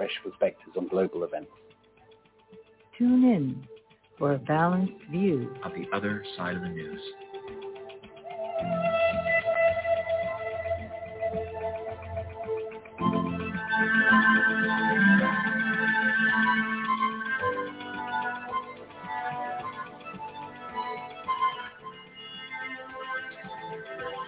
fresh 0.00 0.18
perspectives 0.24 0.78
on 0.78 0.88
global 0.88 1.24
events. 1.24 1.50
Tune 2.96 3.22
in 3.22 3.62
for 4.18 4.32
a 4.32 4.38
balanced 4.38 4.94
view. 5.10 5.54
of 5.62 5.72
the 5.74 5.84
other 5.94 6.24
side 6.38 6.56
of 6.56 6.62
the 6.62 6.68
news. 6.70 7.00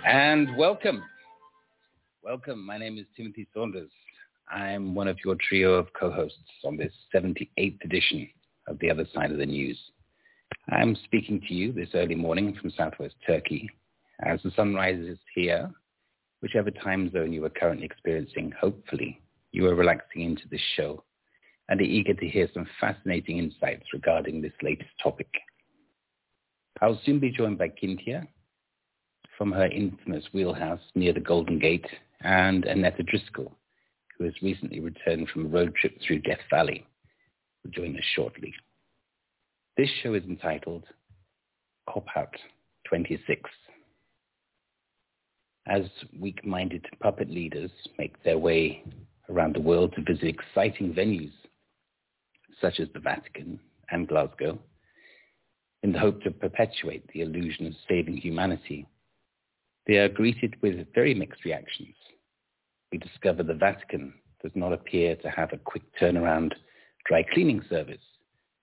And 0.04 0.54
welcome. 0.58 1.02
Welcome. 2.22 2.66
My 2.66 2.76
name 2.76 2.98
is 2.98 3.06
Timothy 3.16 3.48
Saunders. 3.54 3.88
I'm 4.50 4.94
one 4.94 5.08
of 5.08 5.18
your 5.24 5.36
trio 5.36 5.74
of 5.74 5.92
co-hosts 5.92 6.38
on 6.64 6.76
this 6.76 6.92
78th 7.14 7.84
edition 7.84 8.28
of 8.68 8.78
The 8.78 8.90
Other 8.90 9.06
Side 9.14 9.30
of 9.30 9.38
the 9.38 9.46
News. 9.46 9.78
I'm 10.70 10.96
speaking 11.04 11.40
to 11.48 11.54
you 11.54 11.72
this 11.72 11.88
early 11.94 12.14
morning 12.14 12.56
from 12.60 12.70
southwest 12.70 13.14
Turkey 13.26 13.70
as 14.24 14.40
the 14.42 14.50
sun 14.52 14.74
rises 14.74 15.18
here, 15.34 15.70
whichever 16.40 16.70
time 16.70 17.10
zone 17.12 17.32
you 17.32 17.44
are 17.44 17.50
currently 17.50 17.86
experiencing. 17.86 18.52
Hopefully, 18.60 19.20
you 19.52 19.66
are 19.66 19.74
relaxing 19.74 20.22
into 20.22 20.48
this 20.50 20.60
show 20.76 21.02
and 21.68 21.80
are 21.80 21.84
eager 21.84 22.14
to 22.14 22.28
hear 22.28 22.48
some 22.52 22.66
fascinating 22.80 23.38
insights 23.38 23.84
regarding 23.92 24.40
this 24.40 24.52
latest 24.62 24.90
topic. 25.02 25.28
I'll 26.80 27.00
soon 27.04 27.20
be 27.20 27.30
joined 27.30 27.58
by 27.58 27.68
Kynthia, 27.68 28.26
from 29.38 29.52
her 29.52 29.66
infamous 29.66 30.24
wheelhouse 30.32 30.80
near 30.94 31.12
the 31.12 31.20
Golden 31.20 31.58
Gate, 31.58 31.86
and 32.20 32.64
Annetta 32.64 33.02
Driscoll, 33.02 33.56
who 34.22 34.26
has 34.26 34.42
recently 34.42 34.78
returned 34.78 35.28
from 35.28 35.46
a 35.46 35.48
road 35.48 35.74
trip 35.74 35.98
through 36.06 36.20
Death 36.20 36.38
Valley, 36.48 36.86
will 37.64 37.72
join 37.72 37.96
us 37.96 38.04
shortly. 38.14 38.54
This 39.76 39.88
show 40.00 40.14
is 40.14 40.22
entitled 40.24 40.84
Cop 41.88 42.06
Out 42.16 42.36
26. 42.86 43.50
As 45.66 45.82
weak-minded 46.20 46.86
puppet 47.00 47.30
leaders 47.30 47.70
make 47.98 48.22
their 48.22 48.38
way 48.38 48.84
around 49.28 49.56
the 49.56 49.60
world 49.60 49.92
to 49.96 50.02
visit 50.02 50.28
exciting 50.28 50.94
venues 50.94 51.32
such 52.60 52.78
as 52.78 52.86
the 52.94 53.00
Vatican 53.00 53.58
and 53.90 54.06
Glasgow, 54.06 54.56
in 55.82 55.92
the 55.92 55.98
hope 55.98 56.22
to 56.22 56.30
perpetuate 56.30 57.04
the 57.08 57.22
illusion 57.22 57.66
of 57.66 57.72
saving 57.88 58.18
humanity, 58.18 58.86
they 59.88 59.96
are 59.96 60.08
greeted 60.08 60.54
with 60.62 60.86
very 60.94 61.12
mixed 61.12 61.44
reactions. 61.44 61.96
We 62.92 62.98
discover 62.98 63.42
the 63.42 63.54
Vatican 63.54 64.12
does 64.42 64.52
not 64.54 64.72
appear 64.72 65.16
to 65.16 65.30
have 65.30 65.52
a 65.52 65.58
quick 65.58 65.82
turnaround 65.98 66.52
dry 67.06 67.22
cleaning 67.22 67.64
service, 67.68 68.02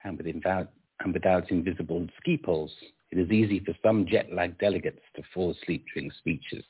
and, 0.03 0.17
with 0.17 0.28
inval- 0.28 0.67
and 1.01 1.13
without 1.13 1.51
invisible 1.51 2.07
ski 2.19 2.38
poles, 2.38 2.72
it 3.12 3.17
is 3.17 3.31
easy 3.31 3.59
for 3.59 3.73
some 3.84 4.06
jet-lagged 4.06 4.59
delegates 4.59 5.01
to 5.16 5.23
fall 5.34 5.51
asleep 5.51 5.84
during 5.94 6.12
speeches. 6.12 6.63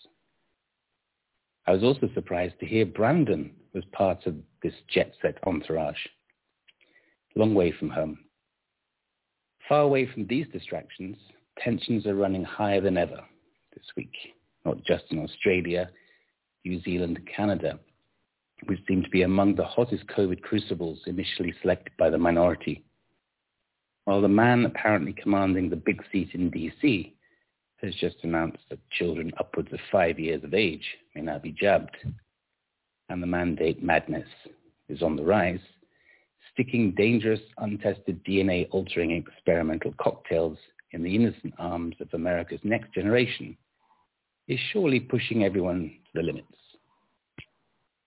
I 1.68 1.72
was 1.74 1.84
also 1.84 2.10
surprised 2.14 2.60
to 2.60 2.66
hear 2.66 2.86
Brandon 2.86 3.52
was 3.74 3.84
part 3.92 4.26
of 4.26 4.36
this 4.64 4.74
jet-set 4.88 5.38
entourage, 5.46 6.00
long 7.36 7.54
way 7.54 7.72
from 7.74 7.90
home. 7.90 8.20
Far 9.68 9.82
away 9.82 10.08
from 10.08 10.26
these 10.26 10.48
distractions, 10.52 11.18
tensions 11.60 12.08
are 12.08 12.16
running 12.16 12.44
higher 12.44 12.82
than 12.82 12.98
ever 12.98 13.20
this 13.76 13.86
week 13.96 14.16
not 14.66 14.84
just 14.84 15.06
in 15.12 15.20
Australia, 15.20 15.90
New 16.66 16.82
Zealand, 16.82 17.20
Canada, 17.34 17.80
which 18.66 18.80
seem 18.88 19.04
to 19.04 19.10
be 19.10 19.22
among 19.22 19.56
the 19.56 19.66
hottest 19.66 20.06
COVID 20.08 20.42
crucibles 20.42 21.00
initially 21.08 21.54
selected 21.62 21.94
by 21.98 22.10
the 22.10 22.18
minority. 22.18 22.84
While 24.06 24.22
the 24.22 24.28
man 24.28 24.66
apparently 24.66 25.14
commanding 25.14 25.70
the 25.70 25.76
big 25.76 26.04
seat 26.12 26.30
in 26.34 26.52
DC 26.52 27.14
has 27.82 27.96
just 27.96 28.18
announced 28.24 28.64
that 28.70 28.80
children 28.92 29.32
upwards 29.40 29.72
of 29.72 29.80
five 29.92 30.20
years 30.20 30.44
of 30.44 30.54
age 30.54 30.84
may 31.16 31.22
now 31.22 31.40
be 31.40 31.52
jabbed, 31.52 31.96
and 33.08 33.24
the 33.24 33.28
mandate 33.28 33.82
madness 33.82 34.28
is 34.90 35.02
on 35.02 35.16
the 35.16 35.24
rise, 35.24 35.62
sticking 36.52 36.92
dangerous, 36.92 37.40
untested 37.60 38.24
DNA-altering 38.26 39.12
experimental 39.12 39.94
cocktails 39.98 40.58
in 40.92 41.04
the 41.04 41.16
innocent 41.16 41.54
arms 41.58 41.96
of 42.02 42.14
America's 42.14 42.60
next 42.64 42.94
generation 42.94 43.56
is 44.50 44.60
surely 44.74 45.00
pushing 45.00 45.44
everyone 45.44 45.92
to 46.06 46.12
the 46.16 46.24
limits. 46.24 46.48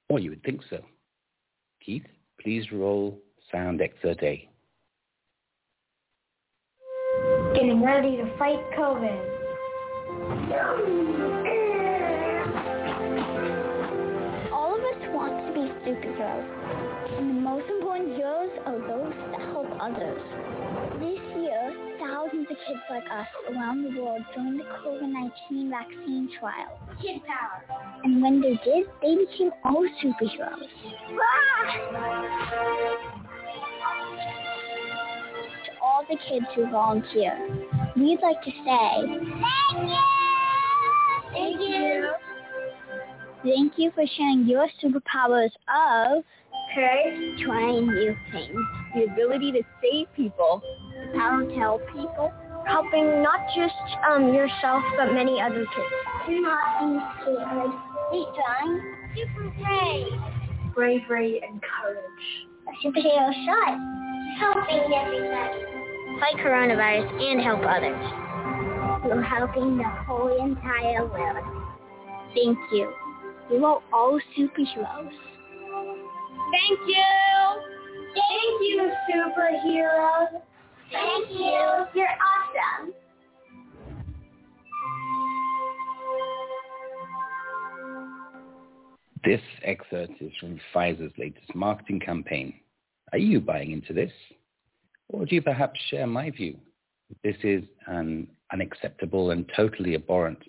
Or 0.08 0.19
you 0.19 0.30
would 0.30 0.42
think 0.42 0.60
so. 0.69 0.78
Keith, 1.80 2.04
please 2.41 2.70
roll 2.72 3.19
sound 3.50 3.80
excerpt 3.80 4.22
A. 4.25 4.48
Getting 7.54 7.82
ready 7.82 8.16
to 8.16 8.38
fight 8.38 8.58
COVID. 8.76 9.32
All 14.52 14.75
of 14.75 14.81
us 14.81 15.14
want 15.14 15.47
to 15.47 15.52
be 15.54 15.69
superheroes. 15.88 17.19
And 17.19 17.31
the 17.31 17.41
most 17.41 17.70
important 17.70 18.16
heroes 18.16 18.50
are 18.66 18.78
those 18.78 19.14
that 19.31 19.41
help 19.52 19.66
others. 19.81 20.62
This 22.52 22.60
year, 22.68 22.82
thousands 22.88 23.00
of 23.00 23.08
kids 23.08 23.08
like 23.08 23.10
us 23.10 23.26
around 23.50 23.82
the 23.82 24.00
world 24.00 24.22
joined 24.34 24.60
the 24.60 24.64
COVID-19 24.64 25.70
vaccine 25.70 26.28
trial. 26.38 26.78
Kid 27.00 27.22
power. 27.24 27.62
And 28.04 28.22
when 28.22 28.40
they 28.40 28.60
did, 28.64 28.86
they 29.00 29.14
became 29.14 29.52
all 29.64 29.86
superheroes. 30.04 30.68
To 35.64 35.70
all 35.82 36.04
the 36.08 36.16
kids 36.28 36.46
who 36.54 36.70
volunteer, 36.70 37.38
we'd 37.96 38.20
like 38.22 38.43
to 38.43 38.50
say, 38.50 38.90
Thank 39.02 39.88
you! 39.88 39.98
Thank 41.32 41.60
you! 41.60 42.12
Thank 43.44 43.72
you 43.76 43.90
for 43.94 44.05
sharing 44.16 44.46
your 44.46 44.69
superpowers 44.82 45.50
of 45.69 46.22
courage, 46.75 47.40
trying 47.44 47.87
new 47.87 48.16
things, 48.31 48.60
the 48.94 49.05
ability 49.12 49.52
to 49.52 49.62
save 49.82 50.06
people, 50.14 50.62
the 50.94 51.19
power 51.19 51.44
to 51.44 51.55
help 51.55 51.87
people, 51.88 52.32
helping 52.67 53.23
not 53.23 53.41
just 53.56 53.75
um, 54.09 54.32
yourself 54.35 54.82
but 54.97 55.12
many 55.12 55.41
other 55.41 55.64
kids. 55.64 55.94
Do 56.26 56.41
not 56.41 56.59
be 56.81 57.00
scared. 57.23 57.73
Be 58.11 58.26
strong. 58.32 58.81
Super 59.14 59.50
brave. 59.61 60.75
Bravery 60.75 61.41
and 61.47 61.61
courage. 61.62 62.49
A 62.69 62.87
superhero 62.87 63.32
shot. 63.44 63.79
Helping 64.38 64.93
everybody. 64.94 65.82
Fight 66.20 66.37
coronavirus 66.37 67.11
and 67.20 67.41
help 67.41 67.61
others. 67.67 68.23
You're 69.05 69.23
helping 69.23 69.76
the 69.79 69.85
whole 69.85 70.44
entire 70.44 71.06
world. 71.06 71.44
Thank 72.35 72.58
you. 72.73 72.93
You 73.50 73.65
are 73.67 73.82
all 73.93 74.20
superheroes. 74.38 75.11
Thank 76.53 76.81
you. 76.87 77.03
Thank 78.15 78.61
you, 78.61 78.93
superheroes. 79.11 80.43
Thank 80.93 81.31
you. 81.31 81.87
You're 81.94 82.06
awesome. 82.06 82.93
This 89.25 89.41
excerpt 89.62 90.21
is 90.21 90.33
from 90.41 90.61
Pfizer's 90.75 91.12
latest 91.17 91.55
marketing 91.55 92.00
campaign. 92.00 92.55
Are 93.12 93.19
you 93.19 93.41
buying 93.41 93.71
into 93.73 93.93
this? 93.93 94.12
Or 95.09 95.25
do 95.25 95.35
you 95.35 95.43
perhaps 95.43 95.79
share 95.91 96.06
my 96.06 96.31
view? 96.31 96.59
This 97.23 97.37
is 97.43 97.62
an 97.87 98.27
unacceptable 98.53 99.31
and 99.31 99.50
totally 99.55 99.94
abhorrent 99.94 100.43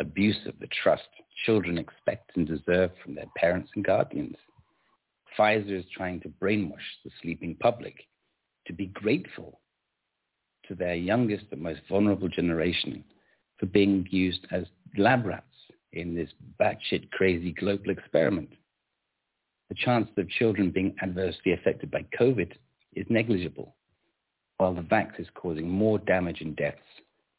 abuse 0.00 0.38
of 0.46 0.58
the 0.58 0.68
trust 0.82 1.08
children 1.44 1.78
expect 1.78 2.36
and 2.36 2.46
deserve 2.46 2.90
from 3.02 3.14
their 3.14 3.26
parents 3.36 3.70
and 3.74 3.84
guardians. 3.84 4.36
Pfizer 5.38 5.78
is 5.78 5.84
trying 5.94 6.20
to 6.20 6.28
brainwash 6.28 6.78
the 7.04 7.10
sleeping 7.22 7.54
public 7.60 7.94
to 8.66 8.72
be 8.72 8.86
grateful 8.86 9.59
to 10.70 10.76
their 10.76 10.94
youngest 10.94 11.46
and 11.50 11.60
most 11.60 11.80
vulnerable 11.88 12.28
generation 12.28 13.02
for 13.58 13.66
being 13.66 14.06
used 14.08 14.46
as 14.52 14.64
lab 14.96 15.26
rats 15.26 15.44
in 15.92 16.14
this 16.14 16.30
batshit 16.60 17.10
crazy 17.10 17.52
global 17.52 17.90
experiment. 17.90 18.48
The 19.68 19.74
chance 19.74 20.08
of 20.16 20.28
children 20.28 20.70
being 20.70 20.94
adversely 21.02 21.52
affected 21.52 21.90
by 21.90 22.06
COVID 22.18 22.52
is 22.94 23.04
negligible, 23.08 23.74
while 24.58 24.72
the 24.72 24.82
vax 24.82 25.18
is 25.18 25.26
causing 25.34 25.68
more 25.68 25.98
damage 25.98 26.40
and 26.40 26.54
deaths 26.54 26.78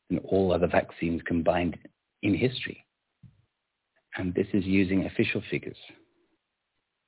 than 0.10 0.20
all 0.20 0.52
other 0.52 0.68
vaccines 0.68 1.22
combined 1.26 1.78
in 2.24 2.36
history. 2.36 2.86
And 4.18 4.34
this 4.34 4.48
is 4.52 4.66
using 4.66 5.06
official 5.06 5.42
figures. 5.50 5.78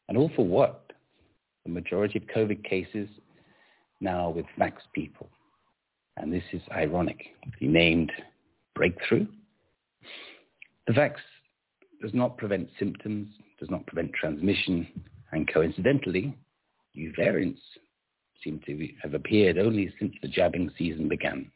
And 0.08 0.18
all 0.18 0.32
for 0.38 0.46
what? 0.46 0.94
The 1.66 1.72
majority 1.72 2.20
of 2.20 2.34
COVID 2.34 2.64
cases 2.64 3.10
now 4.00 4.30
with 4.30 4.46
vax 4.58 4.76
people. 4.96 5.30
And 6.18 6.32
this 6.32 6.44
is 6.52 6.62
ironic. 6.72 7.28
The 7.60 7.68
named 7.68 8.12
breakthrough. 8.76 9.26
The 10.88 10.94
vax 10.94 11.16
does 12.02 12.14
not 12.14 12.38
prevent 12.38 12.70
symptoms, 12.78 13.30
does 13.60 13.70
not 13.70 13.86
prevent 13.88 14.14
transmission, 14.14 14.88
and 15.32 15.52
coincidentally, 15.52 16.36
new 16.96 17.14
variants 17.16 17.62
seem 18.44 18.60
to 18.66 18.90
have 19.02 19.14
appeared 19.14 19.58
only 19.58 19.94
since 20.00 20.14
the 20.22 20.28
jabbing 20.28 20.70
season 20.78 21.08
began. 21.08 21.50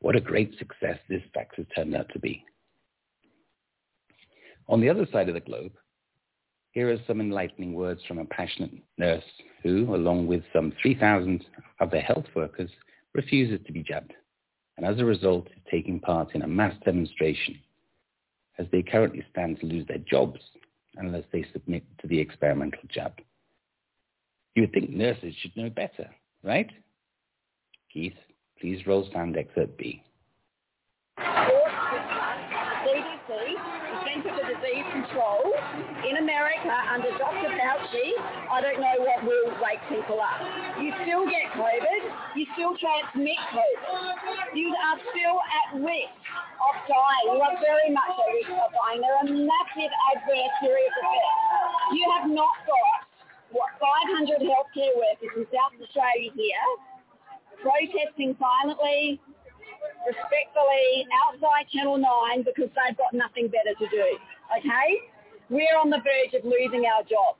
What 0.00 0.16
a 0.16 0.20
great 0.20 0.56
success 0.58 0.98
this 1.08 1.22
vax 1.34 1.56
has 1.56 1.66
turned 1.74 1.94
out 1.94 2.08
to 2.12 2.18
be. 2.18 2.44
On 4.68 4.80
the 4.80 4.90
other 4.90 5.06
side 5.10 5.28
of 5.28 5.34
the 5.34 5.40
globe, 5.40 5.72
here 6.72 6.90
are 6.90 6.98
some 7.06 7.20
enlightening 7.20 7.74
words 7.74 8.00
from 8.06 8.18
a 8.18 8.24
passionate 8.26 8.72
nurse 8.98 9.24
who, 9.62 9.94
along 9.94 10.26
with 10.26 10.42
some 10.52 10.72
3,000 10.80 11.44
other 11.80 12.00
health 12.00 12.24
workers, 12.34 12.70
refuses 13.14 13.64
to 13.66 13.72
be 13.72 13.82
jabbed, 13.82 14.12
and 14.76 14.86
as 14.86 14.98
a 14.98 15.04
result 15.04 15.46
is 15.48 15.62
taking 15.70 16.00
part 16.00 16.34
in 16.34 16.42
a 16.42 16.46
mass 16.46 16.74
demonstration 16.84 17.58
as 18.58 18.66
they 18.70 18.82
currently 18.82 19.24
stand 19.30 19.58
to 19.60 19.66
lose 19.66 19.86
their 19.86 19.98
jobs 19.98 20.40
unless 20.96 21.24
they 21.32 21.44
submit 21.52 21.84
to 22.00 22.06
the 22.06 22.18
experimental 22.18 22.80
jab. 22.88 23.12
You 24.54 24.62
would 24.62 24.72
think 24.72 24.90
nurses 24.90 25.34
should 25.40 25.56
know 25.56 25.70
better, 25.70 26.10
right? 26.42 26.70
Keith, 27.92 28.16
please 28.60 28.86
roll 28.86 29.08
sound 29.12 29.36
excerpt 29.36 29.78
B. 29.78 30.02
disease 34.62 34.84
control 34.92 35.41
in 36.12 36.20
America 36.20 36.76
under 36.92 37.08
Dr. 37.16 37.48
Fauci, 37.56 38.12
I 38.52 38.60
don't 38.60 38.76
know 38.76 38.96
what 39.00 39.24
will 39.24 39.48
wake 39.64 39.80
people 39.88 40.20
up. 40.20 40.44
You 40.76 40.92
still 41.08 41.24
get 41.24 41.48
COVID, 41.56 42.00
you 42.36 42.44
still 42.52 42.76
transmit 42.76 43.40
COVID. 43.48 44.52
You 44.52 44.76
are 44.76 45.00
still 45.08 45.40
at 45.40 45.80
risk 45.80 46.12
of 46.60 46.74
dying. 46.84 47.32
You 47.32 47.40
are 47.40 47.56
very 47.64 47.88
much 47.96 48.12
at 48.12 48.28
risk 48.28 48.52
of 48.52 48.72
dying. 48.76 49.00
There 49.00 49.16
are 49.24 49.24
massive 49.24 49.92
adverse 50.12 50.52
serious 50.60 50.92
effects. 51.00 51.96
You 51.96 52.04
have 52.12 52.28
not 52.28 52.60
got 52.68 53.08
what 53.56 53.72
500 53.80 54.44
healthcare 54.44 54.92
workers 54.92 55.32
in 55.32 55.48
South 55.48 55.72
Australia 55.80 56.28
here 56.36 56.68
protesting 57.64 58.36
silently, 58.36 59.16
respectfully 60.04 61.08
outside 61.24 61.72
Channel 61.72 61.96
9 61.96 62.44
because 62.44 62.68
they've 62.76 62.98
got 63.00 63.16
nothing 63.16 63.48
better 63.48 63.72
to 63.80 63.86
do 63.88 64.06
okay? 64.58 65.11
We're 65.52 65.76
on 65.76 65.92
the 65.92 66.00
verge 66.00 66.32
of 66.32 66.48
losing 66.48 66.88
our 66.88 67.04
jobs. 67.04 67.36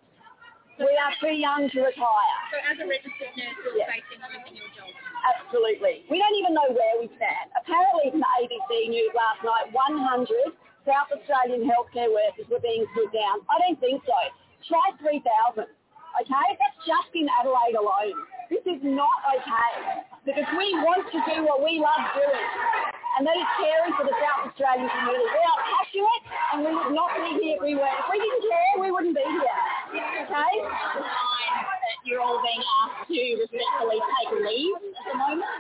We 0.77 0.93
are 1.01 1.17
too 1.17 1.33
young 1.33 1.65
to 1.73 1.79
retire. 1.81 2.39
So 2.53 2.61
as 2.61 2.77
a 2.77 2.85
registered 2.85 3.33
nurse, 3.41 3.57
you're 3.65 3.81
yes. 3.81 3.89
facing 3.89 4.21
losing 4.21 4.61
your 4.61 4.69
job? 4.77 4.93
Absolutely. 5.33 6.05
We 6.13 6.21
don't 6.21 6.37
even 6.37 6.53
know 6.53 6.69
where 6.77 7.01
we 7.01 7.09
stand. 7.17 7.49
Apparently 7.57 8.13
from 8.13 8.21
the 8.21 8.33
ABC 8.45 8.93
News 8.93 9.17
last 9.17 9.41
night, 9.41 9.73
100 9.73 10.29
South 10.85 11.09
Australian 11.09 11.65
healthcare 11.65 12.13
workers 12.13 12.45
were 12.53 12.61
being 12.61 12.85
put 12.93 13.09
down. 13.17 13.41
I 13.49 13.57
don't 13.65 13.81
think 13.81 14.05
so. 14.05 14.19
Try 14.69 14.93
3,000. 15.01 15.65
Okay? 15.65 16.49
That's 16.61 16.79
just 16.85 17.17
in 17.17 17.33
Adelaide 17.41 17.81
alone. 17.81 18.13
This 18.53 18.65
is 18.69 18.85
not 18.85 19.25
okay. 19.41 20.05
Because 20.29 20.45
we 20.61 20.69
want 20.85 21.09
to 21.17 21.19
do 21.33 21.49
what 21.49 21.65
we 21.65 21.81
love 21.81 22.05
doing 22.13 22.93
and 23.19 23.27
that 23.29 23.37
is 23.37 23.49
caring 23.61 23.93
for 23.97 24.05
the 24.09 24.17
South 24.17 24.49
Australian 24.49 24.89
community. 24.89 25.29
We 25.29 25.43
are 25.45 25.61
passionate 25.69 26.25
and 26.53 26.59
we 26.65 26.71
would 26.73 26.95
not 26.97 27.13
be 27.21 27.31
here 27.45 27.57
if 27.57 27.63
we 27.63 27.77
weren't. 27.77 27.99
If 28.01 28.09
we 28.09 28.17
didn't 28.17 28.45
care, 28.49 28.73
we 28.81 28.89
wouldn't 28.91 29.17
be 29.17 29.27
here. 29.27 29.59
Okay? 30.25 30.53
that 31.83 31.99
you're 32.09 32.23
all 32.23 32.41
being 32.41 32.63
asked 32.83 33.11
to 33.11 33.21
respectfully 33.43 34.01
take 34.01 34.33
leave 34.41 34.77
at 34.81 35.05
the 35.13 35.17
moment? 35.19 35.53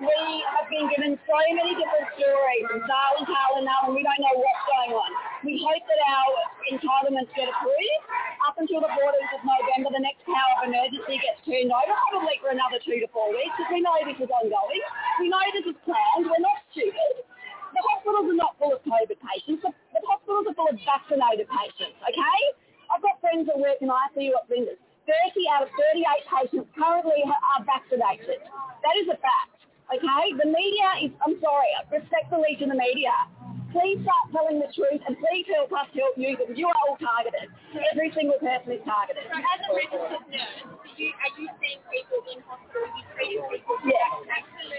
We 0.00 0.18
have 0.58 0.66
been 0.66 0.90
given 0.90 1.14
so 1.22 1.38
many 1.54 1.72
different 1.78 2.08
stories 2.18 2.64
from 2.66 2.82
Darwin, 2.88 3.64
now, 3.64 3.86
and 3.86 3.94
we 3.94 4.02
don't 4.02 4.20
know 4.20 4.34
what's 4.34 4.64
going 4.66 4.92
on. 4.96 5.10
We 5.46 5.62
hope 5.62 5.78
that 5.86 6.02
our 6.10 6.34
entitlements 6.74 7.30
get 7.38 7.46
approved. 7.46 8.02
Up 8.50 8.58
until 8.58 8.82
the 8.82 8.90
14th 8.90 9.30
of 9.38 9.42
November, 9.46 9.94
the 9.94 10.02
next 10.02 10.26
power 10.26 10.52
of 10.58 10.74
emergency 10.74 11.22
gets 11.22 11.38
turned 11.46 11.70
over, 11.70 11.94
probably 12.10 12.34
for 12.42 12.50
another 12.50 12.82
two 12.82 12.98
to 12.98 13.06
four 13.14 13.30
weeks, 13.30 13.54
because 13.54 13.70
we 13.70 13.78
know 13.78 13.94
this 14.02 14.18
is 14.18 14.26
ongoing. 14.26 14.82
We 15.22 15.30
know 15.30 15.38
this 15.54 15.70
is 15.70 15.78
planned. 15.86 16.26
We're 16.26 16.42
not 16.42 16.66
stupid. 16.74 17.22
The 17.78 17.82
hospitals 17.94 18.26
are 18.26 18.40
not 18.42 18.58
full 18.58 18.74
of 18.74 18.82
COVID 18.90 19.22
patients. 19.22 19.62
The, 19.62 19.70
the 19.70 20.02
hospitals 20.10 20.50
are 20.50 20.56
full 20.58 20.66
of 20.66 20.82
vaccinated 20.82 21.46
patients, 21.46 21.94
okay? 22.02 22.40
I've 22.90 23.06
got 23.06 23.22
friends 23.22 23.46
that 23.46 23.54
work 23.54 23.78
in 23.78 23.86
ICU 23.86 24.34
at 24.34 24.50
Flinders. 24.50 24.82
30 25.06 25.46
out 25.54 25.62
of 25.62 25.70
38 25.94 26.26
patients 26.26 26.66
currently 26.74 27.22
are 27.22 27.62
vaccinated. 27.62 28.42
That 28.82 28.94
is 28.98 29.06
a 29.14 29.18
fact. 29.22 29.55
Okay? 29.92 30.24
The 30.34 30.48
media 30.48 30.88
is, 31.06 31.12
I'm 31.22 31.38
sorry, 31.38 31.70
respectfully 31.90 32.58
to 32.58 32.66
the 32.66 32.74
media, 32.74 33.14
please 33.70 34.00
start 34.02 34.24
telling 34.34 34.58
the 34.58 34.70
truth 34.74 35.02
and 35.06 35.14
please 35.20 35.46
help 35.52 35.70
us 35.74 35.86
help 35.94 36.16
you 36.18 36.34
because 36.34 36.54
you 36.58 36.66
are 36.66 36.78
all 36.88 36.98
targeted. 36.98 37.50
Every 37.92 38.10
single 38.16 38.38
person 38.42 38.72
is 38.74 38.82
targeted. 38.82 39.22
So 39.30 39.36
as 39.36 39.60
a 39.62 39.70
registered 39.74 40.26
nurse, 40.32 40.58
you, 40.96 41.12
are 41.12 41.32
you 41.36 41.46
seeing 41.60 41.80
people 41.92 42.24
in 42.32 42.40
hospital, 42.48 42.88
you 42.96 43.04
treating 43.14 43.44
people? 43.52 43.76
Yes. 43.84 44.10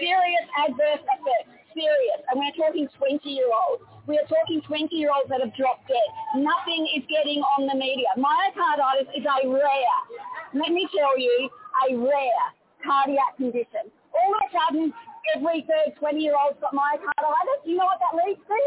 Serious 0.02 0.46
adverse 0.66 1.04
effects. 1.04 1.52
Serious. 1.72 2.20
And 2.28 2.42
we're 2.42 2.56
talking 2.58 2.90
20 2.98 3.22
year 3.28 3.48
olds. 3.48 3.86
We 4.08 4.16
are 4.16 4.24
talking 4.24 4.62
20-year-olds 4.64 5.28
that 5.28 5.44
have 5.44 5.54
dropped 5.54 5.86
dead. 5.86 6.40
Nothing 6.40 6.88
is 6.96 7.04
getting 7.12 7.44
on 7.44 7.68
the 7.68 7.76
media. 7.76 8.08
Myocarditis 8.16 9.04
is 9.12 9.20
a 9.20 9.46
rare, 9.46 10.00
let 10.54 10.72
me 10.72 10.88
tell 10.96 11.20
you, 11.20 11.50
a 11.84 11.94
rare 11.94 12.44
cardiac 12.82 13.36
condition. 13.36 13.92
All 14.14 14.30
of 14.34 14.40
a 14.40 14.48
sudden, 14.52 14.92
every 15.36 15.66
third 15.68 15.96
20-year-old's 16.00 16.60
got 16.60 16.72
myocarditis. 16.72 17.60
You 17.64 17.76
know 17.76 17.88
what 17.88 18.00
that 18.00 18.16
leads 18.16 18.40
to? 18.46 18.60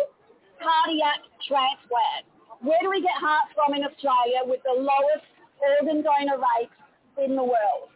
Cardiac 0.61 1.25
transplant. 1.47 2.29
Where 2.61 2.77
do 2.81 2.89
we 2.93 3.01
get 3.01 3.17
hearts 3.17 3.49
from 3.57 3.73
in 3.73 3.81
Australia 3.81 4.45
with 4.45 4.61
the 4.61 4.77
lowest 4.77 5.25
organ 5.57 6.05
donor 6.05 6.37
rate 6.37 6.73
in 7.17 7.35
the 7.35 7.43
world? 7.43 7.89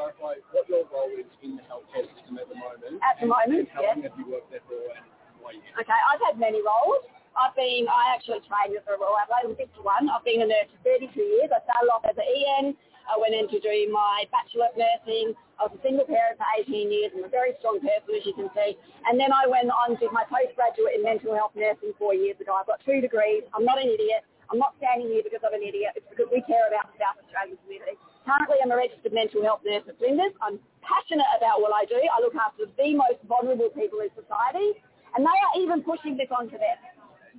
clarify 0.00 0.40
what 0.56 0.64
your 0.70 0.88
role 0.88 1.12
is 1.12 1.28
in 1.44 1.60
the 1.60 1.64
healthcare 1.68 2.08
system 2.16 2.40
at 2.40 2.48
the 2.48 2.56
moment. 2.56 2.96
At 3.04 3.20
the 3.20 3.28
moment, 3.28 3.68
how 3.68 3.84
yes. 3.84 4.00
long 4.00 4.08
have 4.08 4.16
you 4.16 4.26
worked 4.32 4.48
there 4.48 4.64
for 4.64 4.80
Okay, 4.80 6.00
I've 6.08 6.22
had 6.24 6.38
many 6.38 6.62
roles. 6.62 7.04
I've 7.34 7.54
been, 7.56 7.88
I 7.88 8.12
actually 8.14 8.40
trained 8.46 8.76
at 8.76 8.84
the 8.84 8.96
Royal 8.96 9.16
Adelaide, 9.18 9.50
I'm 9.50 9.56
51. 9.56 10.10
I've 10.10 10.24
been 10.26 10.42
a 10.42 10.48
nurse 10.48 10.68
for 10.72 10.94
32 10.98 11.20
years. 11.20 11.50
I 11.52 11.62
started 11.64 11.88
off 11.90 12.04
as 12.04 12.16
an 12.18 12.26
EN. 12.26 12.66
I 13.10 13.18
went 13.18 13.34
in 13.34 13.50
to 13.50 13.58
do 13.58 13.74
my 13.90 14.22
Bachelor 14.30 14.70
of 14.70 14.78
Nursing. 14.78 15.34
I 15.58 15.66
was 15.66 15.74
a 15.74 15.82
single 15.82 16.06
parent 16.06 16.38
for 16.38 16.46
18 16.62 16.94
years. 16.94 17.10
I'm 17.10 17.26
a 17.26 17.32
very 17.32 17.58
strong 17.58 17.82
person, 17.82 18.14
as 18.14 18.22
you 18.22 18.32
can 18.38 18.46
see. 18.54 18.78
And 19.10 19.18
then 19.18 19.34
I 19.34 19.50
went 19.50 19.66
on 19.68 19.98
to 19.98 20.06
do 20.06 20.08
my 20.14 20.22
postgraduate 20.30 20.94
in 20.94 21.02
mental 21.02 21.34
health 21.34 21.52
nursing 21.58 21.90
four 21.98 22.14
years 22.14 22.38
ago. 22.38 22.54
I've 22.54 22.70
got 22.70 22.78
two 22.86 23.02
degrees. 23.02 23.42
I'm 23.50 23.66
not 23.66 23.82
an 23.82 23.90
idiot. 23.90 24.22
I'm 24.50 24.58
not 24.58 24.74
standing 24.78 25.10
here 25.10 25.22
because 25.22 25.42
I'm 25.42 25.54
an 25.54 25.62
idiot. 25.62 25.94
It's 25.98 26.06
because 26.10 26.30
we 26.30 26.42
care 26.46 26.66
about 26.66 26.90
the 26.90 26.98
South 26.98 27.18
Australian 27.22 27.58
community. 27.66 27.94
Currently, 28.26 28.58
I'm 28.62 28.70
a 28.70 28.78
registered 28.78 29.14
mental 29.14 29.42
health 29.42 29.62
nurse 29.66 29.86
at 29.86 29.98
Flinders. 29.98 30.34
I'm 30.42 30.58
passionate 30.82 31.28
about 31.38 31.62
what 31.62 31.70
I 31.70 31.86
do. 31.86 31.98
I 31.98 32.18
look 32.22 32.34
after 32.34 32.66
the 32.66 32.90
most 32.94 33.22
vulnerable 33.26 33.70
people 33.74 34.02
in 34.02 34.10
society. 34.14 34.78
And 35.14 35.26
they 35.26 35.38
are 35.38 35.54
even 35.58 35.82
pushing 35.82 36.14
this 36.14 36.30
onto 36.30 36.58
them. 36.58 36.78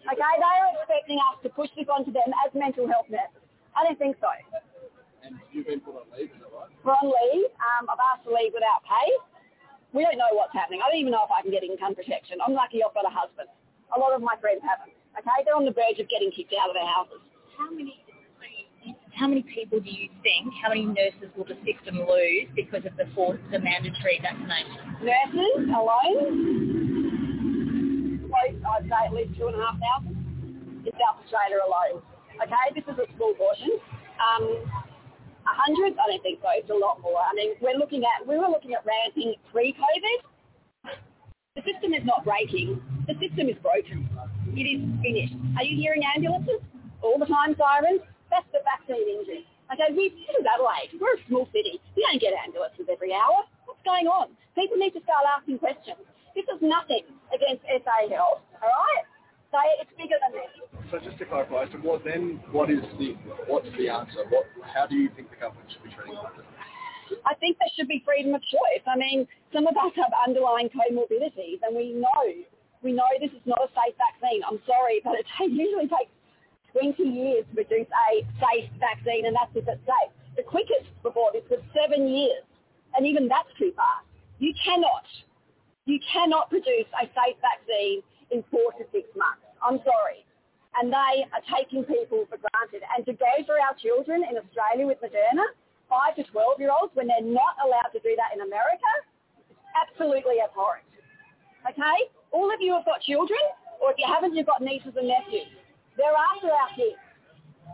Okay, 0.03 0.33
they 0.39 0.55
are 0.61 0.71
expecting 0.79 1.19
us 1.31 1.39
to 1.43 1.49
push 1.51 1.69
this 1.75 1.87
onto 1.91 2.11
them 2.11 2.31
as 2.43 2.51
mental 2.55 2.87
health 2.87 3.07
nurses. 3.11 3.43
I 3.75 3.83
don't 3.83 3.99
think 3.99 4.17
so. 4.19 4.31
And 5.31 5.39
you've 5.55 5.67
been 5.67 5.79
put 5.79 5.95
on 5.95 6.11
leave, 6.11 6.29
is 6.35 6.39
that 6.43 6.51
right? 6.51 6.67
We're 6.83 6.99
on 6.99 7.07
leave. 7.07 7.47
Um, 7.55 7.87
I've 7.87 8.03
asked 8.11 8.27
to 8.27 8.31
leave 8.35 8.51
without 8.51 8.83
pay. 8.83 9.07
We 9.95 10.03
don't 10.03 10.19
know 10.19 10.31
what's 10.35 10.51
happening. 10.51 10.79
I 10.83 10.91
don't 10.91 10.99
even 10.99 11.11
know 11.11 11.23
if 11.23 11.31
I 11.31 11.41
can 11.43 11.51
get 11.51 11.63
income 11.63 11.95
protection. 11.95 12.39
I'm 12.43 12.55
lucky 12.55 12.83
I've 12.83 12.95
got 12.95 13.07
a 13.07 13.11
husband. 13.11 13.47
A 13.95 13.99
lot 13.99 14.11
of 14.15 14.19
my 14.23 14.35
friends 14.39 14.63
haven't. 14.63 14.95
Okay, 15.19 15.43
they're 15.43 15.55
on 15.55 15.67
the 15.67 15.75
verge 15.75 15.99
of 15.99 16.07
getting 16.07 16.31
kicked 16.31 16.55
out 16.55 16.71
of 16.71 16.75
their 16.75 16.87
houses. 16.87 17.19
How 17.59 17.71
many 17.71 17.99
how 19.13 19.27
many 19.27 19.43
people 19.43 19.79
do 19.79 19.91
you 19.91 20.09
think, 20.23 20.53
how 20.63 20.69
many 20.69 20.85
nurses 20.85 21.29
will 21.35 21.45
the 21.45 21.57
system 21.61 21.99
lose 21.99 22.47
because 22.55 22.85
of 22.85 22.95
the 22.97 23.05
forced, 23.13 23.43
the 23.51 23.59
mandatory 23.59 24.17
vaccination? 24.23 24.97
Nurses 25.03 25.69
alone, 25.69 26.71
close, 28.25 28.55
I'd 28.65 28.89
say 28.89 29.05
at 29.05 29.13
least 29.13 29.37
two 29.37 29.45
and 29.45 29.55
a 29.55 29.59
half 29.61 29.77
thousand 29.77 30.15
in 30.87 30.91
South 30.97 31.21
Australia 31.21 31.59
alone. 31.67 32.01
Okay, 32.41 32.73
this 32.73 32.87
is 32.87 32.97
a 32.97 33.05
small 33.13 33.35
portion. 33.35 33.77
Um, 34.17 34.65
a 35.45 35.53
hundred? 35.53 35.97
I 35.97 36.07
don't 36.07 36.23
think 36.23 36.39
so. 36.41 36.49
It's 36.53 36.69
a 36.69 36.77
lot 36.77 37.01
more. 37.01 37.19
I 37.19 37.33
mean, 37.33 37.55
we're 37.61 37.77
looking 37.77 38.03
at 38.03 38.25
we 38.27 38.37
were 38.37 38.49
looking 38.49 38.73
at 38.73 38.85
ramping 38.85 39.35
pre-COVID. 39.51 40.19
The 41.55 41.63
system 41.67 41.93
is 41.93 42.05
not 42.05 42.23
breaking. 42.23 42.79
The 43.07 43.15
system 43.19 43.51
is 43.51 43.59
broken. 43.59 44.07
It 44.55 44.67
is 44.67 44.79
finished. 45.03 45.35
Are 45.59 45.67
you 45.67 45.75
hearing 45.75 46.03
ambulances 46.03 46.63
all 47.01 47.19
the 47.19 47.27
time? 47.27 47.55
Sirens. 47.59 48.01
That's 48.31 48.47
the 48.55 48.63
vaccine 48.63 49.03
engine. 49.03 49.43
Okay, 49.71 49.91
we 49.95 50.15
this 50.15 50.35
is 50.39 50.45
Adelaide. 50.47 50.95
We're 50.99 51.19
a 51.19 51.23
small 51.27 51.47
city. 51.51 51.79
We 51.95 52.07
don't 52.07 52.21
get 52.21 52.33
ambulances 52.35 52.87
every 52.87 53.11
hour. 53.11 53.43
What's 53.67 53.83
going 53.83 54.07
on? 54.07 54.35
People 54.55 54.77
need 54.77 54.95
to 54.95 55.03
start 55.03 55.27
asking 55.27 55.59
questions. 55.59 55.99
This 56.35 56.47
is 56.47 56.59
nothing 56.63 57.03
against 57.35 57.63
SA 57.67 58.07
Health. 58.07 58.43
All 58.63 58.71
right 58.71 59.10
it's 59.83 59.91
bigger 59.99 60.15
than 60.23 60.31
this. 60.31 60.51
So 60.91 60.99
just 61.03 61.17
to 61.19 61.25
clarify, 61.25 61.67
so 61.71 61.77
what 61.83 62.03
then? 62.03 62.39
What 62.51 62.71
is 62.71 62.83
the 62.99 63.15
what's 63.47 63.67
the 63.77 63.89
answer? 63.89 64.23
What? 64.29 64.47
How 64.63 64.87
do 64.87 64.95
you 64.95 65.09
think 65.15 65.29
the 65.29 65.39
government 65.39 65.67
should 65.71 65.83
be 65.83 65.91
treating 65.91 66.15
it? 66.15 67.19
I 67.27 67.35
think 67.35 67.59
there 67.59 67.71
should 67.75 67.91
be 67.91 68.03
freedom 68.07 68.33
of 68.35 68.41
choice. 68.47 68.83
I 68.87 68.95
mean, 68.95 69.27
some 69.51 69.67
of 69.67 69.75
us 69.75 69.91
have 69.99 70.15
underlying 70.15 70.71
comorbidities, 70.71 71.59
and 71.63 71.75
we 71.75 71.91
know 71.91 72.23
we 72.81 72.91
know 72.91 73.07
this 73.19 73.31
is 73.31 73.43
not 73.45 73.59
a 73.59 73.69
safe 73.75 73.95
vaccine. 73.99 74.41
I'm 74.47 74.59
sorry, 74.65 75.01
but 75.03 75.19
it 75.19 75.27
usually 75.51 75.87
takes 75.87 76.11
20 76.73 77.03
years 77.03 77.43
to 77.49 77.55
produce 77.55 77.87
a 77.91 78.23
safe 78.39 78.69
vaccine, 78.79 79.27
and 79.27 79.35
that's 79.35 79.51
if 79.55 79.67
it's 79.67 79.83
safe. 79.83 80.11
The 80.39 80.43
quickest 80.43 80.87
before 81.03 81.31
this 81.35 81.43
was 81.51 81.59
seven 81.75 82.07
years, 82.07 82.47
and 82.95 83.05
even 83.05 83.27
that's 83.27 83.51
too 83.59 83.71
fast. 83.75 84.07
You 84.39 84.53
cannot, 84.63 85.05
you 85.85 85.99
cannot 86.01 86.49
produce 86.49 86.87
a 86.95 87.05
safe 87.11 87.37
vaccine 87.43 88.01
in 88.31 88.43
four 88.49 88.71
to 88.79 88.83
six 88.91 89.07
months. 89.15 89.43
I'm 89.59 89.79
sorry. 89.83 90.25
And 90.79 90.87
they 90.87 91.27
are 91.35 91.43
taking 91.51 91.83
people 91.83 92.23
for 92.31 92.39
granted. 92.39 92.81
And 92.95 93.03
to 93.05 93.13
go 93.13 93.31
for 93.45 93.59
our 93.59 93.75
children 93.75 94.23
in 94.23 94.39
Australia 94.39 94.87
with 94.87 95.03
Moderna, 95.03 95.43
5 95.91 96.15
to 96.15 96.23
12 96.23 96.63
year 96.63 96.71
olds, 96.71 96.95
when 96.95 97.11
they're 97.11 97.21
not 97.23 97.59
allowed 97.59 97.91
to 97.91 97.99
do 97.99 98.15
that 98.15 98.31
in 98.31 98.47
America, 98.47 98.91
absolutely 99.75 100.39
abhorrent. 100.39 100.87
Okay? 101.67 102.07
All 102.31 102.47
of 102.47 102.63
you 102.63 102.71
have 102.73 102.87
got 102.87 103.03
children, 103.03 103.43
or 103.83 103.91
if 103.91 103.99
you 103.99 104.07
haven't, 104.07 104.31
you've 104.31 104.47
got 104.47 104.63
nieces 104.63 104.95
and 104.95 105.11
nephews. 105.11 105.51
They're 105.99 106.15
after 106.15 106.47
our 106.47 106.71
kids. 106.79 106.95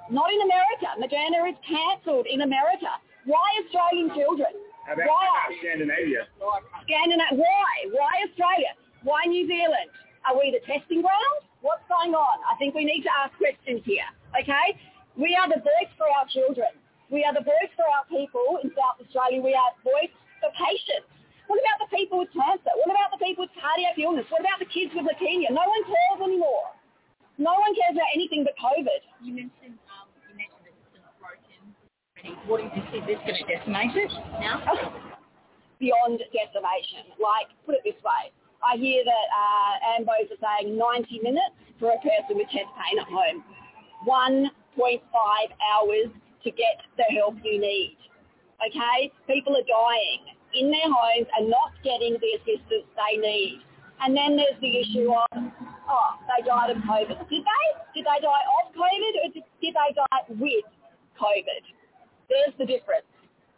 Not 0.10 0.34
in 0.34 0.42
America. 0.42 0.90
Moderna 0.98 1.46
is 1.46 1.58
cancelled 1.62 2.26
in 2.26 2.42
America. 2.42 2.90
Why 3.30 3.46
Australian 3.62 4.10
children? 4.18 4.50
How 4.88 4.96
about, 4.96 5.06
why? 5.06 5.28
How 5.30 5.52
about 5.52 5.60
Scandinavia? 5.62 6.22
Scandinavia. 6.88 7.38
Why? 7.38 7.70
Why 7.92 8.12
Australia? 8.26 8.72
Why 9.04 9.28
New 9.28 9.46
Zealand? 9.46 9.92
Are 10.28 10.36
we 10.36 10.52
the 10.52 10.60
testing 10.68 11.00
ground? 11.00 11.40
What's 11.64 11.88
going 11.88 12.12
on? 12.12 12.38
I 12.44 12.60
think 12.60 12.76
we 12.76 12.84
need 12.84 13.08
to 13.08 13.14
ask 13.24 13.32
questions 13.40 13.80
here, 13.88 14.04
okay? 14.36 14.76
We 15.16 15.40
are 15.40 15.48
the 15.48 15.64
voice 15.64 15.92
for 15.96 16.04
our 16.04 16.28
children. 16.28 16.68
We 17.08 17.24
are 17.24 17.32
the 17.32 17.48
voice 17.48 17.72
for 17.80 17.88
our 17.88 18.04
people 18.12 18.60
in 18.60 18.76
South 18.76 19.00
Australia. 19.00 19.40
We 19.40 19.56
are 19.56 19.72
the 19.80 19.88
voice 19.88 20.12
for 20.44 20.52
patients. 20.52 21.08
What 21.48 21.64
about 21.64 21.88
the 21.88 21.92
people 21.96 22.20
with 22.20 22.28
cancer? 22.36 22.76
What 22.76 22.92
about 22.92 23.16
the 23.16 23.24
people 23.24 23.48
with 23.48 23.56
cardiac 23.56 23.96
illness? 23.96 24.28
What 24.28 24.44
about 24.44 24.60
the 24.60 24.68
kids 24.68 24.92
with 24.92 25.08
leukemia? 25.08 25.48
No 25.48 25.64
one 25.64 25.84
cares 25.88 26.20
anymore. 26.20 26.76
No 27.40 27.56
one 27.56 27.72
cares 27.72 27.96
about 27.96 28.12
anything 28.12 28.44
but 28.44 28.60
COVID. 28.60 29.00
You 29.24 29.32
mentioned, 29.48 29.80
um, 29.88 30.12
you 30.28 30.36
mentioned 30.36 30.68
the 30.68 30.76
system's 30.76 31.08
broken. 31.24 31.72
What 32.52 32.60
is 32.60 32.72
this? 32.76 32.84
Is 33.00 33.04
this 33.08 33.20
going 33.24 33.40
to 33.40 33.48
decimate 33.48 33.96
it 33.96 34.12
now? 34.44 34.60
Beyond 35.80 36.20
decimation. 36.36 37.16
Like, 37.16 37.48
put 37.64 37.80
it 37.80 37.88
this 37.88 37.98
way. 38.04 38.36
I 38.64 38.78
hear 38.78 39.04
that 39.04 39.28
uh, 39.32 40.02
AMBOs 40.02 40.32
are 40.34 40.42
saying 40.42 40.78
90 40.78 41.20
minutes 41.24 41.56
for 41.80 41.92
a 41.92 42.00
person 42.02 42.38
with 42.38 42.50
chest 42.50 42.70
pain 42.74 43.00
at 43.00 43.08
home. 43.08 43.44
1.5 44.06 44.50
hours 45.12 46.10
to 46.44 46.52
get 46.52 46.82
the 46.98 47.04
help 47.16 47.36
you 47.44 47.60
need. 47.60 47.98
Okay? 48.66 49.12
People 49.28 49.56
are 49.56 49.68
dying 49.68 50.34
in 50.54 50.72
their 50.72 50.90
homes 50.90 51.28
and 51.38 51.50
not 51.50 51.74
getting 51.84 52.18
the 52.18 52.32
assistance 52.42 52.88
they 52.98 53.18
need. 53.18 53.62
And 54.02 54.16
then 54.16 54.38
there's 54.38 54.58
the 54.62 54.78
issue 54.78 55.10
of, 55.10 55.28
oh, 55.90 56.10
they 56.30 56.46
died 56.46 56.70
of 56.70 56.78
COVID. 56.78 57.18
Did 57.30 57.44
they? 57.44 57.66
Did 57.94 58.06
they 58.06 58.20
die 58.22 58.46
of 58.62 58.74
COVID 58.74 59.14
or 59.26 59.34
did, 59.34 59.44
they 59.62 59.72
die 59.74 60.22
with 60.30 60.66
COVID? 61.18 61.64
There's 62.30 62.54
the 62.58 62.66
difference. 62.66 63.10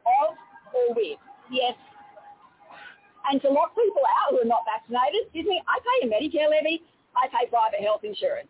Of 0.08 0.36
or 0.74 0.96
with. 0.96 1.20
Yes, 1.52 1.76
and 3.28 3.42
to 3.44 3.50
lock 3.52 3.76
people 3.76 4.04
out 4.24 4.32
who 4.32 4.40
are 4.42 4.48
not 4.48 4.64
vaccinated, 4.64 5.28
excuse 5.28 5.46
me, 5.46 5.60
I 5.68 5.78
pay 5.84 5.98
a 6.06 6.08
Medicare 6.08 6.48
levy, 6.48 6.84
I 7.18 7.28
pay 7.28 7.50
private 7.52 7.84
health 7.84 8.08
insurance. 8.08 8.50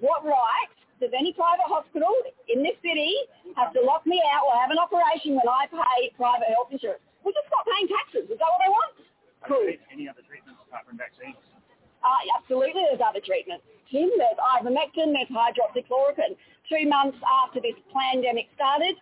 What 0.00 0.26
right 0.26 0.72
does 1.00 1.10
any 1.16 1.32
private 1.32 1.66
hospital 1.66 2.10
in 2.50 2.62
this 2.62 2.76
city 2.82 3.14
have 3.56 3.72
to 3.74 3.80
lock 3.82 4.06
me 4.06 4.22
out 4.30 4.46
or 4.46 4.54
have 4.58 4.70
an 4.70 4.78
operation 4.78 5.34
when 5.34 5.48
I 5.48 5.66
pay 5.70 6.10
private 6.14 6.50
health 6.50 6.70
insurance? 6.70 7.02
We 7.24 7.32
just 7.32 7.46
stop 7.46 7.66
paying 7.66 7.88
taxes. 7.90 8.26
Is 8.30 8.38
that 8.38 8.50
what 8.50 8.60
they 8.62 8.70
want? 8.70 8.92
Cool. 9.46 9.66
Any 9.90 10.06
other 10.06 10.22
treatments 10.26 10.62
apart 10.66 10.86
from 10.86 10.98
vaccines? 10.98 11.38
Uh, 12.02 12.18
absolutely, 12.38 12.82
there's 12.90 13.02
other 13.02 13.22
treatments. 13.22 13.62
Tim, 13.90 14.10
there's 14.18 14.38
ivermectin, 14.38 15.14
there's 15.14 15.30
hydroxychloroquine. 15.30 16.34
Two 16.66 16.88
months 16.88 17.18
after 17.22 17.60
this 17.60 17.78
pandemic 17.94 18.50
started, 18.54 18.98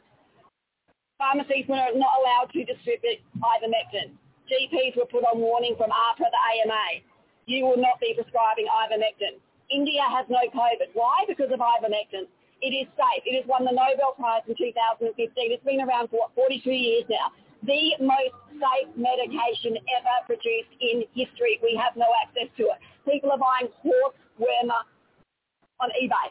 pharmacies 1.17 1.64
were 1.69 1.81
not 1.97 2.12
allowed 2.21 2.49
to 2.52 2.64
distribute 2.64 3.25
ivermectin. 3.40 4.17
GPs 4.50 4.99
were 4.99 5.07
put 5.07 5.23
on 5.23 5.38
warning 5.38 5.78
from 5.78 5.95
AHPRA, 5.95 6.26
the 6.26 6.42
AMA. 6.59 7.07
You 7.47 7.64
will 7.71 7.78
not 7.78 8.02
be 8.02 8.14
prescribing 8.19 8.66
ivermectin. 8.66 9.38
India 9.71 10.02
has 10.11 10.26
no 10.26 10.42
COVID. 10.50 10.90
Why? 10.95 11.23
Because 11.30 11.54
of 11.54 11.62
ivermectin. 11.62 12.26
It 12.61 12.75
is 12.75 12.90
safe. 12.99 13.23
It 13.25 13.38
has 13.38 13.47
won 13.47 13.64
the 13.64 13.73
Nobel 13.73 14.12
Prize 14.19 14.42
in 14.50 14.59
2015. 14.59 15.14
It's 15.16 15.64
been 15.64 15.80
around 15.80 16.11
for 16.11 16.28
what, 16.28 16.35
42 16.35 16.69
years 16.71 17.07
now. 17.09 17.33
The 17.62 17.95
most 18.02 18.37
safe 18.59 18.90
medication 18.99 19.78
ever 19.97 20.16
produced 20.26 20.75
in 20.83 21.07
history. 21.14 21.62
We 21.62 21.78
have 21.78 21.95
no 21.97 22.11
access 22.26 22.50
to 22.59 22.75
it. 22.75 22.78
People 23.07 23.30
are 23.33 23.40
buying 23.40 23.71
horse 23.80 24.19
wormer 24.37 24.83
on 25.80 25.88
eBay 25.97 26.28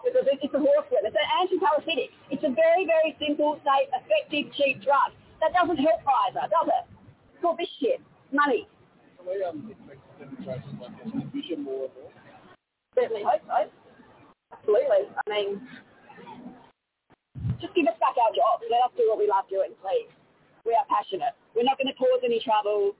because 0.00 0.24
it's 0.30 0.54
a 0.54 0.62
horse 0.62 0.88
worm. 0.88 1.04
It's 1.04 1.16
an 1.16 1.28
antiparasitic. 1.36 2.10
It's 2.30 2.44
a 2.44 2.52
very, 2.54 2.86
very 2.86 3.16
simple, 3.20 3.60
safe, 3.60 3.90
effective, 3.92 4.52
cheap 4.56 4.82
drug. 4.82 5.12
That 5.40 5.52
doesn't 5.52 5.78
help 5.78 6.00
Pfizer, 6.06 6.48
does 6.48 6.68
it? 6.70 6.84
For 7.42 7.56
this 7.58 7.68
shit. 7.82 8.00
Money. 8.32 8.70
Certainly 12.94 13.22
hope 13.26 13.42
so. 13.46 13.68
Absolutely. 14.52 15.02
I 15.12 15.24
mean, 15.28 15.60
just 17.60 17.74
give 17.74 17.86
us 17.88 17.98
back 17.98 18.14
our 18.16 18.32
jobs. 18.32 18.64
Let 18.70 18.86
us 18.86 18.92
do 18.96 19.04
what 19.10 19.18
we 19.18 19.26
love 19.26 19.48
doing, 19.50 19.74
please. 19.82 20.08
We 20.64 20.76
are 20.78 20.86
passionate. 20.86 21.34
We're 21.56 21.66
not 21.66 21.76
going 21.76 21.90
to 21.90 21.98
cause 21.98 22.22
any 22.22 22.38
trouble. 22.38 22.94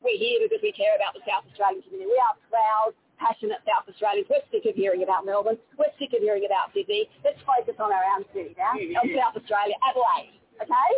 We're 0.00 0.16
here 0.16 0.40
because 0.40 0.62
we 0.62 0.72
care 0.72 0.94
about 0.96 1.12
the 1.12 1.20
South 1.26 1.44
Australian 1.50 1.82
community. 1.82 2.08
We 2.08 2.20
are 2.22 2.38
proud, 2.48 2.94
passionate 3.18 3.60
South 3.66 3.84
Australians. 3.90 4.30
We're 4.30 4.46
sick 4.48 4.64
of 4.64 4.78
hearing 4.78 5.02
about 5.02 5.26
Melbourne. 5.26 5.58
We're 5.76 5.92
sick 5.98 6.14
of 6.16 6.22
hearing 6.24 6.46
about 6.46 6.72
Sydney. 6.72 7.10
Let's 7.26 7.42
focus 7.42 7.76
on 7.82 7.92
our 7.92 8.04
own 8.16 8.24
city 8.32 8.54
now, 8.56 8.78
on 8.78 9.06
South 9.12 9.36
Australia, 9.36 9.76
Adelaide. 9.84 10.38
Okay? 10.62 10.90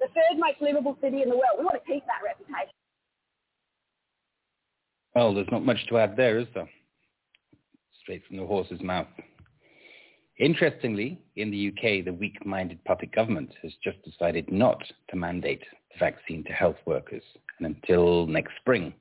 The 0.00 0.08
third 0.08 0.38
most 0.38 0.60
livable 0.60 0.96
city 1.00 1.22
in 1.22 1.28
the 1.28 1.36
world. 1.36 1.58
We 1.58 1.64
want 1.64 1.76
to 1.82 1.92
keep 1.92 2.04
that 2.06 2.24
reputation. 2.24 2.72
Well, 5.14 5.34
there's 5.34 5.48
not 5.50 5.64
much 5.64 5.86
to 5.88 5.98
add 5.98 6.16
there, 6.16 6.38
is 6.38 6.46
there? 6.54 6.68
Straight 8.02 8.22
from 8.26 8.36
the 8.36 8.46
horse's 8.46 8.82
mouth. 8.82 9.08
Interestingly, 10.38 11.18
in 11.36 11.50
the 11.50 11.68
UK, 11.68 12.04
the 12.04 12.12
weak-minded 12.12 12.84
puppet 12.84 13.12
government 13.12 13.50
has 13.62 13.72
just 13.82 14.02
decided 14.02 14.52
not 14.52 14.82
to 15.08 15.16
mandate 15.16 15.62
the 15.92 15.98
vaccine 15.98 16.44
to 16.44 16.52
health 16.52 16.76
workers, 16.84 17.22
and 17.58 17.74
until 17.74 18.26
next 18.26 18.52
spring, 18.60 18.92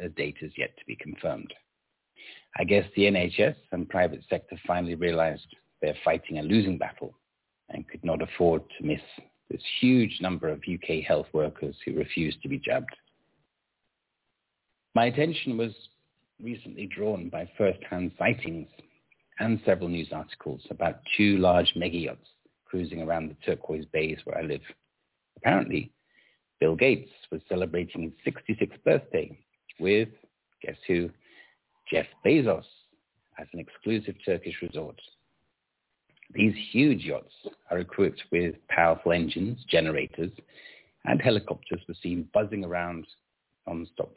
the 0.00 0.08
date 0.08 0.38
is 0.42 0.52
yet 0.58 0.76
to 0.76 0.84
be 0.86 0.96
confirmed. 0.96 1.54
I 2.58 2.64
guess 2.64 2.84
the 2.96 3.02
NHS 3.02 3.54
and 3.70 3.88
private 3.88 4.22
sector 4.28 4.56
finally 4.66 4.96
realized 4.96 5.46
they're 5.80 5.96
fighting 6.04 6.38
a 6.38 6.42
losing 6.42 6.78
battle 6.78 7.16
and 7.68 7.86
could 7.88 8.04
not 8.04 8.22
afford 8.22 8.62
to 8.78 8.84
miss 8.84 9.00
this 9.50 9.62
huge 9.80 10.18
number 10.20 10.48
of 10.48 10.62
UK 10.70 11.04
health 11.06 11.26
workers 11.32 11.76
who 11.84 11.94
refused 11.94 12.42
to 12.42 12.48
be 12.48 12.58
jabbed. 12.58 12.94
My 14.94 15.06
attention 15.06 15.56
was 15.56 15.72
recently 16.42 16.86
drawn 16.86 17.28
by 17.28 17.50
first-hand 17.56 18.12
sightings 18.18 18.68
and 19.38 19.60
several 19.64 19.88
news 19.88 20.08
articles 20.12 20.62
about 20.70 21.00
two 21.16 21.36
large 21.38 21.72
mega 21.76 21.98
yachts 21.98 22.28
cruising 22.64 23.02
around 23.02 23.28
the 23.28 23.36
turquoise 23.44 23.86
bays 23.92 24.18
where 24.24 24.38
I 24.38 24.42
live. 24.42 24.62
Apparently, 25.36 25.92
Bill 26.60 26.74
Gates 26.74 27.10
was 27.30 27.40
celebrating 27.48 28.02
his 28.24 28.34
66th 28.34 28.82
birthday 28.84 29.38
with, 29.78 30.08
guess 30.62 30.76
who, 30.86 31.10
Jeff 31.90 32.06
Bezos 32.24 32.64
at 33.38 33.46
an 33.52 33.60
exclusive 33.60 34.14
Turkish 34.24 34.56
resort. 34.62 35.00
These 36.34 36.54
huge 36.72 37.04
yachts 37.04 37.32
are 37.70 37.78
equipped 37.78 38.22
with 38.30 38.54
powerful 38.68 39.12
engines, 39.12 39.64
generators, 39.68 40.32
and 41.04 41.20
helicopters 41.20 41.80
were 41.86 41.94
seen 42.02 42.28
buzzing 42.34 42.64
around 42.64 43.06
non-stop, 43.66 44.12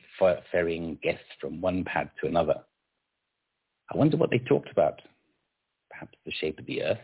ferrying 0.51 0.97
guests 1.01 1.25
from 1.39 1.61
one 1.61 1.83
pad 1.83 2.09
to 2.21 2.27
another. 2.27 2.55
I 3.91 3.97
wonder 3.97 4.17
what 4.17 4.29
they 4.29 4.39
talked 4.39 4.71
about. 4.71 5.01
Perhaps 5.89 6.17
the 6.25 6.31
shape 6.31 6.59
of 6.59 6.65
the 6.65 6.83
Earth, 6.83 6.97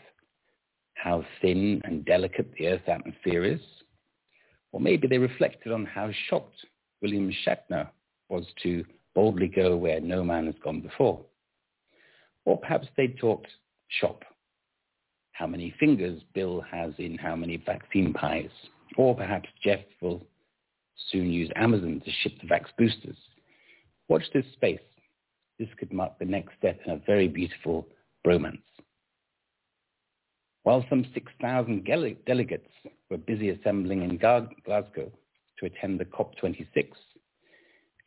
how 0.94 1.26
thin 1.42 1.82
and 1.84 2.06
delicate 2.06 2.52
the 2.58 2.68
Earth's 2.68 2.88
atmosphere 2.88 3.44
is, 3.44 3.60
or 4.72 4.80
maybe 4.80 5.08
they 5.08 5.18
reflected 5.18 5.72
on 5.72 5.86
how 5.86 6.10
shocked 6.30 6.66
William 7.02 7.32
Shatner 7.46 7.90
was 8.30 8.46
to 8.64 8.84
boldly 9.14 9.48
go 9.48 9.76
where 9.76 10.00
no 10.00 10.24
man 10.24 10.46
has 10.46 10.56
gone 10.64 10.82
before. 10.82 11.22
Or 12.46 12.58
perhaps 12.58 12.88
they 12.96 13.08
talked 13.08 13.48
shop, 13.88 14.24
how 15.36 15.46
many 15.46 15.74
fingers 15.78 16.22
Bill 16.34 16.62
has 16.62 16.94
in 16.98 17.18
how 17.18 17.36
many 17.36 17.58
vaccine 17.58 18.14
pies. 18.14 18.50
Or 18.98 19.14
perhaps 19.14 19.50
Jeff 19.62 19.82
will 20.02 20.26
soon 21.12 21.30
use 21.30 21.52
Amazon 21.58 22.02
to 22.06 22.12
ship 22.12 22.32
the 22.42 22.48
vax 22.48 22.68
boosters. 22.78 23.18
Watch 24.08 24.24
this 24.34 24.46
space. 24.54 24.80
This 25.60 25.68
could 25.78 25.92
mark 25.92 26.18
the 26.20 26.26
next 26.26 26.54
step 26.58 26.80
in 26.86 26.94
a 26.94 27.02
very 27.06 27.28
beautiful 27.28 27.86
bromance. 28.26 28.62
While 30.64 30.86
some 30.90 31.06
6,000 31.14 31.86
delegates 32.26 32.70
were 33.10 33.18
busy 33.18 33.50
assembling 33.50 34.04
in 34.04 34.18
Glasgow 34.18 35.12
to 35.60 35.66
attend 35.66 36.00
the 36.00 36.06
COP26, 36.06 36.88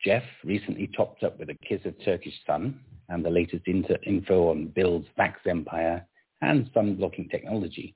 Jeff 0.03 0.23
recently 0.43 0.89
topped 0.95 1.23
up 1.23 1.37
with 1.39 1.49
a 1.49 1.57
kiss 1.67 1.81
of 1.85 1.93
Turkish 2.03 2.33
sun 2.47 2.79
and 3.07 3.23
the 3.23 3.29
latest 3.29 3.67
info 3.67 4.49
on 4.49 4.73
Bill's 4.75 5.05
vax 5.17 5.35
empire 5.47 6.05
and 6.41 6.69
sun-blocking 6.73 7.29
technology, 7.29 7.95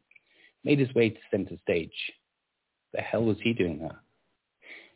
made 0.63 0.79
his 0.79 0.93
way 0.93 1.09
to 1.09 1.19
center 1.31 1.55
stage. 1.63 1.93
The 2.93 3.01
hell 3.01 3.23
was 3.23 3.37
he 3.41 3.53
doing 3.53 3.79
there? 3.79 3.99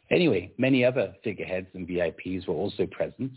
Anyway, 0.09 0.51
many 0.57 0.85
other 0.85 1.13
figureheads 1.23 1.67
and 1.73 1.87
VIPs 1.87 2.47
were 2.47 2.53
also 2.53 2.85
present. 2.85 3.31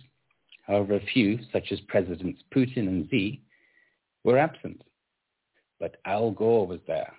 However, 0.66 0.94
a 0.94 1.06
few, 1.12 1.38
such 1.52 1.72
as 1.72 1.80
Presidents 1.88 2.42
Putin 2.54 2.88
and 2.88 3.08
Xi, 3.10 3.40
were 4.22 4.38
absent. 4.38 4.82
But 5.80 5.96
Al 6.04 6.30
Gore 6.30 6.66
was 6.66 6.80
there. 6.86 7.12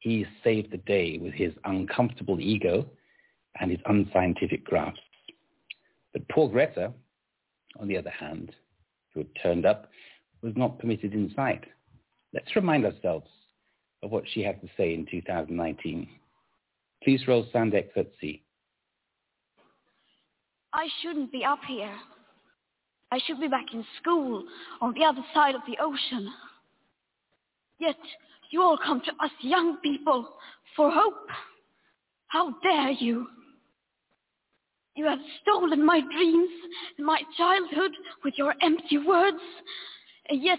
He 0.00 0.26
saved 0.42 0.72
the 0.72 0.78
day 0.78 1.18
with 1.18 1.34
his 1.34 1.52
uncomfortable 1.64 2.40
ego 2.40 2.88
and 3.60 3.70
his 3.70 3.80
unscientific 3.86 4.64
graphs. 4.64 4.98
But 6.12 6.28
poor 6.28 6.48
Greta, 6.48 6.92
on 7.78 7.88
the 7.88 7.96
other 7.98 8.10
hand, 8.10 8.54
who 9.12 9.20
had 9.20 9.28
turned 9.42 9.66
up, 9.66 9.90
was 10.42 10.54
not 10.56 10.78
permitted 10.78 11.12
inside. 11.12 11.66
Let's 12.32 12.54
remind 12.56 12.84
ourselves 12.84 13.28
of 14.02 14.10
what 14.10 14.24
she 14.32 14.42
had 14.42 14.60
to 14.60 14.68
say 14.76 14.94
in 14.94 15.06
2019. 15.10 16.08
Please 17.02 17.26
roll 17.28 17.46
sound 17.52 17.74
excerpt 17.74 18.16
I 20.72 20.88
shouldn't 21.00 21.32
be 21.32 21.44
up 21.44 21.60
here. 21.66 21.94
I 23.10 23.18
should 23.26 23.40
be 23.40 23.48
back 23.48 23.66
in 23.72 23.84
school 24.00 24.44
on 24.80 24.92
the 24.94 25.04
other 25.04 25.24
side 25.32 25.54
of 25.54 25.62
the 25.66 25.76
ocean. 25.80 26.30
Yet 27.78 27.96
you 28.50 28.60
all 28.60 28.76
come 28.76 29.00
to 29.00 29.24
us 29.24 29.30
young 29.40 29.78
people 29.78 30.28
for 30.74 30.90
hope. 30.90 31.28
How 32.28 32.54
dare 32.62 32.90
you? 32.90 33.26
You 34.96 35.04
have 35.06 35.18
stolen 35.42 35.84
my 35.84 36.00
dreams 36.00 36.50
and 36.96 37.06
my 37.06 37.20
childhood 37.36 37.92
with 38.24 38.34
your 38.36 38.54
empty 38.62 38.98
words, 38.98 39.38
and 40.28 40.42
yet 40.42 40.58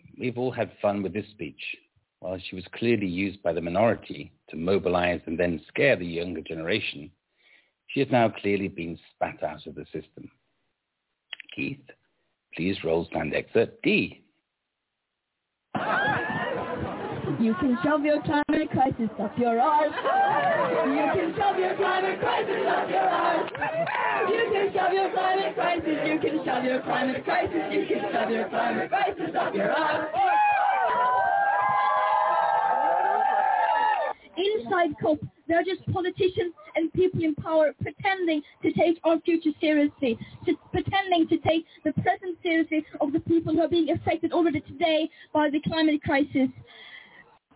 we've 0.21 0.37
all 0.37 0.51
had 0.51 0.71
fun 0.81 1.01
with 1.01 1.13
this 1.13 1.25
speech. 1.31 1.61
While 2.19 2.37
she 2.37 2.55
was 2.55 2.63
clearly 2.73 3.07
used 3.07 3.41
by 3.41 3.51
the 3.51 3.61
minority 3.61 4.31
to 4.49 4.55
mobilize 4.55 5.21
and 5.25 5.37
then 5.37 5.59
scare 5.67 5.95
the 5.95 6.05
younger 6.05 6.41
generation, 6.41 7.09
she 7.87 7.99
has 8.01 8.09
now 8.11 8.29
clearly 8.29 8.67
been 8.67 8.97
spat 9.15 9.41
out 9.41 9.65
of 9.65 9.73
the 9.73 9.85
system. 9.85 10.29
Keith, 11.55 11.81
please 12.55 12.77
roll 12.83 13.05
stand 13.05 13.33
excerpt 13.33 13.81
D. 13.81 14.21
You 17.41 17.55
can 17.55 17.75
shove 17.83 18.05
your 18.05 18.21
climate 18.21 18.69
crisis 18.69 19.09
up 19.19 19.35
your 19.35 19.59
arse. 19.59 19.91
You 20.85 21.21
can 21.21 21.33
shove 21.35 21.57
your 21.57 21.75
climate 21.75 22.19
crisis 22.19 22.61
up 22.69 22.87
your 22.87 23.01
arse. 23.01 23.51
You 24.29 24.45
can 24.53 24.71
shove 24.71 24.93
your 24.93 25.09
climate 25.09 25.55
crisis. 25.55 25.97
You 26.05 26.19
can 26.19 26.45
shove 26.45 26.63
your 26.63 26.81
climate 26.83 27.23
crisis. 27.25 27.63
You 27.71 27.85
can 27.87 28.11
shove 28.13 28.29
your 28.29 28.47
climate 28.47 28.89
crisis 28.89 29.35
up 29.39 29.55
your 29.55 29.71
arse. 29.71 30.11
Inside 34.37 34.93
COP, 35.01 35.19
they're 35.47 35.63
just 35.63 35.81
politicians 35.91 36.53
and 36.75 36.93
people 36.93 37.23
in 37.23 37.33
power 37.33 37.73
pretending 37.81 38.43
to 38.61 38.71
take 38.73 38.99
our 39.03 39.19
future 39.21 39.49
seriously, 39.59 40.15
to, 40.45 40.53
pretending 40.71 41.27
to 41.27 41.37
take 41.39 41.65
the 41.83 41.91
present 41.93 42.37
seriously 42.43 42.85
of 43.01 43.11
the 43.13 43.19
people 43.21 43.53
who 43.53 43.61
are 43.61 43.67
being 43.67 43.89
affected 43.89 44.31
already 44.31 44.61
today 44.61 45.09
by 45.33 45.49
the 45.49 45.59
climate 45.61 46.03
crisis. 46.03 46.47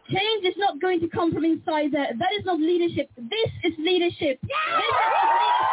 Change 0.10 0.46
is 0.46 0.54
not 0.58 0.80
going 0.80 1.00
to 1.00 1.08
come 1.08 1.34
from 1.34 1.46
inside 1.46 1.91
there. 1.91 2.12
That 2.18 2.30
is 2.38 2.46
not 2.46 2.60
leadership. 2.60 3.10
This 3.18 3.52
is 3.63 3.74
leadership. 3.80 4.39
This 4.41 4.52
is 4.52 4.86
leadership 4.86 5.65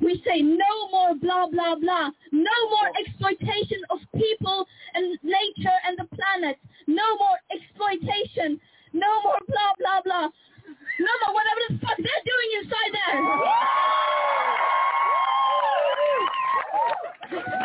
We 0.00 0.22
say 0.24 0.40
no 0.40 0.88
more 0.90 1.14
blah, 1.16 1.48
blah, 1.48 1.74
blah. 1.74 2.10
No 2.32 2.56
more 2.70 2.88
exploitation 2.98 3.82
of 3.90 3.98
people 4.14 4.66
and 4.94 5.18
nature 5.22 5.78
and 5.86 5.98
the 5.98 6.08
planet. 6.16 6.56
No 6.86 7.16
more 7.18 7.36
exploitation. 7.52 8.58
No 8.92 9.22
more 9.22 9.38
blah, 9.48 9.72
blah, 9.78 10.00
blah. 10.02 10.28
No 11.00 11.12
more 11.26 11.34
whatever 11.34 11.60
the 11.68 11.78
fuck 11.84 11.96
they're 11.98 12.24
doing 12.24 12.50
inside 12.62 12.92
there. 12.96 13.18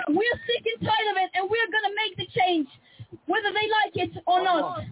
We're 0.09 0.39
sick 0.45 0.63
and 0.67 0.81
tired 0.85 1.09
of 1.11 1.17
it, 1.23 1.29
and 1.35 1.49
we're 1.49 1.71
going 1.71 1.87
to 1.87 1.95
make 1.95 2.17
the 2.17 2.27
change, 2.39 2.67
whether 3.25 3.51
they 3.53 3.67
like 3.71 3.95
it 3.95 4.11
or 4.27 4.43
not. 4.43 4.83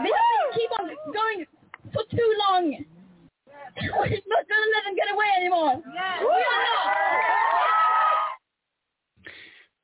This 0.00 0.12
keep 0.54 0.70
on 0.78 0.86
going 1.12 1.46
for 1.92 2.02
too 2.10 2.34
long. 2.48 2.84
We're 3.80 3.90
not 3.90 4.44
going 4.48 4.62
to 4.62 4.70
let 4.74 4.84
them 4.84 4.96
get 4.96 5.12
away 5.12 5.26
anymore. 5.36 5.82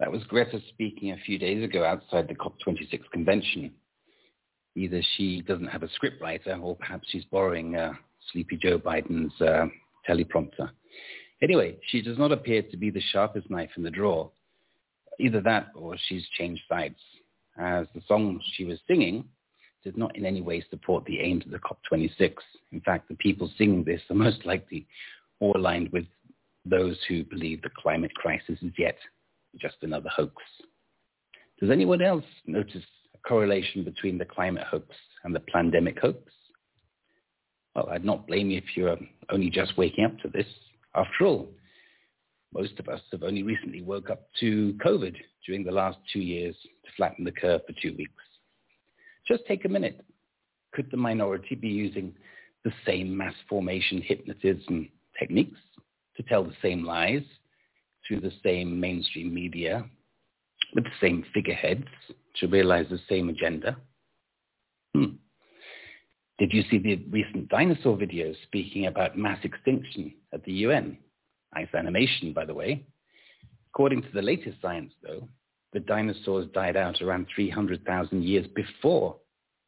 That 0.01 0.13
was 0.13 0.23
Greta 0.29 0.61
speaking 0.69 1.13
a 1.13 1.17
few 1.27 1.39
days 1.39 1.65
ago 1.65 1.85
outside 1.85 2.29
the 2.29 2.35
COP26 2.35 3.01
convention. 3.13 3.73
Either 4.77 5.03
she 5.17 5.43
doesn't 5.43 5.67
have 5.67 5.83
a 5.83 5.89
scriptwriter 5.89 6.61
or 6.63 6.77
perhaps 6.77 7.09
she's 7.11 7.25
borrowing 7.25 7.75
uh, 7.75 7.93
Sleepy 8.33 8.57
Joe 8.57 8.79
Biden's 8.79 9.33
uh, 9.41 9.67
teleprompter. 10.09 10.71
Anyway, 11.43 11.77
she 11.89 12.01
does 12.01 12.19
not 12.19 12.33
appear 12.33 12.63
to 12.63 12.77
be 12.77 12.91
the 12.91 13.03
sharpest 13.13 13.51
knife 13.51 13.71
in 13.77 13.83
the 13.83 13.91
drawer. 13.91 14.31
Either 15.19 15.41
that 15.41 15.69
or 15.75 15.97
she's 16.09 16.25
changed 16.39 16.63
sides, 16.69 16.99
as 17.59 17.87
the 17.95 18.01
song 18.07 18.41
she 18.55 18.65
was 18.65 18.79
singing 18.87 19.25
did 19.89 19.97
not 19.97 20.15
in 20.17 20.27
any 20.27 20.43
way 20.43 20.63
support 20.69 21.03
the 21.07 21.19
aims 21.19 21.47
of 21.47 21.51
the 21.51 21.59
COP26. 21.59 22.35
In 22.73 22.81
fact, 22.83 23.09
the 23.09 23.15
people 23.15 23.51
singing 23.57 23.85
this 23.85 24.03
are 24.11 24.15
most 24.15 24.45
likely 24.45 24.87
all 25.41 25.57
aligned 25.57 25.91
with 25.93 26.05
those 26.67 26.99
who 27.09 27.25
believe 27.25 27.63
the 27.63 27.71
climate 27.75 28.15
crisis 28.15 28.59
is 28.61 28.73
yet 28.77 28.99
just 29.59 29.77
another 29.81 30.11
hoax. 30.15 30.35
Does 31.59 31.71
anyone 31.71 32.03
else 32.03 32.25
notice 32.47 32.85
a 33.15 33.19
correlation 33.27 33.83
between 33.83 34.19
the 34.19 34.27
climate 34.27 34.65
hoax 34.71 34.95
and 35.25 35.35
the 35.35 35.41
pandemic 35.41 35.99
hoax? 36.01 36.21
Well, 37.75 37.89
I'd 37.91 38.05
not 38.05 38.27
blame 38.27 38.51
you 38.51 38.59
if 38.59 38.77
you're 38.77 38.99
only 39.31 39.49
just 39.49 39.79
waking 39.79 40.05
up 40.05 40.19
to 40.19 40.29
this. 40.29 40.47
After 40.95 41.25
all, 41.25 41.49
most 42.53 42.79
of 42.79 42.89
us 42.89 43.01
have 43.13 43.23
only 43.23 43.43
recently 43.43 43.81
woke 43.81 44.11
up 44.11 44.29
to 44.41 44.77
COVID 44.85 45.17
during 45.47 45.65
the 45.65 45.73
last 45.73 45.97
two 46.13 46.21
years 46.21 46.55
to 46.63 46.91
flatten 46.95 47.25
the 47.25 47.33
curve 47.33 47.63
for 47.67 47.73
two 47.81 47.97
weeks. 47.97 48.13
Just 49.29 49.45
take 49.47 49.67
a 49.67 49.69
minute. 49.69 50.01
Could 50.73 50.91
the 50.91 50.97
minority 50.97 51.55
be 51.55 51.69
using 51.69 52.15
the 52.65 52.73
same 52.87 53.15
mass 53.15 53.35
formation 53.49 54.01
hypnotism 54.01 54.89
techniques 55.19 55.59
to 56.17 56.23
tell 56.25 56.43
the 56.43 56.57
same 56.63 56.85
lies 56.85 57.23
through 58.07 58.21
the 58.21 58.33
same 58.43 58.81
mainstream 58.81 59.33
media 59.33 59.85
with 60.75 60.85
the 60.85 60.91
same 61.01 61.25
figureheads 61.35 61.87
to 62.37 62.47
realize 62.47 62.87
the 62.91 63.01
same 63.09 63.29
agenda. 63.29 63.77
Hmm. 64.95 65.17
Did 66.39 66.53
you 66.53 66.63
see 66.71 66.79
the 66.79 66.97
recent 67.11 67.49
dinosaur 67.49 67.97
videos 67.97 68.37
speaking 68.45 68.87
about 68.87 69.19
mass 69.19 69.39
extinction 69.45 70.15
at 70.33 70.45
the 70.45 70.53
UN? 70.53 70.99
Nice 71.55 71.69
animation, 71.75 72.33
by 72.33 72.45
the 72.45 72.55
way. 72.55 72.87
According 73.75 74.03
to 74.03 74.09
the 74.13 74.23
latest 74.23 74.61
science, 74.63 74.93
though, 75.03 75.29
the 75.73 75.81
dinosaurs 75.81 76.47
died 76.55 76.77
out 76.77 77.01
around 77.03 77.27
300,000 77.35 78.25
years 78.25 78.47
before 78.55 79.17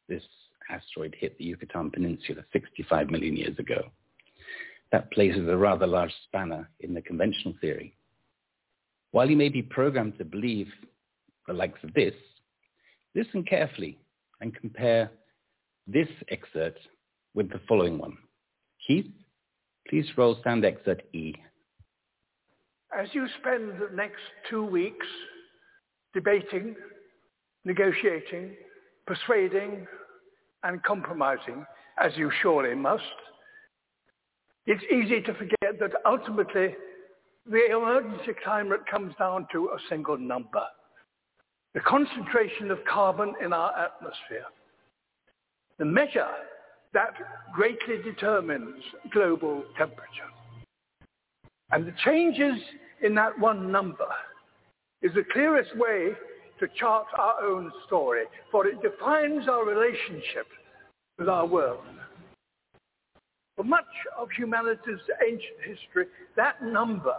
this 0.09 0.23
asteroid 0.69 1.15
hit 1.19 1.37
the 1.37 1.45
Yucatan 1.45 1.91
Peninsula 1.91 2.43
65 2.53 3.09
million 3.09 3.35
years 3.35 3.57
ago. 3.59 3.83
That 4.91 5.11
places 5.11 5.47
a 5.47 5.55
rather 5.55 5.87
large 5.87 6.13
spanner 6.23 6.69
in 6.79 6.93
the 6.93 7.01
conventional 7.01 7.53
theory. 7.61 7.95
While 9.11 9.29
you 9.29 9.37
may 9.37 9.49
be 9.49 9.61
programmed 9.61 10.17
to 10.17 10.25
believe 10.25 10.67
the 11.47 11.53
likes 11.53 11.79
of 11.83 11.93
this, 11.93 12.13
listen 13.15 13.43
carefully 13.43 13.99
and 14.39 14.55
compare 14.55 15.11
this 15.87 16.07
excerpt 16.29 16.79
with 17.33 17.49
the 17.49 17.59
following 17.67 17.97
one. 17.97 18.17
Keith, 18.85 19.11
please 19.87 20.05
roll 20.17 20.37
sound 20.43 20.65
excerpt 20.65 21.03
E. 21.13 21.35
As 22.97 23.07
you 23.13 23.27
spend 23.39 23.73
the 23.79 23.95
next 23.95 24.21
two 24.49 24.65
weeks 24.65 25.05
debating, 26.13 26.75
negotiating, 27.65 28.55
persuading, 29.05 29.87
and 30.63 30.83
compromising, 30.83 31.65
as 32.01 32.11
you 32.15 32.31
surely 32.41 32.75
must, 32.75 33.03
it's 34.65 34.83
easy 34.91 35.21
to 35.21 35.33
forget 35.33 35.79
that 35.79 35.91
ultimately 36.05 36.75
the 37.49 37.65
emergency 37.71 38.33
climate 38.43 38.81
comes 38.89 39.13
down 39.17 39.47
to 39.51 39.69
a 39.69 39.77
single 39.89 40.17
number, 40.17 40.63
the 41.73 41.79
concentration 41.79 42.69
of 42.69 42.79
carbon 42.85 43.33
in 43.43 43.53
our 43.53 43.71
atmosphere. 43.77 44.45
The 45.79 45.85
measure 45.85 46.27
that 46.93 47.13
greatly 47.53 48.03
determines 48.03 48.83
global 49.11 49.63
temperature. 49.77 50.29
And 51.71 51.87
the 51.87 51.93
changes 52.03 52.61
in 53.01 53.15
that 53.15 53.39
one 53.39 53.71
number 53.71 54.07
is 55.01 55.13
the 55.13 55.23
clearest 55.31 55.75
way 55.77 56.11
to 56.59 56.67
chart 56.79 57.07
our 57.17 57.41
own 57.43 57.71
story, 57.87 58.23
for 58.51 58.67
it 58.67 58.81
defines 58.81 59.47
our 59.47 59.65
relationship 59.65 60.47
with 61.17 61.27
our 61.27 61.45
world. 61.45 61.83
For 63.55 63.63
much 63.63 63.85
of 64.17 64.29
humanity's 64.37 64.99
ancient 65.27 65.59
history, 65.65 66.05
that 66.35 66.63
number 66.63 67.15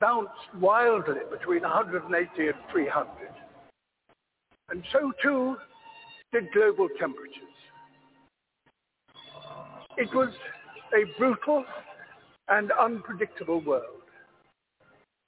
bounced 0.00 0.32
wildly 0.58 1.20
between 1.30 1.62
180 1.62 2.48
and 2.48 2.54
300. 2.72 3.08
And 4.70 4.82
so 4.92 5.12
too 5.22 5.56
did 6.32 6.52
global 6.52 6.88
temperatures. 6.98 7.36
It 9.96 10.08
was 10.14 10.30
a 10.94 11.18
brutal 11.18 11.64
and 12.48 12.72
unpredictable 12.72 13.60
world. 13.60 13.84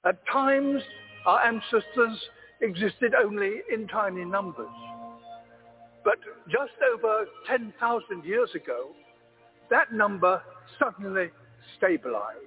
At 0.05 0.17
times, 0.31 0.81
our 1.25 1.41
ancestors 1.45 2.19
existed 2.61 3.13
only 3.13 3.61
in 3.71 3.87
tiny 3.87 4.25
numbers. 4.25 4.67
But 6.03 6.19
just 6.49 6.73
over 6.93 7.25
10,000 7.47 8.25
years 8.25 8.49
ago, 8.55 8.89
that 9.69 9.93
number 9.93 10.41
suddenly 10.79 11.29
stabilized. 11.77 12.37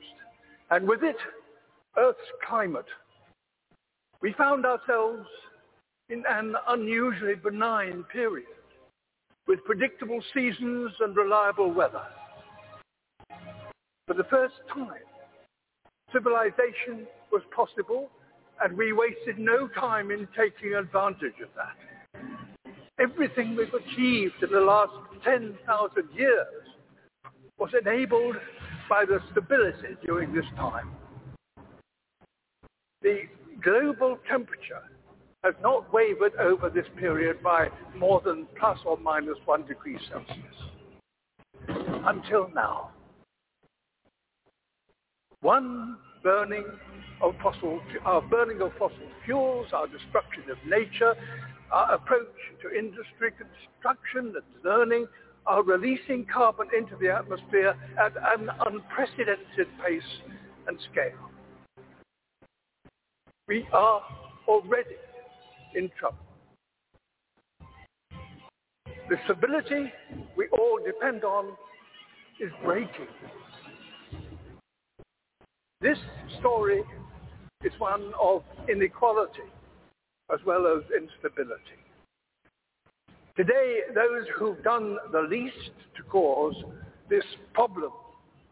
And 0.70 0.86
with 0.86 1.02
it, 1.02 1.16
Earth's 1.96 2.18
climate. 2.46 2.86
We 4.20 4.34
found 4.36 4.66
ourselves 4.66 5.26
in 6.08 6.22
an 6.28 6.54
unusually 6.68 7.34
benign 7.34 8.04
period 8.12 8.46
with 9.46 9.64
predictable 9.64 10.20
seasons 10.34 10.92
and 11.00 11.16
reliable 11.16 11.72
weather. 11.72 12.02
For 14.06 14.14
the 14.14 14.24
first 14.24 14.54
time, 14.72 14.90
civilization 16.12 17.06
was 17.32 17.42
possible 17.54 18.08
and 18.62 18.76
we 18.76 18.92
wasted 18.92 19.38
no 19.38 19.68
time 19.68 20.10
in 20.10 20.26
taking 20.36 20.74
advantage 20.74 21.34
of 21.42 21.48
that. 21.56 22.22
Everything 22.98 23.56
we've 23.56 23.74
achieved 23.74 24.42
in 24.42 24.50
the 24.50 24.60
last 24.60 24.92
10,000 25.24 26.08
years 26.14 26.46
was 27.58 27.70
enabled 27.80 28.36
by 28.88 29.04
the 29.04 29.18
stability 29.30 29.96
during 30.04 30.34
this 30.34 30.44
time. 30.56 30.90
The 33.02 33.22
global 33.62 34.18
temperature 34.28 34.82
has 35.44 35.54
not 35.62 35.92
wavered 35.92 36.34
over 36.36 36.70
this 36.70 36.86
period 36.98 37.42
by 37.42 37.68
more 37.96 38.20
than 38.24 38.46
plus 38.58 38.78
or 38.84 38.96
minus 38.96 39.36
one 39.44 39.66
degree 39.66 39.98
Celsius. 40.10 40.38
Until 42.06 42.50
now. 42.54 42.90
One 45.40 45.98
burning 46.22 46.64
of 47.20 47.34
fossil, 47.42 47.80
our 48.04 48.18
uh, 48.18 48.28
burning 48.28 48.60
of 48.60 48.72
fossil 48.78 48.98
fuels, 49.24 49.66
our 49.72 49.86
destruction 49.86 50.42
of 50.50 50.58
nature, 50.68 51.14
our 51.72 51.94
approach 51.94 52.26
to 52.62 52.76
industry, 52.76 53.32
construction 53.32 54.34
and 54.34 54.64
learning 54.64 55.06
are 55.46 55.62
releasing 55.62 56.26
carbon 56.32 56.66
into 56.76 56.96
the 56.96 57.08
atmosphere 57.08 57.74
at 57.98 58.12
an 58.38 58.48
unprecedented 58.66 59.68
pace 59.84 60.02
and 60.66 60.78
scale. 60.90 61.30
We 63.48 63.66
are 63.72 64.02
already 64.48 64.96
in 65.74 65.90
trouble. 65.98 66.18
The 69.08 69.16
stability 69.24 69.92
we 70.36 70.48
all 70.48 70.80
depend 70.84 71.22
on 71.22 71.52
is 72.40 72.50
breaking. 72.64 73.06
This 75.80 75.98
story 76.40 76.82
is 77.64 77.72
one 77.78 78.12
of 78.22 78.42
inequality 78.68 79.48
as 80.32 80.40
well 80.44 80.66
as 80.66 80.82
instability. 80.90 81.80
Today, 83.36 83.80
those 83.94 84.26
who've 84.38 84.62
done 84.62 84.96
the 85.12 85.20
least 85.20 85.72
to 85.96 86.02
cause 86.04 86.54
this 87.08 87.24
problem 87.54 87.92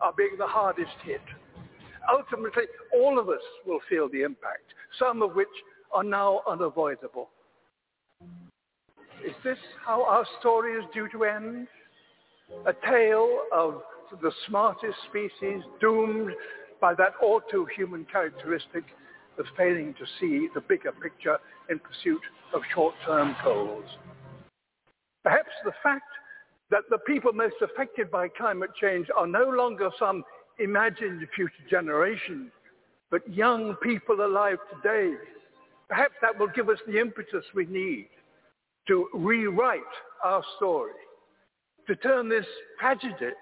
are 0.01 0.13
being 0.17 0.37
the 0.39 0.47
hardest 0.47 0.93
hit. 1.05 1.21
Ultimately, 2.13 2.65
all 2.95 3.19
of 3.19 3.29
us 3.29 3.41
will 3.67 3.81
feel 3.89 4.09
the 4.09 4.23
impact, 4.23 4.75
some 4.99 5.23
of 5.23 5.35
which 5.35 5.49
are 5.93 6.05
now 6.05 6.43
unavoidable. 6.49 7.31
Is 9.27 9.35
this 9.43 9.59
how 9.85 10.05
our 10.05 10.27
story 10.39 10.75
is 10.75 10.85
due 10.93 11.09
to 11.13 11.25
end? 11.25 11.67
A 12.67 12.75
tale 12.87 13.41
of 13.53 13.81
the 14.21 14.33
smartest 14.47 14.97
species 15.09 15.63
doomed 15.81 16.31
by 16.85 16.93
that 16.93 17.15
all 17.23 17.41
too 17.51 17.67
human 17.75 18.05
characteristic 18.13 18.85
of 19.39 19.47
failing 19.57 19.95
to 19.95 20.05
see 20.21 20.49
the 20.55 20.61
bigger 20.61 20.93
picture 20.93 21.39
in 21.71 21.79
pursuit 21.79 22.21
of 22.53 22.61
short-term 22.75 23.35
goals. 23.43 23.87
Perhaps 25.23 25.49
the 25.65 25.73
fact 25.83 26.13
that 26.71 26.83
the 26.91 26.99
people 26.99 27.33
most 27.33 27.55
affected 27.63 28.11
by 28.11 28.29
climate 28.29 28.69
change 28.79 29.07
are 29.17 29.27
no 29.27 29.49
longer 29.49 29.89
some 29.99 30.23
imagined 30.59 31.27
future 31.35 31.65
generation, 31.71 32.53
but 33.11 33.27
young 33.33 33.77
people 33.83 34.21
alive 34.21 34.59
today. 34.75 35.15
Perhaps 35.89 36.17
that 36.21 36.39
will 36.39 36.49
give 36.55 36.69
us 36.69 36.79
the 36.87 37.01
impetus 37.01 37.47
we 37.55 37.65
need 37.65 38.09
to 38.89 39.09
rewrite 39.15 39.81
our 40.23 40.45
story, 40.59 40.93
to 41.87 41.97
turn 41.97 42.29
this 42.29 42.45
tragedy 42.79 43.33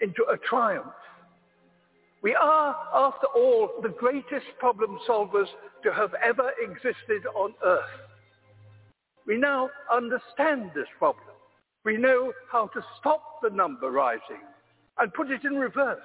into 0.00 0.24
a 0.24 0.36
triumph 0.36 0.92
we 2.22 2.34
are, 2.34 2.76
after 2.94 3.26
all, 3.34 3.70
the 3.82 3.88
greatest 3.88 4.46
problem 4.60 4.98
solvers 5.08 5.48
to 5.82 5.92
have 5.92 6.14
ever 6.22 6.52
existed 6.62 7.26
on 7.34 7.52
Earth. 7.64 7.82
We 9.26 9.36
now 9.36 9.70
understand 9.92 10.70
this 10.74 10.86
problem. 10.98 11.34
We 11.84 11.96
know 11.96 12.32
how 12.50 12.68
to 12.68 12.84
stop 13.00 13.40
the 13.42 13.50
number 13.50 13.90
rising 13.90 14.42
and 14.98 15.12
put 15.14 15.30
it 15.30 15.44
in 15.44 15.54
reverse. 15.54 15.98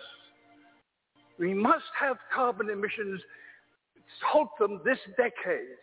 We 1.38 1.53
must 1.53 1.86
have 1.99 2.17
carbon 2.34 2.71
emissions, 2.71 3.21
halt 4.25 4.49
them 4.60 4.82
this 4.84 4.97
decade. 5.17 5.77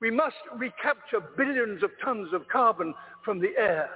We 0.00 0.10
must 0.10 0.36
recapture 0.56 1.20
billions 1.36 1.84
of 1.84 1.90
tons 2.02 2.32
of 2.32 2.48
carbon 2.48 2.92
from 3.24 3.40
the 3.40 3.52
air. 3.56 3.90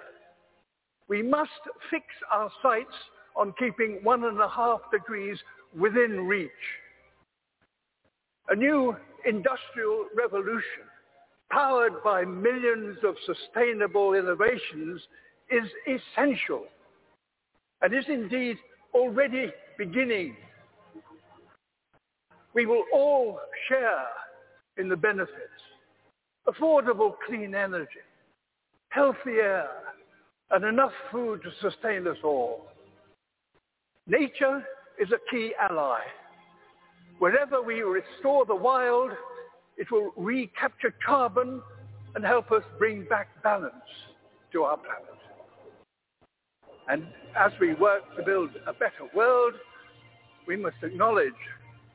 We 1.08 1.22
must 1.22 1.50
fix 1.90 2.04
our 2.32 2.50
sights 2.62 2.94
on 3.36 3.54
keeping 3.58 4.00
one 4.02 4.24
and 4.24 4.38
a 4.40 4.48
half 4.48 4.80
degrees 4.92 5.38
within 5.78 6.26
reach. 6.26 6.50
A 8.48 8.54
new 8.54 8.96
industrial 9.26 10.06
revolution 10.16 10.84
powered 11.50 12.02
by 12.02 12.24
millions 12.24 12.98
of 13.06 13.14
sustainable 13.26 14.14
innovations 14.14 15.00
is 15.50 15.64
essential 15.86 16.64
and 17.82 17.94
is 17.94 18.04
indeed 18.08 18.56
already 18.94 19.52
beginning. 19.78 20.36
We 22.54 22.66
will 22.66 22.84
all 22.92 23.40
share 23.68 24.06
in 24.76 24.88
the 24.88 24.96
benefits. 24.96 25.38
affordable 26.46 27.14
clean 27.26 27.54
energy, 27.54 28.04
healthy 28.90 29.38
air, 29.40 29.68
and 30.50 30.64
enough 30.64 30.92
food 31.10 31.40
to 31.42 31.50
sustain 31.70 32.06
us 32.06 32.18
all. 32.22 32.66
Nature 34.06 34.62
is 35.00 35.08
a 35.12 35.30
key 35.30 35.52
ally. 35.60 36.00
Wherever 37.18 37.62
we 37.62 37.82
restore 37.82 38.44
the 38.44 38.54
wild, 38.54 39.12
it 39.76 39.90
will 39.90 40.12
recapture 40.16 40.94
carbon 41.04 41.62
and 42.14 42.24
help 42.24 42.52
us 42.52 42.62
bring 42.78 43.04
back 43.08 43.28
balance 43.42 43.74
to 44.52 44.62
our 44.62 44.76
planet. 44.76 45.14
And 46.88 47.06
as 47.36 47.52
we 47.60 47.74
work 47.74 48.02
to 48.16 48.22
build 48.22 48.50
a 48.66 48.72
better 48.72 49.08
world, 49.14 49.54
we 50.46 50.56
must 50.56 50.76
acknowledge 50.82 51.32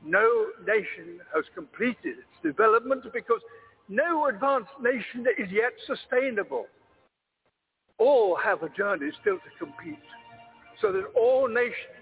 no 0.04 0.46
nation 0.66 1.20
has 1.34 1.44
completed 1.54 2.18
its 2.18 2.42
development 2.42 3.04
because 3.12 3.40
no 3.88 4.26
advanced 4.26 4.70
nation 4.80 5.26
is 5.38 5.50
yet 5.50 5.72
sustainable. 5.86 6.66
All 7.98 8.36
have 8.36 8.62
a 8.62 8.68
journey 8.70 9.10
still 9.20 9.36
to 9.36 9.64
complete 9.64 9.98
so 10.80 10.92
that 10.92 11.04
all 11.14 11.48
nations 11.48 11.99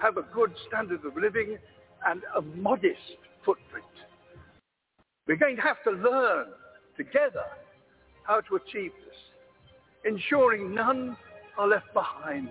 have 0.00 0.16
a 0.16 0.22
good 0.34 0.52
standard 0.68 1.04
of 1.04 1.16
living 1.16 1.58
and 2.06 2.22
a 2.36 2.42
modest 2.42 3.16
footprint. 3.44 3.84
We're 5.26 5.36
going 5.36 5.56
to 5.56 5.62
have 5.62 5.82
to 5.84 5.90
learn 5.90 6.46
together 6.96 7.44
how 8.22 8.40
to 8.42 8.56
achieve 8.56 8.92
this, 9.04 9.16
ensuring 10.04 10.74
none 10.74 11.16
are 11.56 11.68
left 11.68 11.92
behind. 11.92 12.50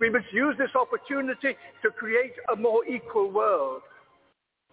We 0.00 0.10
must 0.10 0.26
use 0.32 0.56
this 0.58 0.70
opportunity 0.74 1.56
to 1.82 1.90
create 1.90 2.32
a 2.52 2.56
more 2.56 2.84
equal 2.86 3.30
world. 3.30 3.82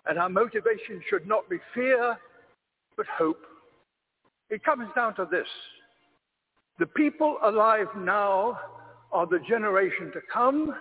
And 0.08 0.18
our 0.18 0.30
motivation 0.30 1.02
should 1.10 1.28
not 1.28 1.48
be 1.50 1.58
fear, 1.76 2.18
but 2.98 3.06
hope. 3.18 3.42
It 4.50 4.64
comes 4.64 4.88
down 4.96 5.16
to 5.16 5.28
this. 5.30 5.48
The 6.80 6.88
people 6.88 7.38
alive 7.44 7.88
now 7.98 8.60
are 9.12 9.28
the 9.28 9.40
generation 9.48 10.12
to 10.14 10.22
come 10.34 10.74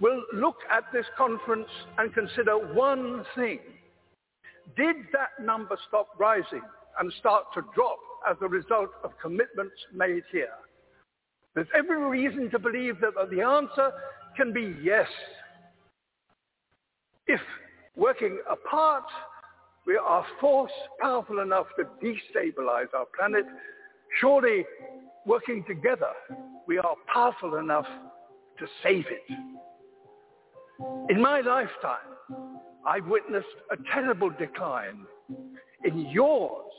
will 0.00 0.22
look 0.32 0.56
at 0.70 0.84
this 0.92 1.06
conference 1.16 1.68
and 1.98 2.12
consider 2.14 2.56
one 2.74 3.24
thing. 3.34 3.60
Did 4.76 4.96
that 5.12 5.44
number 5.44 5.76
stop 5.88 6.08
rising 6.18 6.62
and 7.00 7.12
start 7.18 7.44
to 7.54 7.62
drop 7.74 7.98
as 8.28 8.36
a 8.40 8.48
result 8.48 8.90
of 9.02 9.12
commitments 9.20 9.74
made 9.94 10.22
here? 10.30 10.48
There's 11.54 11.68
every 11.76 11.96
reason 11.96 12.50
to 12.50 12.58
believe 12.58 13.00
that 13.00 13.14
the 13.30 13.42
answer 13.42 13.92
can 14.36 14.52
be 14.52 14.76
yes. 14.82 15.08
If 17.26 17.40
working 17.96 18.40
apart, 18.48 19.04
we 19.86 19.96
are 19.96 20.24
force 20.40 20.70
powerful 21.00 21.40
enough 21.40 21.66
to 21.76 21.84
destabilize 22.04 22.92
our 22.94 23.06
planet, 23.18 23.46
surely 24.20 24.64
working 25.26 25.64
together, 25.66 26.12
we 26.66 26.78
are 26.78 26.94
powerful 27.12 27.56
enough 27.56 27.86
to 28.58 28.66
save 28.82 29.06
it. 29.06 29.22
In 31.10 31.20
my 31.20 31.40
lifetime, 31.40 32.48
I've 32.86 33.06
witnessed 33.06 33.46
a 33.70 33.76
terrible 33.92 34.30
decline. 34.30 35.06
In 35.84 36.08
yours, 36.10 36.72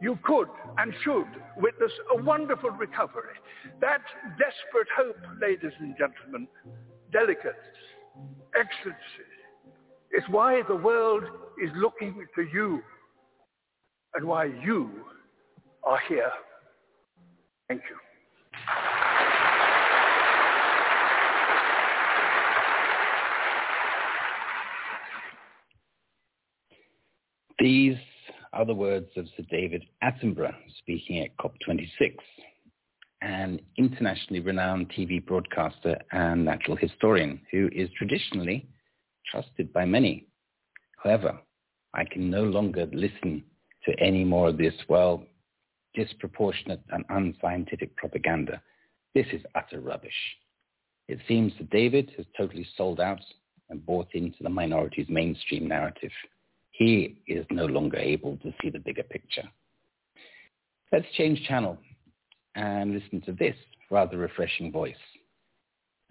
you 0.00 0.18
could 0.24 0.48
and 0.78 0.92
should 1.04 1.28
witness 1.58 1.92
a 2.16 2.22
wonderful 2.22 2.70
recovery. 2.70 3.36
That 3.80 4.02
desperate 4.38 4.88
hope, 4.96 5.16
ladies 5.40 5.72
and 5.78 5.94
gentlemen, 5.96 6.48
delegates, 7.12 7.56
excellencies, 8.54 9.32
is 10.12 10.24
why 10.28 10.62
the 10.68 10.76
world 10.76 11.24
is 11.62 11.70
looking 11.76 12.26
to 12.34 12.42
you 12.52 12.82
and 14.14 14.26
why 14.26 14.46
you 14.46 14.90
are 15.84 16.00
here. 16.08 16.32
Thank 17.68 17.82
you. 17.88 17.96
These 27.62 27.94
are 28.52 28.64
the 28.64 28.74
words 28.74 29.06
of 29.16 29.28
Sir 29.36 29.44
David 29.48 29.84
Attenborough 30.02 30.52
speaking 30.78 31.20
at 31.20 31.36
COP26, 31.36 32.16
an 33.20 33.60
internationally 33.78 34.40
renowned 34.40 34.90
TV 34.90 35.24
broadcaster 35.24 35.96
and 36.10 36.44
natural 36.44 36.76
historian 36.76 37.40
who 37.52 37.70
is 37.72 37.88
traditionally 37.96 38.66
trusted 39.30 39.72
by 39.72 39.84
many. 39.84 40.26
However, 41.04 41.38
I 41.94 42.02
can 42.02 42.28
no 42.28 42.42
longer 42.42 42.88
listen 42.92 43.44
to 43.84 43.92
any 44.00 44.24
more 44.24 44.48
of 44.48 44.58
this, 44.58 44.74
well, 44.88 45.24
disproportionate 45.94 46.82
and 46.90 47.04
unscientific 47.10 47.94
propaganda. 47.94 48.60
This 49.14 49.26
is 49.32 49.40
utter 49.54 49.78
rubbish. 49.80 50.10
It 51.06 51.20
seems 51.28 51.52
that 51.58 51.70
David 51.70 52.10
has 52.16 52.26
totally 52.36 52.66
sold 52.76 52.98
out 52.98 53.22
and 53.70 53.86
bought 53.86 54.08
into 54.14 54.42
the 54.42 54.50
minority's 54.50 55.08
mainstream 55.08 55.68
narrative 55.68 56.10
he 56.82 57.16
is 57.28 57.46
no 57.50 57.66
longer 57.66 57.98
able 57.98 58.36
to 58.38 58.52
see 58.60 58.70
the 58.70 58.78
bigger 58.78 59.04
picture. 59.04 59.48
Let's 60.90 61.06
change 61.16 61.42
channel 61.46 61.78
and 62.54 62.92
listen 62.92 63.20
to 63.22 63.32
this 63.32 63.54
rather 63.90 64.18
refreshing 64.18 64.72
voice. 64.72 64.94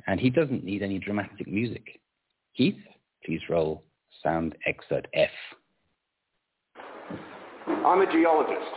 And 0.08 0.20
he 0.20 0.30
doesn't 0.30 0.64
need 0.64 0.82
any 0.82 0.98
dramatic 0.98 1.48
music. 1.48 2.00
Keith, 2.56 2.80
please 3.26 3.42
roll 3.50 3.84
sound 4.24 4.56
excerpt 4.66 5.08
F. 5.14 5.30
I'm 7.68 8.02
a 8.02 8.12
geologist. 8.12 8.72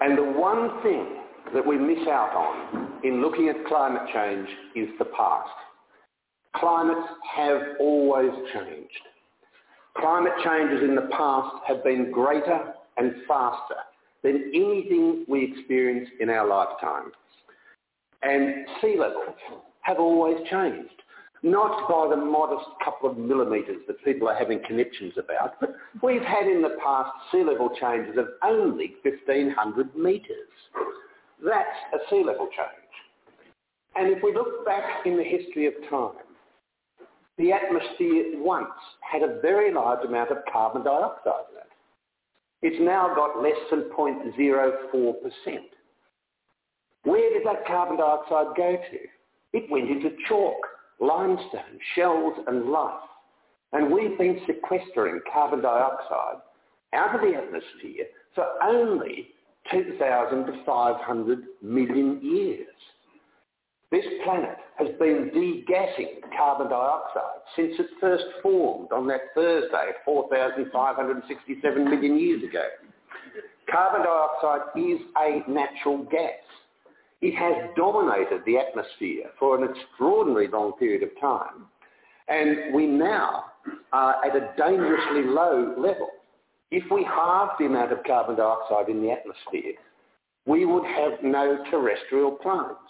And 0.00 0.18
the 0.18 0.24
one 0.24 0.82
thing 0.82 1.22
that 1.54 1.66
we 1.66 1.78
miss 1.78 2.06
out 2.08 2.34
on 2.34 3.00
in 3.02 3.22
looking 3.22 3.48
at 3.48 3.66
climate 3.66 4.02
change 4.12 4.48
is 4.76 4.88
the 4.98 5.06
past. 5.06 5.48
Climates 6.56 7.08
have 7.34 7.60
always 7.80 8.30
changed. 8.52 9.00
Climate 9.98 10.32
changes 10.44 10.82
in 10.82 10.94
the 10.94 11.08
past 11.16 11.56
have 11.66 11.84
been 11.84 12.10
greater 12.10 12.74
and 12.96 13.14
faster 13.28 13.76
than 14.22 14.50
anything 14.54 15.24
we 15.28 15.52
experience 15.52 16.08
in 16.20 16.30
our 16.30 16.46
lifetime. 16.46 17.12
And 18.22 18.66
sea 18.80 18.96
levels 18.98 19.36
have 19.82 19.98
always 19.98 20.36
changed, 20.50 21.02
not 21.42 21.88
by 21.88 22.08
the 22.08 22.16
modest 22.16 22.66
couple 22.82 23.10
of 23.10 23.18
millimetres 23.18 23.82
that 23.86 24.02
people 24.04 24.28
are 24.28 24.34
having 24.34 24.60
conniptions 24.66 25.12
about, 25.18 25.60
but 25.60 25.74
we've 26.02 26.22
had 26.22 26.46
in 26.46 26.62
the 26.62 26.76
past 26.82 27.10
sea 27.30 27.44
level 27.44 27.70
changes 27.78 28.16
of 28.18 28.28
only 28.42 28.94
1,500 29.02 29.94
metres. 29.94 30.48
That's 31.44 31.68
a 31.92 31.98
sea 32.10 32.24
level 32.24 32.46
change. 32.46 32.84
And 33.96 34.08
if 34.10 34.22
we 34.22 34.32
look 34.34 34.64
back 34.64 35.06
in 35.06 35.16
the 35.16 35.22
history 35.22 35.66
of 35.66 35.74
time, 35.90 36.23
the 37.38 37.52
atmosphere 37.52 38.24
once 38.36 38.68
had 39.00 39.22
a 39.22 39.40
very 39.40 39.72
large 39.72 40.04
amount 40.06 40.30
of 40.30 40.38
carbon 40.52 40.84
dioxide 40.84 41.44
in 41.52 41.58
it. 41.58 41.64
It's 42.62 42.80
now 42.80 43.14
got 43.14 43.42
less 43.42 43.52
than 43.70 43.90
0.04%. 43.96 45.14
Where 47.02 47.32
did 47.32 47.46
that 47.46 47.66
carbon 47.66 47.98
dioxide 47.98 48.56
go 48.56 48.76
to? 48.76 48.98
It 49.52 49.70
went 49.70 49.90
into 49.90 50.16
chalk, 50.28 50.56
limestone, 51.00 51.78
shells 51.94 52.34
and 52.46 52.66
life. 52.66 52.94
And 53.72 53.92
we've 53.92 54.16
been 54.16 54.40
sequestering 54.46 55.20
carbon 55.32 55.60
dioxide 55.60 56.40
out 56.94 57.14
of 57.14 57.20
the 57.20 57.36
atmosphere 57.36 58.06
for 58.34 58.46
only 58.62 59.28
2,500 59.70 61.38
million 61.62 62.20
years. 62.22 62.66
This 63.90 64.04
planet 64.24 64.56
has 64.76 64.88
been 64.98 65.30
degassing 65.34 66.20
carbon 66.36 66.68
dioxide 66.68 67.40
since 67.54 67.74
it 67.78 67.86
first 68.00 68.24
formed 68.42 68.90
on 68.92 69.06
that 69.08 69.20
Thursday 69.34 69.92
4,567 70.04 71.84
million 71.84 72.18
years 72.18 72.42
ago. 72.42 72.64
Carbon 73.70 74.02
dioxide 74.02 74.68
is 74.76 75.00
a 75.16 75.50
natural 75.50 75.98
gas. 76.04 76.32
It 77.22 77.34
has 77.36 77.70
dominated 77.76 78.42
the 78.44 78.58
atmosphere 78.58 79.30
for 79.38 79.56
an 79.56 79.70
extraordinarily 79.70 80.48
long 80.48 80.72
period 80.72 81.02
of 81.02 81.10
time. 81.20 81.66
And 82.28 82.74
we 82.74 82.86
now 82.86 83.44
are 83.92 84.24
at 84.24 84.36
a 84.36 84.52
dangerously 84.56 85.24
low 85.24 85.74
level. 85.78 86.08
If 86.70 86.90
we 86.90 87.04
halve 87.04 87.50
the 87.58 87.66
amount 87.66 87.92
of 87.92 87.98
carbon 88.04 88.36
dioxide 88.36 88.88
in 88.88 89.02
the 89.02 89.10
atmosphere, 89.10 89.74
we 90.46 90.64
would 90.66 90.84
have 90.84 91.12
no 91.22 91.64
terrestrial 91.70 92.32
plants. 92.32 92.80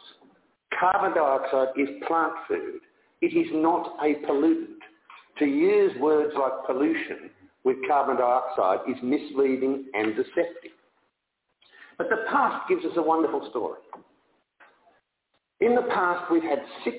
Carbon 0.78 1.14
dioxide 1.14 1.68
is 1.76 1.88
plant 2.06 2.32
food. 2.48 2.80
It 3.20 3.37
is 3.37 3.46
not 3.52 3.96
a 4.02 4.14
pollutant. 4.26 4.78
To 5.38 5.46
use 5.46 5.92
words 6.00 6.32
like 6.38 6.52
pollution 6.66 7.30
with 7.64 7.76
carbon 7.88 8.16
dioxide 8.16 8.80
is 8.88 8.96
misleading 9.02 9.87
and 9.94 10.14
deceptive. 10.14 10.72
But 11.98 12.08
the 12.08 12.24
past 12.30 12.68
gives 12.68 12.84
us 12.84 12.92
a 12.96 13.02
wonderful 13.02 13.48
story. 13.50 13.80
In 15.60 15.74
the 15.74 15.82
past, 15.82 16.30
we've 16.30 16.42
had 16.42 16.60
six 16.84 16.98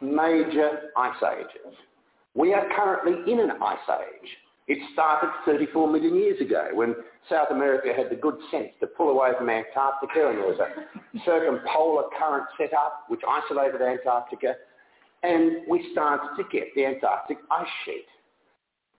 major 0.00 0.90
ice 0.96 1.22
ages. 1.36 1.76
We 2.34 2.52
are 2.52 2.68
currently 2.76 3.32
in 3.32 3.40
an 3.40 3.50
ice 3.62 3.78
age, 3.90 4.28
It 4.66 4.78
started 4.94 5.30
34 5.44 5.92
million 5.92 6.14
years 6.14 6.40
ago 6.40 6.68
when 6.72 6.94
South 7.28 7.48
America 7.50 7.92
had 7.94 8.10
the 8.10 8.16
good 8.16 8.36
sense 8.50 8.70
to 8.80 8.86
pull 8.86 9.10
away 9.10 9.30
from 9.36 9.50
Antarctica 9.50 10.28
and 10.28 10.38
there 10.38 10.46
was 10.46 10.58
a 10.58 11.18
circumpolar 11.24 12.04
current 12.18 12.46
set 12.56 12.72
up 12.72 13.04
which 13.08 13.20
isolated 13.28 13.82
Antarctica 13.82 14.54
and 15.22 15.62
we 15.68 15.88
started 15.92 16.30
to 16.36 16.44
get 16.50 16.68
the 16.74 16.86
Antarctic 16.86 17.38
ice 17.50 17.66
sheet. 17.84 18.06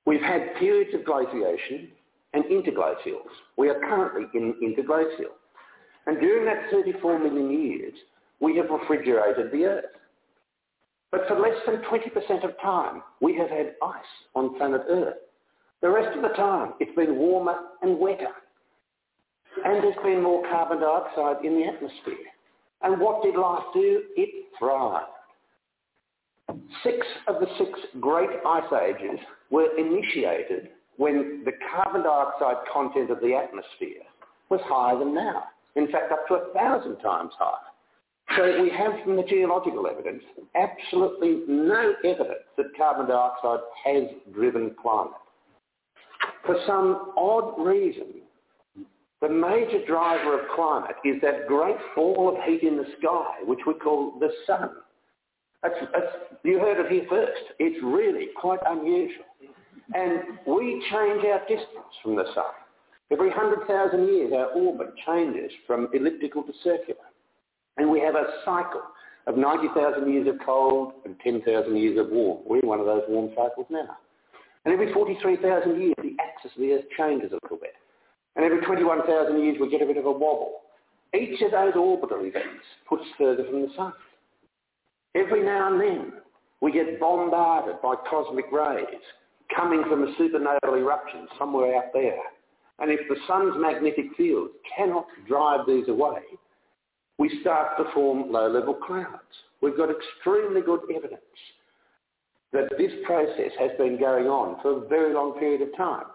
We've 0.05 0.21
had 0.21 0.55
periods 0.59 0.93
of 0.93 1.03
glaciation 1.03 1.89
and 2.33 2.43
interglacials. 2.45 3.31
We 3.57 3.69
are 3.69 3.79
currently 3.79 4.27
in 4.39 4.53
interglacial. 4.61 5.33
And 6.05 6.19
during 6.19 6.45
that 6.45 6.69
34 6.71 7.19
million 7.19 7.51
years, 7.51 7.93
we 8.39 8.55
have 8.57 8.69
refrigerated 8.69 9.51
the 9.51 9.65
Earth. 9.65 9.85
But 11.11 11.27
for 11.27 11.39
less 11.39 11.55
than 11.65 11.77
20% 11.77 12.43
of 12.43 12.59
time, 12.61 13.01
we 13.21 13.35
have 13.37 13.49
had 13.49 13.75
ice 13.81 14.03
on 14.35 14.57
planet 14.57 14.81
Earth. 14.89 15.15
The 15.85 15.91
rest 15.91 16.17
of 16.17 16.23
the 16.23 16.29
time, 16.29 16.73
it's 16.79 16.95
been 16.95 17.15
warmer 17.15 17.57
and 17.83 17.99
wetter. 17.99 18.33
And 19.63 19.83
there's 19.83 19.95
been 20.03 20.23
more 20.23 20.41
carbon 20.49 20.79
dioxide 20.79 21.45
in 21.45 21.59
the 21.59 21.67
atmosphere. 21.67 22.25
And 22.81 22.99
what 22.99 23.21
did 23.21 23.35
life 23.35 23.65
do? 23.71 24.01
It 24.17 24.45
thrived. 24.57 25.05
Six 26.81 26.97
of 27.27 27.35
the 27.39 27.45
six 27.59 27.69
great 27.99 28.31
ice 28.47 28.63
ages 28.81 29.19
were 29.51 29.77
initiated 29.77 30.69
when 30.97 31.43
the 31.45 31.51
carbon 31.71 32.01
dioxide 32.01 32.65
content 32.73 33.11
of 33.11 33.19
the 33.19 33.35
atmosphere 33.35 34.01
was 34.49 34.61
higher 34.63 34.97
than 34.97 35.13
now. 35.13 35.43
In 35.75 35.85
fact, 35.91 36.11
up 36.11 36.27
to 36.29 36.33
a 36.33 36.53
thousand 36.55 36.97
times 36.97 37.31
higher. 37.37 37.69
So 38.35 38.59
we 38.63 38.71
have 38.71 38.93
from 39.03 39.17
the 39.17 39.23
geological 39.29 39.85
evidence 39.85 40.23
absolutely 40.55 41.43
no 41.47 41.93
evidence 42.03 42.41
that 42.57 42.75
carbon 42.75 43.07
dioxide 43.07 43.59
has 43.83 44.05
driven 44.33 44.75
climate. 44.81 45.13
For 46.45 46.55
some 46.67 47.13
odd 47.17 47.55
reason, 47.57 48.21
the 49.21 49.29
major 49.29 49.83
driver 49.87 50.39
of 50.39 50.45
climate 50.55 50.95
is 51.03 51.19
that 51.21 51.47
great 51.47 51.77
ball 51.95 52.35
of 52.35 52.43
heat 52.43 52.61
in 52.61 52.77
the 52.77 52.85
sky, 52.99 53.37
which 53.45 53.59
we 53.65 53.73
call 53.73 54.19
the 54.19 54.29
sun. 54.45 54.69
That's, 55.63 55.75
that's, 55.93 56.39
you 56.43 56.59
heard 56.59 56.85
it 56.85 56.91
here 56.91 57.05
first. 57.09 57.41
It's 57.57 57.81
really 57.83 58.27
quite 58.39 58.59
unusual. 58.67 59.25
And 59.93 60.21
we 60.45 60.83
change 60.91 61.25
our 61.25 61.39
distance 61.47 61.93
from 62.03 62.15
the 62.15 62.25
sun. 62.35 62.53
Every 63.11 63.29
100,000 63.29 64.07
years, 64.07 64.33
our 64.33 64.47
orbit 64.47 64.93
changes 65.05 65.51
from 65.65 65.87
elliptical 65.93 66.43
to 66.43 66.53
circular. 66.63 67.05
And 67.77 67.89
we 67.89 67.99
have 68.01 68.15
a 68.15 68.25
cycle 68.43 68.81
of 69.27 69.37
90,000 69.37 70.11
years 70.11 70.27
of 70.27 70.35
cold 70.45 70.93
and 71.05 71.19
10,000 71.19 71.75
years 71.75 71.99
of 71.99 72.09
warm. 72.09 72.43
We're 72.45 72.59
in 72.59 72.67
one 72.67 72.79
of 72.79 72.85
those 72.85 73.03
warm 73.07 73.29
cycles 73.29 73.67
now. 73.69 73.97
And 74.65 74.73
every 74.73 74.91
43,000 74.91 75.79
years, 75.79 75.93
the 76.01 76.15
axis 76.19 76.51
of 76.55 76.61
the 76.61 76.73
Earth 76.73 76.85
changes 76.97 77.31
a 77.31 77.39
little 77.43 77.57
bit. 77.57 77.73
And 78.35 78.43
every 78.43 78.61
21,000 78.61 79.41
years, 79.41 79.57
we 79.61 79.69
get 79.69 79.81
a 79.81 79.85
bit 79.85 79.97
of 79.97 80.05
a 80.05 80.11
wobble. 80.11 80.61
Each 81.13 81.39
of 81.41 81.51
those 81.51 81.73
orbital 81.75 82.25
events 82.25 82.65
puts 82.89 83.03
further 83.17 83.45
from 83.45 83.61
the 83.61 83.69
sun. 83.77 83.93
Every 85.15 85.43
now 85.43 85.71
and 85.71 85.79
then, 85.79 86.13
we 86.61 86.71
get 86.71 86.99
bombarded 86.99 87.81
by 87.81 87.95
cosmic 88.09 88.51
rays 88.51 89.01
coming 89.55 89.83
from 89.87 90.03
a 90.03 90.13
supernova 90.15 90.77
eruption 90.77 91.27
somewhere 91.37 91.77
out 91.77 91.93
there. 91.93 92.17
And 92.79 92.91
if 92.91 92.99
the 93.07 93.15
sun's 93.27 93.53
magnetic 93.57 94.07
field 94.17 94.49
cannot 94.75 95.05
drive 95.27 95.61
these 95.67 95.87
away, 95.87 96.19
we 97.17 97.39
start 97.41 97.77
to 97.77 97.85
form 97.93 98.31
low-level 98.31 98.73
clouds. 98.85 99.21
We've 99.61 99.77
got 99.77 99.89
extremely 99.89 100.61
good 100.61 100.81
evidence 100.93 101.21
that 102.53 102.69
this 102.77 102.91
process 103.05 103.51
has 103.59 103.71
been 103.77 103.99
going 103.99 104.27
on 104.27 104.61
for 104.61 104.83
a 104.83 104.87
very 104.87 105.13
long 105.13 105.37
period 105.39 105.61
of 105.61 105.75
time. 105.75 106.05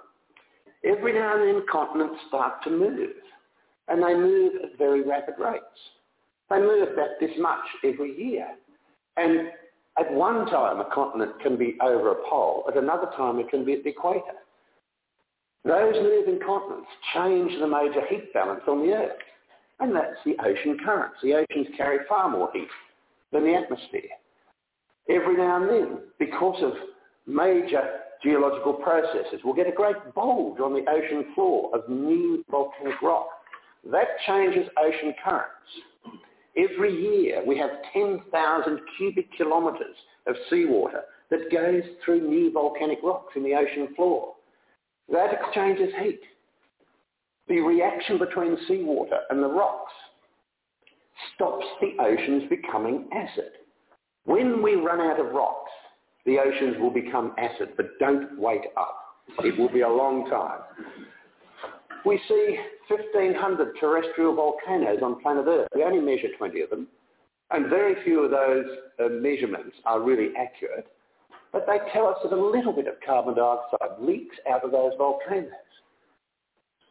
Every 0.85 1.13
now 1.13 1.37
and 1.37 1.57
then 1.57 1.67
continents 1.71 2.17
start 2.29 2.63
to 2.65 2.71
move, 2.71 3.11
and 3.89 4.03
they 4.03 4.15
move 4.15 4.53
at 4.63 4.79
very 4.79 5.03
rapid 5.03 5.35
rates. 5.39 5.65
They 6.49 6.59
move 6.59 6.89
about 6.89 7.21
this 7.21 7.31
much 7.39 7.65
every 7.85 8.19
year. 8.19 8.47
And 9.17 9.51
at 9.99 10.13
one 10.13 10.47
time, 10.47 10.81
a 10.81 10.89
continent 10.95 11.33
can 11.43 11.57
be 11.57 11.77
over 11.83 12.13
a 12.13 12.29
pole. 12.29 12.65
At 12.69 12.77
another 12.77 13.11
time, 13.17 13.39
it 13.39 13.51
can 13.51 13.65
be 13.65 13.75
at 13.75 13.85
the 13.85 13.91
equator. 13.91 14.39
Those 15.65 15.95
moving 15.97 16.41
continents 16.45 16.89
change 17.15 17.53
the 17.61 17.67
major 17.67 18.07
heat 18.09 18.33
balance 18.33 18.63
on 18.67 18.83
the 18.83 18.95
Earth. 18.95 19.19
And 19.81 19.95
that's 19.95 20.17
the 20.25 20.37
ocean 20.45 20.79
currents. 20.85 21.17
The 21.23 21.35
oceans 21.35 21.69
carry 21.77 21.99
far 22.09 22.31
more 22.31 22.51
heat 22.53 22.69
than 23.33 23.45
the 23.45 23.55
atmosphere. 23.55 24.11
Every 25.09 25.37
now 25.37 25.63
and 25.63 25.71
then, 25.71 25.99
because 26.19 26.63
of 26.63 26.73
major 27.27 27.83
geological 28.23 28.75
processes, 28.75 29.41
we'll 29.45 29.55
get 29.55 29.67
a 29.67 29.73
great 29.73 30.15
bulge 30.15 30.61
on 30.61 30.73
the 30.73 30.85
ocean 30.91 31.33
floor 31.35 31.71
of 31.75 31.89
new 31.89 32.45
volcanic 32.51 33.01
rock. 33.03 33.29
That 33.91 34.09
changes 34.27 34.69
ocean 34.79 35.15
currents. 35.25 36.21
Every 36.57 36.95
year 36.95 37.43
we 37.47 37.57
have 37.59 37.71
10,000 37.93 38.81
cubic 38.97 39.29
kilometres 39.37 39.97
of 40.27 40.35
seawater 40.51 41.03
that 41.31 41.51
goes 41.51 41.83
through 42.05 42.29
new 42.29 42.53
volcanic 42.53 42.99
rocks 43.03 43.33
in 43.37 43.43
the 43.43 43.55
ocean 43.55 43.95
floor. 43.95 44.35
That 45.11 45.33
exchanges 45.33 45.93
heat. 46.03 46.21
The 47.49 47.61
reaction 47.61 48.19
between 48.19 48.57
seawater 48.69 49.21
and 49.31 49.43
the 49.43 49.49
rocks 49.49 49.93
stops 51.35 51.67
the 51.81 51.97
oceans 52.01 52.45
becoming 52.49 53.09
acid. 53.13 53.53
When 54.25 54.63
we 54.63 54.75
run 54.75 55.01
out 55.01 55.19
of 55.19 55.33
rocks, 55.33 55.71
the 56.27 56.39
oceans 56.39 56.77
will 56.79 56.91
become 56.91 57.35
acid, 57.39 57.71
but 57.77 57.99
don't 57.99 58.39
wait 58.39 58.63
up. 58.77 58.97
It 59.41 59.59
will 59.59 59.73
be 59.73 59.81
a 59.81 59.89
long 59.89 60.29
time. 60.29 60.61
We 62.05 62.21
see 62.29 62.59
1,500 62.89 63.77
terrestrial 63.79 64.35
volcanoes 64.35 65.01
on 65.03 65.21
planet 65.21 65.47
Earth. 65.47 65.69
We 65.75 65.83
only 65.83 66.01
measure 66.01 66.29
20 66.37 66.61
of 66.63 66.71
them, 66.71 66.89
and 67.51 67.69
very 67.69 68.03
few 68.05 68.25
of 68.25 68.31
those 68.31 68.65
uh, 68.99 69.09
measurements 69.09 69.77
are 69.85 70.01
really 70.01 70.31
accurate, 70.37 70.87
but 71.53 71.67
they 71.67 71.79
tell 71.93 72.07
us 72.07 72.17
that 72.23 72.33
a 72.33 72.41
little 72.41 72.73
bit 72.73 72.87
of 72.87 72.95
carbon 73.05 73.35
dioxide 73.35 74.01
leaks 74.01 74.37
out 74.51 74.65
of 74.65 74.71
those 74.71 74.93
volcanoes. 74.99 75.51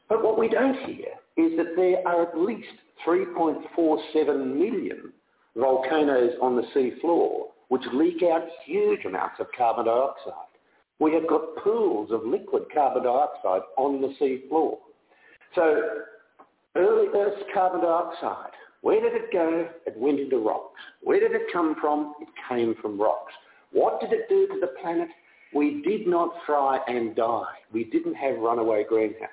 But 0.08 0.24
what 0.24 0.40
we 0.40 0.50
don't 0.50 0.78
hear 0.86 1.08
is 1.38 1.58
that 1.58 1.76
there 1.76 2.08
are 2.08 2.24
at 2.24 2.38
least 2.38 2.68
3.47 3.06 4.56
million 4.56 5.14
volcanoes 5.60 6.34
on 6.42 6.56
the 6.56 6.64
sea 6.74 6.94
floor 7.02 7.50
which 7.70 7.84
leak 7.94 8.22
out 8.24 8.44
huge 8.66 9.06
amounts 9.06 9.36
of 9.40 9.48
carbon 9.56 9.86
dioxide. 9.86 10.34
We 11.00 11.14
have 11.14 11.28
got 11.28 11.56
pools 11.64 12.12
of 12.12 12.26
liquid 12.26 12.64
carbon 12.74 13.04
dioxide 13.04 13.62
on 13.78 14.02
the 14.02 14.14
sea 14.20 14.44
floor. 14.50 14.80
So 15.56 15.82
early 16.76 17.08
Earth's 17.16 17.44
carbon 17.54 17.82
dioxide, 17.82 18.52
where 18.82 19.00
did 19.02 19.14
it 19.14 19.32
go? 19.32 19.70
It 19.86 19.98
went 19.98 20.20
into 20.20 20.38
rocks. 20.38 20.80
Where 21.02 21.20
did 21.20 21.32
it 21.32 21.54
come 21.54 21.76
from? 21.80 22.16
It 22.20 22.28
came 22.50 22.76
from 22.82 23.00
rocks. 23.00 23.34
What 23.72 24.02
did 24.02 24.12
it 24.12 24.28
do 24.30 24.48
to 24.48 24.60
the 24.60 24.74
planet? 24.82 25.10
We 25.54 25.82
did 25.84 26.08
not 26.08 26.30
fry 26.46 26.80
and 26.88 27.16
die. 27.16 27.54
We 27.72 27.86
didn't 27.86 28.16
have 28.16 28.38
runaway 28.38 28.84
greenhouse. 28.88 29.30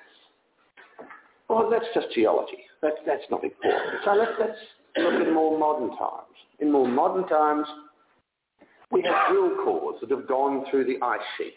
Well, 1.49 1.69
that's 1.69 1.85
just 1.93 2.13
geology. 2.13 2.59
That's, 2.81 2.97
that's 3.05 3.23
not 3.31 3.43
important. 3.43 4.01
So 4.03 4.13
let's, 4.13 4.31
let's 4.39 4.57
look 4.99 5.27
in 5.27 5.33
more 5.33 5.57
modern 5.57 5.89
times. 5.97 6.35
In 6.59 6.71
more 6.71 6.87
modern 6.87 7.27
times, 7.27 7.67
we 8.91 9.01
have 9.03 9.29
drill 9.29 9.55
cores 9.63 9.97
that 10.01 10.11
have 10.11 10.27
gone 10.27 10.65
through 10.69 10.85
the 10.85 10.97
ice 11.03 11.19
sheets. 11.37 11.55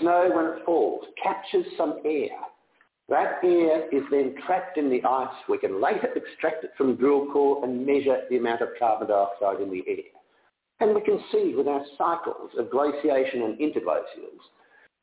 Snow, 0.00 0.30
when 0.34 0.46
it 0.46 0.64
falls, 0.64 1.04
captures 1.22 1.66
some 1.76 2.00
air 2.04 2.30
that 3.08 3.38
air 3.44 3.88
is 3.94 4.02
then 4.10 4.34
trapped 4.46 4.78
in 4.78 4.90
the 4.90 5.02
ice. 5.04 5.34
We 5.48 5.58
can 5.58 5.80
later 5.80 6.08
extract 6.16 6.64
it 6.64 6.72
from 6.76 6.96
drill 6.96 7.26
core 7.32 7.64
and 7.64 7.86
measure 7.86 8.22
the 8.28 8.36
amount 8.36 8.62
of 8.62 8.68
carbon 8.78 9.08
dioxide 9.08 9.60
in 9.60 9.70
the 9.70 9.84
air. 9.86 10.10
And 10.80 10.94
we 10.94 11.00
can 11.02 11.20
see 11.30 11.54
with 11.56 11.68
our 11.68 11.84
cycles 11.96 12.50
of 12.58 12.70
glaciation 12.70 13.42
and 13.42 13.58
interglacials 13.58 14.42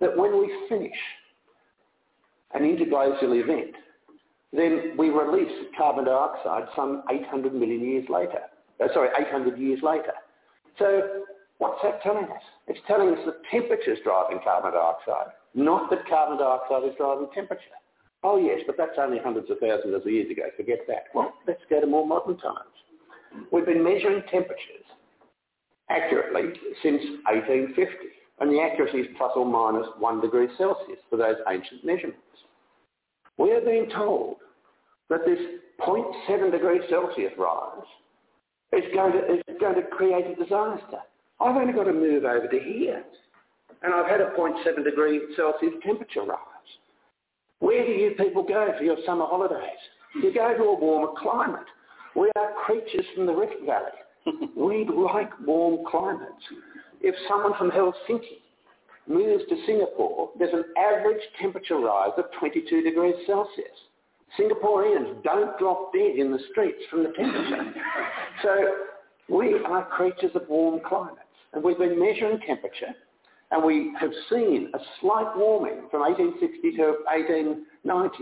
that 0.01 0.15
when 0.17 0.37
we 0.37 0.53
finish 0.67 0.91
an 2.53 2.63
interglacial 2.63 3.33
event, 3.33 3.73
then 4.55 4.93
we 4.97 5.09
release 5.09 5.51
carbon 5.77 6.05
dioxide 6.05 6.67
some 6.75 7.03
800 7.11 7.53
million 7.53 7.81
years 7.81 8.05
later. 8.07 8.39
Uh, 8.79 8.87
sorry, 8.93 9.09
800 9.19 9.57
years 9.57 9.79
later. 9.81 10.13
So 10.77 11.23
what's 11.57 11.81
that 11.83 12.01
telling 12.03 12.25
us? 12.25 12.43
It's 12.67 12.79
telling 12.87 13.09
us 13.09 13.19
that 13.25 13.35
temperature 13.49 13.93
is 13.93 13.99
driving 14.03 14.39
carbon 14.43 14.73
dioxide, 14.73 15.33
not 15.55 15.89
that 15.89 16.07
carbon 16.07 16.37
dioxide 16.37 16.83
is 16.89 16.95
driving 16.97 17.27
temperature. 17.33 17.77
Oh 18.23 18.37
yes, 18.37 18.61
but 18.65 18.77
that's 18.77 18.97
only 18.97 19.19
hundreds 19.19 19.49
of 19.49 19.59
thousands 19.59 19.95
of 19.95 20.05
years 20.05 20.31
ago. 20.31 20.43
Forget 20.55 20.79
that. 20.87 21.05
Well, 21.13 21.33
let's 21.47 21.61
go 21.69 21.81
to 21.81 21.87
more 21.87 22.07
modern 22.07 22.37
times. 22.37 22.73
We've 23.51 23.65
been 23.65 23.83
measuring 23.83 24.21
temperatures 24.31 24.85
accurately 25.89 26.53
since 26.81 27.01
1850, 27.25 27.91
and 28.39 28.51
the 28.51 28.61
accuracy 28.61 28.99
is 28.99 29.07
plus 29.17 29.31
or 29.35 29.45
minus 29.45 29.87
one 29.99 30.21
degree 30.21 30.47
Celsius 30.57 30.99
for 31.09 31.17
those 31.17 31.35
ancient 31.49 31.83
measurements. 31.83 32.21
We 33.37 33.51
are 33.51 33.61
being 33.61 33.89
told 33.89 34.37
that 35.13 35.25
this 35.25 35.39
0.7 35.79 36.51
degrees 36.51 36.81
Celsius 36.89 37.31
rise 37.37 37.85
is 38.73 38.83
going, 38.95 39.11
to, 39.13 39.33
is 39.35 39.41
going 39.59 39.75
to 39.75 39.83
create 39.83 40.25
a 40.25 40.35
disaster. 40.35 41.05
I've 41.39 41.55
only 41.55 41.73
got 41.73 41.83
to 41.83 41.93
move 41.93 42.25
over 42.25 42.47
to 42.47 42.59
here 42.59 43.03
and 43.83 43.93
I've 43.93 44.07
had 44.07 44.21
a 44.21 44.31
0.7 44.37 44.83
degree 44.83 45.21
Celsius 45.35 45.73
temperature 45.85 46.23
rise. 46.23 46.39
Where 47.59 47.85
do 47.85 47.91
you 47.91 48.11
people 48.17 48.43
go 48.43 48.73
for 48.75 48.83
your 48.83 48.97
summer 49.05 49.25
holidays? 49.25 49.59
You 50.15 50.33
go 50.33 50.57
to 50.57 50.63
a 50.63 50.79
warmer 50.79 51.13
climate. 51.17 51.67
We 52.15 52.31
are 52.35 52.53
creatures 52.65 53.05
from 53.15 53.27
the 53.27 53.33
Rift 53.33 53.55
Valley. 53.65 54.49
we 54.57 54.87
like 54.89 55.29
warm 55.45 55.85
climates. 55.89 56.43
If 57.01 57.13
someone 57.27 57.53
from 57.57 57.69
Helsinki 57.69 58.41
moves 59.07 59.43
to 59.49 59.55
Singapore, 59.67 60.31
there's 60.39 60.53
an 60.53 60.63
average 60.77 61.21
temperature 61.39 61.77
rise 61.77 62.11
of 62.17 62.25
22 62.39 62.81
degrees 62.81 63.15
Celsius. 63.27 63.67
Singaporeans 64.39 65.23
don't 65.23 65.57
drop 65.59 65.93
dead 65.93 66.15
in 66.17 66.31
the 66.31 66.39
streets 66.51 66.81
from 66.89 67.03
the 67.03 67.09
temperature. 67.09 67.73
so 68.41 68.75
we 69.29 69.55
are 69.65 69.85
creatures 69.85 70.31
of 70.35 70.43
warm 70.49 70.81
climates. 70.87 71.19
And 71.53 71.63
we've 71.63 71.77
been 71.77 71.99
measuring 71.99 72.39
temperature 72.39 72.93
and 73.53 73.63
we 73.63 73.93
have 73.99 74.11
seen 74.31 74.71
a 74.73 74.79
slight 74.99 75.37
warming 75.37 75.85
from 75.91 76.01
1860 76.01 76.71
to 76.77 77.05
1890. 77.05 78.17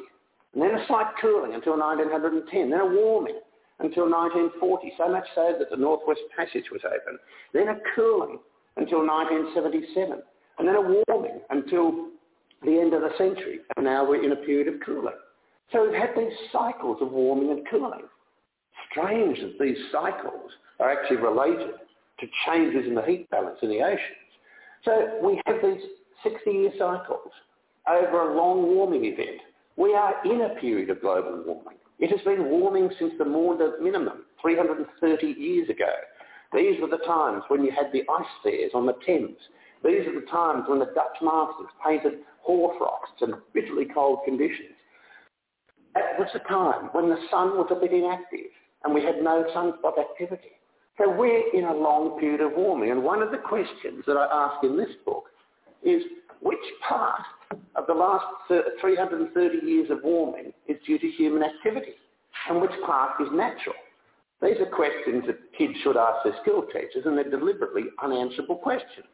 And 0.54 0.62
then 0.62 0.76
a 0.76 0.86
slight 0.88 1.08
cooling 1.22 1.56
until 1.56 1.80
1910. 1.80 2.70
Then 2.70 2.82
a 2.82 2.86
warming 2.86 3.40
until 3.80 4.12
1940, 4.12 4.92
so 4.98 5.08
much 5.08 5.24
so 5.34 5.56
that 5.58 5.70
the 5.72 5.78
Northwest 5.78 6.20
Passage 6.36 6.68
was 6.70 6.82
open. 6.84 7.18
Then 7.54 7.70
a 7.70 7.80
cooling 7.96 8.40
until 8.76 9.08
1977. 9.08 10.20
And 10.60 10.68
then 10.68 10.76
a 10.76 10.84
warming 10.84 11.40
until 11.50 12.12
the 12.64 12.76
end 12.76 12.94
of 12.94 13.00
the 13.00 13.16
century. 13.18 13.64
And 13.78 13.86
now 13.86 14.04
we're 14.04 14.24
in 14.24 14.34
a 14.34 14.44
period 14.44 14.68
of 14.68 14.82
cooling. 14.86 15.16
So 15.72 15.86
we've 15.86 16.00
had 16.00 16.12
these 16.18 16.34
cycles 16.52 16.98
of 17.02 17.12
warming 17.12 17.52
and 17.52 17.68
cooling. 17.70 18.04
Strange 18.92 19.40
that 19.40 19.58
these 19.60 19.78
cycles 19.92 20.52
are 20.80 20.92
actually 20.92 21.18
related 21.18 21.72
to 22.20 22.28
changes 22.46 22.86
in 22.88 22.96
the 22.96 23.02
heat 23.04 23.30
balance 23.30 23.58
in 23.62 23.70
the 23.70 23.82
oceans. 23.82 24.00
So 24.84 25.20
we 25.24 25.42
have 25.46 25.58
these 25.64 25.82
60-year 26.26 26.72
cycles 26.78 27.32
over 27.90 28.32
a 28.32 28.38
long 28.38 28.64
warming 28.76 29.06
event. 29.06 29.42
We 29.78 29.94
are 29.96 30.16
in 30.26 30.42
a 30.42 30.60
period 30.60 30.90
of 30.90 31.02
global 31.02 31.44
warming. 31.46 31.78
It 32.00 32.12
has 32.12 32.22
been 32.22 32.50
warming 32.50 32.90
since 33.00 33.14
the 33.18 33.26
Maunder 33.26 33.74
minimum 33.82 34.26
330 34.42 35.28
years 35.28 35.70
ago. 35.70 35.94
These 36.54 36.82
were 36.82 36.90
the 36.90 37.04
times 37.06 37.44
when 37.48 37.64
you 37.64 37.72
had 37.72 37.92
the 37.94 38.04
ice 38.12 38.26
fairs 38.44 38.72
on 38.74 38.86
the 38.86 38.96
Thames. 39.06 39.38
These 39.86 40.08
are 40.08 40.20
the 40.20 40.28
times 40.28 40.66
when 40.68 40.80
the 40.80 40.92
Dutch 40.94 41.18
masters 41.22 41.70
painted 41.86 42.20
hoarfrosts 42.42 43.22
and 43.22 43.36
bitterly 43.54 43.86
cold 43.94 44.20
conditions. 44.26 44.76
That 45.94 46.18
was 46.18 46.28
the 46.34 46.40
time 46.40 46.90
when 46.94 47.10
the 47.10 47.18
sun 47.30 47.58
was 47.58 47.68
a 47.72 47.76
bit 47.76 47.92
inactive 47.92 48.52
and 48.84 48.94
we 48.94 49.04
had 49.04 49.22
no 49.22 49.46
sunspot 49.56 50.00
activity. 50.00 50.52
So 50.98 51.10
we're 51.10 51.50
in 51.54 51.66
a 51.66 51.74
long 51.74 52.20
period 52.20 52.42
of 52.42 52.54
warming. 52.56 52.92
And 52.92 53.04
one 53.04 53.22
of 53.22 53.32
the 53.32 53.38
questions 53.38 54.04
that 54.08 54.18
I 54.18 54.28
ask 54.32 54.64
in 54.64 54.78
this 54.78 54.90
book 55.06 55.26
is 55.84 56.02
which 56.42 56.60
part 56.88 57.22
of 57.76 57.88
the 57.88 57.94
last 57.94 58.26
330 58.80 59.66
years 59.66 59.90
of 59.90 60.00
warming 60.04 60.54
is 60.68 60.78
due 60.86 61.00
to 61.00 61.08
human 61.08 61.44
activity 61.44 61.94
and 62.50 62.62
which 62.62 62.72
part 62.86 63.22
is 63.22 63.28
natural? 63.34 63.76
These 64.42 64.58
are 64.60 64.66
questions 64.66 65.24
that 65.28 65.38
kids 65.58 65.74
should 65.84 65.98
ask 65.98 66.24
their 66.24 66.36
school 66.42 66.64
teachers 66.64 67.06
and 67.06 67.18
they're 67.18 67.30
deliberately 67.30 67.84
unanswerable 68.04 68.56
questions 68.56 69.08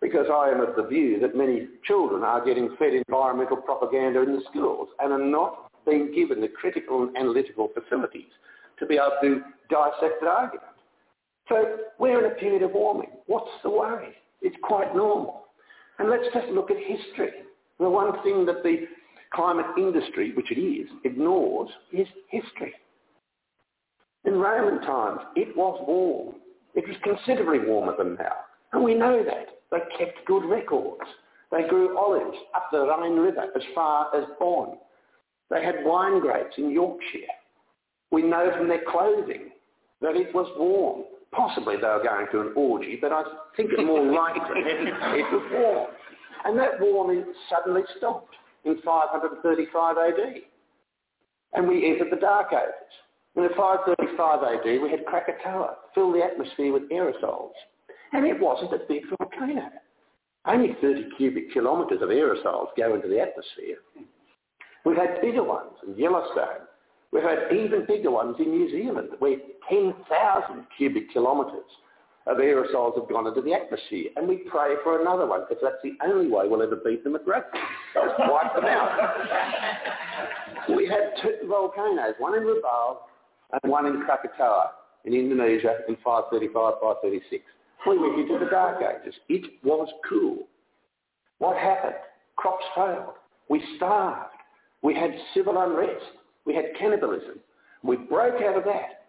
because 0.00 0.26
I 0.32 0.50
am 0.50 0.60
of 0.60 0.76
the 0.76 0.84
view 0.84 1.18
that 1.20 1.36
many 1.36 1.68
children 1.84 2.22
are 2.22 2.44
getting 2.44 2.74
fed 2.78 2.94
environmental 2.94 3.56
propaganda 3.58 4.22
in 4.22 4.32
the 4.32 4.42
schools 4.50 4.88
and 5.00 5.12
are 5.12 5.18
not 5.18 5.65
being 5.86 6.12
given 6.12 6.40
the 6.40 6.48
critical 6.48 7.02
and 7.02 7.16
analytical 7.16 7.70
facilities 7.72 8.32
to 8.78 8.86
be 8.86 8.94
able 8.96 9.16
to 9.22 9.40
dissect 9.70 10.20
the 10.20 10.28
argument. 10.28 10.68
So 11.48 11.76
we're 11.98 12.24
in 12.24 12.32
a 12.32 12.34
period 12.34 12.62
of 12.62 12.72
warming. 12.72 13.10
What's 13.26 13.50
the 13.62 13.70
worry? 13.70 14.14
It's 14.42 14.56
quite 14.62 14.94
normal. 14.94 15.44
And 15.98 16.10
let's 16.10 16.26
just 16.34 16.48
look 16.48 16.70
at 16.70 16.76
history. 16.76 17.30
The 17.78 17.88
one 17.88 18.12
thing 18.22 18.44
that 18.46 18.62
the 18.62 18.86
climate 19.32 19.66
industry, 19.78 20.32
which 20.34 20.50
it 20.50 20.60
is, 20.60 20.88
ignores 21.04 21.70
is 21.92 22.06
history. 22.28 22.74
In 24.24 24.34
Roman 24.34 24.80
times, 24.82 25.20
it 25.36 25.56
was 25.56 25.82
warm. 25.86 26.36
It 26.74 26.84
was 26.86 26.96
considerably 27.02 27.60
warmer 27.66 27.94
than 27.96 28.16
now. 28.16 28.34
And 28.72 28.82
we 28.82 28.94
know 28.94 29.24
that. 29.24 29.46
They 29.70 29.78
kept 29.98 30.24
good 30.26 30.44
records. 30.44 31.02
They 31.50 31.66
grew 31.68 31.96
olives 31.96 32.36
up 32.54 32.68
the 32.72 32.86
Rhine 32.86 33.16
River 33.16 33.46
as 33.54 33.62
far 33.74 34.14
as 34.16 34.24
Bonn. 34.38 34.76
They 35.50 35.64
had 35.64 35.84
wine 35.84 36.20
grapes 36.20 36.54
in 36.58 36.70
Yorkshire. 36.70 37.32
We 38.10 38.22
know 38.22 38.50
from 38.56 38.68
their 38.68 38.82
clothing 38.88 39.50
that 40.00 40.16
it 40.16 40.34
was 40.34 40.46
warm. 40.58 41.04
Possibly 41.32 41.76
they 41.76 41.86
were 41.86 42.02
going 42.04 42.26
to 42.32 42.40
an 42.40 42.52
orgy, 42.56 42.98
but 43.00 43.12
I 43.12 43.22
think 43.56 43.70
it's 43.72 43.84
more 43.84 44.04
likely 44.04 44.60
it 44.62 45.32
was 45.32 45.50
warm. 45.52 45.88
And 46.44 46.58
that 46.58 46.80
warming 46.80 47.24
suddenly 47.50 47.82
stopped 47.98 48.34
in 48.64 48.80
535 48.84 49.96
AD. 49.98 50.42
And 51.54 51.68
we 51.68 51.90
entered 51.90 52.10
the 52.10 52.20
Dark 52.20 52.52
Ages. 52.52 52.74
And 53.34 53.44
in 53.44 53.50
535 53.56 54.42
AD, 54.42 54.82
we 54.82 54.90
had 54.90 55.04
Krakatoa 55.06 55.76
fill 55.94 56.12
the 56.12 56.22
atmosphere 56.22 56.72
with 56.72 56.88
aerosols. 56.90 57.52
And 58.12 58.24
it 58.24 58.38
wasn't 58.40 58.72
a 58.72 58.86
big 58.88 59.02
volcano. 59.18 59.68
Only 60.46 60.76
30 60.80 61.08
cubic 61.16 61.52
kilometres 61.52 62.02
of 62.02 62.08
aerosols 62.08 62.68
go 62.76 62.94
into 62.94 63.08
the 63.08 63.20
atmosphere. 63.20 63.78
We've 64.86 64.96
had 64.96 65.20
bigger 65.20 65.42
ones 65.42 65.72
in 65.84 65.98
Yellowstone. 65.98 66.62
We've 67.10 67.24
had 67.24 67.50
even 67.52 67.86
bigger 67.88 68.12
ones 68.12 68.36
in 68.38 68.52
New 68.52 68.70
Zealand 68.70 69.08
where 69.18 69.36
10,000 69.68 70.64
cubic 70.78 71.12
kilometres 71.12 71.66
of 72.28 72.36
aerosols 72.36 72.96
have 72.96 73.08
gone 73.08 73.26
into 73.26 73.42
the 73.42 73.52
atmosphere. 73.52 74.10
And 74.14 74.28
we 74.28 74.38
pray 74.48 74.74
for 74.84 75.00
another 75.00 75.26
one 75.26 75.40
because 75.40 75.60
that's 75.60 75.82
the 75.82 75.94
only 76.06 76.28
way 76.28 76.46
we'll 76.46 76.62
ever 76.62 76.76
beat 76.76 77.02
them 77.02 77.16
at 77.16 77.26
rugby. 77.26 77.58
Let's 77.96 78.14
wipe 78.30 78.54
them 78.54 78.66
out. 78.66 79.16
we 80.76 80.86
had 80.86 81.20
two 81.20 81.48
volcanoes, 81.48 82.14
one 82.18 82.36
in 82.36 82.44
Rabaul 82.44 82.98
and 83.60 83.70
one 83.70 83.86
in 83.86 84.04
Krakatoa 84.04 84.70
in 85.04 85.14
Indonesia 85.14 85.78
in 85.88 85.96
535, 86.04 86.74
536. 86.80 87.42
We 87.88 87.98
went 87.98 88.20
into 88.20 88.38
the 88.38 88.50
Dark 88.50 88.80
Ages. 88.82 89.16
It 89.28 89.50
was 89.64 89.88
cool. 90.08 90.46
What 91.38 91.56
happened? 91.56 91.94
Crops 92.36 92.64
failed. 92.76 93.14
We 93.48 93.60
starved. 93.76 94.35
We 94.86 94.94
had 94.94 95.10
civil 95.34 95.60
unrest. 95.60 96.04
We 96.44 96.54
had 96.54 96.66
cannibalism. 96.78 97.40
We 97.82 97.96
broke 97.96 98.40
out 98.40 98.56
of 98.56 98.62
that 98.66 99.02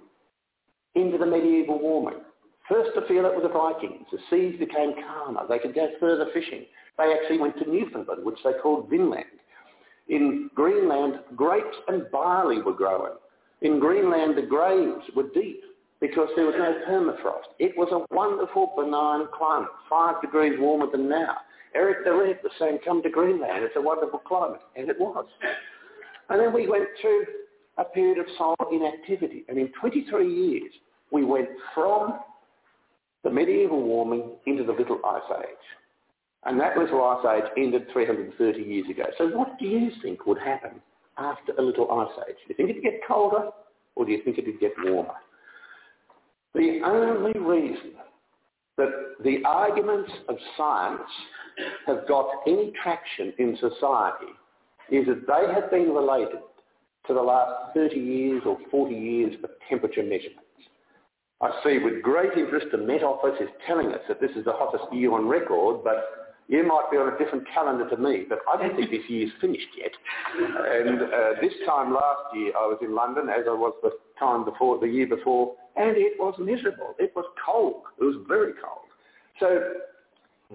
into 0.96 1.20
the 1.20 1.26
medieval 1.28 1.78
warming. 1.78 2.22
First 2.68 2.96
to 2.96 3.08
feel 3.08 3.28
it 3.28 3.36
were 3.36 3.48
the 3.48 3.54
Vikings. 3.54 4.08
The 4.12 4.18
seas 4.32 4.58
became 4.58 4.96
calmer. 5.06 5.44
They 5.48 5.60
could 5.60 5.76
go 5.76 5.88
further 6.00 6.26
fishing. 6.34 6.66
They 6.98 7.14
actually 7.14 7.38
went 7.38 7.60
to 7.60 7.70
Newfoundland, 7.70 8.26
which 8.26 8.40
they 8.44 8.54
called 8.54 8.90
Vinland. 8.90 9.26
In 10.10 10.50
Greenland, 10.56 11.20
grapes 11.36 11.78
and 11.90 12.10
barley 12.12 12.60
were 12.60 12.74
growing. 12.74 13.14
In 13.62 13.80
Greenland, 13.80 14.36
the 14.36 14.48
graves 14.48 15.06
were 15.16 15.30
deep 15.32 15.62
because 16.02 16.30
there 16.36 16.48
was 16.48 16.56
no 16.58 16.74
permafrost. 16.90 17.54
It 17.60 17.78
was 17.78 17.90
a 17.92 18.16
wonderful 18.16 18.74
benign 18.76 19.28
climate, 19.32 19.70
five 19.88 20.24
degrees 20.24 20.60
warmer 20.60 20.90
than 20.92 21.08
now. 21.08 21.38
Eric 21.76 22.06
the 22.06 22.14
Red 22.14 22.40
was 22.44 22.52
saying, 22.60 22.80
come 22.84 23.02
to 23.04 23.10
Greenland, 23.10 23.64
it's 23.64 23.76
a 23.76 23.82
wonderful 23.82 24.20
climate, 24.20 24.62
and 24.76 24.90
it 24.90 25.00
was. 25.00 25.26
And 26.30 26.40
then 26.40 26.54
we 26.54 26.68
went 26.68 26.86
through 27.02 27.26
a 27.78 27.84
period 27.84 28.18
of 28.18 28.26
solar 28.38 28.56
inactivity, 28.72 29.46
and 29.48 29.58
in 29.58 29.72
23 29.80 30.34
years, 30.34 30.72
we 31.12 31.24
went 31.24 31.50
from 31.74 32.20
the 33.24 33.30
medieval 33.30 33.82
warming 33.82 34.32
into 34.46 34.64
the 34.64 34.72
Little 34.72 35.00
Ice 35.06 35.40
Age. 35.40 35.66
And 36.46 36.60
that 36.60 36.78
Little 36.78 37.04
Ice 37.04 37.44
Age 37.44 37.52
ended 37.58 37.88
330 37.92 38.62
years 38.62 38.90
ago. 38.90 39.04
So 39.18 39.28
what 39.28 39.60
do 39.60 39.66
you 39.66 39.92
think 40.02 40.26
would 40.26 40.40
happen 40.40 40.82
after 41.18 41.52
a 41.54 41.62
Little 41.62 41.92
Ice 41.92 42.24
Age? 42.30 42.36
Do 42.48 42.50
you 42.50 42.56
think 42.56 42.70
it'd 42.70 42.84
get 42.84 43.02
colder, 43.08 43.50
or 43.96 44.06
do 44.06 44.12
you 44.12 44.24
think 44.24 44.38
it'd 44.38 44.60
get 44.60 44.72
warmer? 44.84 45.16
The 46.54 46.80
only 46.86 47.38
reason 47.40 47.94
that 48.78 48.90
the 49.24 49.40
arguments 49.46 50.12
of 50.30 50.36
science 50.56 51.10
have 51.86 52.08
got 52.08 52.28
any 52.48 52.72
traction 52.82 53.34
in 53.40 53.58
society 53.60 54.34
is 54.92 55.06
that 55.08 55.28
they 55.28 55.54
have 55.54 55.70
been 55.72 55.90
related 55.92 56.40
to 57.08 57.14
the 57.14 57.22
last 57.22 57.74
30 57.74 57.96
years 57.96 58.44
or 58.46 58.58
40 58.70 58.94
years 58.94 59.34
of 59.44 59.50
temperature 59.68 60.04
measurements. 60.04 60.44
I 61.42 61.52
see 61.64 61.80
with 61.80 62.02
great 62.02 62.38
interest 62.38 62.68
the 62.72 62.78
Met 62.78 63.04
Office 63.04 63.40
is 63.40 63.50
telling 63.66 63.88
us 63.92 64.00
that 64.08 64.20
this 64.20 64.32
is 64.36 64.46
the 64.46 64.54
hottest 64.54 64.92
year 64.92 65.14
on 65.14 65.28
record, 65.28 65.84
but 65.84 66.27
you 66.48 66.66
might 66.66 66.88
be 66.92 66.98
on 66.98 67.14
a 67.14 67.18
different 67.18 67.46
calendar 67.54 67.90
to 67.90 67.98
me, 67.98 68.26
but 68.28 68.40
I 68.52 68.62
don't 68.62 68.76
think 68.76 68.90
this 68.90 69.04
year's 69.10 69.32
finished 69.42 69.68
yet. 69.78 69.92
And 70.38 71.02
uh, 71.02 71.42
this 71.42 71.54
time 71.66 71.94
last 71.94 72.34
year 72.36 72.54
I 72.58 72.68
was 72.68 72.80
in 72.82 72.96
London, 72.96 73.30
as 73.30 73.46
I 73.48 73.54
was 73.54 73.74
the 73.84 73.92
time 74.18 74.46
before, 74.46 74.80
the 74.80 74.88
year 74.88 75.08
before, 75.08 75.56
and 75.76 75.96
it 75.98 76.14
was 76.18 76.36
miserable. 76.40 76.96
It 77.00 77.14
was 77.16 77.26
cold. 77.46 77.84
It 78.00 78.04
was 78.04 78.16
very 78.28 78.54
cold. 78.54 78.88
So 79.40 79.74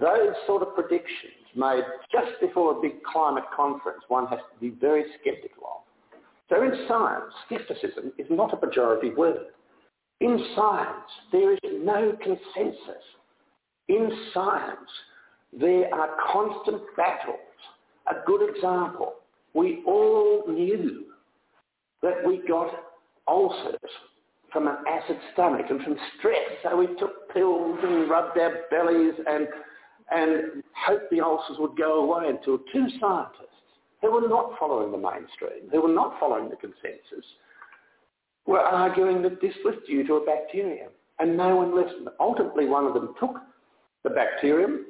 those 0.01 0.35
sort 0.47 0.63
of 0.63 0.75
predictions 0.75 1.45
made 1.55 1.85
just 2.11 2.41
before 2.41 2.79
a 2.79 2.81
big 2.81 3.03
climate 3.05 3.45
conference, 3.55 4.03
one 4.09 4.27
has 4.29 4.39
to 4.39 4.61
be 4.61 4.71
very 4.81 5.05
sceptical 5.23 5.63
of. 5.65 6.19
So 6.49 6.63
in 6.63 6.87
science, 6.89 7.33
skepticism 7.47 8.13
is 8.19 8.27
not 8.31 8.53
a 8.53 8.57
pejorative 8.57 9.17
word. 9.17 9.53
In 10.21 10.39
science, 10.55 11.11
there 11.31 11.53
is 11.53 11.59
no 11.65 12.17
consensus. 12.23 13.05
In 13.89 14.11
science, 14.33 14.91
there 15.53 15.93
are 15.95 16.11
constant 16.33 16.83
battles. 16.97 17.39
A 18.09 18.15
good 18.27 18.49
example, 18.49 19.15
we 19.55 19.83
all 19.87 20.45
knew 20.49 21.05
that 22.03 22.27
we 22.27 22.43
got 22.49 22.71
ulcers 23.29 23.77
from 24.53 24.69
an 24.69 24.77
acid 24.89 25.17
stomach 25.33 25.67
and 25.71 25.83
from 25.83 25.97
stress. 26.19 26.51
So 26.63 26.77
we 26.77 26.87
took 26.99 27.33
pills 27.33 27.79
and 27.83 28.11
rubbed 28.11 28.39
our 28.39 28.53
bellies 28.71 29.15
and, 29.27 29.49
and 30.11 30.63
hoped 30.75 31.11
the 31.11 31.21
ulcers 31.21 31.57
would 31.59 31.77
go 31.77 32.05
away 32.05 32.29
until 32.29 32.59
two 32.73 32.87
scientists 33.01 33.49
who 34.01 34.13
were 34.13 34.29
not 34.29 34.53
following 34.59 34.91
the 34.91 34.99
mainstream, 34.99 35.71
who 35.71 35.83
were 35.83 35.95
not 35.95 36.19
following 36.19 36.51
the 36.51 36.57
consensus, 36.57 37.25
were 38.47 38.61
arguing 38.61 39.23
that 39.23 39.41
this 39.41 39.55
was 39.65 39.75
due 39.87 40.07
to 40.07 40.15
a 40.15 40.27
bacterium. 40.27 40.91
And 41.19 41.37
no 41.37 41.55
one 41.57 41.77
listened. 41.77 42.09
Ultimately, 42.19 42.67
one 42.67 42.85
of 42.85 42.95
them 42.95 43.15
took 43.21 43.37
the 44.03 44.11
bacterium, 44.11 44.87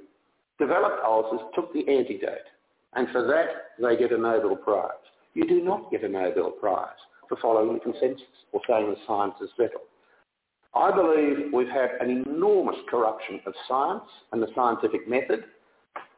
developed 0.63 1.03
ulcers, 1.05 1.41
took 1.55 1.73
the 1.73 1.81
antidote. 1.89 2.49
And 2.95 3.09
for 3.11 3.27
that, 3.27 3.81
they 3.81 3.97
get 3.97 4.13
a 4.13 4.19
Nobel 4.19 4.57
Prize. 4.57 4.91
You 5.35 5.47
do 5.47 5.61
not 5.63 5.91
get 5.91 6.05
a 6.05 6.09
Nobel 6.09 6.51
Prize 6.51 7.01
for 7.29 7.37
following 7.41 7.75
the 7.75 7.81
consensus 7.81 8.23
or 8.53 8.61
saying 8.69 8.91
the 8.91 8.97
science 9.07 9.35
is 9.43 9.49
settled. 9.57 9.89
I 10.75 10.91
believe 10.95 11.53
we've 11.53 11.69
had 11.69 11.91
an 12.01 12.25
enormous 12.27 12.77
corruption 12.89 13.41
of 13.47 13.55
science 13.69 14.09
and 14.33 14.43
the 14.43 14.49
scientific 14.55 15.09
method. 15.09 15.45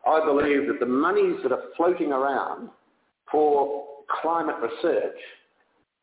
I 0.06 0.24
believe 0.24 0.68
that 0.68 0.78
the 0.80 0.86
monies 0.86 1.36
that 1.42 1.52
are 1.52 1.62
floating 1.76 2.12
around 2.12 2.68
for 3.30 3.84
climate 4.20 4.56
research, 4.60 5.16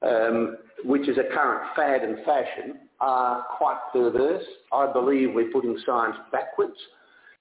um, 0.01 0.57
which 0.83 1.07
is 1.07 1.17
a 1.17 1.33
current 1.33 1.69
fad 1.75 2.01
and 2.01 2.17
fashion, 2.25 2.79
are 2.99 3.45
quite 3.57 3.79
perverse. 3.93 4.43
I 4.73 4.91
believe 4.91 5.33
we're 5.33 5.51
putting 5.51 5.77
science 5.85 6.17
backwards. 6.31 6.77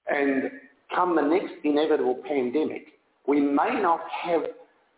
And 0.07 0.51
come 0.93 1.15
the 1.15 1.21
next 1.21 1.53
inevitable 1.63 2.19
pandemic, 2.27 2.87
we 3.27 3.39
may 3.39 3.79
not 3.81 4.01
have 4.23 4.41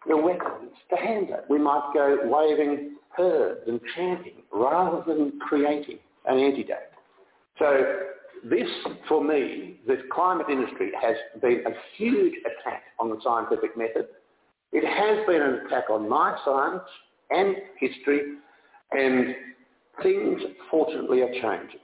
the 0.07 0.17
weapons 0.17 0.71
to 0.89 0.95
handle 0.97 1.35
it. 1.35 1.45
We 1.49 1.59
might 1.59 1.91
go 1.93 2.17
waving 2.23 2.95
herds 3.15 3.61
and 3.67 3.79
chanting 3.95 4.43
rather 4.51 5.03
than 5.05 5.39
creating 5.39 5.99
an 6.25 6.39
antidote. 6.39 6.77
So 7.59 7.99
this, 8.43 8.67
for 9.07 9.23
me, 9.23 9.79
this 9.87 9.99
climate 10.11 10.47
industry 10.49 10.91
has 11.01 11.15
been 11.41 11.63
a 11.65 11.71
huge 11.97 12.33
attack 12.41 12.83
on 12.99 13.09
the 13.09 13.17
scientific 13.23 13.77
method. 13.77 14.07
It 14.71 14.83
has 14.85 15.25
been 15.27 15.41
an 15.41 15.65
attack 15.65 15.89
on 15.89 16.09
my 16.09 16.37
science 16.43 16.83
and 17.29 17.55
history, 17.79 18.21
and 18.91 19.35
things, 20.01 20.41
fortunately, 20.69 21.21
are 21.21 21.31
changing. 21.31 21.79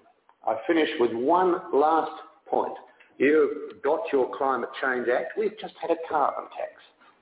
I 0.46 0.56
finish 0.68 0.90
with 1.00 1.14
one 1.14 1.56
last 1.74 2.12
point. 2.48 2.74
You've 3.20 3.84
got 3.84 4.00
your 4.14 4.34
Climate 4.36 4.70
Change 4.82 5.08
Act. 5.10 5.34
We've 5.38 5.58
just 5.60 5.74
had 5.82 5.92
a 5.92 5.98
carbon 6.10 6.46
tax 6.58 6.72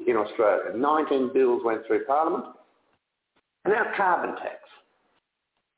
in 0.07 0.15
Australia. 0.15 0.77
19 0.77 1.31
bills 1.33 1.63
went 1.65 1.85
through 1.87 2.05
Parliament. 2.05 2.45
And 3.65 3.73
our 3.73 3.91
carbon 3.97 4.35
tax 4.35 4.59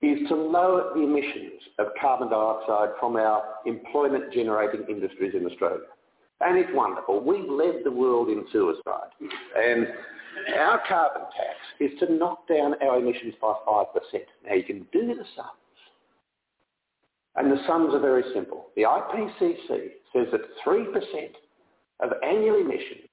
is 0.02 0.20
to 0.28 0.36
lower 0.36 0.92
the 0.94 1.02
emissions 1.02 1.62
of 1.80 1.88
carbon 2.00 2.30
dioxide 2.30 2.90
from 3.00 3.16
our 3.16 3.44
employment 3.66 4.34
generating 4.34 4.84
industries 4.90 5.34
in 5.36 5.46
Australia. 5.46 5.88
And 6.42 6.58
it's 6.58 6.70
wonderful. 6.74 7.22
We've 7.24 7.50
led 7.50 7.84
the 7.86 7.92
world 7.92 8.28
in 8.28 8.46
suicide. 8.52 9.12
And 9.58 9.88
our 10.58 10.82
carbon 10.86 11.24
tax 11.36 11.58
is 11.80 11.98
to 12.00 12.14
knock 12.14 12.46
down 12.50 12.76
our 12.82 13.00
emissions 13.00 13.36
by 13.42 13.54
5%. 13.66 13.86
Now 14.46 14.54
you 14.54 14.64
can 14.64 14.86
do 14.92 15.08
the 15.08 15.24
sums. 15.36 15.50
And 17.36 17.50
the 17.50 17.62
sums 17.66 17.94
are 17.94 18.00
very 18.00 18.24
simple. 18.34 18.68
The 18.76 18.84
IPCC 18.84 19.92
says 20.14 20.28
that 20.32 20.42
3% 20.66 20.86
of 22.02 22.12
annual 22.24 22.60
emissions 22.60 23.10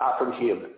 are 0.00 0.14
from 0.18 0.32
humans. 0.32 0.74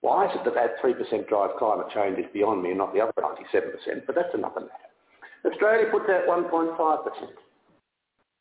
Why 0.00 0.26
is 0.26 0.30
it 0.34 0.44
that 0.44 0.54
that 0.54 0.80
3% 0.82 1.28
drive 1.28 1.50
climate 1.58 1.86
change 1.92 2.18
is 2.18 2.26
beyond 2.32 2.62
me 2.62 2.70
and 2.70 2.78
not 2.78 2.94
the 2.94 3.00
other 3.00 3.12
97%? 3.20 4.06
But 4.06 4.14
that's 4.14 4.34
another 4.34 4.60
matter. 4.60 5.52
Australia 5.52 5.90
puts 5.90 6.08
out 6.08 6.26
1.5% 6.28 7.08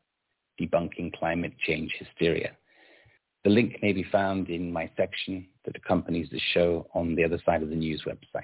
Debunking 0.60 1.14
Climate 1.14 1.54
Change 1.60 1.94
Hysteria. 2.00 2.52
The 3.44 3.50
link 3.50 3.78
may 3.82 3.92
be 3.92 4.04
found 4.04 4.50
in 4.50 4.72
my 4.72 4.90
section 4.96 5.48
that 5.66 5.76
accompanies 5.76 6.30
the 6.30 6.40
show 6.54 6.88
on 6.94 7.16
the 7.16 7.24
other 7.24 7.40
side 7.44 7.64
of 7.64 7.70
the 7.70 7.76
news 7.76 8.04
website. 8.06 8.44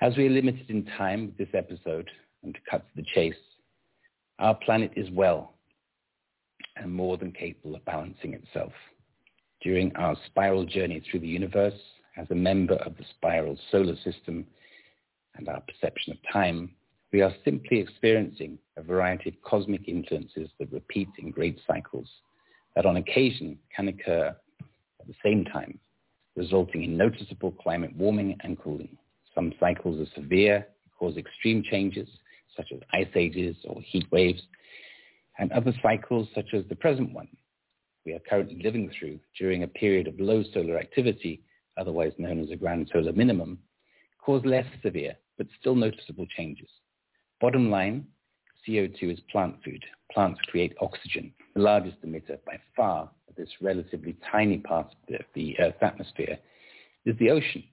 As 0.00 0.16
we 0.16 0.26
are 0.26 0.30
limited 0.30 0.70
in 0.70 0.84
time 0.96 1.26
with 1.26 1.36
this 1.36 1.54
episode, 1.54 2.10
and 2.42 2.54
to 2.54 2.60
cut 2.68 2.86
to 2.88 2.96
the 2.96 3.06
chase, 3.14 3.34
our 4.40 4.54
planet 4.54 4.92
is 4.96 5.10
well 5.10 5.54
and 6.76 6.92
more 6.92 7.16
than 7.16 7.32
capable 7.32 7.76
of 7.76 7.84
balancing 7.84 8.34
itself. 8.34 8.72
During 9.60 9.94
our 9.96 10.16
spiral 10.26 10.64
journey 10.64 11.00
through 11.00 11.20
the 11.20 11.28
universe, 11.28 11.78
as 12.16 12.30
a 12.30 12.34
member 12.34 12.74
of 12.74 12.96
the 12.96 13.04
spiral 13.10 13.56
solar 13.70 13.96
system 13.96 14.46
and 15.36 15.48
our 15.48 15.60
perception 15.60 16.12
of 16.12 16.32
time, 16.32 16.70
we 17.12 17.22
are 17.22 17.34
simply 17.44 17.78
experiencing 17.78 18.58
a 18.76 18.82
variety 18.82 19.30
of 19.30 19.42
cosmic 19.42 19.88
influences 19.88 20.50
that 20.58 20.72
repeat 20.72 21.08
in 21.18 21.30
great 21.30 21.58
cycles 21.66 22.08
that 22.74 22.86
on 22.86 22.96
occasion 22.96 23.58
can 23.74 23.88
occur 23.88 24.34
at 25.00 25.06
the 25.06 25.14
same 25.24 25.44
time, 25.44 25.78
resulting 26.36 26.84
in 26.84 26.96
noticeable 26.96 27.52
climate 27.52 27.94
warming 27.96 28.36
and 28.42 28.58
cooling. 28.58 28.96
Some 29.34 29.52
cycles 29.60 30.00
are 30.00 30.20
severe, 30.20 30.66
cause 30.98 31.16
extreme 31.16 31.62
changes, 31.62 32.08
such 32.56 32.66
as 32.72 32.80
ice 32.92 33.14
ages 33.14 33.56
or 33.64 33.80
heat 33.82 34.06
waves, 34.10 34.42
and 35.38 35.52
other 35.52 35.72
cycles 35.82 36.28
such 36.34 36.54
as 36.54 36.64
the 36.68 36.76
present 36.76 37.12
one 37.12 37.28
we 38.08 38.14
are 38.14 38.20
currently 38.20 38.58
living 38.62 38.90
through 38.98 39.20
during 39.38 39.64
a 39.64 39.68
period 39.68 40.08
of 40.08 40.18
low 40.18 40.42
solar 40.54 40.78
activity, 40.78 41.42
otherwise 41.76 42.12
known 42.16 42.42
as 42.42 42.50
a 42.50 42.56
grand 42.56 42.88
solar 42.90 43.12
minimum, 43.12 43.58
cause 44.18 44.40
less 44.46 44.64
severe 44.82 45.14
but 45.36 45.46
still 45.60 45.74
noticeable 45.74 46.26
changes. 46.34 46.70
Bottom 47.38 47.70
line, 47.70 48.06
CO2 48.66 49.12
is 49.12 49.20
plant 49.30 49.56
food. 49.62 49.84
Plants 50.12 50.40
create 50.48 50.74
oxygen. 50.80 51.32
The 51.54 51.60
largest 51.60 52.00
emitter 52.02 52.38
by 52.46 52.58
far 52.76 53.10
of 53.28 53.34
this 53.36 53.48
relatively 53.60 54.16
tiny 54.30 54.58
part 54.58 54.94
of 55.10 55.20
the 55.34 55.58
Earth's 55.60 55.82
atmosphere 55.82 56.38
is 57.04 57.16
the 57.18 57.30
ocean. 57.30 57.64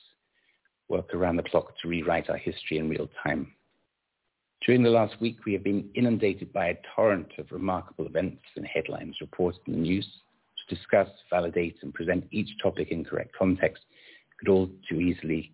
work 0.88 1.12
around 1.12 1.36
the 1.36 1.42
clock 1.42 1.74
to 1.82 1.88
rewrite 1.88 2.30
our 2.30 2.36
history 2.36 2.78
in 2.78 2.88
real 2.88 3.10
time. 3.24 3.52
During 4.64 4.84
the 4.84 4.90
last 4.90 5.20
week, 5.20 5.44
we 5.44 5.52
have 5.52 5.64
been 5.64 5.90
inundated 5.96 6.52
by 6.52 6.68
a 6.68 6.76
torrent 6.94 7.32
of 7.38 7.50
remarkable 7.50 8.06
events 8.06 8.40
and 8.54 8.64
headlines 8.64 9.16
reported 9.20 9.62
in 9.66 9.72
the 9.72 9.78
news. 9.80 10.06
To 10.68 10.76
discuss, 10.76 11.08
validate, 11.28 11.78
and 11.82 11.92
present 11.92 12.24
each 12.30 12.50
topic 12.62 12.92
in 12.92 13.04
correct 13.04 13.34
context 13.36 13.82
could 14.38 14.48
all 14.48 14.70
too 14.88 15.00
easily 15.00 15.50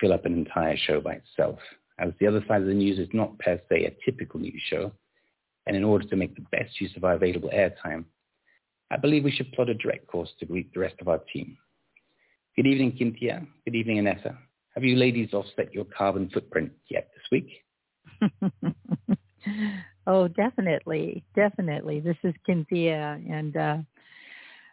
fill 0.00 0.12
up 0.12 0.24
an 0.24 0.32
entire 0.32 0.76
show 0.76 1.00
by 1.00 1.12
itself, 1.12 1.60
as 2.00 2.10
the 2.18 2.26
other 2.26 2.44
side 2.48 2.62
of 2.62 2.66
the 2.66 2.74
news 2.74 2.98
is 2.98 3.08
not 3.12 3.38
per 3.38 3.60
se 3.68 3.84
a 3.84 4.04
typical 4.04 4.40
news 4.40 4.60
show, 4.68 4.90
and 5.68 5.76
in 5.76 5.84
order 5.84 6.04
to 6.08 6.16
make 6.16 6.34
the 6.34 6.46
best 6.50 6.80
use 6.80 6.96
of 6.96 7.04
our 7.04 7.12
available 7.12 7.50
airtime, 7.54 8.04
I 8.90 8.96
believe 8.96 9.24
we 9.24 9.30
should 9.30 9.52
plot 9.52 9.68
a 9.68 9.74
direct 9.74 10.06
course 10.06 10.30
to 10.40 10.46
greet 10.46 10.72
the 10.72 10.80
rest 10.80 10.96
of 11.00 11.08
our 11.08 11.20
team. 11.32 11.56
Good 12.56 12.66
evening, 12.66 12.92
Kynthia. 12.92 13.46
Good 13.64 13.74
evening, 13.74 13.98
Anessa. 13.98 14.36
Have 14.74 14.84
you 14.84 14.96
ladies 14.96 15.32
offset 15.32 15.72
your 15.74 15.84
carbon 15.84 16.30
footprint 16.32 16.72
yet 16.88 17.10
this 17.14 17.24
week? 17.30 17.64
oh, 20.06 20.28
definitely, 20.28 21.22
definitely. 21.34 22.00
This 22.00 22.16
is 22.22 22.34
Kynthia, 22.48 23.20
and 23.30 23.56
uh, 23.56 23.76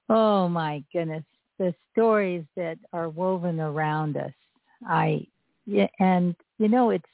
oh 0.09 0.47
my 0.47 0.84
goodness, 0.93 1.24
the 1.59 1.74
stories 1.91 2.45
that 2.55 2.78
are 2.93 3.09
woven 3.09 3.59
around 3.59 4.18
us. 4.18 4.34
I 4.88 5.28
and 5.99 6.36
you 6.59 6.68
know 6.68 6.91
it's 6.91 7.05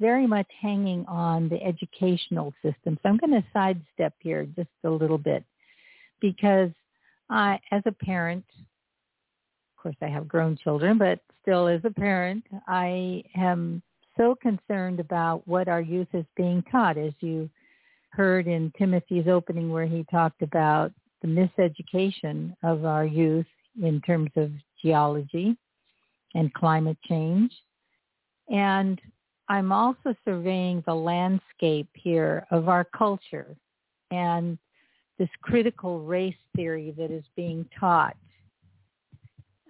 very 0.00 0.26
much 0.26 0.48
hanging 0.60 1.04
on 1.06 1.48
the 1.48 1.62
educational 1.62 2.54
system. 2.62 2.98
So 3.02 3.08
I'm 3.08 3.18
going 3.18 3.32
to 3.32 3.44
sidestep 3.52 4.14
here 4.20 4.46
just 4.56 4.70
a 4.84 4.90
little 4.90 5.18
bit 5.18 5.44
because 6.20 6.70
I, 7.28 7.58
as 7.70 7.82
a 7.86 7.92
parent, 7.92 8.44
of 9.76 9.82
course 9.82 9.96
I 10.02 10.08
have 10.08 10.28
grown 10.28 10.56
children, 10.56 10.98
but 10.98 11.20
still 11.42 11.68
as 11.68 11.80
a 11.84 11.90
parent, 11.90 12.44
I 12.68 13.22
am 13.36 13.82
so 14.16 14.34
concerned 14.34 15.00
about 15.00 15.46
what 15.46 15.68
our 15.68 15.80
youth 15.80 16.08
is 16.12 16.26
being 16.36 16.62
taught. 16.70 16.98
As 16.98 17.12
you 17.20 17.48
heard 18.10 18.46
in 18.46 18.72
Timothy's 18.76 19.28
opening 19.28 19.70
where 19.70 19.86
he 19.86 20.04
talked 20.10 20.42
about 20.42 20.92
the 21.22 21.28
miseducation 21.28 22.54
of 22.62 22.84
our 22.84 23.04
youth 23.04 23.46
in 23.82 24.00
terms 24.00 24.30
of 24.36 24.50
geology 24.82 25.56
and 26.34 26.52
climate 26.54 26.98
change. 27.08 27.52
And 28.48 29.00
I'm 29.48 29.72
also 29.72 30.14
surveying 30.24 30.82
the 30.86 30.94
landscape 30.94 31.88
here 31.94 32.46
of 32.50 32.68
our 32.68 32.84
culture 32.84 33.56
and 34.10 34.58
this 35.20 35.28
critical 35.42 36.00
race 36.00 36.34
theory 36.56 36.94
that 36.96 37.10
is 37.10 37.24
being 37.36 37.68
taught. 37.78 38.16